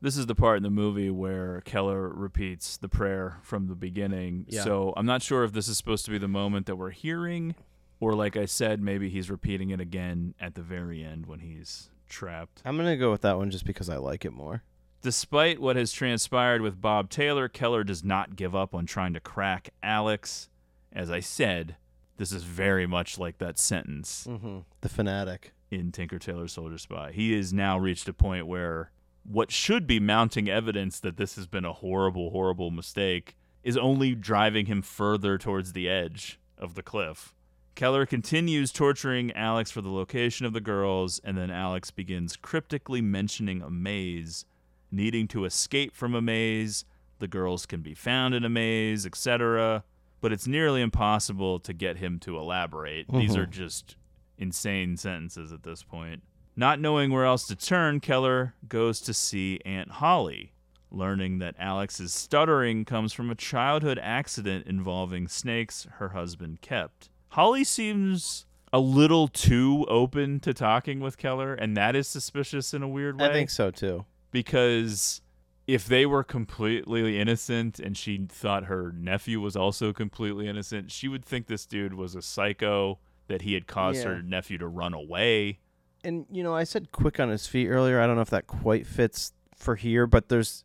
This 0.00 0.16
is 0.16 0.26
the 0.26 0.34
part 0.36 0.58
in 0.58 0.62
the 0.62 0.70
movie 0.70 1.10
where 1.10 1.60
Keller 1.62 2.08
repeats 2.08 2.76
the 2.76 2.88
prayer 2.88 3.38
from 3.42 3.66
the 3.66 3.74
beginning. 3.74 4.44
Yeah. 4.48 4.62
So 4.62 4.94
I'm 4.96 5.06
not 5.06 5.22
sure 5.22 5.42
if 5.42 5.52
this 5.52 5.66
is 5.66 5.76
supposed 5.76 6.04
to 6.04 6.12
be 6.12 6.18
the 6.18 6.28
moment 6.28 6.66
that 6.66 6.76
we're 6.76 6.90
hearing, 6.90 7.56
or 7.98 8.12
like 8.12 8.36
I 8.36 8.44
said, 8.44 8.80
maybe 8.80 9.08
he's 9.10 9.28
repeating 9.28 9.70
it 9.70 9.80
again 9.80 10.34
at 10.40 10.54
the 10.54 10.62
very 10.62 11.02
end 11.02 11.26
when 11.26 11.40
he's 11.40 11.90
trapped. 12.08 12.62
I'm 12.64 12.76
gonna 12.76 12.96
go 12.96 13.10
with 13.10 13.22
that 13.22 13.38
one 13.38 13.50
just 13.50 13.64
because 13.64 13.88
I 13.88 13.96
like 13.96 14.24
it 14.24 14.32
more. 14.32 14.62
Despite 15.00 15.60
what 15.60 15.76
has 15.76 15.92
transpired 15.92 16.60
with 16.60 16.80
Bob 16.80 17.08
Taylor, 17.08 17.48
Keller 17.48 17.84
does 17.84 18.02
not 18.02 18.36
give 18.36 18.54
up 18.54 18.74
on 18.74 18.84
trying 18.86 19.12
to 19.14 19.20
crack 19.20 19.70
Alex. 19.82 20.48
As 20.92 21.10
I 21.10 21.20
said, 21.20 21.76
this 22.16 22.32
is 22.32 22.42
very 22.42 22.86
much 22.86 23.18
like 23.18 23.38
that 23.38 23.58
sentence 23.58 24.26
Mm-hmm. 24.28 24.58
The 24.80 24.88
fanatic. 24.88 25.52
in 25.70 25.92
Tinker 25.92 26.18
Tailor 26.18 26.48
Soldier 26.48 26.78
Spy. 26.78 27.12
He 27.12 27.36
has 27.36 27.52
now 27.52 27.78
reached 27.78 28.08
a 28.08 28.12
point 28.12 28.46
where 28.46 28.90
what 29.22 29.52
should 29.52 29.86
be 29.86 30.00
mounting 30.00 30.48
evidence 30.48 30.98
that 31.00 31.16
this 31.16 31.36
has 31.36 31.46
been 31.46 31.64
a 31.64 31.74
horrible, 31.74 32.30
horrible 32.30 32.70
mistake 32.70 33.36
is 33.62 33.76
only 33.76 34.14
driving 34.14 34.66
him 34.66 34.80
further 34.82 35.36
towards 35.38 35.74
the 35.74 35.88
edge 35.88 36.40
of 36.56 36.74
the 36.74 36.82
cliff. 36.82 37.34
Keller 37.74 38.06
continues 38.06 38.72
torturing 38.72 39.30
Alex 39.32 39.70
for 39.70 39.82
the 39.82 39.90
location 39.90 40.44
of 40.46 40.52
the 40.52 40.60
girls, 40.60 41.20
and 41.22 41.36
then 41.36 41.50
Alex 41.50 41.90
begins 41.92 42.34
cryptically 42.34 43.00
mentioning 43.02 43.62
a 43.62 43.70
maze, 43.70 44.44
needing 44.90 45.28
to 45.28 45.44
escape 45.44 45.94
from 45.94 46.14
a 46.14 46.20
maze. 46.22 46.84
The 47.18 47.28
girls 47.28 47.66
can 47.66 47.80
be 47.80 47.94
found 47.94 48.34
in 48.34 48.44
a 48.44 48.48
maze, 48.48 49.04
etc. 49.06 49.84
But 50.20 50.32
it's 50.32 50.46
nearly 50.46 50.80
impossible 50.82 51.60
to 51.60 51.72
get 51.72 51.98
him 51.98 52.18
to 52.20 52.36
elaborate. 52.38 53.06
These 53.12 53.32
Mhm. 53.34 53.38
are 53.38 53.46
just 53.46 53.96
insane 54.36 54.96
sentences 54.96 55.52
at 55.52 55.62
this 55.62 55.82
point. 55.82 56.22
Not 56.56 56.80
knowing 56.80 57.10
where 57.10 57.24
else 57.24 57.46
to 57.48 57.56
turn, 57.56 58.00
Keller 58.00 58.54
goes 58.68 59.00
to 59.02 59.14
see 59.14 59.60
Aunt 59.64 59.90
Holly, 59.92 60.52
learning 60.90 61.38
that 61.38 61.54
Alex's 61.58 62.12
stuttering 62.12 62.84
comes 62.84 63.12
from 63.12 63.30
a 63.30 63.34
childhood 63.36 63.98
accident 64.02 64.66
involving 64.66 65.28
snakes 65.28 65.86
her 65.98 66.10
husband 66.10 66.60
kept. 66.60 67.10
Holly 67.30 67.62
seems 67.62 68.46
a 68.72 68.80
little 68.80 69.28
too 69.28 69.86
open 69.88 70.40
to 70.40 70.52
talking 70.52 70.98
with 71.00 71.16
Keller, 71.16 71.54
and 71.54 71.76
that 71.76 71.94
is 71.94 72.08
suspicious 72.08 72.74
in 72.74 72.82
a 72.82 72.88
weird 72.88 73.20
way 73.20 73.26
I 73.28 73.32
think 73.32 73.50
so 73.50 73.70
too. 73.70 74.04
Because 74.30 75.20
if 75.66 75.86
they 75.86 76.06
were 76.06 76.24
completely 76.24 77.18
innocent 77.20 77.78
and 77.78 77.96
she 77.96 78.26
thought 78.28 78.64
her 78.64 78.92
nephew 78.92 79.40
was 79.40 79.54
also 79.56 79.92
completely 79.92 80.48
innocent, 80.48 80.90
she 80.90 81.08
would 81.08 81.24
think 81.24 81.46
this 81.46 81.66
dude 81.66 81.94
was 81.94 82.14
a 82.14 82.22
psycho 82.22 82.98
that 83.26 83.42
he 83.42 83.52
had 83.54 83.66
caused 83.66 83.98
Yeah. 83.98 84.10
her 84.14 84.22
nephew 84.22 84.56
to 84.58 84.66
run 84.66 84.94
away. 84.94 85.58
And 86.04 86.24
you 86.30 86.42
know, 86.42 86.54
I 86.54 86.64
said 86.64 86.92
quick 86.92 87.20
on 87.20 87.28
his 87.28 87.46
feet 87.46 87.68
earlier. 87.68 88.00
I 88.00 88.06
don't 88.06 88.16
know 88.16 88.22
if 88.22 88.30
that 88.30 88.46
quite 88.46 88.86
fits 88.86 89.32
for 89.56 89.76
here, 89.76 90.06
but 90.06 90.28
there's 90.28 90.64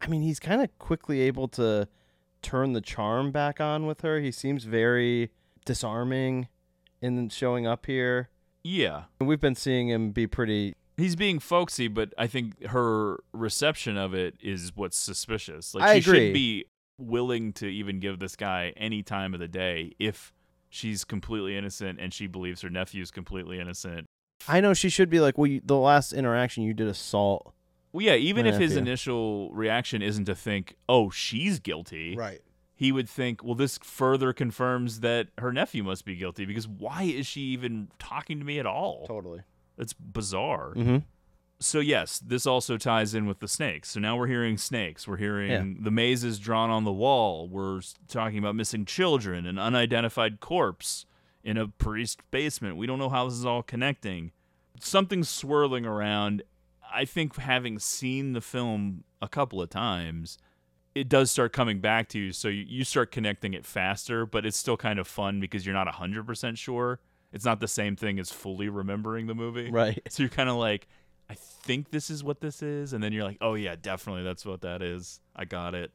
I 0.00 0.06
mean, 0.08 0.22
he's 0.22 0.40
kind 0.40 0.62
of 0.62 0.76
quickly 0.78 1.20
able 1.20 1.46
to 1.48 1.86
turn 2.42 2.72
the 2.72 2.80
charm 2.80 3.30
back 3.32 3.60
on 3.60 3.84
with 3.86 4.00
her. 4.00 4.18
He 4.18 4.32
seems 4.32 4.64
very 4.64 5.30
disarming 5.66 6.48
in 7.02 7.28
showing 7.28 7.66
up 7.66 7.84
here. 7.84 8.30
Yeah. 8.64 9.04
And 9.20 9.28
we've 9.28 9.40
been 9.40 9.54
seeing 9.54 9.88
him 9.90 10.10
be 10.12 10.26
pretty 10.26 10.74
He's 10.96 11.16
being 11.16 11.38
folksy, 11.38 11.88
but 11.88 12.12
I 12.18 12.26
think 12.26 12.66
her 12.66 13.20
reception 13.32 13.96
of 13.96 14.14
it 14.14 14.34
is 14.40 14.72
what's 14.74 14.98
suspicious. 14.98 15.74
Like 15.74 15.84
I 15.84 16.00
she 16.00 16.10
agree. 16.10 16.26
should 16.26 16.34
be 16.34 16.64
willing 16.98 17.52
to 17.54 17.66
even 17.66 18.00
give 18.00 18.18
this 18.18 18.36
guy 18.36 18.74
any 18.76 19.02
time 19.02 19.32
of 19.32 19.40
the 19.40 19.48
day 19.48 19.92
if 19.98 20.32
she's 20.68 21.04
completely 21.04 21.56
innocent 21.56 21.98
and 22.00 22.12
she 22.12 22.26
believes 22.26 22.60
her 22.60 22.70
nephew's 22.70 23.10
completely 23.10 23.58
innocent. 23.58 24.06
I 24.48 24.60
know 24.60 24.74
she 24.74 24.88
should 24.88 25.10
be 25.10 25.20
like, 25.20 25.36
well, 25.36 25.46
you, 25.46 25.60
the 25.64 25.76
last 25.76 26.12
interaction 26.12 26.62
you 26.62 26.74
did 26.74 26.88
assault. 26.88 27.54
Well, 27.92 28.04
yeah, 28.04 28.14
even 28.14 28.46
if 28.46 28.56
his 28.56 28.76
initial 28.76 29.50
reaction 29.52 30.00
isn't 30.00 30.26
to 30.26 30.34
think, 30.36 30.76
"Oh, 30.88 31.10
she's 31.10 31.58
guilty," 31.58 32.14
Right. 32.16 32.40
He 32.76 32.92
would 32.92 33.08
think, 33.08 33.42
"Well, 33.42 33.56
this 33.56 33.78
further 33.82 34.32
confirms 34.32 35.00
that 35.00 35.28
her 35.38 35.52
nephew 35.52 35.82
must 35.82 36.04
be 36.04 36.14
guilty 36.14 36.44
because 36.44 36.68
why 36.68 37.02
is 37.02 37.26
she 37.26 37.40
even 37.40 37.88
talking 37.98 38.38
to 38.38 38.44
me 38.44 38.60
at 38.60 38.66
all?" 38.66 39.06
Totally. 39.08 39.40
It's 39.80 39.92
bizarre. 39.92 40.74
Mhm. 40.76 41.04
So 41.58 41.80
yes, 41.80 42.18
this 42.20 42.46
also 42.46 42.76
ties 42.78 43.14
in 43.14 43.26
with 43.26 43.40
the 43.40 43.48
snakes. 43.48 43.90
So 43.90 44.00
now 44.00 44.16
we're 44.16 44.28
hearing 44.28 44.56
snakes. 44.56 45.06
We're 45.08 45.18
hearing 45.18 45.82
the 45.82 45.90
mazes 45.90 46.38
drawn 46.38 46.70
on 46.70 46.84
the 46.84 46.92
wall. 46.92 47.48
We're 47.48 47.80
talking 48.08 48.38
about 48.38 48.54
missing 48.54 48.84
children, 48.86 49.44
an 49.46 49.58
unidentified 49.58 50.40
corpse 50.40 51.04
in 51.44 51.56
a 51.58 51.68
priest 51.68 52.20
basement. 52.30 52.76
We 52.76 52.86
don't 52.86 52.98
know 52.98 53.10
how 53.10 53.26
this 53.26 53.34
is 53.34 53.44
all 53.44 53.62
connecting. 53.62 54.32
Something's 54.78 55.28
swirling 55.28 55.84
around. 55.84 56.42
I 56.92 57.04
think 57.04 57.36
having 57.36 57.78
seen 57.78 58.32
the 58.32 58.40
film 58.40 59.04
a 59.20 59.28
couple 59.28 59.60
of 59.60 59.68
times, 59.68 60.38
it 60.94 61.08
does 61.10 61.30
start 61.30 61.52
coming 61.52 61.80
back 61.80 62.08
to 62.10 62.18
you. 62.18 62.32
So 62.32 62.48
you, 62.48 62.64
you 62.66 62.84
start 62.84 63.12
connecting 63.12 63.52
it 63.52 63.66
faster, 63.66 64.24
but 64.26 64.46
it's 64.46 64.56
still 64.56 64.76
kind 64.78 64.98
of 64.98 65.06
fun 65.06 65.40
because 65.40 65.64
you're 65.66 65.74
not 65.74 65.86
100% 65.86 66.56
sure. 66.58 67.00
It's 67.32 67.44
not 67.44 67.60
the 67.60 67.68
same 67.68 67.96
thing 67.96 68.18
as 68.18 68.30
fully 68.30 68.68
remembering 68.68 69.26
the 69.26 69.34
movie. 69.34 69.70
Right. 69.70 70.00
So 70.10 70.22
you're 70.22 70.30
kind 70.30 70.48
of 70.48 70.56
like, 70.56 70.88
I 71.28 71.34
think 71.34 71.90
this 71.90 72.10
is 72.10 72.24
what 72.24 72.40
this 72.40 72.62
is, 72.62 72.92
and 72.92 73.02
then 73.02 73.12
you're 73.12 73.24
like, 73.24 73.38
oh 73.40 73.54
yeah, 73.54 73.76
definitely 73.80 74.24
that's 74.24 74.44
what 74.44 74.62
that 74.62 74.82
is. 74.82 75.20
I 75.36 75.44
got 75.44 75.74
it. 75.74 75.92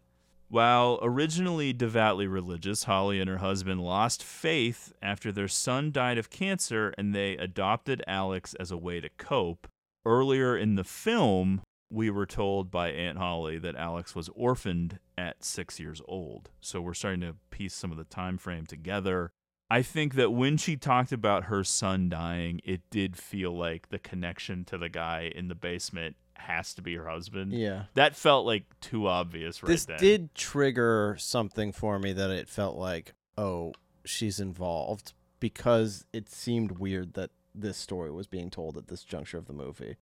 While 0.48 0.99
originally 1.02 1.74
devoutly 1.74 2.28
religious, 2.28 2.84
Holly 2.84 3.20
and 3.20 3.30
her 3.30 3.38
husband 3.38 3.82
lost 3.82 4.24
faith 4.24 4.94
after 5.02 5.32
their 5.32 5.48
son 5.48 5.91
died 5.91 6.18
of 6.18 6.30
cancer 6.30 6.94
and 6.98 7.14
they 7.14 7.34
adopted 7.34 8.03
Alex 8.07 8.53
as 8.60 8.72
a 8.72 8.78
way 8.78 9.02
to 9.02 9.10
cope. 9.18 9.68
Earlier 10.06 10.56
in 10.56 10.76
the 10.76 10.84
film, 10.84 11.62
we 11.90 12.10
were 12.12 12.28
told 12.28 12.70
by 12.70 12.90
Aunt 12.90 13.18
Holly 13.18 13.57
that 13.57 13.76
Alex 13.76 14.16
was 14.16 14.30
orphaned 14.36 14.99
at 15.18 15.44
6 15.44 15.80
years 15.80 16.02
old. 16.07 16.49
So 16.62 16.80
we're 16.80 16.94
starting 16.94 17.22
to 17.22 17.36
piece 17.49 17.74
some 17.74 17.91
of 17.91 17.98
the 17.98 18.03
time 18.03 18.38
frame 18.38 18.68
together. 18.68 19.32
I 19.69 19.81
think 19.81 20.13
that 20.15 20.31
when 20.31 20.57
she 20.57 20.77
talked 20.77 21.11
about 21.11 21.45
her 21.45 21.63
son 21.63 22.09
dying, 22.09 22.61
it 22.63 22.81
did 22.91 23.17
feel 23.17 23.51
like 23.57 23.89
the 23.89 23.97
connection 23.99 24.63
to 24.65 24.77
the 24.77 24.89
guy 24.89 25.31
in 25.35 25.47
the 25.47 25.55
basement 25.55 26.15
has 26.35 26.73
to 26.75 26.81
be 26.81 26.95
her 26.95 27.07
husband. 27.07 27.51
Yeah. 27.53 27.85
That 27.95 28.15
felt 28.15 28.45
like 28.45 28.65
too 28.79 29.07
obvious 29.07 29.63
right 29.63 29.67
this 29.69 29.85
then. 29.85 29.97
did 29.97 30.35
trigger 30.35 31.15
something 31.19 31.71
for 31.71 31.97
me 31.97 32.13
that 32.13 32.29
it 32.29 32.47
felt 32.47 32.77
like, 32.77 33.13
oh, 33.37 33.73
she's 34.03 34.39
involved 34.39 35.13
because 35.39 36.05
it 36.13 36.29
seemed 36.29 36.73
weird 36.73 37.13
that 37.15 37.31
this 37.55 37.77
story 37.77 38.11
was 38.11 38.27
being 38.27 38.49
told 38.51 38.77
at 38.77 38.87
this 38.87 39.03
juncture 39.03 39.37
of 39.37 39.45
the 39.47 39.53
movie. 39.53 39.95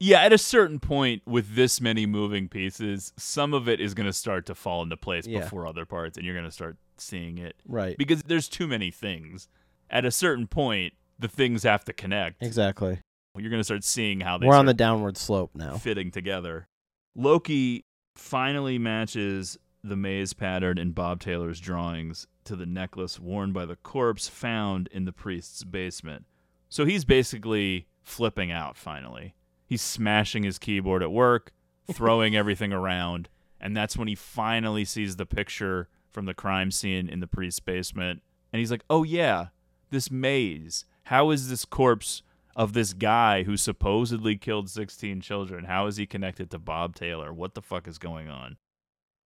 Yeah, 0.00 0.22
at 0.22 0.32
a 0.32 0.38
certain 0.38 0.78
point 0.80 1.22
with 1.26 1.54
this 1.54 1.80
many 1.80 2.06
moving 2.06 2.48
pieces, 2.48 3.12
some 3.16 3.52
of 3.52 3.68
it 3.68 3.80
is 3.80 3.94
going 3.94 4.06
to 4.06 4.12
start 4.12 4.46
to 4.46 4.54
fall 4.54 4.82
into 4.82 4.96
place 4.96 5.26
Yeah. 5.26 5.40
before 5.40 5.66
other 5.66 5.84
parts 5.84 6.16
and 6.16 6.24
you're 6.24 6.34
going 6.34 6.46
to 6.46 6.52
start 6.52 6.76
seeing 7.00 7.38
it. 7.38 7.56
Right. 7.66 7.96
Because 7.96 8.22
there's 8.22 8.48
too 8.48 8.66
many 8.66 8.90
things. 8.90 9.48
At 9.90 10.04
a 10.04 10.10
certain 10.10 10.46
point, 10.46 10.94
the 11.18 11.28
things 11.28 11.62
have 11.62 11.84
to 11.86 11.92
connect. 11.92 12.42
Exactly. 12.42 13.00
You're 13.36 13.50
going 13.50 13.60
to 13.60 13.64
start 13.64 13.84
seeing 13.84 14.20
how 14.20 14.38
they 14.38 14.46
We're 14.46 14.56
on 14.56 14.66
the 14.66 14.74
downward 14.74 15.16
slope 15.16 15.52
now. 15.54 15.76
fitting 15.76 16.10
together. 16.10 16.66
Loki 17.14 17.84
finally 18.16 18.78
matches 18.78 19.58
the 19.84 19.96
maze 19.96 20.32
pattern 20.32 20.76
in 20.76 20.90
Bob 20.90 21.20
Taylor's 21.20 21.60
drawings 21.60 22.26
to 22.44 22.56
the 22.56 22.66
necklace 22.66 23.20
worn 23.20 23.52
by 23.52 23.64
the 23.64 23.76
corpse 23.76 24.28
found 24.28 24.88
in 24.88 25.04
the 25.04 25.12
priest's 25.12 25.62
basement. 25.64 26.24
So 26.68 26.84
he's 26.84 27.04
basically 27.04 27.86
flipping 28.02 28.50
out 28.50 28.76
finally. 28.76 29.34
He's 29.66 29.82
smashing 29.82 30.42
his 30.42 30.58
keyboard 30.58 31.02
at 31.02 31.12
work, 31.12 31.52
throwing 31.92 32.34
everything 32.36 32.72
around, 32.72 33.28
and 33.60 33.76
that's 33.76 33.96
when 33.96 34.08
he 34.08 34.14
finally 34.14 34.84
sees 34.84 35.16
the 35.16 35.26
picture 35.26 35.88
from 36.10 36.26
the 36.26 36.34
crime 36.34 36.70
scene 36.70 37.08
in 37.08 37.20
the 37.20 37.26
priest's 37.26 37.60
basement. 37.60 38.22
And 38.52 38.60
he's 38.60 38.70
like, 38.70 38.84
oh, 38.88 39.02
yeah, 39.02 39.46
this 39.90 40.10
maze. 40.10 40.84
How 41.04 41.30
is 41.30 41.48
this 41.48 41.64
corpse 41.64 42.22
of 42.56 42.72
this 42.72 42.92
guy 42.92 43.44
who 43.44 43.56
supposedly 43.56 44.36
killed 44.36 44.68
16 44.68 45.20
children? 45.20 45.64
How 45.64 45.86
is 45.86 45.96
he 45.96 46.06
connected 46.06 46.50
to 46.50 46.58
Bob 46.58 46.94
Taylor? 46.94 47.32
What 47.32 47.54
the 47.54 47.62
fuck 47.62 47.86
is 47.86 47.98
going 47.98 48.28
on? 48.28 48.56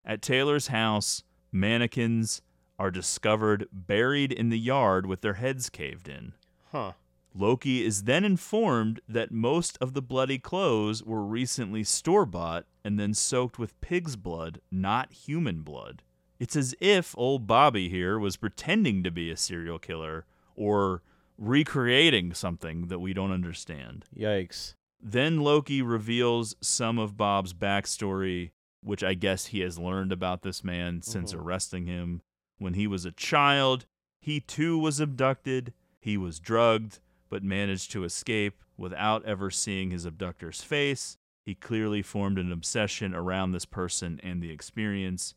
At 0.05 0.23
Taylor's 0.23 0.69
house, 0.69 1.23
mannequins 1.51 2.43
are 2.79 2.91
discovered 2.91 3.69
buried 3.73 4.33
in 4.33 4.49
the 4.49 4.59
yard 4.59 5.07
with 5.07 5.21
their 5.21 5.35
heads 5.35 5.71
caved 5.71 6.09
in. 6.09 6.33
Huh. 6.73 6.93
Loki 7.35 7.85
is 7.85 8.03
then 8.03 8.25
informed 8.25 9.01
that 9.09 9.31
most 9.31 9.79
of 9.81 9.95
the 9.95 10.03
bloody 10.03 10.39
clothes 10.39 11.03
were 11.03 11.23
recently 11.23 11.85
store 11.85 12.27
bought 12.27 12.67
and 12.85 12.99
then 12.99 13.15
soaked 13.15 13.59
with 13.59 13.81
pig's 13.81 14.17
blood, 14.17 14.61
not 14.71 15.13
human 15.13 15.63
blood. 15.63 16.03
It's 16.43 16.57
as 16.57 16.75
if 16.81 17.15
old 17.17 17.47
Bobby 17.47 17.89
here 17.89 18.19
was 18.19 18.37
pretending 18.37 19.05
to 19.05 19.13
be 19.13 19.31
a 19.31 19.37
serial 19.37 19.79
killer 19.79 20.27
or 20.57 21.05
recreating 21.39 22.35
something 22.35 22.89
that 22.89 22.99
we 22.99 23.13
don't 23.13 23.31
understand. 23.31 24.07
Yikes. 24.13 24.75
Then 25.01 25.39
Loki 25.39 25.83
reveals 25.83 26.57
some 26.61 26.99
of 26.99 27.17
Bob's 27.17 27.55
backstory, 27.55 28.51
which 28.83 29.05
I 29.05 29.15
guess 29.15 29.47
he 29.47 29.61
has 29.61 29.79
learned 29.79 30.11
about 30.11 30.43
this 30.43 30.65
man 30.65 31.01
since 31.03 31.33
Mhm. 31.33 31.39
arresting 31.39 31.87
him. 31.87 32.23
When 32.59 32.75
he 32.75 32.89
was 32.89 33.05
a 33.05 33.13
child, 33.13 33.87
he 34.21 34.41
too 34.41 34.77
was 34.77 34.99
abducted. 34.99 35.73
He 36.01 36.17
was 36.17 36.41
drugged, 36.41 36.99
but 37.29 37.45
managed 37.45 37.93
to 37.93 38.03
escape 38.03 38.65
without 38.77 39.25
ever 39.25 39.49
seeing 39.49 39.93
his 39.93 40.05
abductor's 40.05 40.61
face. 40.65 41.19
He 41.45 41.55
clearly 41.55 42.03
formed 42.03 42.41
an 42.41 42.51
obsession 42.51 43.15
around 43.15 43.53
this 43.53 43.65
person 43.65 44.19
and 44.25 44.43
the 44.43 44.51
experience, 44.51 45.37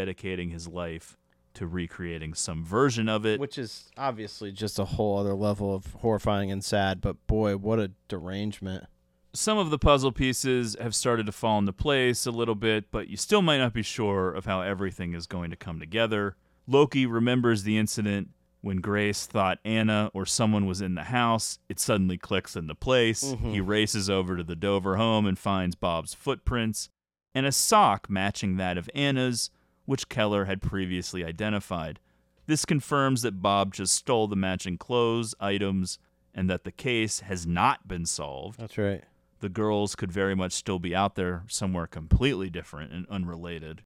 dedicating 0.00 0.50
his 0.50 0.68
life 0.68 1.16
to 1.54 1.66
recreating 1.66 2.34
some 2.34 2.62
version 2.62 3.08
of 3.08 3.24
it. 3.24 3.40
Which 3.40 3.56
is 3.56 3.90
obviously 3.96 4.52
just 4.52 4.78
a 4.78 4.84
whole 4.84 5.16
other 5.18 5.32
level 5.32 5.74
of 5.74 5.86
horrifying 5.94 6.50
and 6.52 6.62
sad, 6.62 7.00
but 7.00 7.26
boy, 7.26 7.56
what 7.56 7.78
a 7.78 7.92
derangement. 8.08 8.84
some 9.32 9.56
of 9.58 9.70
the 9.70 9.78
puzzle 9.78 10.12
pieces 10.12 10.76
have 10.80 10.94
started 10.94 11.24
to 11.26 11.32
fall 11.32 11.58
into 11.58 11.72
place 11.72 12.26
a 12.26 12.30
little 12.30 12.54
bit, 12.54 12.90
but 12.90 13.08
you 13.08 13.16
still 13.16 13.40
might 13.42 13.56
not 13.58 13.72
be 13.72 13.82
sure 13.82 14.30
of 14.32 14.44
how 14.44 14.60
everything 14.60 15.14
is 15.14 15.26
going 15.26 15.48
to 15.50 15.56
come 15.56 15.78
together. 15.80 16.36
Loki 16.66 17.06
remembers 17.06 17.62
the 17.62 17.76
incident 17.78 18.28
when 18.60 18.78
Grace 18.82 19.24
thought 19.26 19.58
Anna 19.64 20.10
or 20.12 20.26
someone 20.26 20.66
was 20.66 20.80
in 20.82 20.94
the 20.94 21.04
house. 21.04 21.58
It 21.70 21.78
suddenly 21.80 22.18
clicks 22.18 22.54
into 22.56 22.74
place. 22.74 23.24
Mhm. 23.24 23.52
He 23.52 23.60
races 23.60 24.08
over 24.10 24.36
to 24.36 24.42
the 24.44 24.56
Dover 24.56 24.96
home 24.96 25.24
and 25.26 25.38
finds 25.38 25.74
Bob's 25.76 26.12
footprints 26.14 26.88
and 27.34 27.44
a 27.46 27.52
sock 27.52 28.08
matching 28.10 28.56
that 28.56 28.76
of 28.78 28.88
Anna's, 28.94 29.50
which 29.86 30.08
Keller 30.08 30.44
had 30.44 30.60
previously 30.62 31.24
identified. 31.24 31.98
This 32.46 32.64
confirms 32.64 33.22
that 33.22 33.42
Bob 33.42 33.74
just 33.74 33.94
stole 33.94 34.28
the 34.28 34.36
matching 34.36 34.78
clothes, 34.78 35.34
items, 35.40 35.98
and 36.34 36.48
that 36.50 36.64
the 36.64 36.70
case 36.70 37.20
has 37.20 37.46
not 37.46 37.88
been 37.88 38.04
solved 38.06 38.60
That's 38.60 38.76
right. 38.78 39.02
the 39.40 39.48
girls 39.48 39.96
could 39.96 40.12
very 40.12 40.34
much 40.36 40.52
still 40.52 40.78
be 40.78 40.94
out 40.94 41.14
there 41.16 41.44
somewhere 41.48 41.86
completely 41.86 42.50
different 42.50 42.92
and 42.92 43.06
unrelated. 43.08 43.82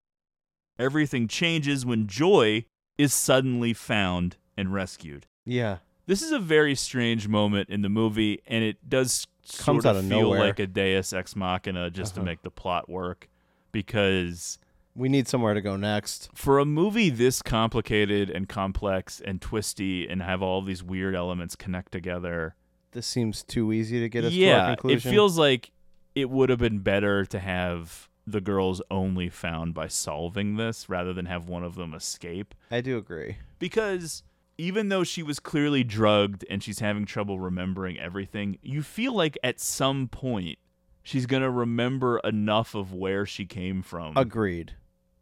Everything 0.79 1.29
changes 1.29 1.87
when 1.87 2.07
Joy 2.07 2.65
is 2.99 3.15
suddenly 3.15 3.73
found 3.73 4.37
and 4.57 4.73
rescued. 4.75 5.27
Yeah. 5.45 5.79
This 6.07 6.23
is 6.23 6.33
a 6.33 6.39
very 6.39 6.75
strange 6.75 7.29
moment 7.29 7.69
in 7.69 7.83
the 7.83 7.89
movie, 7.89 8.41
and 8.47 8.65
it 8.65 8.89
does 8.89 9.27
Comes 9.59 9.83
sort 9.83 9.87
out 9.87 9.97
of 9.97 10.05
of 10.05 10.11
feel 10.11 10.23
nowhere. 10.23 10.41
like 10.41 10.59
a 10.59 10.67
Deus 10.67 11.13
Ex 11.13 11.35
Machina 11.37 11.91
just 11.91 12.15
to 12.15 12.21
Uh-huh. 12.21 12.27
make 12.27 12.43
the 12.43 12.51
plot 12.51 12.89
work 12.89 13.29
because 13.73 14.59
We 14.95 15.09
need 15.09 15.29
somewhere 15.29 15.55
to 15.55 15.61
go 15.61 15.77
next. 15.77 16.31
for 16.35 16.59
a 16.59 16.65
movie 16.65 17.11
this 17.11 17.43
complicated 17.43 18.29
and 18.31 18.49
complex 18.49 19.21
and 19.25 19.41
twisty 19.41 20.09
and 20.09 20.23
have 20.23 20.43
all 20.43 20.63
these 20.63 20.83
weird 20.83 21.15
elements 21.15 21.57
connect 21.57 21.93
together, 21.93 22.57
This 22.93 23.07
seems 23.07 23.43
too 23.43 23.73
easy 23.73 24.01
to 24.01 24.09
get 24.09 24.25
us 24.25 24.33
to 24.33 24.37
yeah, 24.39 24.77
our 24.83 24.91
it 24.91 25.01
feels 25.01 25.39
like 25.39 25.71
it 26.15 26.29
would 26.29 26.51
have 26.51 26.59
been 26.59 26.81
better 26.81 27.25
to 27.25 27.39
have 27.39 28.09
the 28.27 28.41
girls 28.41 28.83
only 28.91 29.29
found 29.29 29.75
by 29.75 29.89
solving 29.89 30.57
this 30.57 30.89
rather 30.89 31.13
than 31.13 31.27
have 31.27 31.49
one 31.49 31.65
of 31.65 31.75
them 31.75 31.95
escape. 31.95 32.55
I 32.71 32.81
do 32.81 32.99
agree. 32.99 33.37
Because 33.59 34.23
even 34.59 34.89
though 34.89 35.05
she 35.05 35.23
was 35.23 35.41
clearly 35.41 35.83
drugged 35.85 36.45
and 36.51 36.63
she's 36.63 36.81
having 36.81 37.07
trouble 37.07 37.41
remembering 37.41 37.99
everything, 37.99 38.59
you 38.63 38.83
feel 38.83 39.15
like 39.15 39.39
at 39.43 39.59
some 39.61 40.09
point 40.09 40.59
she's 41.03 41.27
going 41.27 41.43
to 41.43 41.51
remember 41.51 42.19
enough 42.21 42.75
of 42.75 42.93
where 42.93 43.25
she 43.27 43.45
came 43.47 43.83
from 43.83 44.17
Agreed. 44.17 44.73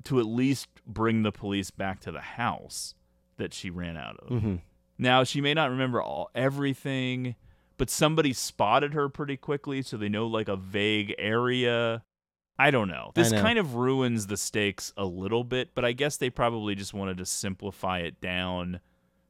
to 0.05 0.19
at 0.21 0.27
least 0.27 0.69
bring 0.87 1.23
the 1.23 1.33
police 1.33 1.71
back 1.71 2.01
to 2.01 2.13
the 2.13 2.21
house 2.21 2.95
that 3.37 3.53
she 3.55 3.71
ran 3.71 3.97
out 3.97 4.17
of. 4.19 4.29
Mhm. 4.29 4.61
Now, 4.99 5.23
she 5.25 5.41
may 5.41 5.55
not 5.55 5.71
remember 5.71 6.03
all 6.03 6.31
everything, 6.35 7.37
but 7.77 7.89
somebody 7.91 8.33
spotted 8.33 8.95
her 8.95 9.09
pretty 9.09 9.37
quickly 9.37 9.83
so 9.83 9.97
they 9.97 10.09
know 10.09 10.27
like 10.27 10.49
a 10.49 10.57
vague 10.57 11.15
area. 11.19 12.03
I 12.59 12.73
don't 12.73 12.89
know. 12.89 13.13
This 13.15 13.31
know. 13.31 13.41
kind 13.41 13.57
of 13.61 13.77
ruins 13.77 14.27
the 14.27 14.37
stakes 14.37 14.93
a 14.97 15.05
little 15.05 15.45
bit, 15.45 15.77
but 15.77 15.85
I 15.85 15.93
guess 15.93 16.17
they 16.17 16.29
probably 16.31 16.75
just 16.75 16.93
wanted 16.93 17.19
to 17.19 17.25
simplify 17.27 18.01
it 18.01 18.21
down 18.21 18.81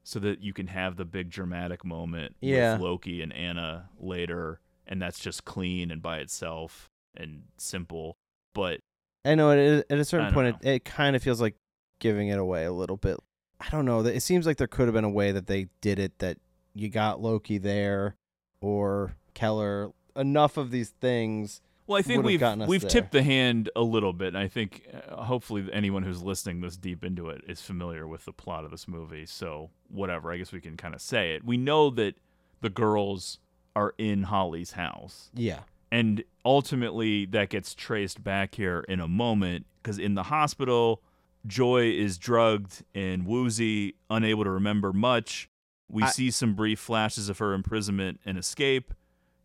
so 0.03 0.19
that 0.21 0.41
you 0.41 0.55
can 0.55 0.69
have 0.69 0.97
the 0.97 1.05
big 1.05 1.29
dramatic 1.29 1.85
moment 1.85 2.37
Yeah. 2.41 2.73
with 2.73 2.81
Loki 2.83 3.21
and 3.21 3.31
Anna 3.35 3.91
later 4.01 4.61
and 4.89 5.01
that's 5.01 5.19
just 5.19 5.45
clean 5.45 5.91
and 5.91 6.03
by 6.03 6.19
itself 6.19 6.89
and 7.17 7.43
simple. 7.59 8.17
But 8.55 8.81
I 9.25 9.35
know 9.35 9.53
at, 9.53 9.87
at 9.91 9.99
a 9.99 10.05
certain 10.05 10.33
point, 10.33 10.57
it, 10.63 10.69
it 10.69 10.85
kind 10.85 11.15
of 11.15 11.23
feels 11.23 11.41
like 11.41 11.55
giving 12.01 12.29
it 12.29 12.39
away 12.39 12.65
a 12.65 12.73
little 12.73 12.97
bit. 12.97 13.19
I 13.61 13.69
don't 13.71 13.85
know. 13.85 14.01
It 14.01 14.21
seems 14.21 14.47
like 14.47 14.57
there 14.57 14.67
could 14.67 14.87
have 14.87 14.95
been 14.95 15.05
a 15.05 15.11
way 15.11 15.33
that 15.33 15.47
they 15.47 15.67
did 15.81 15.99
it 15.99 16.19
that 16.21 16.39
you 16.75 16.89
got 16.89 17.21
Loki 17.21 17.59
there 17.59 18.17
or 18.61 19.17
Keller. 19.35 19.91
Enough 20.17 20.57
of 20.57 20.71
these 20.71 20.91
things. 21.01 21.61
Well, 21.87 21.99
I 21.99 22.03
think 22.03 22.23
we've 22.23 22.43
we've 22.67 22.83
there. 22.83 22.91
tipped 22.91 23.13
the 23.13 23.23
hand 23.23 23.71
a 23.75 23.81
little 23.81 24.13
bit, 24.13 24.29
and 24.29 24.39
I 24.39 24.47
think 24.47 24.87
uh, 24.93 25.23
hopefully 25.23 25.69
anyone 25.73 26.03
who's 26.03 26.23
listening 26.23 26.61
this 26.61 26.77
deep 26.77 27.03
into 27.03 27.31
it 27.31 27.43
is 27.49 27.63
familiar 27.63 28.07
with 28.07 28.27
the 28.27 28.33
plot 28.33 28.65
of 28.65 28.71
this 28.71 28.87
movie. 28.87 29.25
So 29.25 29.71
whatever, 29.89 30.31
I 30.31 30.37
guess 30.37 30.53
we 30.53 30.61
can 30.61 30.77
kind 30.77 30.95
of 30.95 31.01
say 31.01 31.33
it. 31.33 31.45
We 31.45 31.57
know 31.57 31.89
that 31.91 32.17
the 32.61 32.69
girls 32.69 33.39
are 33.79 33.95
in 33.99 34.25
Holly's 34.25 34.73
house, 34.73 35.31
Yeah. 35.35 35.61
and 35.93 36.25
ultimately 36.45 37.27
that 37.27 37.49
gets 37.51 37.75
traced 37.75 38.23
back 38.25 38.55
here 38.57 38.81
in 38.89 38.99
a 39.01 39.07
moment 39.09 39.67
because 39.83 39.99
in 39.99 40.15
the 40.15 40.25
hospital, 40.25 41.03
Joy 41.47 41.91
is 41.93 42.19
drugged 42.19 42.83
and 42.95 43.25
woozy, 43.25 43.95
unable 44.11 44.45
to 44.45 44.51
remember 44.51 44.93
much. 44.93 45.49
We 45.89 46.03
I- 46.03 46.09
see 46.11 46.31
some 46.31 46.55
brief 46.55 46.79
flashes 46.81 47.29
of 47.29 47.39
her 47.39 47.55
imprisonment 47.55 48.21
and 48.27 48.37
escape. 48.37 48.93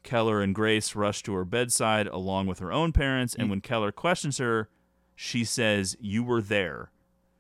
Keller 0.01 0.41
and 0.41 0.53
Grace 0.53 0.95
rush 0.95 1.23
to 1.23 1.34
her 1.34 1.45
bedside 1.45 2.07
along 2.07 2.47
with 2.47 2.60
her 2.60 2.73
own 2.73 2.91
parents, 2.91 3.35
and 3.35 3.49
when 3.49 3.61
Keller 3.61 3.91
questions 3.93 4.38
her, 4.39 4.69
she 5.15 5.45
says, 5.45 5.95
You 6.01 6.23
were 6.23 6.41
there. 6.41 6.91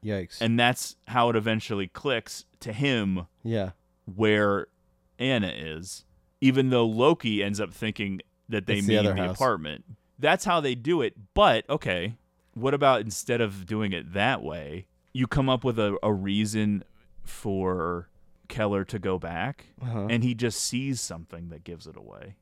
Yikes. 0.05 0.39
And 0.39 0.57
that's 0.59 0.95
how 1.07 1.29
it 1.29 1.35
eventually 1.35 1.87
clicks 1.87 2.45
to 2.61 2.71
him 2.71 3.25
Yeah. 3.43 3.71
where 4.05 4.67
Anna 5.19 5.47
is, 5.49 6.05
even 6.43 6.69
though 6.69 6.85
Loki 6.85 7.41
ends 7.43 7.59
up 7.61 7.73
thinking 7.73 8.21
that 8.49 8.65
they 8.67 8.77
It's 8.79 8.87
the 8.87 8.95
mean 9.01 9.05
the, 9.05 9.15
house. 9.15 9.35
apartment. 9.35 9.85
That's 10.19 10.45
how 10.45 10.59
they 10.59 10.75
do 10.75 11.01
it. 11.01 11.13
But 11.33 11.67
okay, 11.69 12.15
what 12.53 12.73
about 12.73 13.01
instead 13.01 13.41
of 13.41 13.65
doing 13.65 13.93
it 13.93 14.13
that 14.13 14.43
way, 14.43 14.87
you 15.13 15.25
come 15.27 15.47
up 15.49 15.63
with 15.63 15.79
a, 15.79 15.97
a 16.03 16.11
reason 16.13 16.83
for 17.23 18.09
Keller 18.49 18.83
to 18.85 18.99
go 18.99 19.17
back, 19.17 19.67
Uh-huh. 19.81 20.07
and 20.09 20.23
he 20.23 20.33
just 20.35 20.59
sees 20.61 20.99
something 21.01 21.49
that 21.49 21.63
gives 21.63 21.87
it 21.87 21.95
away. 21.95 22.35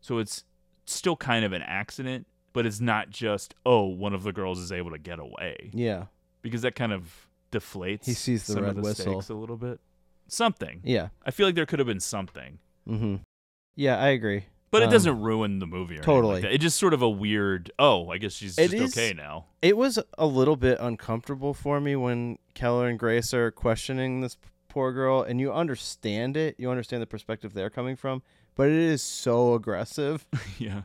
So 0.00 0.18
it's 0.18 0.44
still 0.86 1.16
kind 1.16 1.44
of 1.44 1.52
an 1.52 1.62
accident, 1.62 2.26
but 2.52 2.66
it's 2.66 2.80
not 2.80 3.10
just 3.10 3.54
oh 3.66 3.84
one 3.84 4.14
of 4.14 4.22
the 4.22 4.32
girls 4.32 4.58
is 4.58 4.72
able 4.72 4.90
to 4.92 4.98
get 4.98 5.18
away 5.18 5.70
Yeah. 5.74 6.06
because 6.42 6.62
that 6.62 6.74
kind 6.74 6.92
of 6.92 7.28
deflates. 7.52 8.06
He 8.06 8.12
sees 8.14 8.46
the 8.46 8.54
some 8.54 8.62
red 8.62 8.70
of 8.70 8.76
the 8.76 8.82
whistle. 8.82 9.22
a 9.28 9.34
little 9.38 9.56
bit. 9.56 9.80
Something. 10.28 10.80
Yeah. 10.84 11.08
I 11.26 11.32
feel 11.32 11.46
like 11.46 11.56
there 11.56 11.66
could 11.66 11.80
have 11.80 11.88
been 11.88 12.00
something, 12.00 12.58
Mm-hmm. 12.88 13.16
Yeah, 13.76 13.98
I 13.98 14.08
agree. 14.08 14.44
but 14.70 14.82
it 14.82 14.86
Um, 14.86 14.90
doesn't 14.92 15.20
ruin 15.20 15.58
the 15.58 15.66
movie. 15.66 15.98
Totally. 15.98 16.42
like. 16.42 16.52
It's 16.52 16.62
just 16.62 16.78
sort 16.78 16.94
of 16.94 17.02
a 17.02 17.08
weird. 17.10 17.72
Oh, 17.78 18.08
I 18.10 18.18
guess 18.18 18.34
she's 18.34 18.56
It 18.58 18.70
just 18.70 18.82
is- 18.82 18.96
okay 18.98 19.12
now. 19.14 19.46
It 19.62 19.76
was 19.76 19.98
a 20.16 20.26
little 20.26 20.56
bit 20.56 20.78
uncomfortable 20.80 21.54
for 21.54 21.80
me 21.80 21.96
when 21.96 22.38
Keller 22.54 22.86
and 22.88 22.98
Grace 22.98 23.34
are 23.34 23.50
questioning 23.50 24.20
this 24.20 24.36
poor 24.68 24.92
girl, 24.92 25.22
and 25.22 25.40
you 25.40 25.52
understand 25.52 26.36
it. 26.36 26.54
You 26.58 26.70
understand 26.70 27.02
the 27.02 27.06
perspective 27.06 27.52
they're 27.52 27.68
coming 27.70 27.96
from, 27.96 28.22
but 28.54 28.68
it 28.68 28.74
is 28.76 29.02
so 29.02 29.54
aggressive. 29.54 30.24
yeah, 30.58 30.82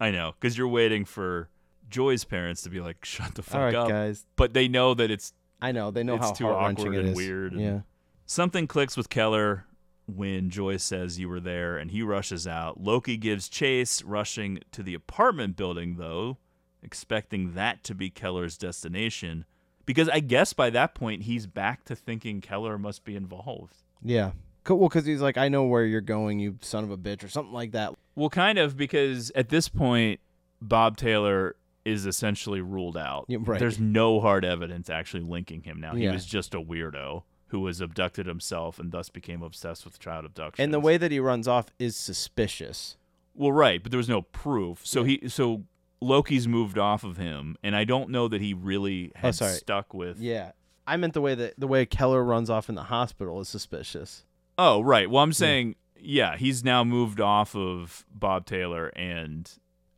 I 0.00 0.10
know 0.10 0.32
because 0.40 0.58
you're 0.58 0.66
waiting 0.68 1.04
for 1.04 1.48
Joy's 1.88 2.24
parents 2.24 2.62
to 2.62 2.70
be 2.70 2.80
like, 2.80 3.04
"Shut 3.04 3.34
the 3.36 3.42
fuck 3.42 3.54
All 3.54 3.64
right, 3.66 3.74
up, 3.74 3.88
guys. 3.88 4.26
But 4.34 4.52
they 4.52 4.66
know 4.66 4.94
that 4.94 5.10
it's. 5.12 5.32
I 5.62 5.70
know 5.72 5.90
they 5.92 6.02
know 6.02 6.16
it's 6.16 6.26
how 6.26 6.32
too 6.32 6.48
awkward 6.48 6.94
it 6.96 7.04
and 7.04 7.14
weird. 7.16 7.52
and 7.52 7.60
Yeah. 7.60 7.80
Something 8.26 8.66
clicks 8.66 8.96
with 8.96 9.08
Keller 9.08 9.64
when 10.08 10.48
Joy 10.50 10.78
says 10.78 11.18
you 11.18 11.28
were 11.28 11.40
there, 11.40 11.76
and 11.76 11.90
he 11.90 12.02
rushes 12.02 12.46
out. 12.46 12.80
Loki 12.80 13.16
gives 13.16 13.48
chase, 13.48 14.02
rushing 14.02 14.60
to 14.72 14.82
the 14.82 14.94
apartment 14.94 15.56
building 15.56 15.96
though, 15.96 16.38
expecting 16.82 17.54
that 17.54 17.84
to 17.84 17.94
be 17.94 18.08
Keller's 18.10 18.56
destination. 18.56 19.44
Because 19.84 20.08
I 20.08 20.20
guess 20.20 20.52
by 20.52 20.70
that 20.70 20.94
point 20.94 21.22
he's 21.22 21.46
back 21.46 21.84
to 21.84 21.96
thinking 21.96 22.40
Keller 22.40 22.78
must 22.78 23.04
be 23.04 23.16
involved. 23.16 23.76
Yeah. 24.02 24.32
Well, 24.68 24.88
because 24.88 25.06
he's 25.06 25.22
like, 25.22 25.38
I 25.38 25.48
know 25.48 25.64
where 25.64 25.84
you're 25.84 26.00
going, 26.02 26.38
you 26.40 26.58
son 26.60 26.84
of 26.84 26.90
a 26.90 26.98
bitch, 26.98 27.24
or 27.24 27.28
something 27.28 27.54
like 27.54 27.72
that. 27.72 27.94
Well, 28.14 28.28
kind 28.28 28.58
of 28.58 28.76
because 28.76 29.30
at 29.34 29.48
this 29.48 29.68
point, 29.68 30.20
Bob 30.60 30.96
Taylor 30.98 31.56
is 31.86 32.04
essentially 32.04 32.60
ruled 32.60 32.96
out. 32.98 33.24
Yeah, 33.28 33.38
right. 33.40 33.58
There's 33.58 33.78
no 33.78 34.20
hard 34.20 34.44
evidence 34.44 34.90
actually 34.90 35.22
linking 35.22 35.62
him 35.62 35.80
now. 35.80 35.94
He 35.94 36.04
Yeah. 36.04 36.12
was 36.12 36.26
just 36.26 36.54
a 36.54 36.60
weirdo 36.60 37.22
who 37.48 37.60
was 37.60 37.80
abducted 37.80 38.26
himself 38.26 38.78
and 38.78 38.92
thus 38.92 39.08
became 39.08 39.42
obsessed 39.42 39.84
with 39.84 39.98
child 39.98 40.24
abduction. 40.24 40.62
And 40.62 40.72
the 40.74 40.80
way 40.80 40.96
that 40.96 41.10
he 41.12 41.20
runs 41.20 41.46
off 41.48 41.66
is 41.78 41.96
suspicious. 41.96 42.96
Well, 43.34 43.52
right, 43.52 43.82
but 43.82 43.90
there 43.92 43.98
was 43.98 44.08
no 44.08 44.22
proof. 44.22 44.80
So 44.84 45.04
he 45.04 45.28
so 45.28 45.64
Loki's 46.00 46.46
moved 46.48 46.78
off 46.78 47.04
of 47.04 47.16
him, 47.16 47.56
and 47.62 47.74
I 47.76 47.84
don't 47.84 48.10
know 48.10 48.28
that 48.28 48.40
he 48.40 48.54
really 48.54 49.12
Oh, 49.22 49.30
stuck 49.30 49.92
with. 49.94 50.18
Yeah. 50.20 50.52
I 50.86 50.96
meant 50.96 51.12
the 51.14 51.20
way 51.20 51.34
that 51.34 51.54
the 51.58 51.66
way 51.66 51.84
Keller 51.86 52.24
runs 52.24 52.48
off 52.50 52.68
in 52.68 52.74
the 52.74 52.84
hospital 52.84 53.40
is 53.40 53.48
suspicious. 53.48 54.24
Oh, 54.56 54.80
right. 54.80 55.08
Well, 55.10 55.22
I'm 55.22 55.32
saying, 55.32 55.76
yeah, 56.00 56.36
he's 56.36 56.64
now 56.64 56.82
moved 56.82 57.20
off 57.20 57.54
of 57.54 58.04
Bob 58.12 58.46
Taylor 58.46 58.88
and 58.96 59.50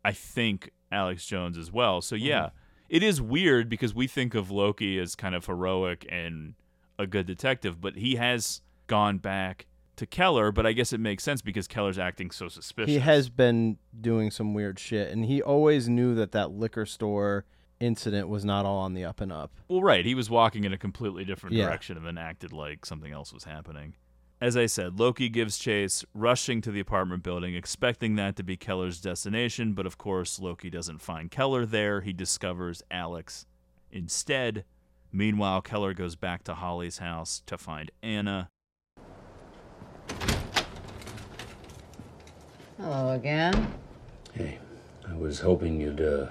I 0.05 0.13
think 0.13 0.71
Alex 0.93 1.25
Jones 1.27 1.57
as 1.57 1.71
well. 1.73 2.01
So, 2.03 2.15
yeah, 2.17 2.47
Mm-hmm. 2.47 2.57
it 2.97 3.03
is 3.03 3.23
weird 3.23 3.69
because 3.69 3.95
we 3.95 4.07
think 4.07 4.35
of 4.35 4.51
Loki 4.51 4.99
as 4.99 5.15
kind 5.15 5.35
of 5.35 5.47
heroic 5.47 6.05
and 6.11 6.55
a 7.01 7.07
good 7.07 7.27
detective, 7.27 7.81
but 7.81 7.97
he 7.97 8.17
has 8.17 8.61
gone 8.87 9.19
back 9.19 9.67
to 9.97 10.07
Keller. 10.07 10.53
But 10.53 10.67
I 10.67 10.73
guess 10.73 10.93
it 10.93 11.01
makes 11.01 11.25
sense 11.25 11.43
because 11.43 11.67
Keller's 11.67 11.99
acting 11.99 12.31
so 12.31 12.49
suspicious. 12.49 12.91
He 12.93 12.99
has 12.99 13.29
been 13.29 13.79
doing 14.01 14.31
some 14.31 14.55
weird 14.55 14.79
shit, 14.79 15.11
and 15.13 15.25
he 15.25 15.43
always 15.43 15.89
knew 15.89 16.15
that 16.15 16.33
that 16.33 16.51
liquor 16.53 16.87
store 16.87 17.45
incident 17.81 18.29
was 18.29 18.45
not 18.45 18.67
all 18.67 18.79
on 18.79 18.93
the 18.95 19.05
up 19.05 19.21
and 19.23 19.33
up. 19.33 19.53
Well, 19.69 19.83
right. 19.83 20.05
He 20.05 20.15
was 20.15 20.29
walking 20.29 20.65
in 20.65 20.73
a 20.73 20.79
completely 20.79 21.25
different 21.25 21.57
Yeah. 21.57 21.65
direction 21.67 21.97
and 21.97 22.05
then 22.05 22.19
acted 22.19 22.53
like 22.53 22.85
something 22.85 23.11
else 23.13 23.33
was 23.33 23.45
happening. 23.45 23.95
As 24.39 24.57
I 24.57 24.67
said, 24.67 24.99
Loki 24.99 25.29
gives 25.29 25.59
chase, 25.59 26.05
rushing 26.15 26.61
to 26.63 26.71
the 26.71 26.81
apartment 26.81 27.23
building, 27.23 27.55
expecting 27.55 28.17
that 28.17 28.37
to 28.37 28.43
be 28.43 28.57
Keller's 28.57 29.01
destination, 29.01 29.73
but 29.75 29.85
of 29.87 29.97
course, 29.99 30.39
Loki 30.39 30.69
doesn't 30.71 31.01
find 31.03 31.31
Keller 31.31 31.65
there. 31.67 32.01
He 32.03 32.13
discovers 32.15 32.83
Alex 32.91 33.47
instead. 33.91 34.65
Meanwhile, 35.13 35.63
Keller 35.63 35.93
goes 35.93 36.15
back 36.15 36.45
to 36.45 36.55
Holly's 36.55 36.99
house 36.99 37.43
to 37.47 37.59
find 37.59 37.91
Anna. 38.03 38.49
Hello 42.79 43.11
again. 43.11 43.75
Hey, 44.33 44.59
I 45.09 45.15
was 45.17 45.41
hoping 45.41 45.81
you'd, 45.81 46.01
uh, 46.01 46.27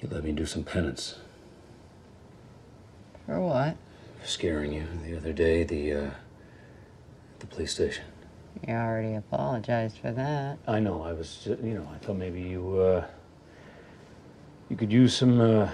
you'd 0.00 0.12
let 0.12 0.24
me 0.24 0.32
do 0.32 0.44
some 0.44 0.64
penance. 0.64 1.18
For 3.26 3.40
what? 3.40 3.76
For 4.20 4.26
scaring 4.26 4.72
you 4.72 4.86
the 5.04 5.16
other 5.16 5.32
day, 5.32 5.62
the, 5.62 5.92
uh, 5.92 6.10
the 7.38 7.46
police 7.46 7.72
station. 7.74 8.04
You 8.66 8.74
already 8.74 9.14
apologized 9.14 9.98
for 9.98 10.10
that. 10.10 10.58
I 10.66 10.80
know, 10.80 11.02
I 11.02 11.12
was, 11.12 11.46
you 11.46 11.74
know, 11.74 11.88
I 11.94 11.98
thought 11.98 12.16
maybe 12.16 12.40
you, 12.40 12.80
uh, 12.80 13.06
you 14.68 14.76
could 14.76 14.92
use 14.92 15.16
some, 15.16 15.40
uh, 15.40 15.70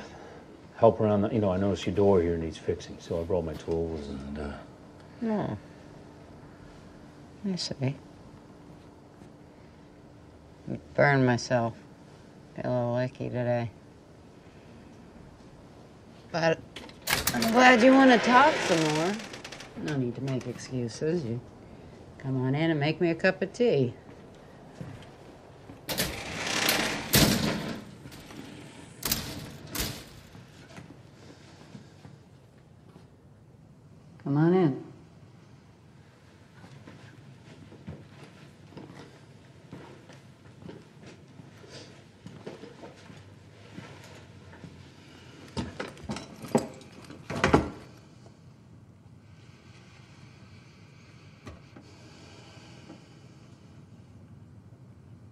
help 0.77 1.01
around 1.01 1.23
the, 1.23 1.29
you 1.29 1.41
know, 1.41 1.51
I 1.51 1.57
noticed 1.57 1.87
your 1.87 1.95
door 1.95 2.21
here 2.21 2.37
needs 2.37 2.59
fixing, 2.59 2.97
so 2.99 3.21
I 3.21 3.25
brought 3.25 3.45
my 3.45 3.55
tools 3.55 4.09
and, 4.09 4.39
uh, 4.39 4.53
No. 5.21 5.57
I 7.47 7.57
see. 7.57 7.95
Burned 10.95 11.27
myself. 11.27 11.75
Got 12.57 12.65
a 12.65 12.69
little 12.69 12.97
icky 12.97 13.29
today. 13.29 13.71
But 16.33 16.59
I'm 17.35 17.53
glad 17.53 17.83
you 17.83 17.93
want 17.93 18.11
to 18.11 18.19
talk 18.19 18.55
some 18.55 18.95
more. 18.95 19.13
No 19.85 19.97
need 19.97 20.15
to 20.15 20.23
make 20.23 20.47
excuses. 20.47 21.25
You 21.25 21.41
come 22.19 22.41
on 22.41 22.55
in 22.55 22.71
and 22.71 22.81
make 22.81 23.01
me 23.01 23.11
a 23.11 23.15
cup 23.15 23.43
of 23.43 23.53
tea. 23.53 23.95
Come 34.35 34.47
on 34.47 34.55
in. 34.55 34.85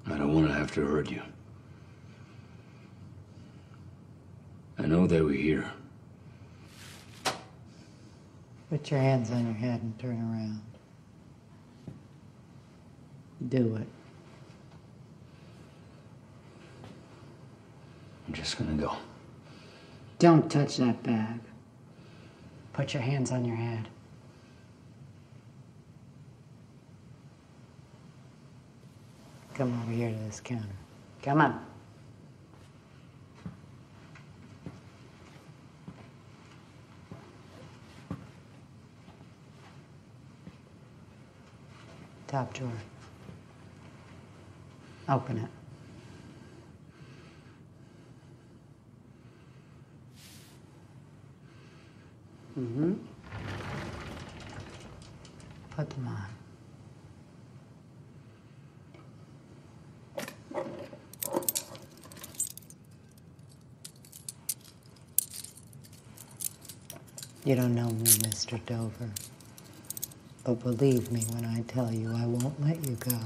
I 0.06 0.16
don't 0.16 0.32
want 0.32 0.46
to 0.46 0.54
have 0.54 0.70
to 0.74 0.86
hurt 0.86 1.10
you. 1.10 1.22
I 4.78 4.86
know 4.86 5.08
they 5.08 5.22
were 5.22 5.32
here. 5.32 5.72
Put 8.70 8.81
your 8.93 9.01
hands 9.01 9.31
on 9.31 9.47
your 9.47 9.55
head 9.55 9.81
and 9.81 9.98
turn 9.98 10.20
around. 10.20 10.60
Do 13.48 13.77
it. 13.77 13.89
I'm 18.28 18.35
just 18.35 18.59
gonna 18.59 18.74
go. 18.74 18.94
Don't 20.19 20.48
touch 20.51 20.77
that 20.77 21.02
bag. 21.02 21.40
Put 22.74 22.93
your 22.94 23.02
hands 23.02 23.32
on 23.32 23.44
your 23.44 23.56
head. 23.56 23.89
Come 29.55 29.82
over 29.82 29.93
here 29.93 30.10
to 30.10 30.16
this 30.16 30.40
counter. 30.40 30.66
Come 31.23 31.40
on. 31.40 31.72
Top 42.32 42.54
drawer. 42.54 42.72
Open 45.06 45.36
it. 45.36 45.50
Mm-hmm. 52.59 52.94
Put 55.72 55.90
them 55.90 56.09
on. 56.09 56.24
You 67.44 67.56
don't 67.56 67.74
know 67.74 67.88
me, 67.88 68.04
Mr. 68.04 68.59
Dover. 68.64 69.10
But 70.44 70.60
believe 70.60 71.12
me 71.12 71.24
when 71.32 71.44
I 71.44 71.62
tell 71.62 71.93
you, 71.93 72.12
I 72.12 72.27
won't 72.27 72.60
let 72.60 72.85
you 72.85 72.97
go. 72.97 73.19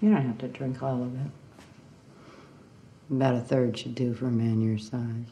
You 0.00 0.10
don't 0.10 0.26
have 0.26 0.38
to 0.38 0.48
drink 0.48 0.82
all 0.82 1.02
of 1.02 1.14
it. 1.14 1.30
About 3.10 3.34
a 3.34 3.40
third 3.40 3.78
should 3.78 3.94
do 3.94 4.14
for 4.14 4.26
a 4.26 4.30
man 4.30 4.60
your 4.60 4.78
size. 4.78 5.26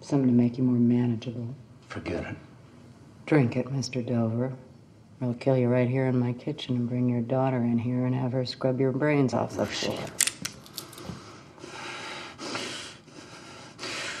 Something 0.00 0.28
to 0.28 0.34
make 0.34 0.58
you 0.58 0.64
more 0.64 0.78
manageable. 0.78 1.54
Forget 1.88 2.24
it. 2.24 2.36
Drink 3.26 3.56
it, 3.56 3.66
Mr. 3.68 4.04
Dover. 4.04 4.52
I'll 5.20 5.34
kill 5.34 5.56
you 5.56 5.68
right 5.68 5.88
here 5.88 6.06
in 6.06 6.18
my 6.18 6.32
kitchen 6.32 6.76
and 6.76 6.88
bring 6.88 7.08
your 7.08 7.22
daughter 7.22 7.58
in 7.58 7.78
here 7.78 8.04
and 8.04 8.14
have 8.14 8.32
her 8.32 8.44
scrub 8.44 8.80
your 8.80 8.92
brains 8.92 9.32
off 9.32 9.56
the 9.56 9.66
floor. 9.66 9.98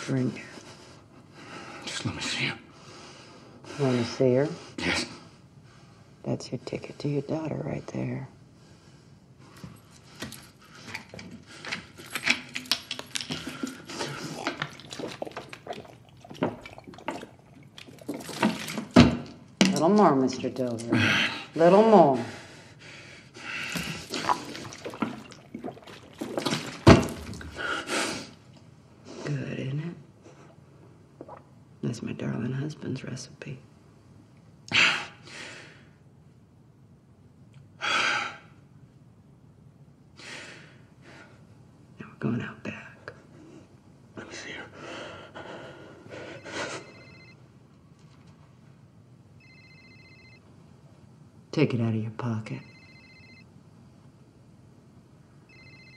Drink. 0.06 0.42
Just 1.84 2.06
let 2.06 2.14
me 2.14 2.22
see 2.22 2.46
her. 2.46 2.58
Want 3.80 3.98
to 3.98 4.04
see 4.04 4.34
her? 4.34 4.48
Yes. 4.78 5.06
That's 6.22 6.52
your 6.52 6.60
ticket 6.64 6.98
to 7.00 7.08
your 7.08 7.22
daughter 7.22 7.60
right 7.64 7.86
there. 7.88 8.28
Little 19.94 20.16
more, 20.16 20.26
Mr. 20.26 20.52
Dover. 20.52 21.00
Little 21.54 21.84
more. 21.84 22.18
Good, 29.24 29.58
isn't 29.60 29.78
it? 29.78 29.94
That's 31.84 32.02
my 32.02 32.12
darling 32.12 32.54
husband's 32.54 33.04
recipe. 33.04 33.60
Now 34.72 35.06
we're 42.00 42.18
going 42.18 42.42
out 42.42 42.60
back. 42.64 43.12
Let 44.16 44.26
me 44.28 44.34
see 44.34 44.50
her. 44.50 44.64
Take 51.54 51.72
it 51.72 51.80
out 51.80 51.90
of 51.90 51.94
your 51.94 52.10
pocket. 52.10 52.58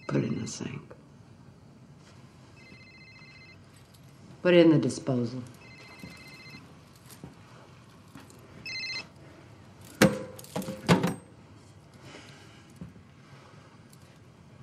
Put 0.05 0.23
it 0.23 0.25
in 0.25 0.39
the 0.39 0.47
sink. 0.47 0.83
Put 4.43 4.53
it 4.53 4.67
in 4.67 4.69
the 4.69 4.77
disposal. 4.77 5.41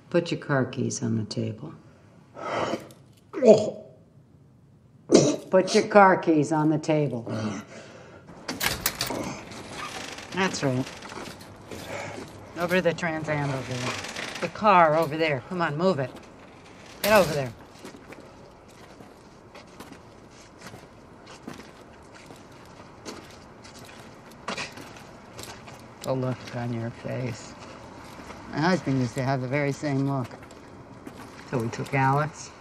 Put 0.09 0.31
your 0.31 0.39
car 0.39 0.63
keys 0.63 1.03
on 1.03 1.17
the 1.17 1.25
table. 1.25 1.73
Oh. 3.43 3.83
Put 5.49 5.75
your 5.75 5.87
car 5.87 6.15
keys 6.15 6.53
on 6.53 6.69
the 6.69 6.79
table. 6.79 7.27
Uh. 7.29 7.59
That's 10.45 10.63
right. 10.63 10.85
Over 12.59 12.75
to 12.75 12.81
the 12.83 12.93
Trans 12.93 13.27
Am 13.29 13.49
over 13.49 13.73
there. 13.73 13.93
The 14.41 14.47
car 14.49 14.95
over 14.95 15.17
there. 15.17 15.41
Come 15.49 15.59
on, 15.59 15.75
move 15.75 15.97
it. 15.97 16.11
Get 17.01 17.13
over 17.13 17.33
there. 17.33 17.51
The 26.01 26.13
look 26.13 26.55
on 26.55 26.73
your 26.73 26.91
face. 26.91 27.55
My 28.51 28.59
husband 28.59 28.99
used 28.99 29.15
to 29.15 29.23
have 29.23 29.41
the 29.41 29.47
very 29.47 29.71
same 29.71 30.07
look. 30.07 30.29
So 31.49 31.57
we 31.57 31.69
took 31.69 31.91
Alex. 31.95 32.51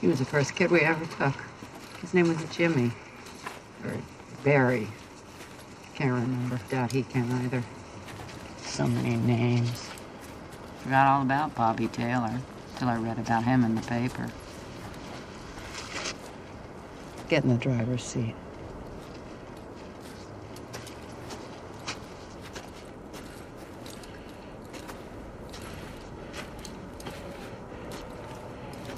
He 0.00 0.08
was 0.08 0.18
the 0.18 0.24
first 0.24 0.56
kid 0.56 0.72
we 0.72 0.80
ever 0.80 1.06
took. 1.06 1.40
His 2.00 2.14
name 2.14 2.26
was 2.26 2.42
Jimmy. 2.50 2.90
Or 3.84 3.92
Barry. 4.42 4.88
Can't 6.00 6.14
remember. 6.14 6.58
Doubt 6.70 6.92
he 6.92 7.02
can 7.02 7.30
either. 7.44 7.62
So 8.62 8.86
many 8.86 9.16
names. 9.16 9.90
Forgot 10.78 11.06
all 11.06 11.20
about 11.20 11.54
Bobby 11.54 11.88
Taylor 11.88 12.40
till 12.76 12.88
I 12.88 12.96
read 12.96 13.18
about 13.18 13.44
him 13.44 13.64
in 13.64 13.74
the 13.74 13.82
paper. 13.82 14.30
Get 17.28 17.44
in 17.44 17.50
the 17.50 17.56
driver's 17.56 18.02
seat. 18.02 18.34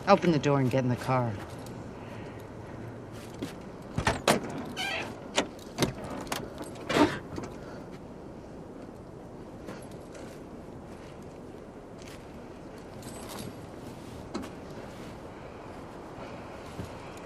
Open 0.07 0.31
the 0.31 0.39
door 0.39 0.61
and 0.61 0.71
get 0.71 0.85
in 0.85 0.89
the 0.89 0.95
car. 0.95 1.33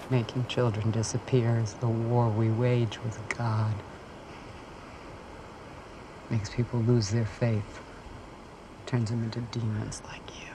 Making 0.09 0.45
children 0.47 0.91
disappear 0.91 1.59
is 1.59 1.73
the 1.73 1.87
war 1.87 2.29
we 2.29 2.49
wage 2.49 2.97
with 3.03 3.19
God. 3.37 3.73
Makes 6.29 6.49
people 6.49 6.79
lose 6.79 7.09
their 7.09 7.25
faith. 7.25 7.81
Turns 8.85 9.09
them 9.09 9.23
into 9.23 9.41
demons 9.41 10.01
like 10.05 10.21
you. 10.41 10.47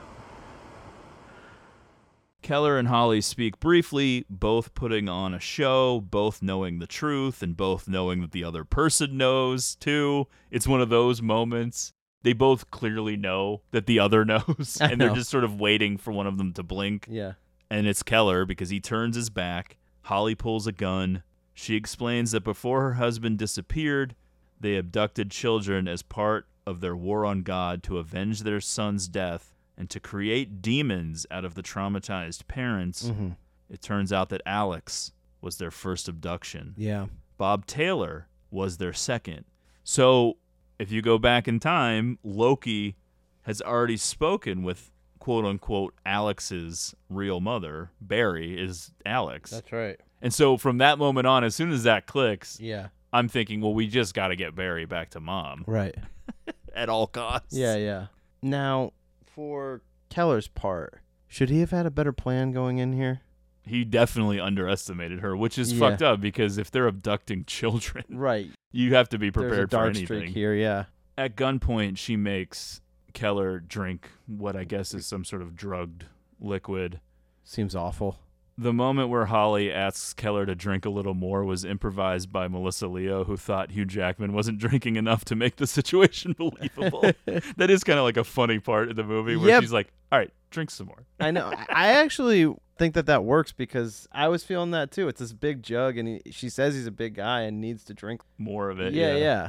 Keller 2.43 2.77
and 2.77 2.89
Holly 2.89 3.21
speak 3.21 3.61
briefly, 3.61 4.25
both 4.29 4.75
putting 4.75 5.09
on 5.09 5.33
a 5.33 5.39
show, 5.39 6.01
both 6.01 6.43
knowing 6.43 6.79
the 6.79 6.87
truth, 6.87 7.43
and 7.43 7.57
both 7.57 7.87
knowing 7.87 8.21
that 8.21 8.33
the 8.33 8.43
other 8.43 8.65
person 8.65 9.17
knows 9.17 9.77
too. 9.77 10.27
It's 10.51 10.67
one 10.67 10.81
of 10.81 10.89
those 10.89 11.23
moments. 11.23 11.93
They 12.23 12.33
both 12.33 12.71
clearly 12.71 13.17
know 13.17 13.63
that 13.71 13.87
the 13.87 13.99
other 13.99 14.25
knows, 14.27 14.79
I 14.81 14.89
and 14.89 15.01
they're 15.01 15.15
just 15.15 15.31
sort 15.31 15.45
of 15.45 15.61
waiting 15.61 15.99
for 15.99 16.11
one 16.11 16.27
of 16.27 16.37
them 16.37 16.53
to 16.55 16.63
blink. 16.63 17.07
Yeah. 17.09 17.33
And 17.73 17.87
it's 17.87 18.03
Keller 18.03 18.45
because 18.45 18.69
he 18.69 18.81
turns 18.81 19.17
his 19.17 19.31
back. 19.31 19.79
Holly 20.03 20.35
pulls 20.35 20.67
a 20.67 20.73
gun. 20.73 21.23
She 21.55 21.75
explains 21.75 22.33
that 22.33 22.45
before 22.45 22.83
her 22.83 22.93
husband 22.95 23.39
disappeared, 23.39 24.15
they 24.61 24.77
abducted 24.77 25.31
children 25.31 25.89
as 25.89 26.03
part 26.03 26.47
of 26.67 26.81
their 26.81 26.95
war 26.95 27.25
on 27.25 27.43
God 27.43 27.83
to 27.85 27.97
avenge 27.99 28.41
their 28.43 28.61
son's 28.61 29.09
death 29.09 29.55
and 29.77 29.89
to 29.89 29.99
create 30.01 30.61
demons 30.61 31.27
out 31.31 31.45
of 31.47 31.55
the 31.55 31.63
traumatized 31.63 32.47
parents. 32.47 33.09
Mhm. 33.09 33.37
It 33.71 33.81
turns 33.81 34.13
out 34.13 34.29
that 34.29 34.43
Alex 34.45 35.13
was 35.41 35.57
their 35.57 35.71
first 35.71 36.09
abduction. 36.09 36.75
Yeah. 36.77 37.07
Bob 37.39 37.65
Taylor 37.65 38.29
was 38.51 38.77
their 38.77 38.93
second. 38.93 39.45
So, 39.83 40.37
if 40.79 40.93
you 40.93 41.01
go 41.01 41.17
back 41.19 41.49
in 41.49 41.59
time, 41.59 42.19
Loki 42.23 42.97
has 43.43 43.63
already 43.63 43.97
spoken 43.97 44.63
with 44.63 44.93
quote 45.23 45.45
unquote 45.45 45.95
Alex's 46.05 46.97
real 47.09 47.39
mother. 47.41 47.91
Barry 48.01 48.61
is 48.61 48.91
Alex. 49.07 49.53
That's 49.53 49.71
right. 49.71 50.01
And 50.21 50.35
so 50.35 50.57
from 50.57 50.79
that 50.79 50.99
moment 50.99 51.29
on, 51.29 51.45
as 51.45 51.55
soon 51.55 51.71
as 51.71 51.85
that 51.85 52.09
clicks, 52.09 52.59
Yeah. 52.59 52.89
I'm 53.13 53.29
thinking, 53.29 53.61
well, 53.61 53.73
we 53.73 53.87
just 53.87 54.15
got 54.15 54.29
to 54.29 54.37
get 54.37 54.57
Barry 54.57 54.85
back 54.85 55.11
to 55.11 55.21
mom 55.21 55.63
Right. 55.69 55.95
at 56.75 56.89
all 56.89 57.07
costs. 57.07 57.57
Yeah, 57.57 57.77
yeah. 57.77 58.07
Now, 58.43 58.95
for 59.27 59.83
Keller's 60.11 60.49
part, 60.49 60.99
should 61.29 61.51
he 61.51 61.61
have 61.61 61.71
had 61.71 61.87
a 61.87 61.91
better 61.91 62.13
plan 62.13 62.51
going 62.51 62.79
in 62.79 62.93
here? 62.93 63.21
He 63.65 63.85
definitely 63.85 64.41
underestimated 64.41 65.21
her, 65.21 65.37
which 65.37 65.57
is 65.57 65.73
Yeah. 65.73 65.79
fucked 65.91 66.03
up 66.03 66.21
because 66.21 66.59
if 66.59 66.69
they're 66.73 66.89
abducting 66.89 67.45
children, 67.45 68.05
Right. 68.11 68.51
you 68.73 68.95
have 68.97 69.09
to 69.11 69.19
be 69.19 69.31
There's 69.31 69.45
a 69.45 69.49
prepared 69.49 69.71
for 69.71 69.85
anything. 69.87 70.05
streak 70.07 70.29
here, 70.31 70.53
yeah. 70.55 70.87
At 71.17 71.37
gunpoint, 71.37 71.97
she 71.99 72.17
makes 72.17 72.81
Keller 73.13 73.61
drink 73.61 74.09
what 74.27 74.57
I 74.57 74.65
guess 74.65 74.95
is 74.95 75.07
some 75.07 75.25
sort 75.25 75.43
of 75.43 75.55
drugged 75.57 76.05
liquid. 76.41 77.01
Seems 77.45 77.75
awful. 77.75 78.19
The 78.59 78.73
moment 78.73 79.09
where 79.09 79.25
Holly 79.27 79.73
asks 79.73 80.13
Keller 80.13 80.45
to 80.45 80.55
drink 80.55 80.85
a 80.85 80.91
little 80.91 81.15
more 81.15 81.43
was 81.43 81.65
improvised 81.65 82.31
by 82.31 82.49
Melissa 82.49 82.87
Leo, 82.87 83.25
who 83.25 83.37
thought 83.39 83.71
Hugh 83.71 83.87
Jackman 83.87 84.33
wasn't 84.35 84.59
drinking 84.61 84.97
enough 84.97 85.25
to 85.27 85.35
make 85.35 85.57
the 85.57 85.67
situation 85.67 86.35
believable. 86.39 87.01
that 87.57 87.71
is 87.71 87.83
kind 87.83 87.99
of 87.99 88.05
like 88.05 88.19
a 88.19 88.25
funny 88.25 88.59
part 88.59 88.91
of 88.91 88.97
the 88.97 89.05
movie 89.05 89.37
where 89.37 89.49
Yep. 89.49 89.63
she's 89.63 89.73
like, 89.73 89.91
"All 90.13 90.19
right, 90.19 90.31
drink 90.51 90.71
some 90.71 90.87
more." 90.89 91.07
I 91.19 91.31
know. 91.31 91.51
I- 91.71 91.93
actually 92.03 92.55
think 92.79 92.95
that 92.95 93.07
that 93.07 93.25
works 93.25 93.53
because 93.53 94.07
I 94.13 94.29
was 94.29 94.45
feeling 94.45 94.73
that 94.73 94.91
too. 94.91 95.09
It's 95.09 95.21
this 95.21 95.33
big 95.33 95.63
jug, 95.63 95.97
and 95.97 96.07
he, 96.09 96.21
she 96.31 96.49
says 96.51 96.75
he's 96.75 96.87
a 96.87 96.91
big 96.93 97.15
guy 97.15 97.43
and 97.43 97.59
needs 97.61 97.85
to 97.85 97.95
drink 97.95 98.21
more 98.39 98.69
of 98.71 98.81
it. 98.81 98.93
Yeah, 98.93 99.17
yeah. 99.17 99.49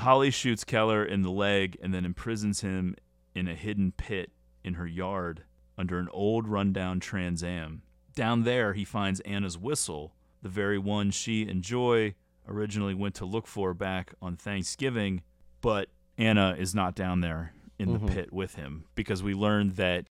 Holly 0.00 0.30
shoots 0.30 0.64
Keller 0.64 1.04
in 1.04 1.22
the 1.22 1.30
leg 1.30 1.76
and 1.82 1.92
then 1.92 2.04
imprisons 2.04 2.60
him 2.62 2.96
in 3.34 3.48
a 3.48 3.54
hidden 3.54 3.92
pit 3.92 4.32
in 4.64 4.74
her 4.74 4.86
yard 4.86 5.44
under 5.78 5.98
an 5.98 6.08
old 6.12 6.48
rundown 6.48 7.00
Trans 7.00 7.42
Am. 7.42 7.82
Down 8.14 8.42
there, 8.44 8.72
he 8.74 8.84
finds 8.84 9.20
Anna's 9.20 9.56
whistle, 9.56 10.14
the 10.42 10.48
very 10.48 10.78
one 10.78 11.10
she 11.10 11.48
and 11.48 11.62
Joy 11.62 12.14
originally 12.48 12.94
went 12.94 13.14
to 13.16 13.24
look 13.24 13.46
for 13.46 13.72
back 13.74 14.14
on 14.20 14.36
Thanksgiving, 14.36 15.22
but 15.60 15.88
Anna 16.18 16.56
is 16.58 16.74
not 16.74 16.94
down 16.94 17.20
there 17.20 17.52
in 17.78 17.88
Mhm. 17.90 18.06
the 18.06 18.12
pit 18.12 18.32
with 18.32 18.56
him 18.56 18.84
because 18.94 19.22
we 19.22 19.32
learned 19.34 19.72
that 19.76 20.06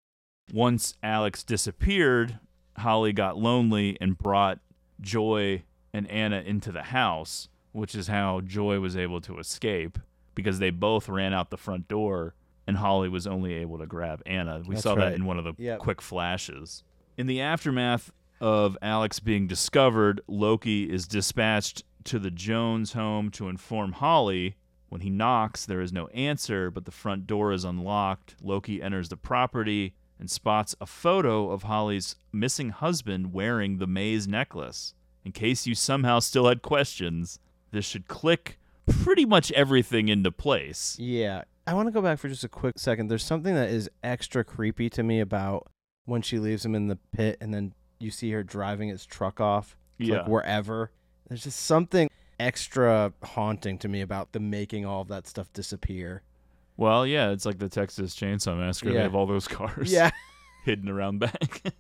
once 0.53 0.95
Alex 1.03 1.43
disappeared, 1.45 2.39
Holly 2.79 3.13
got 3.13 3.37
lonely 3.37 3.99
and 4.01 4.17
brought 4.17 4.61
Joy 5.01 5.65
and 5.93 6.07
Anna 6.09 6.41
into 6.41 6.73
the 6.73 6.85
house, 6.85 7.49
which 7.73 7.95
is 7.95 8.09
how 8.09 8.41
Joy 8.41 8.81
was 8.81 8.97
able 8.97 9.21
to 9.23 9.39
escape 9.39 9.99
because 10.35 10.59
they 10.59 10.71
both 10.71 11.09
ran 11.09 11.33
out 11.35 11.51
the 11.51 11.57
front 11.57 11.89
door 11.89 12.35
and 12.67 12.77
Holly 12.77 13.09
was 13.09 13.27
only 13.27 13.55
able 13.55 13.79
to 13.79 13.87
grab 13.87 14.23
Anna. 14.27 14.63
We 14.67 14.75
That's 14.75 14.83
saw 14.83 14.95
right. 14.95 15.11
that 15.11 15.15
in 15.15 15.25
one 15.25 15.39
of 15.39 15.45
the 15.45 15.55
Yep. 15.57 15.79
quick 15.79 16.03
flashes. 16.03 16.85
In 17.17 17.27
the 17.27 17.41
aftermath 17.41 18.13
of 18.41 18.77
Alex 18.83 19.21
being 19.21 19.47
discovered, 19.47 20.21
Loki 20.29 20.91
is 20.91 21.09
dispatched 21.09 21.83
to 22.05 22.19
the 22.19 22.31
Jones 22.31 22.93
home 22.93 23.31
to 23.33 23.49
inform 23.49 23.93
Holly. 23.93 24.57
When 24.91 25.01
he 25.01 25.11
knocks, 25.11 25.67
there 25.67 25.81
is 25.81 25.93
no 25.93 26.07
answer, 26.09 26.71
but 26.71 26.85
the 26.85 26.91
front 26.91 27.27
door 27.27 27.53
is 27.53 27.65
unlocked. 27.65 28.37
Loki 28.43 28.81
enters 28.83 29.09
the 29.09 29.17
property 29.17 29.95
and 30.21 30.31
spots 30.31 30.75
a 30.81 30.87
photo 30.87 31.51
of 31.51 31.65
Holly's 31.65 32.17
missing 32.33 32.71
husband 32.71 33.33
wearing 33.33 33.79
the 33.79 33.87
maze 33.87 34.27
necklace. 34.29 34.95
In 35.25 35.33
case 35.33 35.67
you 35.67 35.75
somehow 35.75 36.21
still 36.21 36.47
had 36.49 36.63
questions, 36.63 37.39
this 37.71 37.85
should 37.85 38.09
click 38.09 38.59
pretty 38.89 39.25
much 39.27 39.53
everything 39.53 40.09
into 40.09 40.31
place. 40.33 40.97
Yeah. 40.99 41.43
I 41.67 41.75
want 41.75 41.87
to 41.89 41.93
go 41.93 42.01
back 42.01 42.19
for 42.19 42.29
just 42.29 42.45
a 42.45 42.49
quick 42.49 42.79
second. 42.79 43.09
There's 43.09 43.25
something 43.25 43.55
that 43.55 43.69
is 43.69 43.91
extra 44.03 44.43
creepy 44.45 44.89
to 44.91 45.03
me 45.03 45.21
about 45.21 45.71
when 46.07 46.23
she 46.23 46.39
leaves 46.39 46.65
him 46.65 46.75
in 46.75 46.87
the 46.89 46.97
pit 47.13 47.37
and 47.41 47.53
then 47.53 47.75
you 48.01 48.11
see 48.11 48.31
her 48.33 48.43
driving 48.43 48.89
his 48.89 49.05
truck 49.05 49.41
off, 49.41 49.77
Yeah. 49.99 50.19
like 50.19 50.29
wherever. 50.29 50.91
There's 51.29 51.45
just 51.45 51.61
something 51.61 52.09
extra 52.41 53.13
haunting 53.23 53.77
to 53.79 53.89
me 53.89 54.01
about 54.01 54.33
the 54.33 54.41
making 54.41 54.87
all 54.87 55.03
of 55.03 55.09
that 55.09 55.27
stuff 55.27 55.53
disappear. 55.53 56.23
Well, 56.79 57.07
yeah, 57.07 57.31
it's 57.33 57.45
like 57.45 57.59
the 57.59 57.69
Texas 57.69 58.15
Chainsaw 58.15 58.57
Massacre. 58.59 58.93
They 58.95 59.01
have 59.01 59.15
all 59.15 59.27
those 59.27 59.49
cars 59.49 59.93
Yeah. 59.93 60.11
hidden 60.65 60.89
around 60.89 61.19
back. 61.19 61.63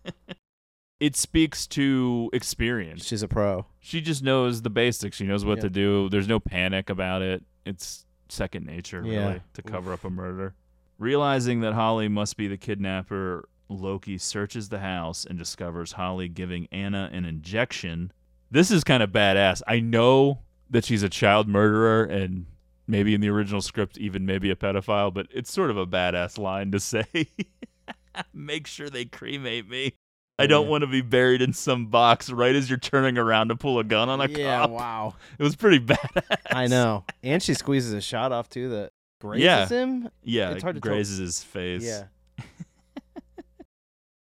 it 1.00 1.14
speaks 1.16 1.66
to 1.68 2.30
experience. 2.32 3.04
She's 3.06 3.22
a 3.22 3.28
pro. 3.28 3.66
She 3.80 4.00
just 4.00 4.22
knows 4.22 4.62
the 4.62 4.70
basics. 4.70 5.16
She 5.16 5.24
knows 5.24 5.44
what 5.44 5.58
Yeah. 5.58 5.62
to 5.62 5.70
do. 5.70 6.08
There's 6.08 6.28
no 6.28 6.40
panic 6.40 6.90
about 6.90 7.22
it. 7.22 7.44
It's 7.64 8.04
second 8.28 8.66
nature, 8.66 9.02
really, 9.02 9.40
to 9.54 9.62
cover 9.62 9.92
up 9.92 10.04
a 10.04 10.10
murder. 10.10 10.54
Realizing 10.98 11.60
that 11.60 11.74
Holly 11.74 12.08
must 12.08 12.36
be 12.36 12.48
the 12.48 12.56
kidnapper, 12.56 13.48
Loki 13.68 14.18
searches 14.18 14.68
the 14.70 14.80
house 14.80 15.24
and 15.24 15.38
discovers 15.38 15.92
Holly 15.92 16.28
giving 16.28 16.66
Anna 16.72 17.08
an 17.12 17.24
injection. 17.24 18.12
This 18.50 18.70
is 18.70 18.82
kind 18.82 19.02
of 19.02 19.10
badass. 19.10 19.62
I 19.68 19.80
know 19.80 20.40
that 20.70 20.84
she's 20.84 21.02
a 21.02 21.08
child 21.08 21.48
murderer 21.48 22.04
and 22.04 22.46
maybe 22.86 23.14
in 23.14 23.20
the 23.20 23.28
original 23.28 23.60
script, 23.62 23.98
even 23.98 24.26
maybe 24.26 24.50
a 24.50 24.56
pedophile, 24.56 25.12
but 25.12 25.26
it's 25.30 25.52
sort 25.52 25.70
of 25.70 25.76
a 25.76 25.86
badass 25.86 26.38
line 26.38 26.72
to 26.72 26.80
say. 26.80 27.04
Make 28.34 28.66
sure 28.66 28.90
they 28.90 29.04
cremate 29.04 29.68
me. 29.68 29.94
I 30.39 30.47
don't 30.47 30.65
Yeah. 30.66 30.70
want 30.70 30.82
to 30.82 30.86
be 30.86 31.01
buried 31.01 31.43
in 31.43 31.52
some 31.52 31.86
box 31.86 32.31
right 32.31 32.55
as 32.55 32.70
you're 32.70 32.78
turning 32.78 33.19
around 33.19 33.48
to 33.48 33.56
pull 33.56 33.78
a 33.78 33.85
gun 33.85 34.09
on 34.09 34.20
a 34.20 34.28
Yeah, 34.28 34.60
cop. 34.60 34.70
wow. 34.70 35.15
It 35.39 35.43
was 35.43 35.56
pretty 35.56 35.78
bad. 35.81 35.98
I 36.51 36.66
know. 36.69 37.05
And 37.23 37.43
she 37.43 37.55
squeezes 37.55 37.93
a 37.93 38.01
shot 38.01 38.31
off 38.32 38.48
too 38.48 38.69
that 38.70 38.93
grazes 39.20 39.44
yeah. 39.44 39.66
him. 39.69 40.09
Yeah, 40.23 40.51
It's 40.51 40.62
hard 40.62 40.77
to 40.77 40.81
tell. 40.81 40.93
grazes 40.93 41.19
his 41.19 41.43
face. 41.43 41.82
Yeah. 41.85 42.05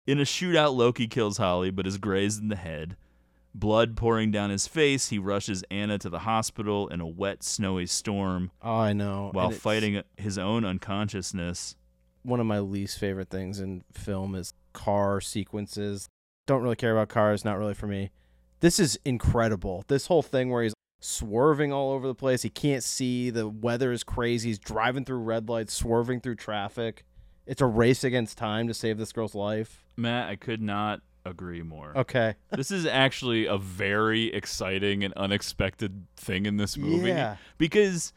In 0.07 0.20
a 0.20 0.24
shootout, 0.24 0.77
Loki 0.77 1.09
kills 1.09 1.39
Holly, 1.39 1.70
but 1.73 1.87
is 1.87 1.99
grazed 1.99 2.41
in 2.41 2.49
the 2.49 2.55
head. 2.57 2.97
Blood 3.53 3.97
pouring 3.97 4.31
down 4.31 4.51
his 4.51 4.69
face, 4.69 5.09
he 5.09 5.19
rushes 5.19 5.65
Anna 5.70 5.99
to 5.99 6.09
the 6.09 6.20
hospital 6.20 6.87
in 6.89 7.01
a 7.01 7.07
wet, 7.07 7.43
snowy 7.43 7.87
storm. 7.87 8.53
Oh, 8.62 8.77
I 8.77 8.93
know. 8.93 9.31
While 9.33 9.51
fighting 9.51 10.01
his 10.16 10.39
own 10.39 10.65
unconsciousness. 10.65 11.74
one 12.23 12.39
of 12.39 12.47
my 12.47 12.59
least 12.61 12.99
favorite 13.01 13.31
things 13.31 13.59
in 13.59 13.83
film 13.93 14.35
is 14.37 14.53
car 14.77 15.20
sequences. 15.20 16.09
Don't 16.47 16.62
really 16.62 16.77
care 16.77 16.93
about 16.93 17.09
cars, 17.09 17.44
not 17.44 17.59
really 17.59 17.74
for 17.74 17.86
me. 17.86 18.11
This 18.61 18.78
is 18.78 18.98
incredible. 19.05 19.85
This 19.89 20.07
whole 20.07 20.23
thing 20.23 20.51
where 20.51 20.62
he's 20.62 20.74
swerving 21.01 21.73
all 21.73 21.93
over 21.93 22.07
the 22.07 22.15
place, 22.15 22.43
he 22.43 22.51
can't 22.51 22.85
see, 22.85 23.31
the 23.31 23.48
weather 23.48 23.90
is 23.90 24.05
crazy, 24.05 24.51
he's 24.51 24.59
driving 24.59 25.05
through 25.05 25.19
red 25.19 25.48
lights, 25.48 25.73
swerving 25.74 26.20
through 26.20 26.36
traffic. 26.36 27.05
It's 27.47 27.62
a 27.62 27.66
race 27.66 28.05
against 28.05 28.39
time 28.39 28.69
to 28.69 28.74
save 28.74 28.98
this 28.98 29.12
girl's 29.12 29.35
life. 29.35 29.86
Matt, 29.97 30.28
I 30.28 30.36
could 30.36 30.61
not 30.61 31.01
agree 31.24 31.62
more. 31.62 31.93
Okay. 31.97 32.35
this 32.51 32.70
is 32.70 32.86
actually 32.86 33.47
a 33.47 33.57
very 33.57 34.32
exciting 34.32 35.05
and 35.05 35.15
unexpected 35.15 36.07
thing 36.16 36.47
in 36.47 36.59
this 36.59 36.77
movie. 36.77 37.09
Yeah. 37.09 37.36
Because 37.57 38.12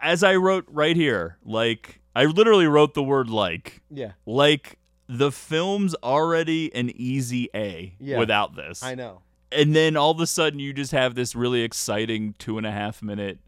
as 0.00 0.22
I 0.22 0.36
wrote 0.36 0.66
right 0.68 0.96
here, 0.96 1.38
like 1.44 2.00
I 2.14 2.26
literally 2.26 2.66
wrote 2.66 2.94
the 2.94 3.02
word 3.02 3.30
like. 3.30 3.82
Yeah. 3.90 4.12
Like 4.26 4.78
the 5.08 5.30
film's 5.32 5.94
already 6.02 6.74
an 6.74 6.90
easy 6.94 7.48
A 7.54 7.94
Yeah. 8.00 8.18
without 8.18 8.54
this. 8.56 8.82
I 8.82 8.94
know. 8.94 9.22
And 9.50 9.74
then 9.76 9.96
all 9.96 10.10
of 10.12 10.20
a 10.20 10.26
sudden 10.26 10.58
you 10.58 10.72
just 10.72 10.92
have 10.92 11.14
this 11.14 11.34
really 11.34 11.62
exciting 11.62 12.34
two 12.38 12.56
and 12.58 12.66
a 12.66 12.70
half 12.72 13.02
minute 13.02 13.38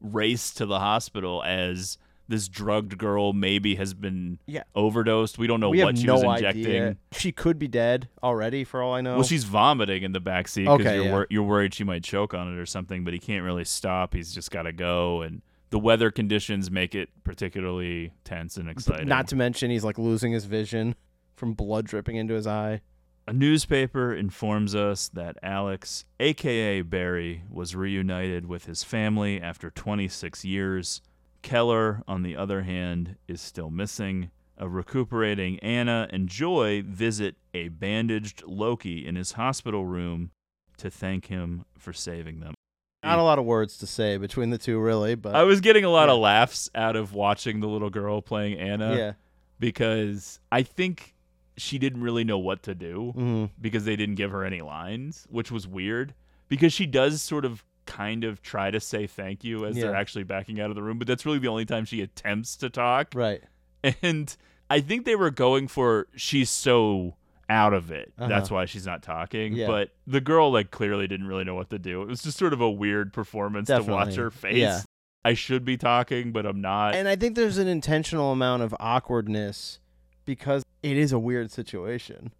race 0.00 0.50
to 0.52 0.66
the 0.66 0.78
hospital 0.78 1.42
as 1.44 1.96
this 2.28 2.48
drugged 2.48 2.98
girl 2.98 3.32
maybe 3.32 3.76
has 3.76 3.94
been 3.94 4.38
Yeah. 4.46 4.64
overdosed. 4.74 5.38
We 5.38 5.46
don't 5.46 5.60
know 5.60 5.70
we 5.70 5.82
what 5.84 5.96
she 5.96 6.04
no 6.06 6.14
was 6.14 6.24
injecting. 6.24 6.66
idea. 6.66 6.96
She 7.12 7.30
could 7.30 7.56
be 7.58 7.68
dead 7.68 8.08
already, 8.22 8.64
for 8.64 8.82
all 8.82 8.94
I 8.94 9.00
know. 9.00 9.14
Well, 9.14 9.22
she's 9.22 9.44
vomiting 9.44 10.02
in 10.02 10.10
the 10.12 10.18
back 10.20 10.48
seat 10.48 10.64
because 10.64 10.80
Okay, 10.80 10.96
you're 10.96 11.04
yeah. 11.04 11.12
wor- 11.12 11.26
you're 11.30 11.42
worried 11.44 11.72
she 11.72 11.84
might 11.84 12.02
choke 12.02 12.34
on 12.34 12.52
it 12.52 12.58
or 12.58 12.66
something, 12.66 13.04
but 13.04 13.12
he 13.14 13.20
can't 13.20 13.44
really 13.44 13.64
stop. 13.64 14.12
He's 14.12 14.34
just 14.34 14.50
got 14.50 14.62
to 14.62 14.72
go, 14.72 15.22
and 15.22 15.40
the 15.70 15.78
weather 15.78 16.10
conditions 16.10 16.70
make 16.70 16.94
it 16.94 17.08
particularly 17.24 18.12
tense 18.24 18.56
and 18.56 18.68
exciting. 18.68 19.08
Not 19.08 19.28
to 19.28 19.36
mention, 19.36 19.70
he's 19.70 19.84
like 19.84 19.98
losing 19.98 20.32
his 20.32 20.44
vision 20.44 20.94
from 21.34 21.54
blood 21.54 21.86
dripping 21.86 22.16
into 22.16 22.34
his 22.34 22.46
eye. 22.46 22.80
A 23.28 23.32
newspaper 23.32 24.14
informs 24.14 24.74
us 24.76 25.08
that 25.08 25.36
Alex, 25.42 26.04
aka 26.20 26.82
Barry, 26.82 27.42
was 27.50 27.74
reunited 27.74 28.46
with 28.46 28.66
his 28.66 28.84
family 28.84 29.40
after 29.40 29.68
26 29.68 30.44
years. 30.44 31.02
Keller, 31.42 32.02
on 32.06 32.22
the 32.22 32.36
other 32.36 32.62
hand, 32.62 33.16
is 33.26 33.40
still 33.40 33.70
missing. 33.70 34.30
A 34.58 34.68
recuperating 34.68 35.58
Anna 35.58 36.08
and 36.10 36.28
Joy 36.28 36.82
visit 36.86 37.34
a 37.52 37.68
bandaged 37.68 38.44
Loki 38.46 39.04
in 39.04 39.16
his 39.16 39.32
hospital 39.32 39.84
room 39.84 40.30
to 40.78 40.90
thank 40.90 41.26
him 41.26 41.64
for 41.76 41.92
saving 41.92 42.40
them. 42.40 42.54
Not 43.02 43.18
a 43.18 43.22
lot 43.22 43.38
of 43.38 43.44
words 43.44 43.78
to 43.78 43.86
say 43.86 44.16
between 44.16 44.50
the 44.50 44.58
two, 44.58 44.78
really, 44.80 45.14
but 45.14 45.34
I 45.36 45.44
was 45.44 45.60
getting 45.60 45.84
a 45.84 45.90
lot 45.90 46.08
of 46.08 46.18
laughs 46.18 46.68
out 46.74 46.96
of 46.96 47.12
watching 47.12 47.60
the 47.60 47.68
little 47.68 47.90
girl 47.90 48.20
playing 48.20 48.58
Anna. 48.58 48.96
Yeah. 48.96 49.12
Because 49.60 50.40
I 50.50 50.62
think 50.62 51.14
she 51.56 51.78
didn't 51.78 52.02
really 52.02 52.24
know 52.24 52.38
what 52.38 52.62
to 52.64 52.74
do 52.74 53.14
Mhm. 53.16 53.50
because 53.60 53.84
they 53.84 53.96
didn't 53.96 54.16
give 54.16 54.30
her 54.32 54.44
any 54.44 54.60
lines, 54.60 55.26
which 55.30 55.50
was 55.50 55.66
weird. 55.66 56.14
Because 56.48 56.72
she 56.72 56.84
does 56.86 57.22
sort 57.22 57.44
of 57.44 57.64
kind 57.86 58.24
of 58.24 58.42
try 58.42 58.70
to 58.70 58.80
say 58.80 59.06
thank 59.06 59.44
you 59.44 59.64
as 59.64 59.76
they're 59.76 59.94
actually 59.94 60.24
backing 60.24 60.60
out 60.60 60.70
of 60.70 60.76
the 60.76 60.82
room, 60.82 60.98
but 60.98 61.06
that's 61.06 61.24
really 61.24 61.38
the 61.38 61.48
only 61.48 61.64
time 61.64 61.84
she 61.84 62.00
attempts 62.02 62.56
to 62.56 62.68
talk. 62.70 63.12
Right. 63.14 63.42
And 64.02 64.36
I 64.68 64.80
think 64.80 65.04
they 65.04 65.14
were 65.14 65.30
going 65.30 65.68
for 65.68 66.08
she's 66.16 66.50
so 66.50 67.14
out 67.48 67.72
of 67.74 67.90
it. 67.90 68.12
That's 68.18 68.46
Uh-huh. 68.46 68.54
why 68.56 68.64
she's 68.64 68.86
not 68.86 69.02
talking. 69.02 69.52
Yeah. 69.54 69.66
But 69.68 69.90
the 70.06 70.20
girl 70.20 70.50
like 70.50 70.70
clearly 70.70 71.06
didn't 71.06 71.26
really 71.28 71.44
know 71.44 71.54
what 71.54 71.70
to 71.70 71.78
do. 71.78 72.02
It 72.02 72.08
was 72.08 72.22
just 72.22 72.38
sort 72.38 72.52
of 72.52 72.60
a 72.60 72.70
weird 72.70 73.12
performance 73.12 73.68
to 73.68 73.82
watch 73.82 74.14
her 74.16 74.30
face. 74.30 74.56
Yeah. 74.58 74.80
I 75.24 75.34
should 75.34 75.64
be 75.64 75.76
talking, 75.76 76.32
but 76.32 76.46
I'm 76.46 76.60
not. 76.60 76.94
and 76.94 77.08
I 77.08 77.16
think 77.16 77.34
there's 77.36 77.58
an 77.58 77.66
intentional 77.68 78.30
amount 78.32 78.62
of 78.62 78.74
awkwardness 78.78 79.80
because 80.24 80.62
it 80.82 80.96
is 80.96 81.10
a 81.12 81.18
weird 81.18 81.50
situation. 81.50 82.30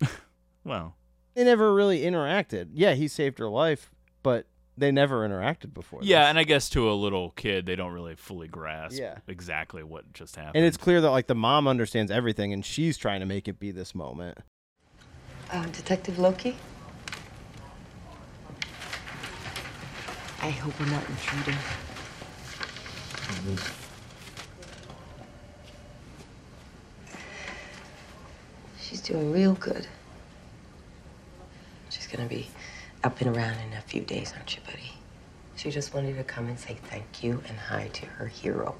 well, 0.64 0.96
They 1.34 1.44
never 1.44 1.74
really 1.74 2.02
interacted. 2.02 2.68
Yeah, 2.74 2.94
he 2.94 3.08
saved 3.08 3.38
her 3.38 3.48
life, 3.48 3.90
but 4.22 4.46
they 4.76 4.90
never 4.90 5.26
interacted 5.28 5.72
before. 5.72 6.00
yeah, 6.02 6.28
and 6.28 6.38
I 6.38 6.44
guess 6.44 6.68
to 6.70 6.90
a 6.90 6.92
little 6.94 7.30
kid, 7.30 7.64
they 7.64 7.76
don't 7.76 7.92
really 7.92 8.14
fully 8.16 8.48
grasp 8.48 8.98
Yeah. 8.98 9.18
exactly 9.28 9.82
what 9.82 10.12
just 10.12 10.36
happened. 10.36 10.56
And 10.56 10.64
it's 10.66 10.76
clear 10.76 11.00
that 11.00 11.10
like 11.10 11.28
the 11.28 11.34
mom 11.34 11.66
understands 11.68 12.10
everything 12.10 12.52
and 12.52 12.64
she's 12.64 12.96
trying 12.96 13.20
to 13.20 13.26
make 13.26 13.46
it 13.48 13.58
be 13.60 13.70
this 13.70 13.94
moment. 13.94 14.38
Uh, 15.50 15.66
Detective 15.66 16.18
Loki? 16.18 16.56
I 20.42 20.50
hope 20.50 20.78
we're 20.80 20.86
not 20.86 21.02
intruding. 21.08 21.58
She's 28.80 29.00
doing 29.00 29.32
real 29.32 29.54
good. 29.54 29.86
She's 31.90 32.06
gonna 32.06 32.28
be 32.28 32.48
up 33.02 33.20
and 33.20 33.36
around 33.36 33.58
in 33.60 33.72
a 33.76 33.82
few 33.82 34.00
days, 34.02 34.32
aren't 34.36 34.54
you, 34.56 34.62
buddy? 34.66 34.92
She 35.56 35.70
just 35.70 35.94
wanted 35.94 36.16
to 36.16 36.24
come 36.24 36.48
and 36.48 36.58
say 36.58 36.76
thank 36.90 37.22
you 37.22 37.42
and 37.48 37.58
hi 37.58 37.88
to 37.94 38.06
her 38.06 38.26
hero. 38.26 38.74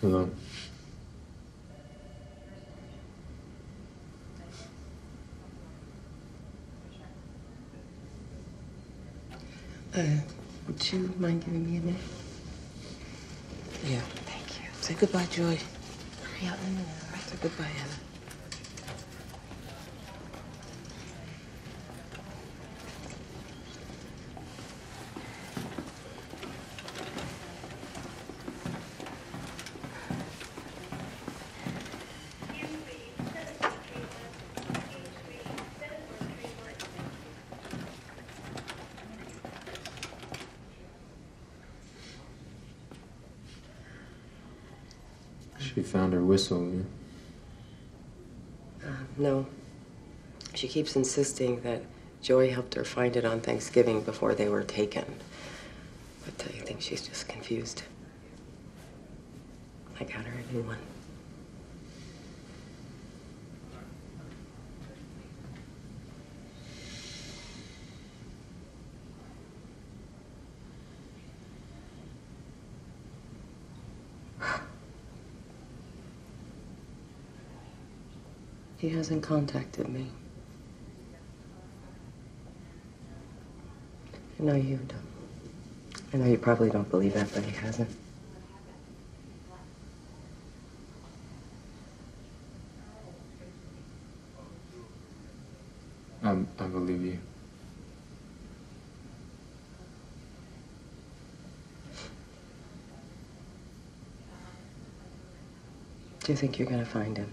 Hello. 0.00 0.30
Uh, 9.96 10.02
would 10.66 10.92
you 10.92 11.12
mind 11.18 11.44
giving 11.44 11.64
me 11.70 11.78
a 11.78 11.80
minute? 11.80 12.00
Yeah, 13.84 14.00
thank 14.26 14.60
you. 14.60 14.68
Say 14.80 14.94
goodbye, 14.94 15.26
Joy. 15.26 15.58
Hurry 16.22 16.48
up 16.48 16.58
in 16.62 16.68
a 16.68 16.70
minute. 16.70 16.86
Say 17.26 17.36
goodbye, 17.40 17.64
Anna. 17.64 17.94
She 45.60 45.82
found 45.84 46.12
her 46.12 46.20
whistle, 46.38 46.60
man. 46.60 46.86
Uh, 48.86 48.90
no. 49.16 49.46
She 50.54 50.68
keeps 50.68 50.94
insisting 50.94 51.60
that 51.62 51.82
Joy 52.22 52.52
helped 52.52 52.74
her 52.74 52.84
find 52.84 53.16
it 53.16 53.24
on 53.24 53.40
Thanksgiving 53.40 54.02
before 54.02 54.36
they 54.36 54.48
were 54.48 54.62
taken. 54.62 55.04
But 56.24 56.46
I 56.46 56.60
think 56.60 56.80
she's 56.80 57.02
just 57.02 57.26
confused. 57.26 57.82
I 59.98 60.04
got 60.04 60.24
her 60.26 60.38
a 60.38 60.52
new 60.54 60.62
one. 60.62 60.78
He 78.88 78.94
hasn't 78.94 79.22
contacted 79.22 79.86
me. 79.86 80.06
I 84.40 84.42
know 84.42 84.54
you 84.54 84.78
don't. 84.78 86.14
I 86.14 86.16
know 86.16 86.24
you 86.24 86.38
probably 86.38 86.70
don't 86.70 86.88
believe 86.88 87.12
that, 87.12 87.30
but 87.34 87.44
he 87.44 87.50
hasn't. 87.50 87.90
I, 96.22 96.30
I 96.30 96.66
believe 96.68 97.04
you. 97.04 97.18
Do 106.20 106.32
you 106.32 106.36
think 106.36 106.58
you're 106.58 106.70
gonna 106.70 106.86
find 106.86 107.18
him? 107.18 107.30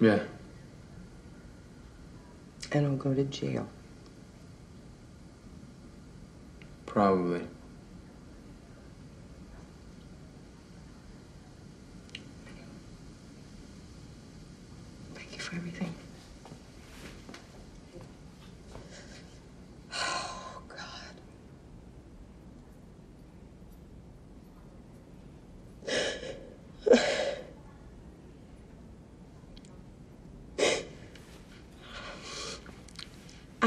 Yeah. 0.00 0.20
And 2.70 2.86
I'll 2.86 2.96
go 2.96 3.14
to 3.14 3.24
jail. 3.24 3.68
Probably. 6.86 7.46
Thank 15.14 15.32
you 15.32 15.38
for 15.40 15.56
everything. 15.56 15.94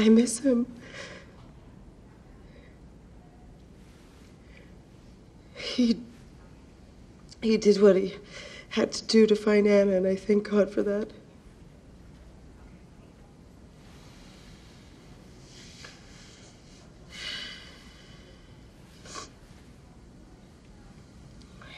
I 0.02 0.08
miss 0.08 0.40
him. 0.40 0.66
He 5.54 6.00
he 7.40 7.56
did 7.56 7.80
what 7.80 7.94
he 7.94 8.16
had 8.70 8.90
to 8.90 9.04
do 9.04 9.28
to 9.28 9.36
find 9.36 9.64
Anna, 9.68 9.92
and 9.92 10.08
I 10.08 10.16
thank 10.16 10.50
God 10.50 10.70
for 10.70 10.82
that. 10.82 11.12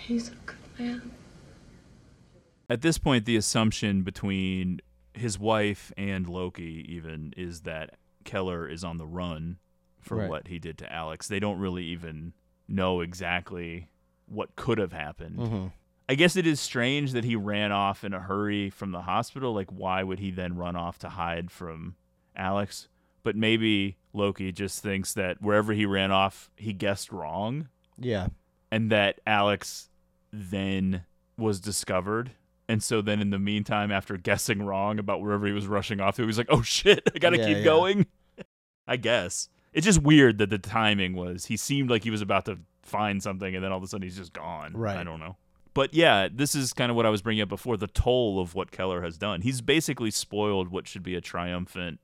He's 0.06 0.28
a 0.28 0.34
good 0.46 0.56
man. 0.78 1.10
At 2.70 2.80
this 2.80 2.96
point, 2.96 3.26
the 3.26 3.36
assumption 3.36 4.02
between 4.02 4.80
his 5.12 5.38
wife 5.38 5.92
and 5.98 6.26
Loki 6.26 6.86
even 6.88 7.34
is 7.36 7.60
that 7.62 7.96
Keller 8.24 8.68
is 8.68 8.82
on 8.84 8.98
the 8.98 9.06
run 9.06 9.58
for 10.00 10.16
Right. 10.18 10.28
what 10.28 10.48
he 10.48 10.58
did 10.58 10.76
to 10.78 10.92
Alex. 10.92 11.28
They 11.28 11.40
don't 11.40 11.58
really 11.58 11.84
even 11.84 12.32
know 12.68 13.00
exactly 13.00 13.88
what 14.26 14.56
could 14.56 14.78
have 14.78 14.92
happened. 14.92 15.38
Mhm. 15.38 15.72
I 16.08 16.14
guess 16.14 16.36
it 16.36 16.46
is 16.46 16.60
strange 16.60 17.12
that 17.12 17.24
he 17.24 17.34
ran 17.36 17.72
off 17.72 18.04
in 18.04 18.12
a 18.12 18.20
hurry 18.20 18.68
from 18.70 18.90
the 18.92 19.02
hospital. 19.02 19.54
Like, 19.54 19.70
why 19.70 20.02
would 20.02 20.18
he 20.18 20.30
then 20.30 20.56
run 20.56 20.76
off 20.76 20.98
to 21.00 21.08
hide 21.10 21.50
from 21.50 21.96
Alex? 22.36 22.88
But 23.22 23.36
maybe 23.36 23.96
Loki 24.12 24.52
just 24.52 24.82
thinks 24.82 25.14
that 25.14 25.40
wherever 25.40 25.72
he 25.72 25.86
ran 25.86 26.10
off, 26.10 26.50
he 26.56 26.74
guessed 26.74 27.10
wrong 27.10 27.68
Yeah. 27.98 28.28
and 28.70 28.90
that 28.92 29.20
Alex 29.26 29.88
then 30.30 31.04
was 31.38 31.60
discovered. 31.60 32.32
And 32.68 32.82
so 32.82 33.00
then 33.02 33.20
in 33.20 33.30
the 33.30 33.38
meantime, 33.38 33.90
after 33.92 34.16
guessing 34.16 34.62
wrong 34.62 34.98
about 34.98 35.20
wherever 35.22 35.46
he 35.46 35.52
was 35.52 35.66
rushing 35.66 36.00
off 36.00 36.16
to, 36.16 36.22
he 36.22 36.26
was 36.26 36.38
like, 36.38 36.48
oh 36.50 36.62
shit, 36.62 37.02
I 37.14 37.18
gotta 37.18 37.38
Yeah, 37.38 37.46
keep 37.46 37.56
yeah. 37.58 37.64
going. 37.64 38.06
I 38.86 38.96
guess. 38.96 39.48
It's 39.72 39.84
just 39.86 40.02
weird 40.02 40.38
that 40.38 40.50
the 40.50 40.58
timing 40.58 41.14
was 41.14 41.46
he 41.46 41.56
seemed 41.56 41.90
like 41.90 42.04
he 42.04 42.10
was 42.10 42.22
about 42.22 42.44
to 42.44 42.58
find 42.82 43.22
something 43.22 43.54
and 43.54 43.64
then 43.64 43.72
all 43.72 43.78
of 43.78 43.84
a 43.84 43.86
sudden 43.88 44.02
he's 44.06 44.16
just 44.16 44.32
gone. 44.32 44.72
Right. 44.74 44.96
I 44.96 45.04
don't 45.04 45.18
know. 45.20 45.36
But 45.72 45.92
yeah, 45.94 46.28
this 46.32 46.54
is 46.54 46.72
kind 46.72 46.90
of 46.90 46.96
what 46.96 47.06
I 47.06 47.10
was 47.10 47.22
bringing 47.22 47.42
up 47.42 47.48
before 47.48 47.76
the 47.76 47.88
toll 47.88 48.38
of 48.40 48.54
what 48.54 48.70
Keller 48.70 49.02
has 49.02 49.18
done. 49.18 49.40
He's 49.42 49.60
basically 49.60 50.12
spoiled 50.12 50.68
what 50.68 50.86
should 50.86 51.02
be 51.02 51.16
a 51.16 51.20
triumphant, 51.20 51.98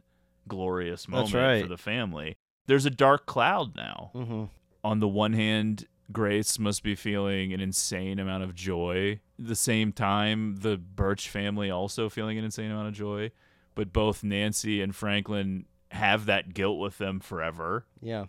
glorious 0.48 1.07
moment 1.07 1.32
right. 1.35 1.62
for 1.62 1.69
the 1.69 1.77
family. 1.78 2.36
There's 2.66 2.86
a 2.86 2.90
dark 2.90 3.27
cloud 3.27 3.77
now 3.77 4.11
Mm-hmm. 4.15 4.44
on 4.82 4.98
the 5.01 5.09
one 5.09 5.32
hand, 5.35 5.86
Grace 6.12 6.59
must 6.59 6.82
be 6.82 6.97
feeling 6.97 7.52
an 7.52 7.61
insane 7.61 8.19
amount 8.19 8.43
of 8.43 8.55
joy. 8.57 9.20
At 9.39 9.47
The 9.47 9.55
same 9.55 9.93
time, 9.93 10.57
the 10.57 10.77
Birch 10.77 11.28
family 11.28 11.70
also 11.70 12.09
feeling 12.09 12.36
an 12.39 12.44
insane 12.44 12.70
amount 12.73 12.89
of 12.89 12.94
joy. 12.94 13.31
But 13.77 13.93
both 13.93 14.24
Nancy 14.24 14.82
and 14.82 14.94
Franklin 14.94 15.66
have 15.91 16.27
that 16.27 16.55
guilt 16.55 16.79
with 16.79 16.99
them 16.99 17.21
forever. 17.21 17.87
Yeah. 18.01 18.27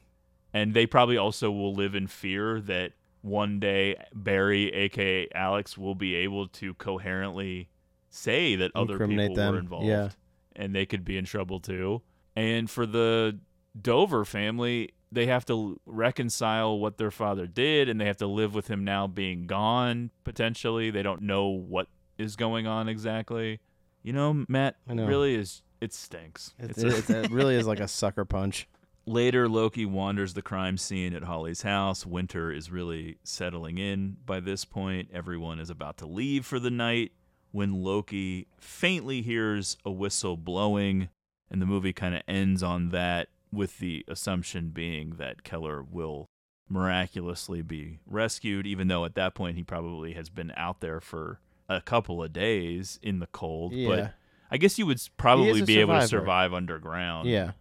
And 0.54 0.74
they 0.74 0.86
probably 0.86 1.18
also 1.18 1.52
will 1.52 1.74
live 1.74 1.96
in 1.96 2.08
fear 2.08 2.60
that 2.62 2.94
one 3.22 3.60
day 3.60 3.96
Barry, 4.14 4.74
aka 4.74 5.28
Alex, 5.34 5.78
will 5.78 5.96
be 5.96 6.16
able 6.16 6.48
to 6.48 6.74
coherently 6.74 7.70
say 8.10 8.56
that 8.56 8.72
other 8.76 9.08
people 9.08 9.36
them, 9.36 9.54
were 9.54 9.60
involved 9.60 9.88
yeah. 9.88 10.10
and 10.56 10.76
they 10.76 10.86
could 10.86 11.06
be 11.06 11.18
in 11.18 11.26
trouble 11.26 11.60
too. 11.60 12.02
And 12.36 12.70
for 12.70 12.86
the 12.86 13.40
Dover 13.80 14.26
family, 14.26 14.92
they 15.12 15.28
have 15.28 15.46
to 15.46 15.80
reconcile 15.86 16.80
what 16.80 16.98
their 16.98 17.12
father 17.12 17.48
did 17.48 17.88
and 17.88 18.00
they 18.00 18.06
have 18.06 18.18
to 18.18 18.28
live 18.28 18.54
with 18.54 18.68
him 18.68 18.84
now 18.84 19.08
being 19.08 19.46
gone 19.46 20.12
potentially. 20.24 20.90
They 20.90 21.04
don't 21.04 21.22
know 21.22 21.48
what 21.48 21.88
is 22.18 22.36
going 22.36 22.68
on 22.68 22.90
exactly. 22.90 23.60
You 24.04 24.14
know, 24.14 24.46
Matt, 24.48 24.78
know. 24.88 25.06
really 25.06 25.36
is 25.36 25.62
it 25.82 25.94
stinks. 25.94 26.54
It, 26.60 26.72
It's 26.72 26.84
it, 26.84 27.10
a- 27.10 27.24
it 27.24 27.32
really 27.32 27.56
is 27.56 27.68
like 27.68 27.80
a 27.80 27.88
sucker 27.88 28.24
punch. 28.26 28.68
Later, 29.08 29.50
Loki 29.50 29.84
wanders 29.86 30.36
the 30.36 30.44
crime 30.44 30.78
scene 30.78 31.16
at 31.16 31.24
Holly's 31.24 31.64
house. 31.64 32.06
Winter 32.06 32.52
is 32.52 32.70
really 32.70 33.18
settling 33.24 33.80
in 33.80 34.18
by 34.28 34.40
this 34.40 34.64
point. 34.64 35.10
Everyone 35.12 35.60
is 35.60 35.72
about 35.72 35.98
to 35.98 36.06
leave 36.06 36.46
for 36.46 36.60
the 36.60 36.70
night 36.70 37.12
when 37.52 37.74
Loki 37.84 38.48
faintly 38.60 39.24
hears 39.24 39.76
a 39.84 39.90
whistle 39.92 40.38
blowing, 40.38 41.10
and 41.50 41.60
the 41.62 41.66
movie 41.66 41.94
kind 41.94 42.14
of 42.16 42.22
ends 42.28 42.62
on 42.62 42.90
that 42.90 43.30
with 43.52 43.80
the 43.80 44.06
assumption 44.08 44.70
being 44.70 45.16
that 45.18 45.44
Keller 45.44 45.82
will 45.84 46.28
miraculously 46.70 47.62
be 47.62 48.00
rescued, 48.06 48.66
even 48.66 48.88
though 48.88 49.06
at 49.06 49.16
that 49.16 49.34
point 49.36 49.58
he 49.58 49.64
probably 49.64 50.14
has 50.14 50.30
been 50.30 50.54
out 50.56 50.80
there 50.80 51.00
for 51.02 51.40
a 51.68 51.82
couple 51.82 52.24
of 52.24 52.32
days 52.34 53.00
in 53.02 53.20
the 53.20 53.28
cold. 53.28 53.74
Yeah. 53.74 53.88
But 53.90 54.14
I 54.52 54.58
guess 54.58 54.78
you 54.78 54.86
would 54.86 55.02
probably 55.18 55.62
be 55.62 55.80
able 55.80 55.98
to 56.00 56.08
survive 56.08 56.54
underground 56.54 57.30
Yeah. 57.30 57.52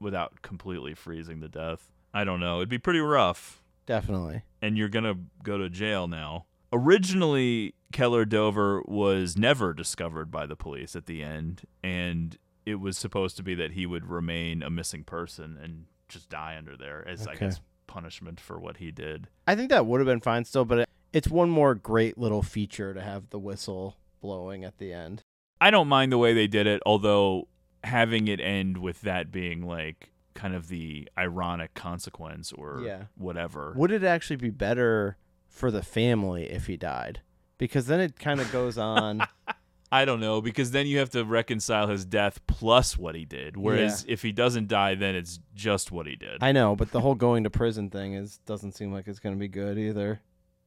without 0.00 0.40
completely 0.42 0.94
freezing 0.94 1.40
to 1.42 1.48
death. 1.48 1.90
I 2.14 2.24
don't 2.24 2.40
know. 2.40 2.56
It'd 2.58 2.68
be 2.68 2.78
pretty 2.78 3.00
rough. 3.00 3.62
Definitely. 3.86 4.42
And 4.62 4.78
you're 4.78 4.88
going 4.88 5.04
to 5.04 5.18
go 5.42 5.58
to 5.58 5.68
jail 5.68 6.08
now. 6.08 6.46
Originally, 6.72 7.74
Keller 7.92 8.24
Dover 8.24 8.82
was 8.86 9.36
never 9.36 9.72
discovered 9.74 10.30
by 10.30 10.46
the 10.46 10.56
police 10.56 10.94
at 10.96 11.06
the 11.06 11.22
end, 11.22 11.62
and 11.82 12.36
it 12.66 12.76
was 12.76 12.96
supposed 12.98 13.36
to 13.36 13.42
be 13.42 13.54
that 13.56 13.72
he 13.72 13.86
would 13.86 14.06
remain 14.06 14.62
a 14.62 14.70
missing 14.70 15.04
person 15.04 15.58
and 15.62 15.86
just 16.08 16.28
die 16.28 16.56
under 16.56 16.76
there 16.76 17.06
as, 17.06 17.26
I 17.26 17.32
Okay. 17.32 17.46
guess, 17.46 17.60
punishment 17.86 18.38
for 18.40 18.58
what 18.58 18.76
he 18.78 18.90
did. 18.90 19.28
I 19.46 19.54
think 19.56 19.70
that 19.70 19.86
would 19.86 20.00
have 20.00 20.06
been 20.06 20.20
fine 20.20 20.44
still, 20.44 20.64
but 20.64 20.80
it, 20.80 20.88
it's 21.12 21.28
one 21.28 21.50
more 21.50 21.74
great 21.74 22.16
little 22.18 22.42
feature 22.42 22.94
to 22.94 23.00
have 23.02 23.30
the 23.30 23.38
whistle 23.38 23.96
blowing 24.20 24.64
at 24.64 24.78
the 24.78 24.92
end. 24.92 25.22
I 25.60 25.70
don't 25.70 25.88
mind 25.88 26.10
the 26.12 26.18
way 26.18 26.32
they 26.32 26.46
did 26.46 26.66
it, 26.66 26.82
although 26.86 27.48
having 27.84 28.28
it 28.28 28.40
end 28.40 28.78
with 28.78 29.00
that 29.02 29.30
being 29.30 29.62
like 29.66 30.10
kind 30.34 30.54
of 30.54 30.68
the 30.68 31.08
ironic 31.18 31.74
consequence 31.74 32.52
or 32.52 32.82
Yeah. 32.84 33.04
whatever. 33.16 33.72
Would 33.76 33.90
it 33.90 34.04
actually 34.04 34.36
be 34.36 34.50
better 34.50 35.16
for 35.48 35.70
the 35.70 35.82
family 35.82 36.44
if 36.50 36.66
he 36.66 36.76
died? 36.76 37.20
Because 37.58 37.86
then 37.86 38.00
it 38.00 38.18
kind 38.18 38.40
of 38.40 38.50
goes 38.52 38.78
on. 38.78 39.26
I 39.92 40.04
don't 40.04 40.20
know 40.20 40.40
because 40.40 40.70
then 40.70 40.86
you 40.86 40.98
have 40.98 41.10
to 41.10 41.24
reconcile 41.24 41.88
his 41.88 42.04
death 42.04 42.40
plus 42.46 42.96
what 42.96 43.16
he 43.16 43.24
did. 43.24 43.56
Whereas 43.56 44.04
if 44.08 44.22
he 44.22 44.30
doesn't 44.30 44.68
die, 44.68 44.94
then 44.94 45.16
it's 45.16 45.40
just 45.54 45.90
what 45.90 46.06
he 46.06 46.14
did. 46.14 46.42
I 46.42 46.52
know, 46.52 46.76
but 46.76 46.92
the 46.92 47.00
whole 47.00 47.16
going 47.16 47.42
to 47.42 47.50
prison 47.50 47.90
thing 47.90 48.14
is 48.14 48.38
doesn't 48.46 48.72
seem 48.76 48.92
like 48.92 49.08
it's 49.08 49.18
going 49.18 49.34
to 49.34 49.38
be 49.38 49.48
good 49.48 49.78
either. 49.78 50.20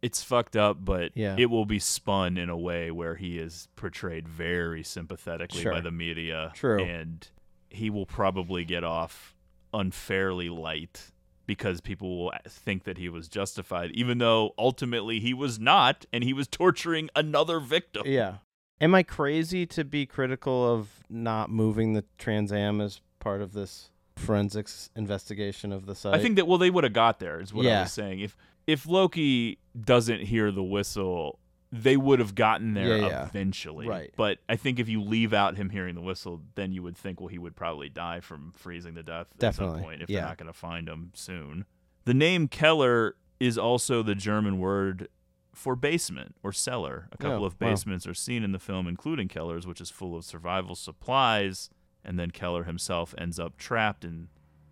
It's 0.03 0.21
fucked 0.21 0.55
up, 0.55 0.83
but 0.83 1.11
Yeah. 1.15 1.35
it 1.39 1.49
will 1.49 1.65
be 1.65 1.79
spun 1.79 2.37
in 2.37 2.49
a 2.49 2.57
way 2.57 2.91
where 2.91 3.15
he 3.15 3.39
is 3.39 3.67
portrayed 3.75 4.27
very 4.27 4.83
sympathetically 4.83 5.63
by 5.63 5.81
the 5.81 5.91
media. 5.91 6.51
True. 6.53 6.83
And 6.83 7.27
he 7.69 7.89
will 7.89 8.05
probably 8.05 8.65
get 8.65 8.83
off 8.83 9.35
unfairly 9.73 10.49
light 10.49 11.11
because 11.45 11.81
people 11.81 12.17
will 12.17 12.33
think 12.47 12.83
that 12.83 12.97
he 12.97 13.09
was 13.09 13.27
justified, 13.27 13.91
even 13.91 14.17
though 14.19 14.53
ultimately 14.57 15.19
he 15.19 15.33
was 15.33 15.59
not, 15.59 16.05
and 16.13 16.23
he 16.23 16.31
was 16.33 16.47
torturing 16.47 17.09
another 17.15 17.59
victim. 17.59 18.03
Yeah. 18.05 18.35
Am 18.79 18.93
I 18.95 19.03
crazy 19.03 19.65
to 19.67 19.83
be 19.83 20.05
critical 20.05 20.69
of 20.73 21.03
not 21.09 21.49
moving 21.49 21.93
the 21.93 22.03
Trans 22.17 22.51
Am 22.51 22.79
as 22.81 23.01
part 23.19 23.41
of 23.41 23.53
this 23.53 23.89
forensics 24.15 24.89
investigation 24.95 25.71
of 25.71 25.85
the 25.85 25.95
site? 25.95 26.13
I 26.13 26.19
think 26.19 26.35
that 26.37 26.47
well 26.47 26.57
they 26.57 26.69
would 26.69 26.83
have 26.83 26.93
got 26.93 27.19
there 27.19 27.39
is 27.41 27.53
what 27.53 27.65
I 27.65 27.81
was 27.81 27.93
saying. 27.93 28.19
If 28.19 28.37
if 28.67 28.85
Loki 28.87 29.59
doesn't 29.79 30.21
hear 30.21 30.51
the 30.51 30.63
whistle, 30.63 31.39
they 31.71 31.97
would 31.97 32.19
have 32.19 32.35
gotten 32.35 32.73
there 32.75 32.97
Yeah, 32.97 33.07
yeah. 33.07 33.25
eventually. 33.25 33.87
Right. 33.87 34.13
But 34.15 34.37
I 34.47 34.55
think 34.55 34.79
if 34.79 34.87
you 34.87 35.01
leave 35.01 35.33
out 35.33 35.55
him 35.57 35.69
hearing 35.71 35.95
the 35.95 36.01
whistle, 36.01 36.41
then 36.55 36.71
you 36.71 36.83
would 36.83 36.97
think 36.97 37.19
well 37.19 37.29
he 37.29 37.39
would 37.39 37.55
probably 37.55 37.89
die 37.89 38.19
from 38.19 38.51
freezing 38.55 38.95
to 38.95 39.03
death 39.03 39.27
at 39.31 39.39
Definitely, 39.39 39.77
some 39.79 39.83
point 39.83 40.01
if 40.03 40.09
yeah. 40.09 40.19
they're 40.19 40.29
not 40.29 40.37
going 40.37 40.51
to 40.53 40.57
find 40.57 40.87
him 40.87 41.11
soon. 41.15 41.65
The 42.05 42.13
name 42.13 42.47
Keller 42.47 43.15
is 43.39 43.57
also 43.57 44.03
the 44.03 44.15
German 44.15 44.59
word 44.59 45.07
for 45.53 45.75
basement 45.75 46.35
or 46.43 46.51
cellar. 46.51 47.07
A 47.11 47.17
couple 47.17 47.43
Oh, 47.43 47.45
of 47.45 47.53
wow. 47.59 47.69
basements 47.69 48.05
are 48.07 48.13
seen 48.13 48.43
in 48.43 48.51
the 48.51 48.59
film, 48.59 48.87
including 48.87 49.27
Keller's, 49.27 49.65
which 49.67 49.81
is 49.81 49.89
full 49.89 50.15
of 50.15 50.23
survival 50.25 50.75
supplies. 50.75 51.69
And 52.05 52.19
then 52.19 52.31
Keller 52.31 52.65
himself 52.65 53.15
ends 53.17 53.39
up 53.39 53.57
trapped 53.57 54.03
in 54.05 54.27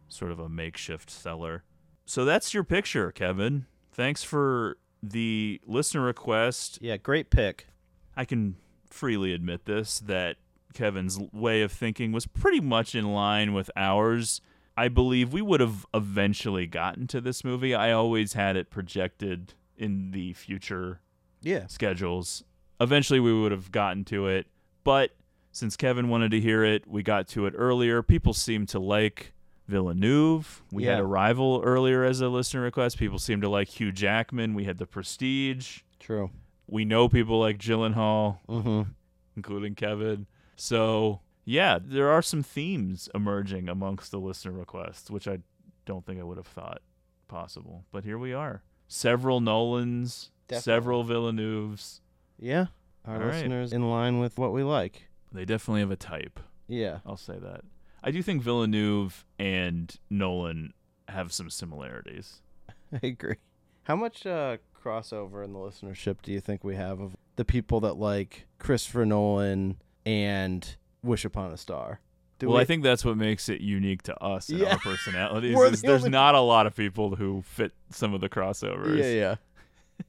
sort 0.08 0.32
of 0.32 0.40
a 0.40 0.50
makeshift 0.50 1.10
cellar. 1.10 1.64
So 2.06 2.26
that's 2.26 2.54
your 2.54 2.64
picture, 2.64 3.12
Kevin. 3.12 3.66
Thanks 3.92 4.24
for 4.24 4.78
the 5.04 5.60
listener 5.66 6.02
request. 6.02 6.80
Yeah, 6.82 6.98
great 6.98 7.30
pick. 7.30 7.68
I 8.16 8.26
can 8.26 8.56
freely 8.90 9.34
admit 9.34 9.66
this 9.66 10.00
that 10.00 10.38
Kevin's 10.74 11.20
way 11.34 11.62
of 11.62 11.72
thinking 11.72 12.12
was 12.12 12.26
pretty 12.26 12.60
much 12.62 12.96
in 12.96 13.12
line 13.14 13.54
with 13.54 13.70
ours. 13.76 14.42
I 14.78 14.88
believe 14.88 15.34
we 15.34 15.42
would 15.42 15.60
have 15.60 15.86
eventually 15.94 16.66
gotten 16.68 17.08
to 17.08 17.20
this 17.22 17.44
movie. 17.44 17.76
I 17.76 17.92
always 17.92 18.34
had 18.34 18.56
it 18.56 18.70
projected 18.70 19.53
in 19.78 20.11
the 20.11 20.34
future 20.34 21.02
Yeah. 21.42 21.68
schedules. 21.68 22.44
Eventually 22.80 23.20
we 23.20 23.34
would 23.34 23.52
have 23.52 23.72
gotten 23.72 24.06
to 24.06 24.28
it, 24.28 24.48
but 24.84 25.16
since 25.52 25.76
Kevin 25.76 26.08
wanted 26.08 26.32
to 26.32 26.40
hear 26.40 26.64
it, 26.64 26.88
we 26.88 27.03
got 27.03 27.28
to 27.30 27.45
it 27.45 27.53
earlier. 27.58 28.02
People 28.02 28.34
seem 28.34 28.66
to 28.68 28.80
like 28.80 29.34
Villeneuve. 29.67 30.61
We 30.72 30.83
had 30.83 30.98
Yeah. 30.98 31.03
Arrival 31.03 31.61
earlier 31.64 32.03
as 32.03 32.22
a 32.22 32.27
listener 32.30 32.61
request. 32.61 32.98
People 32.98 33.19
seem 33.19 33.41
to 33.41 33.49
like 33.49 33.67
Hugh 33.69 33.91
Jackman. 33.91 34.53
We 34.53 34.65
had 34.65 34.77
The 34.77 34.85
Prestige. 34.85 35.80
True. 35.99 36.30
We 36.67 36.85
know 36.85 37.07
people 37.09 37.40
like 37.40 37.57
Gyllenhaal, 37.57 38.40
Mm-hmm. 38.48 38.90
including 39.35 39.75
Kevin. 39.75 40.27
So 40.56 41.22
yeah, 41.45 41.80
there 41.81 42.09
are 42.09 42.22
some 42.22 42.43
themes 42.43 43.09
emerging 43.15 43.67
amongst 43.69 44.11
the 44.11 44.19
listener 44.19 44.51
requests, 44.53 45.09
which 45.09 45.27
I 45.27 45.40
don't 45.85 46.06
think 46.06 46.19
I 46.19 46.23
would 46.23 46.38
have 46.38 46.48
thought 46.48 46.81
possible. 47.27 47.85
But 47.91 48.03
here 48.03 48.17
we 48.17 48.33
are. 48.33 48.61
Several 48.88 49.40
Nolans, 49.40 50.31
Definitely. 50.48 50.64
several 50.64 51.03
Villeneuves. 51.03 52.01
Yeah. 52.38 52.67
Our 53.06 53.15
All 53.15 53.19
right. 53.22 53.33
listeners 53.33 53.73
in 53.73 53.90
line 53.90 54.19
with 54.19 54.38
what 54.38 54.51
we 54.53 54.64
like. 54.64 55.07
They 55.31 55.45
definitely 55.45 55.80
have 55.81 55.91
a 55.91 55.95
type. 55.95 56.40
Yeah. 56.67 56.99
I'll 57.06 57.17
say 57.17 57.38
that. 57.40 57.61
I 58.04 58.12
do 58.12 58.22
think 58.24 58.42
Villeneuve 58.42 59.26
and 59.38 59.96
Nolan 60.10 60.74
have 61.08 61.32
some 61.32 61.50
similarities. 61.50 62.42
I 62.94 63.00
agree. 63.06 63.36
How 63.84 63.96
much 63.96 64.26
uh, 64.26 64.58
crossover 64.84 65.44
in 65.44 65.54
the 65.54 65.60
listenership 65.60 66.18
do 66.24 66.32
you 66.32 66.40
think 66.40 66.64
we 66.64 66.76
have 66.76 67.00
of 67.00 67.16
the 67.36 67.46
people 67.46 67.80
that 67.82 67.94
like 67.96 68.48
Christopher 68.60 69.06
Nolan 69.06 69.78
and 70.06 70.76
Wish 71.04 71.26
Upon 71.26 71.52
a 71.52 71.58
Star? 71.58 72.00
Do 72.40 72.48
well, 72.48 72.58
we- 72.58 72.62
I 72.62 72.66
think 72.66 72.84
that's 72.84 73.06
what 73.06 73.18
makes 73.18 73.50
it 73.50 73.62
unique 73.62 74.02
to 74.04 74.18
us 74.24 74.50
and 74.50 74.60
Yeah. 74.60 74.72
our 74.74 74.78
personalities. 74.84 75.54
The 75.56 75.88
there's 75.88 76.02
only- 76.02 76.10
not 76.12 76.34
a 76.36 76.40
lot 76.42 76.66
of 76.68 76.76
people 76.76 77.16
who 77.16 77.44
fit 77.44 77.74
some 77.92 78.14
of 78.16 78.22
the 78.22 78.30
crossovers. 78.30 78.98
Yeah, 78.98 79.36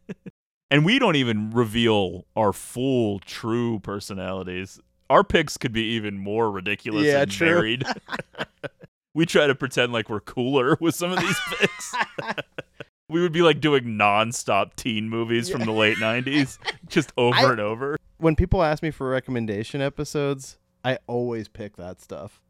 yeah. 0.08 0.14
And 0.70 0.86
we 0.86 0.98
don't 0.98 1.16
even 1.16 1.50
reveal 1.50 2.24
our 2.34 2.54
full 2.54 3.18
true 3.18 3.78
personalities. 3.80 4.80
Our 5.12 5.22
picks 5.24 5.58
could 5.58 5.72
be 5.72 5.82
even 5.94 6.16
more 6.18 6.50
ridiculous 6.50 7.04
Yeah, 7.04 7.22
and 7.22 7.30
true. 7.30 7.46
varied. 7.48 7.84
we 9.14 9.26
try 9.26 9.46
to 9.46 9.54
pretend 9.54 9.92
like 9.92 10.08
we're 10.08 10.20
cooler 10.20 10.76
with 10.80 10.94
some 10.94 11.12
of 11.12 11.20
these 11.20 11.38
picks. 11.58 11.94
we 13.10 13.20
would 13.20 13.32
be 13.32 13.42
like 13.42 13.60
doing 13.60 13.84
nonstop 13.84 14.74
teen 14.74 15.10
movies 15.10 15.50
from 15.50 15.64
the 15.64 15.72
late 15.72 15.98
90s, 15.98 16.56
just 16.88 17.12
over 17.18 17.36
I- 17.36 17.50
and 17.50 17.60
over. 17.60 17.96
When 18.16 18.36
people 18.36 18.62
ask 18.62 18.82
me 18.82 18.90
for 18.90 19.08
recommendation 19.10 19.80
episodes, 19.82 20.56
I 20.84 20.98
always 21.06 21.48
pick 21.48 21.76
that 21.76 22.00
stuff. 22.00 22.40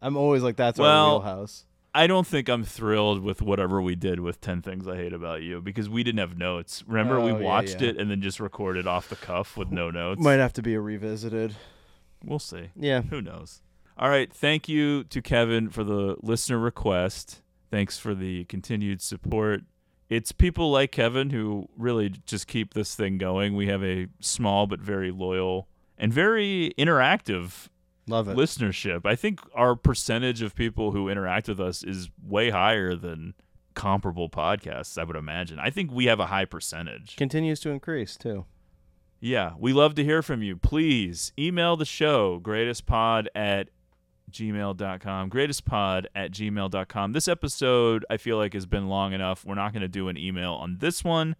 I'm 0.00 0.16
always 0.16 0.42
like, 0.42 0.56
that's 0.56 0.78
our 0.78 0.84
Well, 0.84 1.10
wheelhouse. 1.20 1.64
I 1.94 2.06
don't 2.06 2.26
think 2.26 2.48
I'm 2.48 2.64
thrilled 2.64 3.22
with 3.22 3.42
whatever 3.42 3.82
we 3.82 3.94
did 3.96 4.20
with 4.20 4.40
10 4.40 4.62
Things 4.62 4.86
I 4.86 4.96
Hate 4.96 5.12
About 5.12 5.42
You 5.42 5.60
because 5.60 5.88
we 5.88 6.02
didn't 6.02 6.20
have 6.20 6.38
notes. 6.38 6.84
Remember, 6.86 7.18
we 7.20 7.32
Oh, 7.32 7.38
yeah, 7.38 7.44
watched 7.44 7.80
yeah. 7.82 7.88
it 7.88 7.96
and 7.98 8.10
then 8.10 8.20
just 8.22 8.40
recorded 8.40 8.86
off 8.86 9.08
the 9.08 9.16
cuff 9.16 9.56
with 9.56 9.70
no 9.72 9.90
notes. 9.90 10.20
Might 10.20 10.34
have 10.38 10.52
to 10.54 10.62
be 10.62 10.74
a 10.74 10.80
revisited. 10.80 11.54
We'll 12.24 12.38
see. 12.38 12.70
Yeah. 12.76 13.02
Who 13.02 13.20
knows? 13.20 13.62
All 13.98 14.08
right. 14.08 14.32
Thank 14.32 14.68
you 14.68 15.04
to 15.04 15.20
Kevin 15.22 15.68
for 15.68 15.84
the 15.84 16.16
listener 16.22 16.58
request. 16.58 17.42
Thanks 17.70 17.98
for 17.98 18.14
the 18.14 18.44
continued 18.44 19.00
support. 19.02 19.62
It's 20.08 20.30
people 20.32 20.70
like 20.70 20.92
Kevin 20.92 21.30
who 21.30 21.68
really 21.76 22.10
just 22.26 22.46
keep 22.46 22.74
this 22.74 22.94
thing 22.94 23.16
going. 23.18 23.56
We 23.56 23.68
have 23.68 23.82
a 23.82 24.08
small 24.20 24.66
but 24.66 24.80
very 24.80 25.10
loyal 25.10 25.68
and 25.96 26.12
very 26.12 26.72
interactive 26.78 27.68
Love 28.06 28.28
it. 28.28 28.36
listenership. 28.36 29.06
I 29.06 29.14
think 29.16 29.40
our 29.54 29.74
percentage 29.74 30.42
of 30.42 30.54
people 30.54 30.90
who 30.92 31.08
interact 31.08 31.48
with 31.48 31.60
us 31.60 31.82
is 31.82 32.10
way 32.22 32.50
higher 32.50 32.94
than 32.94 33.34
comparable 33.74 34.28
podcasts, 34.28 34.98
I 34.98 35.04
would 35.04 35.16
imagine. 35.16 35.58
I 35.58 35.70
think 35.70 35.90
we 35.90 36.04
have 36.06 36.20
a 36.20 36.26
high 36.26 36.44
percentage. 36.44 37.16
Continues 37.16 37.60
to 37.60 37.70
increase 37.70 38.16
too. 38.16 38.44
Yeah, 39.24 39.52
we 39.56 39.72
love 39.72 39.94
to 39.94 40.04
hear 40.04 40.20
from 40.20 40.42
you. 40.42 40.56
Please 40.56 41.32
email 41.38 41.76
the 41.76 41.84
show, 41.84 42.40
greatestpod 42.40 43.28
at 43.36 43.68
gmail.com. 44.32 45.30
Greatestpod 45.30 46.06
at 46.12 46.32
gmail.com. 46.32 47.12
This 47.12 47.28
episode, 47.28 48.04
I 48.10 48.16
feel 48.16 48.36
like, 48.36 48.52
has 48.54 48.66
been 48.66 48.88
long 48.88 49.12
enough. 49.12 49.44
We're 49.44 49.54
not 49.54 49.72
going 49.72 49.82
to 49.82 49.88
do 49.88 50.08
an 50.08 50.18
email 50.18 50.54
on 50.54 50.78
this 50.80 51.04
one, 51.04 51.36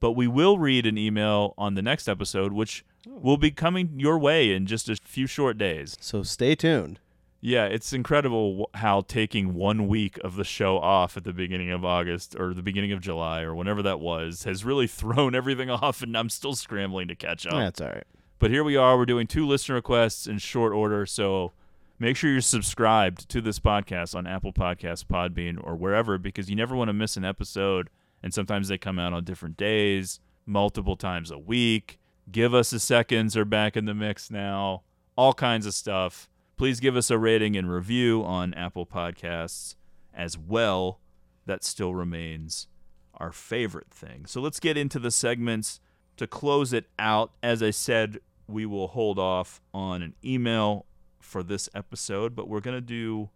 but 0.00 0.12
we 0.12 0.26
will 0.26 0.58
read 0.58 0.84
an 0.84 0.98
email 0.98 1.54
on 1.56 1.76
the 1.76 1.80
next 1.80 2.08
episode, 2.08 2.52
which 2.52 2.84
oh. 3.08 3.18
will 3.22 3.38
be 3.38 3.50
coming 3.50 3.98
your 3.98 4.18
way 4.18 4.52
in 4.52 4.66
just 4.66 4.90
a 4.90 4.96
few 5.02 5.26
short 5.26 5.56
days. 5.56 5.96
So 6.02 6.22
stay 6.24 6.54
tuned. 6.54 7.00
Yeah, 7.46 7.66
it's 7.66 7.92
incredible 7.92 8.70
how 8.72 9.02
taking 9.02 9.52
one 9.52 9.86
week 9.86 10.18
of 10.24 10.36
the 10.36 10.44
show 10.44 10.78
off 10.78 11.18
at 11.18 11.24
the 11.24 11.32
beginning 11.34 11.70
of 11.72 11.84
August 11.84 12.34
or 12.40 12.54
the 12.54 12.62
beginning 12.62 12.90
of 12.92 13.02
July 13.02 13.42
or 13.42 13.54
whenever 13.54 13.82
that 13.82 14.00
was 14.00 14.44
has 14.44 14.64
really 14.64 14.86
thrown 15.00 15.34
everything 15.34 15.68
off, 15.82 16.00
and 16.02 16.16
I'm 16.16 16.30
still 16.30 16.54
scrambling 16.54 17.06
to 17.08 17.14
catch 17.14 17.46
up. 17.46 17.52
That's 17.52 17.82
all 17.82 17.88
right. 17.88 18.06
But 18.38 18.50
here 18.50 18.64
we 18.64 18.76
are. 18.76 18.96
We're 18.96 19.04
doing 19.04 19.26
two 19.26 19.46
listener 19.46 19.74
requests 19.74 20.26
in 20.26 20.38
short 20.38 20.72
order. 20.72 21.04
So 21.04 21.52
make 21.98 22.16
sure 22.16 22.30
you're 22.30 22.40
subscribed 22.40 23.28
to 23.28 23.42
this 23.42 23.60
podcast 23.60 24.14
on 24.14 24.26
Apple 24.26 24.54
Podcasts, 24.54 25.04
Podbean, 25.04 25.62
or 25.62 25.76
wherever 25.76 26.16
because 26.16 26.48
you 26.48 26.56
never 26.56 26.74
want 26.74 26.88
to 26.88 26.94
miss 26.94 27.18
an 27.18 27.26
episode. 27.26 27.90
And 28.22 28.32
sometimes 28.32 28.68
they 28.68 28.78
come 28.78 28.98
out 28.98 29.12
on 29.12 29.22
different 29.22 29.58
days, 29.58 30.18
multiple 30.46 30.96
times 30.96 31.30
a 31.30 31.38
week. 31.38 31.98
Give 32.32 32.54
us 32.54 32.72
a 32.72 32.80
seconds 32.80 33.36
are 33.36 33.44
back 33.44 33.76
in 33.76 33.84
the 33.84 33.92
mix 33.92 34.30
now. 34.30 34.80
All 35.14 35.34
kinds 35.34 35.66
of 35.66 35.74
stuff. 35.74 36.30
Please 36.56 36.78
give 36.80 36.96
us 36.96 37.10
a 37.10 37.18
rating 37.18 37.56
and 37.56 37.70
review 37.70 38.22
on 38.24 38.54
Apple 38.54 38.86
Podcasts 38.86 39.74
as 40.12 40.38
well. 40.38 41.00
That 41.46 41.64
still 41.64 41.94
remains 41.94 42.68
our 43.14 43.32
favorite 43.32 43.90
thing. 43.90 44.26
So 44.26 44.40
let's 44.40 44.60
get 44.60 44.76
into 44.76 44.98
the 44.98 45.10
segments 45.10 45.80
to 46.16 46.26
close 46.26 46.72
it 46.72 46.86
out. 46.98 47.32
As 47.42 47.62
I 47.62 47.70
said, 47.70 48.18
we 48.46 48.66
will 48.66 48.88
hold 48.88 49.18
off 49.18 49.60
on 49.72 50.02
an 50.02 50.14
email 50.24 50.86
for 51.20 51.42
this 51.42 51.68
episode, 51.74 52.36
but 52.36 52.48
we're 52.48 52.60
going 52.60 52.76
to 52.76 52.80
do 52.80 53.30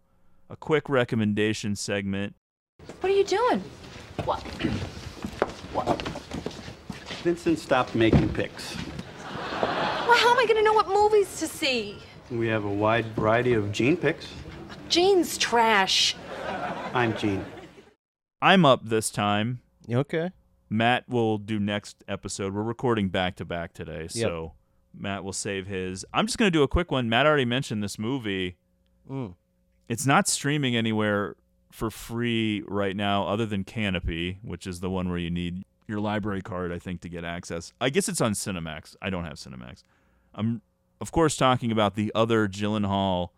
a 0.49 0.55
quick 0.55 0.87
recommendation 0.89 1.75
segment. 1.75 2.35
What 3.01 3.11
are 3.11 3.15
you 3.15 3.25
doing? 3.25 3.59
What? 4.23 4.41
Vincent 7.23 7.59
stopped 7.59 7.95
making 7.95 8.29
pics. 8.29 8.75
Well, 9.61 10.17
how 10.17 10.31
am 10.31 10.39
I 10.39 10.45
going 10.45 10.57
to 10.57 10.63
know 10.63 10.73
what 10.73 10.87
movies 10.87 11.37
to 11.39 11.47
see? 11.47 11.97
We 12.31 12.47
have 12.47 12.63
a 12.63 12.69
wide 12.69 13.05
variety 13.15 13.53
of 13.53 13.71
Gene 13.71 13.97
picks. 13.97 14.27
Gene's 14.87 15.37
trash. 15.37 16.15
I'm 16.93 17.17
Gene. 17.17 17.43
I'm 18.41 18.65
up 18.65 18.85
this 18.85 19.09
time. 19.09 19.61
Okay. 19.91 20.31
Matt 20.69 21.09
will 21.09 21.39
do 21.39 21.59
next 21.59 22.03
episode. 22.07 22.53
We're 22.53 22.61
recording 22.61 23.09
back 23.09 23.35
to 23.37 23.45
back 23.45 23.73
today, 23.73 24.07
so 24.07 24.53
Matt 24.95 25.23
will 25.23 25.33
save 25.33 25.65
his. 25.65 26.05
I'm 26.13 26.27
just 26.27 26.37
going 26.37 26.51
to 26.51 26.55
do 26.55 26.61
a 26.61 26.67
quick 26.67 26.91
one. 26.91 27.09
Matt 27.09 27.25
already 27.25 27.45
mentioned 27.45 27.81
this 27.81 27.97
movie. 27.97 28.57
Mm. 29.09 29.33
It's 29.87 30.05
not 30.05 30.27
streaming 30.27 30.75
anywhere 30.75 31.35
for 31.71 31.89
free 31.89 32.63
right 32.67 32.95
now 32.95 33.27
other 33.27 33.47
than 33.47 33.63
Kanopy, 33.63 34.37
which 34.43 34.67
is 34.67 34.79
the 34.81 34.89
one 34.89 35.09
where 35.09 35.17
you 35.17 35.31
need 35.31 35.63
your 35.87 35.99
library 35.99 36.41
card, 36.41 36.71
I 36.71 36.77
think, 36.77 37.01
to 37.01 37.09
get 37.09 37.23
access. 37.25 37.73
I 37.81 37.89
guess 37.89 38.07
it's 38.07 38.21
on 38.21 38.33
Cinemax. 38.33 38.95
I 39.01 39.09
don't 39.09 39.25
have 39.25 39.33
Cinemax. 39.33 39.81
I'm, 40.35 40.61
of 41.01 41.11
course, 41.11 41.35
talking 41.35 41.71
about 41.71 41.95
the 41.95 42.11
other 42.13 42.47
Gyllenhaal 42.47 43.29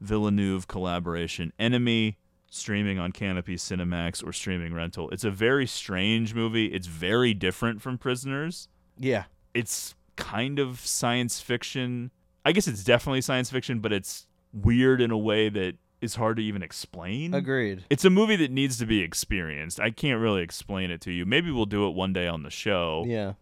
Villeneuve 0.00 0.68
collaboration, 0.68 1.52
Enemy, 1.58 2.18
streaming 2.50 2.98
on 2.98 3.12
Kanopy, 3.12 3.54
Cinemax, 3.54 4.26
or 4.26 4.32
streaming 4.32 4.74
rental. 4.74 5.10
It's 5.10 5.24
a 5.24 5.30
very 5.30 5.66
strange 5.66 6.34
movie. 6.34 6.66
It's 6.66 6.86
very 6.86 7.34
different 7.34 7.82
from 7.82 7.98
Prisoners. 7.98 8.68
Yeah. 8.98 9.24
It's 9.54 9.94
kind 10.16 10.58
of 10.58 10.80
science 10.80 11.40
fiction. 11.40 12.10
I 12.44 12.52
guess 12.52 12.66
it's 12.66 12.84
definitely 12.84 13.20
science 13.20 13.50
fiction, 13.50 13.80
but 13.80 13.92
it's 13.92 14.26
weird 14.52 15.00
in 15.00 15.10
a 15.10 15.18
way 15.18 15.48
that 15.48 15.76
is 16.00 16.14
hard 16.14 16.36
to 16.36 16.42
even 16.42 16.62
explain. 16.62 17.34
Agreed. 17.34 17.84
It's 17.90 18.04
a 18.04 18.10
movie 18.10 18.36
that 18.36 18.50
needs 18.50 18.78
to 18.78 18.86
be 18.86 19.00
experienced. 19.00 19.80
I 19.80 19.90
can't 19.90 20.20
really 20.20 20.42
explain 20.42 20.90
it 20.90 21.00
to 21.02 21.12
you. 21.12 21.26
Maybe 21.26 21.50
we'll 21.50 21.66
do 21.66 21.88
it 21.88 21.94
one 21.94 22.12
day 22.12 22.26
on 22.26 22.42
the 22.42 22.50
show. 22.50 23.04
Yeah. 23.06 23.34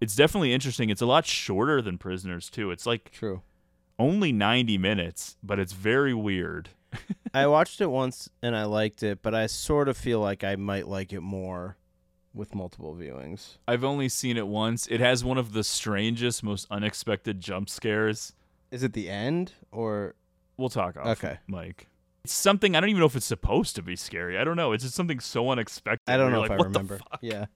It's 0.00 0.16
definitely 0.16 0.52
interesting. 0.52 0.90
It's 0.90 1.02
a 1.02 1.06
lot 1.06 1.26
shorter 1.26 1.82
than 1.82 1.98
Prisoners 1.98 2.48
too. 2.50 2.70
It's 2.70 2.86
like 2.86 3.10
True. 3.12 3.42
only 3.98 4.32
90 4.32 4.78
minutes, 4.78 5.36
but 5.42 5.58
it's 5.58 5.72
very 5.72 6.14
weird. 6.14 6.70
I 7.34 7.46
watched 7.46 7.80
it 7.80 7.86
once 7.90 8.28
and 8.42 8.56
I 8.56 8.64
liked 8.64 9.02
it, 9.02 9.22
but 9.22 9.34
I 9.34 9.46
sort 9.46 9.88
of 9.88 9.96
feel 9.96 10.20
like 10.20 10.42
I 10.42 10.56
might 10.56 10.88
like 10.88 11.12
it 11.12 11.20
more 11.20 11.76
with 12.34 12.54
multiple 12.54 12.94
viewings. 12.94 13.58
I've 13.68 13.84
only 13.84 14.08
seen 14.08 14.36
it 14.36 14.46
once. 14.46 14.86
It 14.86 15.00
has 15.00 15.22
one 15.24 15.36
of 15.38 15.52
the 15.52 15.62
strangest, 15.64 16.42
most 16.42 16.66
unexpected 16.70 17.40
jump 17.40 17.68
scares. 17.68 18.32
Is 18.70 18.82
it 18.82 18.92
the 18.92 19.08
end 19.10 19.52
or 19.72 20.14
We'll 20.56 20.68
talk 20.68 20.96
off. 20.98 21.06
Okay. 21.06 21.38
Mike. 21.46 21.86
It's 22.22 22.34
something 22.34 22.76
I 22.76 22.80
don't 22.80 22.90
even 22.90 23.00
know 23.00 23.06
if 23.06 23.16
it's 23.16 23.24
supposed 23.24 23.76
to 23.76 23.82
be 23.82 23.96
scary. 23.96 24.36
I 24.36 24.44
don't 24.44 24.56
know. 24.56 24.72
It's 24.72 24.84
just 24.84 24.94
something 24.94 25.20
so 25.20 25.48
unexpected. 25.48 26.12
I 26.12 26.18
don't 26.18 26.30
know 26.32 26.38
you're 26.38 26.44
if 26.44 26.50
like, 26.50 26.58
I 26.60 26.62
"What 26.62 26.72
the 26.74 26.78
remember. 26.78 26.98
fuck?" 26.98 27.18
Yeah. 27.22 27.46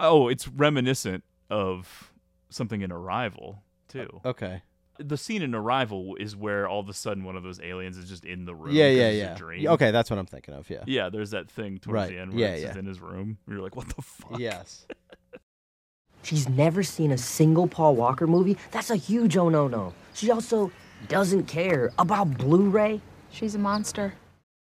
Oh, 0.00 0.28
it's 0.28 0.48
reminiscent 0.48 1.24
of 1.50 2.12
something 2.50 2.80
in 2.82 2.90
Arrival 2.92 3.62
too. 3.88 4.20
Uh, 4.24 4.28
okay. 4.28 4.62
The 4.98 5.16
scene 5.16 5.40
in 5.40 5.54
Arrival 5.54 6.16
is 6.16 6.36
where 6.36 6.68
all 6.68 6.80
of 6.80 6.88
a 6.88 6.92
sudden 6.92 7.24
one 7.24 7.34
of 7.36 7.42
those 7.42 7.58
aliens 7.60 7.96
is 7.96 8.08
just 8.08 8.24
in 8.26 8.44
the 8.44 8.54
room. 8.54 8.74
Yeah, 8.74 8.88
yeah, 8.90 9.10
yeah. 9.10 9.34
dream. 9.34 9.66
Okay, 9.66 9.90
that's 9.92 10.10
what 10.10 10.18
I'm 10.18 10.26
thinking 10.26 10.52
of. 10.54 10.68
Yeah. 10.68 10.82
Yeah, 10.86 11.08
there's 11.08 11.30
that 11.30 11.50
thing 11.50 11.78
towards 11.78 11.94
Right. 11.94 12.10
the 12.10 12.18
end 12.18 12.32
where 12.34 12.40
Yeah, 12.40 12.48
it's 12.54 12.74
yeah. 12.74 12.78
in 12.78 12.84
his 12.86 13.00
room. 13.00 13.38
You're 13.48 13.60
like, 13.60 13.76
what 13.76 13.88
the 13.88 14.02
fuck? 14.02 14.38
Yes. 14.38 14.86
She's 16.22 16.48
never 16.48 16.82
seen 16.82 17.12
a 17.12 17.18
single 17.18 17.66
Paul 17.66 17.96
Walker 17.96 18.26
movie. 18.26 18.58
That's 18.72 18.90
a 18.90 18.96
huge 18.96 19.36
oh 19.38 19.48
no 19.48 19.68
no. 19.68 19.94
She 20.12 20.30
also 20.30 20.70
doesn't 21.08 21.44
care 21.44 21.92
about 21.98 22.36
Blu-ray. 22.36 23.00
She's 23.30 23.54
a 23.54 23.58
monster. 23.58 24.14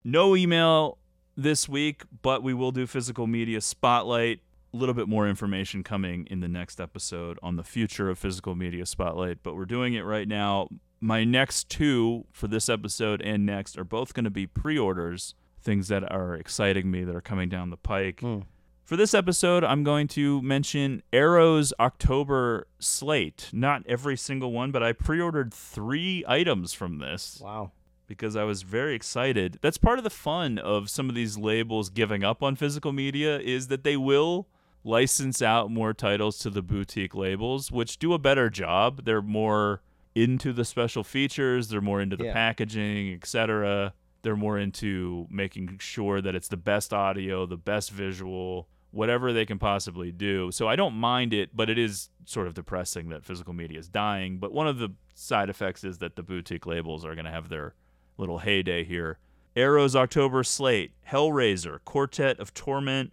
No 0.03 0.35
email 0.35 0.97
this 1.37 1.69
week, 1.69 2.03
but 2.23 2.41
we 2.41 2.53
will 2.55 2.71
do 2.71 2.87
physical 2.87 3.27
media 3.27 3.61
spotlight. 3.61 4.39
A 4.73 4.77
little 4.77 4.95
bit 4.95 5.07
more 5.07 5.27
information 5.27 5.83
coming 5.83 6.25
in 6.31 6.39
the 6.39 6.47
next 6.47 6.81
episode 6.81 7.37
on 7.43 7.57
the 7.57 7.63
future 7.63 8.09
of 8.09 8.17
physical 8.17 8.55
media 8.55 8.87
spotlight, 8.87 9.43
but 9.43 9.55
we're 9.55 9.65
doing 9.65 9.93
it 9.93 10.01
right 10.01 10.27
now. 10.27 10.67
My 10.99 11.23
next 11.23 11.69
two 11.69 12.25
for 12.31 12.47
this 12.47 12.69
episode 12.69 13.21
and 13.21 13.45
next 13.45 13.77
are 13.77 13.83
both 13.83 14.15
going 14.15 14.23
to 14.23 14.31
be 14.31 14.47
pre 14.47 14.77
orders, 14.79 15.35
things 15.61 15.89
that 15.89 16.09
are 16.11 16.33
exciting 16.33 16.89
me 16.89 17.03
that 17.03 17.15
are 17.15 17.21
coming 17.21 17.49
down 17.49 17.69
the 17.69 17.77
pike. 17.77 18.21
Hmm. 18.21 18.39
For 18.83 18.97
this 18.97 19.13
episode, 19.13 19.63
I'm 19.63 19.83
going 19.83 20.07
to 20.09 20.41
mention 20.41 21.03
Arrow's 21.13 21.71
October 21.79 22.67
slate. 22.79 23.49
Not 23.53 23.83
every 23.87 24.17
single 24.17 24.51
one, 24.51 24.71
but 24.71 24.81
I 24.81 24.91
pre 24.91 25.21
ordered 25.21 25.53
three 25.53 26.23
items 26.27 26.73
from 26.73 26.97
this 26.97 27.39
Wow. 27.43 27.71
because 28.07 28.35
I 28.35 28.43
was 28.43 28.63
very 28.63 28.95
excited. 28.95 29.59
That's 29.61 29.77
part 29.77 29.99
of 29.99 30.03
the 30.03 30.09
fun 30.09 30.57
of 30.57 30.89
some 30.89 31.09
of 31.09 31.15
these 31.15 31.37
labels 31.37 31.89
giving 31.89 32.23
up 32.23 32.41
on 32.41 32.55
physical 32.55 32.91
media 32.91 33.39
is 33.39 33.67
that 33.67 33.83
they 33.83 33.95
will 33.97 34.47
license 34.83 35.41
out 35.41 35.71
more 35.71 35.93
titles 35.93 36.37
to 36.39 36.49
the 36.49 36.61
boutique 36.61 37.15
labels, 37.15 37.71
which 37.71 37.97
do 37.99 38.13
a 38.13 38.19
better 38.19 38.49
job. 38.49 39.05
They're 39.05 39.21
more 39.21 39.81
into 40.15 40.53
the 40.53 40.65
special 40.65 41.03
features, 41.03 41.69
they're 41.69 41.81
more 41.81 42.01
into 42.01 42.15
the 42.15 42.25
Yeah. 42.25 42.33
packaging, 42.33 43.13
etc. 43.13 43.93
They're 44.21 44.35
more 44.35 44.57
into 44.59 45.27
making 45.29 45.77
sure 45.79 46.21
that 46.21 46.35
it's 46.35 46.47
the 46.47 46.57
best 46.57 46.93
audio, 46.93 47.45
the 47.45 47.57
best 47.57 47.91
visual, 47.91 48.67
whatever 48.91 49.33
they 49.33 49.45
can 49.45 49.57
possibly 49.57 50.11
do. 50.11 50.51
So 50.51 50.67
I 50.67 50.75
don't 50.75 50.93
mind 50.93 51.33
it, 51.33 51.49
but 51.55 51.69
it 51.69 51.77
is 51.79 52.09
sort 52.25 52.45
of 52.47 52.53
depressing 52.53 53.09
that 53.09 53.25
physical 53.25 53.53
media 53.53 53.79
is 53.79 53.89
dying. 53.89 54.37
But 54.37 54.53
one 54.53 54.67
of 54.67 54.77
the 54.77 54.89
side 55.15 55.49
effects 55.49 55.83
is 55.83 55.97
that 55.97 56.15
the 56.15 56.23
boutique 56.23 56.65
labels 56.67 57.03
are 57.03 57.15
going 57.15 57.25
to 57.25 57.31
have 57.31 57.49
their 57.49 57.73
little 58.17 58.39
heyday 58.39 58.83
here. 58.83 59.17
Arrow's 59.55 59.95
October 59.95 60.43
slate 60.43 60.91
Hellraiser, 61.09 61.79
Quartet 61.85 62.39
of 62.39 62.53
Torment, 62.53 63.11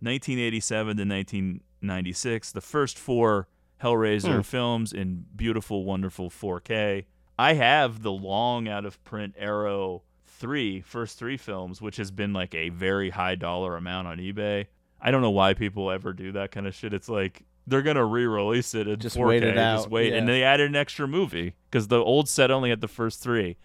1987 0.00 0.96
to 0.96 1.04
1996. 1.04 2.52
The 2.52 2.60
first 2.60 2.98
four 2.98 3.48
Hellraiser 3.82 4.36
Hmm. 4.36 4.40
films 4.40 4.92
in 4.92 5.24
beautiful, 5.36 5.84
wonderful 5.84 6.30
4K. 6.30 7.04
I 7.38 7.52
have 7.54 8.02
the 8.02 8.10
long 8.12 8.66
out 8.66 8.84
of 8.84 9.02
print 9.04 9.34
Arrow 9.38 10.02
three, 10.26 10.80
first 10.80 11.18
three 11.18 11.36
films, 11.36 11.80
which 11.80 11.96
has 11.96 12.10
been 12.10 12.32
like 12.32 12.54
a 12.54 12.70
very 12.70 13.10
high 13.10 13.36
dollar 13.36 13.76
amount 13.76 14.08
on 14.08 14.18
eBay. 14.18 14.66
I 15.00 15.10
don't 15.12 15.22
know 15.22 15.30
why 15.30 15.54
people 15.54 15.90
ever 15.92 16.12
do 16.12 16.32
that 16.32 16.50
kind 16.50 16.66
of 16.66 16.74
shit. 16.74 16.92
It's 16.92 17.08
like 17.08 17.44
they're 17.68 17.82
gonna 17.82 18.04
re-release 18.04 18.74
it 18.74 18.88
in 18.88 18.98
Just 18.98 19.16
4K. 19.16 19.28
wait 19.28 19.42
it 19.44 19.54
Just 19.54 19.90
wait, 19.90 20.12
and 20.12 20.26
they 20.28 20.42
added 20.42 20.68
an 20.70 20.74
extra 20.76 21.06
movie 21.06 21.54
because 21.70 21.86
the 21.88 21.98
old 22.02 22.28
set 22.28 22.50
only 22.50 22.70
had 22.70 22.80
the 22.80 22.88
first 22.88 23.22
three. 23.22 23.56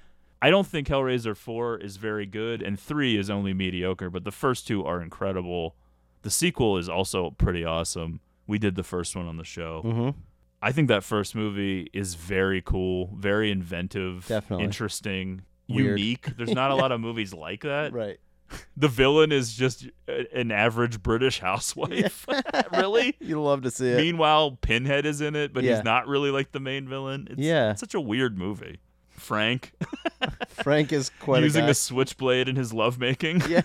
I 0.41 0.49
don't 0.51 0.67
think 0.67 0.87
Hellraiser 0.89 1.35
four 1.37 1.77
is 1.77 1.97
very 1.97 2.25
good, 2.27 2.61
and 2.61 2.77
three 2.79 3.17
is 3.17 3.29
only 3.29 3.53
mediocre. 3.53 4.09
But 4.11 4.25
the 4.25 4.31
first 4.31 4.67
two 4.67 4.83
are 4.85 5.01
incredible. 5.01 5.75
The 6.23 6.29
sequel 6.29 6.77
is 6.77 6.89
also 6.89 7.31
pretty 7.31 7.63
awesome. 7.63 8.19
We 8.47 8.57
did 8.57 8.75
the 8.75 8.83
first 8.83 9.15
one 9.15 9.27
on 9.27 9.37
the 9.37 9.43
show. 9.45 9.81
Mhm. 9.85 10.15
I 10.61 10.71
think 10.71 10.87
that 10.87 11.03
first 11.03 11.35
movie 11.35 11.89
is 11.93 12.15
very 12.15 12.61
cool, 12.61 13.15
very 13.17 13.51
inventive, 13.51 14.25
Definitely. 14.27 14.63
interesting, 14.65 15.41
Weird. 15.69 15.99
unique. 15.99 16.35
There's 16.37 16.53
not 16.53 16.71
a 16.71 16.75
lot 16.75 16.91
of 16.91 16.99
movies 17.07 17.33
like 17.33 17.61
that. 17.63 17.91
Right. 17.93 18.17
The 18.77 18.87
villain 18.87 19.31
is 19.31 19.53
just 19.53 19.87
an 20.07 20.51
average 20.51 21.01
British 21.03 21.39
housewife. 21.49 22.25
really? 22.73 23.15
You 23.19 23.41
love 23.41 23.63
to 23.63 23.71
see 23.71 23.89
it. 23.89 23.97
Meanwhile, 23.97 24.57
Pinhead 24.61 25.05
is 25.05 25.21
in 25.21 25.35
it, 25.35 25.53
but 25.53 25.63
Yeah. 25.63 25.75
he's 25.75 25.83
not 25.83 26.07
really 26.07 26.29
like 26.31 26.51
the 26.51 26.59
main 26.59 26.87
villain. 26.87 27.27
It's, 27.31 27.39
Yeah. 27.41 27.71
it's 27.71 27.79
such 27.81 27.93
a 27.95 28.01
weird 28.01 28.37
movie. 28.37 28.79
Frank 29.09 29.73
Frank 30.49 30.91
is 30.91 31.09
quite 31.19 31.43
using 31.43 31.65
a 31.65 31.69
a 31.69 31.73
switchblade 31.73 32.47
in 32.49 32.55
his 32.55 32.73
lovemaking. 32.73 33.41
yeah. 33.47 33.61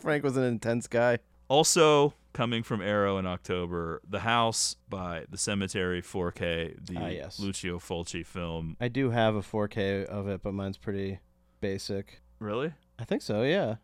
Frank 0.00 0.24
was 0.24 0.36
an 0.36 0.42
intense 0.44 0.86
guy. 0.86 1.18
Also, 1.52 2.14
coming 2.32 2.62
from 2.62 2.80
Arrow 2.80 3.18
in 3.18 3.26
October. 3.26 4.00
The 4.08 4.20
House 4.20 4.76
by 4.88 5.26
The 5.28 5.36
Cemetery 5.36 6.00
4K, 6.00 6.86
the 6.86 6.96
Ah, 6.96 7.08
yes. 7.08 7.38
Lucio 7.38 7.78
Fulci 7.78 8.24
film. 8.24 8.74
I 8.80 8.88
do 8.88 9.10
have 9.10 9.34
a 9.34 9.42
4K 9.42 10.06
of 10.06 10.28
it, 10.28 10.42
but 10.42 10.54
mine's 10.54 10.78
pretty 10.78 11.18
basic. 11.60 12.22
Really? 12.38 12.72
I 12.98 13.04
think 13.04 13.20
so. 13.20 13.42
Yeah. 13.42 13.76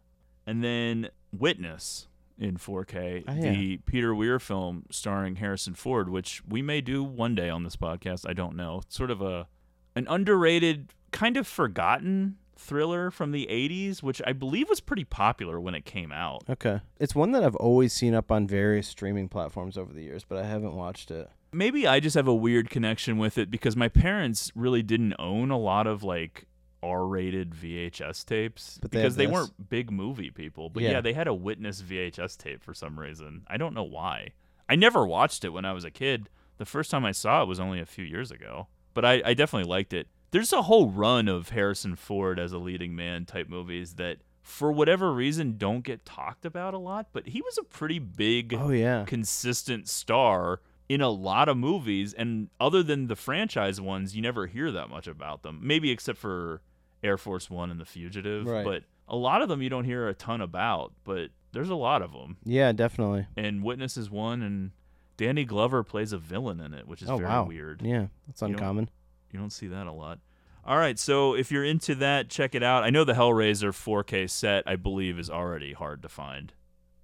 And 0.46 0.64
then 0.64 1.10
Witness 1.30 2.08
in 2.38 2.56
4K, 2.56 3.24
Oh, 3.28 3.34
yeah. 3.34 3.50
the 3.52 3.76
Peter 3.84 4.14
Weir 4.14 4.38
film 4.38 4.84
starring 4.90 5.36
Harrison 5.36 5.74
Ford, 5.74 6.08
which 6.08 6.42
we 6.48 6.62
may 6.62 6.80
do 6.80 7.04
one 7.04 7.34
day 7.34 7.50
on 7.50 7.64
this 7.64 7.76
podcast. 7.76 8.26
I 8.26 8.32
don't 8.32 8.56
know. 8.56 8.78
It's 8.86 8.96
sort 8.96 9.10
of 9.10 9.20
a 9.20 9.46
an 9.94 10.06
underrated, 10.08 10.94
kind 11.12 11.36
of 11.36 11.46
forgotten 11.46 12.38
thriller 12.58 13.10
from 13.10 13.30
the 13.32 13.46
80s, 13.50 14.02
which 14.02 14.20
I 14.26 14.32
believe 14.32 14.68
was 14.68 14.80
pretty 14.80 15.04
popular 15.04 15.60
when 15.60 15.74
it 15.74 15.84
came 15.84 16.12
out. 16.12 16.42
Okay. 16.50 16.80
It's 16.98 17.14
one 17.14 17.32
that 17.32 17.44
I've 17.44 17.56
always 17.56 17.92
seen 17.92 18.14
up 18.14 18.30
on 18.32 18.46
various 18.46 18.88
streaming 18.88 19.28
platforms 19.28 19.78
over 19.78 19.92
the 19.92 20.02
years, 20.02 20.24
but 20.28 20.38
I 20.38 20.44
haven't 20.46 20.74
watched 20.74 21.10
it. 21.10 21.30
Maybe 21.52 21.86
I 21.86 22.00
just 22.00 22.14
have 22.14 22.28
a 22.28 22.34
weird 22.34 22.68
connection 22.68 23.16
with 23.16 23.38
it 23.38 23.50
because 23.50 23.76
my 23.76 23.88
parents 23.88 24.52
really 24.54 24.82
didn't 24.82 25.14
own 25.18 25.50
a 25.50 25.58
lot 25.58 25.86
of 25.86 26.02
like 26.02 26.44
R-rated 26.82 27.50
VHS 27.54 28.24
tapes 28.24 28.78
But 28.80 28.90
they 28.90 28.98
because 28.98 29.14
have 29.14 29.18
they 29.18 29.26
weren't 29.26 29.68
big 29.70 29.90
movie 29.90 30.30
people. 30.30 30.68
But 30.68 30.82
yeah. 30.82 30.90
Yeah. 30.92 31.00
they 31.00 31.12
had 31.12 31.26
a 31.28 31.34
Witness 31.34 31.80
VHS 31.80 32.36
tape 32.36 32.62
for 32.62 32.74
some 32.74 32.98
reason. 32.98 33.44
I 33.48 33.56
don't 33.56 33.74
know 33.74 33.84
why. 33.84 34.32
I 34.68 34.76
never 34.76 35.06
watched 35.06 35.44
it 35.44 35.50
when 35.50 35.64
I 35.64 35.72
was 35.72 35.84
a 35.84 35.90
kid. 35.90 36.28
The 36.58 36.66
first 36.66 36.90
time 36.90 37.04
I 37.04 37.12
saw 37.12 37.42
it 37.42 37.46
was 37.46 37.60
only 37.60 37.80
a 37.80 37.86
few 37.86 38.04
years 38.04 38.30
ago. 38.30 38.66
But 38.94 39.04
I, 39.04 39.22
I 39.24 39.34
definitely 39.34 39.70
liked 39.70 39.92
it. 39.92 40.08
There's 40.30 40.52
a 40.52 40.62
whole 40.62 40.90
run 40.90 41.28
of 41.28 41.50
Harrison 41.50 41.96
Ford 41.96 42.38
as 42.38 42.52
a 42.52 42.58
leading 42.58 42.94
man 42.94 43.24
type 43.24 43.48
movies 43.48 43.94
that 43.94 44.18
for 44.42 44.72
whatever 44.72 45.12
reason 45.12 45.56
don't 45.58 45.82
get 45.84 46.04
talked 46.04 46.44
about 46.46 46.74
a 46.74 46.78
lot, 46.78 47.08
but 47.12 47.28
he 47.28 47.40
was 47.42 47.58
a 47.58 47.62
pretty 47.62 47.98
big 47.98 48.54
Oh, 48.54 48.70
yeah. 48.70 49.04
consistent 49.06 49.88
star 49.88 50.60
in 50.88 51.00
a 51.02 51.10
lot 51.10 51.48
of 51.50 51.56
movies 51.56 52.14
and 52.14 52.48
other 52.58 52.82
than 52.82 53.08
the 53.08 53.16
franchise 53.16 53.78
ones 53.80 54.16
you 54.16 54.22
never 54.22 54.46
hear 54.46 54.70
that 54.72 54.88
much 54.88 55.06
about 55.06 55.42
them 55.42 55.60
maybe 55.62 55.90
except 55.90 56.18
for 56.18 56.62
air 57.02 57.18
force 57.18 57.50
one 57.50 57.70
and 57.70 57.78
the 57.78 57.84
fugitive 57.84 58.46
Right. 58.46 58.64
but 58.64 58.84
a 59.06 59.14
lot 59.14 59.42
of 59.42 59.50
them 59.50 59.60
you 59.60 59.68
don't 59.68 59.84
hear 59.84 60.08
a 60.08 60.14
ton 60.14 60.40
about 60.40 60.94
but 61.04 61.28
there's 61.52 61.68
a 61.68 61.74
lot 61.74 62.00
of 62.00 62.12
them 62.12 62.38
Yeah, 62.42 62.72
definitely. 62.72 63.26
and 63.36 63.62
witness 63.62 63.98
is 63.98 64.08
one 64.08 64.40
and 64.40 64.70
danny 65.18 65.44
glover 65.44 65.84
plays 65.84 66.14
a 66.14 66.18
villain 66.18 66.58
in 66.58 66.72
it 66.72 66.88
which 66.88 67.02
is 67.02 67.10
Oh, 67.10 67.18
very 67.18 67.28
wow. 67.28 67.44
weird 67.44 67.82
Yeah, 67.84 68.06
that's 68.26 68.40
You 68.40 68.48
uncommon. 68.48 68.88
You 69.30 69.38
don't 69.38 69.52
see 69.52 69.66
that 69.68 69.86
a 69.86 69.92
lot 69.92 70.18
all 70.64 70.78
right 70.78 70.98
so 70.98 71.34
if 71.34 71.50
you're 71.50 71.64
into 71.64 71.94
that 71.94 72.28
check 72.28 72.54
it 72.54 72.62
out 72.62 72.84
i 72.84 72.90
know 72.90 73.04
the 73.04 73.12
hellraiser 73.14 73.70
4k 73.70 74.28
set 74.28 74.62
i 74.66 74.76
believe 74.76 75.18
is 75.18 75.30
already 75.30 75.72
hard 75.72 76.02
to 76.02 76.08
find 76.08 76.52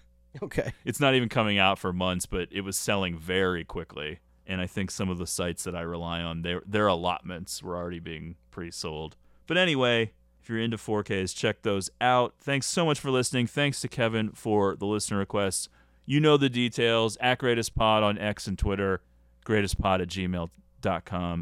Okay. 0.43 0.73
it's 0.85 0.99
not 0.99 1.15
even 1.15 1.29
coming 1.29 1.57
out 1.57 1.79
for 1.79 1.91
months, 1.91 2.27
but 2.27 2.47
it 2.51 2.61
was 2.61 2.77
selling 2.77 3.17
very 3.17 3.63
quickly. 3.63 4.19
And 4.45 4.61
I 4.61 4.67
think 4.67 4.91
some 4.91 5.09
of 5.09 5.17
the 5.17 5.25
sites 5.25 5.63
that 5.63 5.75
I 5.75 5.81
rely 5.81 6.21
on, 6.21 6.43
their 6.43 6.61
their 6.65 6.85
allotments 6.85 7.63
were 7.63 7.75
already 7.75 7.99
being 7.99 8.35
pre-sold. 8.51 9.15
But 9.47 9.57
anyway, 9.57 10.11
if 10.39 10.47
you're 10.47 10.59
into 10.59 10.77
4Ks, 10.77 11.35
check 11.35 11.63
those 11.63 11.89
out. 11.99 12.35
Thanks 12.39 12.67
so 12.67 12.85
much 12.85 12.99
for 12.99 13.09
listening. 13.09 13.47
Thanks 13.47 13.81
to 13.81 13.87
Kevin 13.87 14.29
for 14.31 14.75
the 14.75 14.85
listener 14.85 15.17
requests. 15.17 15.69
You 16.05 16.19
know 16.19 16.37
the 16.37 16.49
details. 16.49 17.17
At 17.19 17.39
Greatest 17.39 17.73
Pod 17.73 18.03
on 18.03 18.19
X 18.19 18.45
and 18.45 18.59
Twitter. 18.59 19.01
Greatestpod 19.43 20.01
at 20.01 20.07
gmail.com 20.07 20.51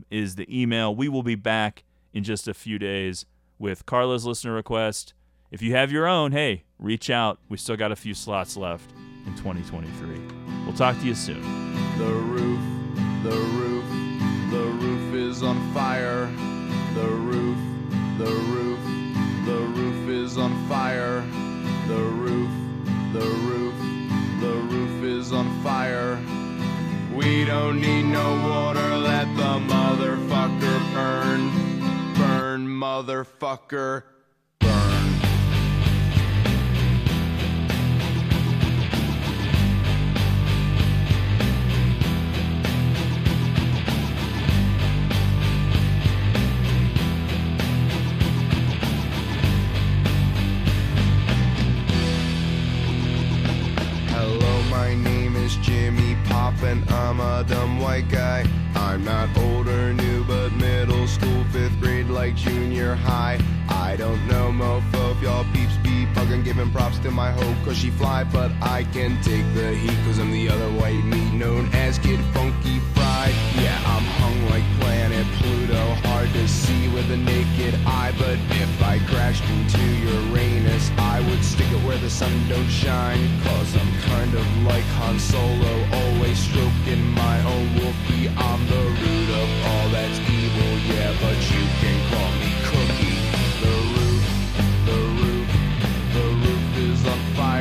is 0.10 0.36
the 0.36 0.48
email. 0.50 0.96
We 0.96 1.10
will 1.10 1.24
be 1.24 1.36
back 1.36 1.84
in 2.14 2.24
just 2.24 2.48
a 2.48 2.54
few 2.54 2.80
days 2.80 3.26
with 3.60 3.86
Carla's 3.86 4.26
listener 4.26 4.54
request. 4.54 5.14
If 5.52 5.62
you 5.62 5.74
have 5.76 5.92
your 5.92 6.08
own, 6.08 6.32
hey, 6.32 6.64
reach 6.80 7.10
out. 7.10 7.40
We 7.50 7.58
still 7.58 7.78
got 7.78 7.92
a 7.92 7.96
few 7.96 8.14
slots 8.14 8.58
left 8.58 8.92
in 9.26 9.36
2023. 9.36 10.20
We'll 10.66 10.76
talk 10.76 10.98
to 11.00 11.06
you 11.06 11.16
soon. 11.16 11.42
The 11.98 12.06
roof, 12.06 12.60
the 13.24 13.38
roof, 13.38 13.86
the 14.52 14.86
roof 14.86 15.14
is 15.14 15.44
on 15.44 15.74
fire. 15.74 16.26
The 16.94 17.08
roof, 17.08 17.58
the 18.18 18.32
roof, 18.32 18.80
the 19.46 19.60
roof 19.80 20.10
is 20.10 20.38
on 20.38 20.68
fire. 20.68 21.22
The 21.88 22.02
roof, 22.02 22.50
the 23.14 23.20
roof, 23.20 23.76
the 24.42 24.54
roof 24.74 25.04
is 25.04 25.32
on 25.32 25.62
fire. 25.62 26.15
We 27.16 27.46
don't 27.46 27.80
need 27.80 28.04
no 28.04 28.28
water, 28.50 28.98
let 28.98 29.26
the 29.38 29.60
motherfucker 29.74 30.94
burn. 30.94 31.50
Burn, 32.16 32.68
motherfucker. 32.68 34.04
Jimmy 55.58 56.18
Pop, 56.26 56.62
and 56.64 56.90
I'm 56.90 57.20
a 57.20 57.44
dumb 57.48 57.80
white 57.80 58.10
guy. 58.10 58.46
I'm 58.76 59.04
not 59.04 59.36
old 59.38 59.68
or 59.68 59.94
new, 59.94 60.24
but 60.24 60.52
middle 60.54 61.08
school, 61.08 61.44
fifth 61.52 61.80
grade, 61.80 62.08
like 62.08 62.36
junior 62.36 62.96
high. 62.96 63.40
I 63.70 63.96
don't 63.96 64.26
know, 64.28 64.52
mofo, 64.52 65.12
if 65.12 65.22
y'all 65.22 65.46
peeps 65.54 65.78
be 65.78 66.06
bugging, 66.14 66.44
giving 66.44 66.72
props 66.72 67.00
to 67.00 67.12
my 67.12 67.32
hoe, 67.32 67.56
cause 67.66 67.78
she 67.78 67.90
fly, 67.92 68.24
but 68.24 68.52
I 68.62 68.84
can 68.84 69.22
take 69.22 69.46
the 69.54 69.74
heat, 69.76 69.98
cause 70.06 70.20
I'm 70.20 70.32
the 70.32 70.50
other 70.50 70.70
white 70.80 71.04
meat 71.04 71.34
known 71.34 71.70
as 71.74 72.00
Kid 72.00 72.20
Funky 72.34 72.80
Fried. 73.26 73.64
Yeah, 73.64 73.78
I'm 73.86 74.04
hung 74.04 74.50
like 74.50 74.64
planet 74.80 75.26
Pluto, 75.38 75.94
hard 76.08 76.32
to 76.34 76.48
see 76.48 76.88
with 76.90 77.10
a 77.12 77.18
naked 77.18 77.74
eye, 77.86 78.14
but 78.18 78.38
if 78.62 78.84
I 78.84 79.00
crashed 79.08 79.44
into 79.50 79.80
Uranus, 79.80 80.92
I 80.98 81.22
would 81.22 81.44
stick 81.44 81.72
it 81.72 81.82
where 81.86 81.98
the 81.98 82.10
sun 82.10 82.32
don't 82.48 82.70
shine, 82.70 83.30
cause 83.44 83.76
I'm 83.76 83.94
kind 84.02 84.34
of 84.34 84.46
like 84.64 84.84
Han 85.00 85.20
Solo, 85.20 85.74
always 85.94 86.38
stroking 86.38 87.04
my 87.12 87.38
own 87.46 87.68
Wookiee. 87.80 88.30
I'm 88.38 88.62
the 88.68 88.84
root 89.02 89.30
of 89.42 89.50
all 89.70 89.90
that's 89.90 90.20
evil, 90.30 90.74
yeah, 90.94 91.12
but 91.22 91.38
you 91.54 91.64
can 91.82 91.98
call 92.12 92.32
me 92.42 92.52
Cookie. 92.70 93.20
The 93.64 93.76
roof, 93.96 94.26
the 94.90 95.00
roof, 95.20 95.48
the 96.14 96.28
roof 96.44 96.78
is 96.90 97.06
on 97.08 97.20
fire. 97.36 97.55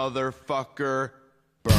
Motherfucker, 0.00 1.10
burn. 1.62 1.74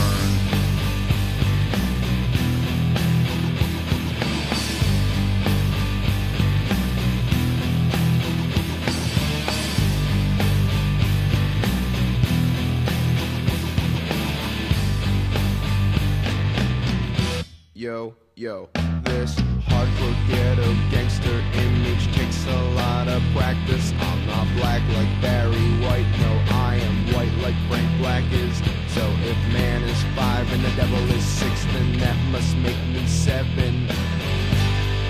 Yo, 17.73 18.15
yo, 18.35 18.69
this 19.03 19.33
hardcore 19.65 20.27
ghetto 20.27 20.71
gangster 20.91 21.43
image 21.55 22.13
takes 22.41 22.53
a 22.53 22.61
lot 22.75 23.07
of 23.07 23.21
practice. 23.33 23.93
I'm 23.99 24.25
not 24.27 24.47
black 24.55 24.81
like 24.93 25.21
Barry 25.21 25.69
White, 25.83 26.07
no, 26.19 26.55
I 26.55 26.75
am 26.75 27.13
white 27.13 27.33
like 27.41 27.55
Frank 27.67 27.89
Black 27.99 28.23
is. 28.31 28.57
So 28.93 29.01
if 29.23 29.37
man 29.53 29.83
is 29.83 30.01
five 30.15 30.51
and 30.53 30.63
the 30.63 30.71
devil 30.71 31.03
is 31.11 31.23
six, 31.23 31.65
then 31.65 31.97
that 31.99 32.17
must 32.31 32.55
make 32.57 32.81
me 32.87 33.05
seven. 33.07 33.87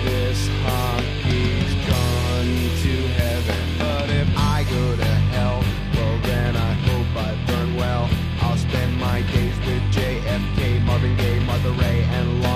This 0.04 0.48
hockey's 0.64 1.74
gone 1.86 2.54
to 2.84 2.94
heaven, 3.20 3.64
but 3.78 4.10
if 4.10 4.28
I 4.36 4.64
go 4.70 4.96
to 4.96 5.12
hell, 5.34 5.62
well 5.94 6.18
then 6.22 6.56
I 6.56 6.72
hope 6.88 7.10
I 7.16 7.46
burn 7.46 7.76
well. 7.76 8.08
I'll 8.40 8.56
spend 8.56 8.98
my 8.98 9.22
days 9.22 9.56
with 9.66 9.82
JFK, 9.94 10.84
Marvin 10.84 11.16
Gaye, 11.16 11.40
Martha 11.40 11.70
Raye, 11.70 12.02
and 12.02 12.42
Lawrence 12.42 12.51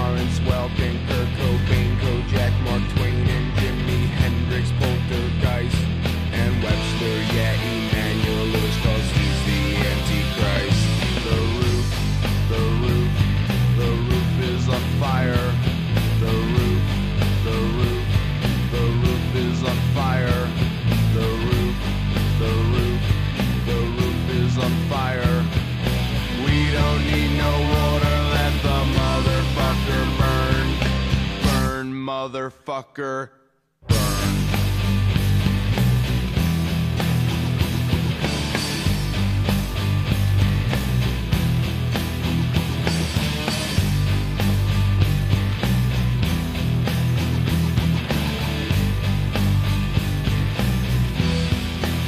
motherfucker. 32.29 33.31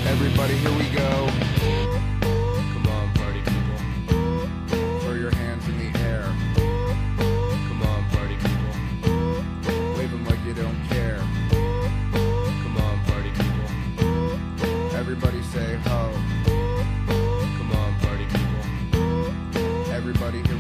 Everybody, 0.07 0.55
here 0.55 0.77
we 0.77 0.89
go. 0.97 1.28
everybody. 20.29 20.58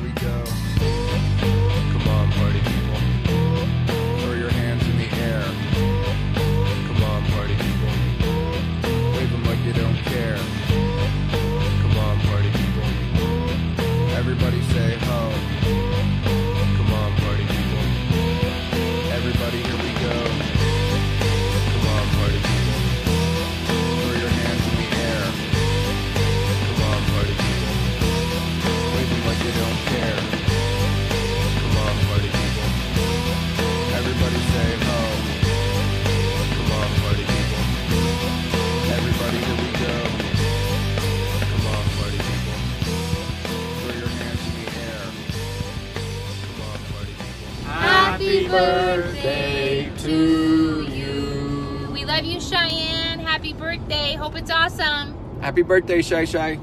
birthday 48.48 49.90
to 49.98 50.82
you. 50.82 51.88
We 51.92 52.04
love 52.04 52.24
you, 52.24 52.40
Cheyenne. 52.40 53.18
Happy 53.18 53.52
birthday. 53.52 54.14
Hope 54.14 54.36
it's 54.36 54.50
awesome. 54.50 55.16
Happy 55.40 55.62
birthday, 55.62 56.02
Shay 56.02 56.24
Shay. 56.24 56.58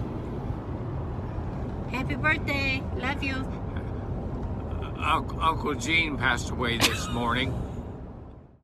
Happy 1.91 2.15
birthday. 2.15 2.83
Love 2.97 3.23
you. 3.23 3.35
Uh, 4.97 5.23
Uncle 5.39 5.75
Gene 5.75 6.17
passed 6.17 6.49
away 6.49 6.77
this 6.77 7.07
morning. 7.09 7.53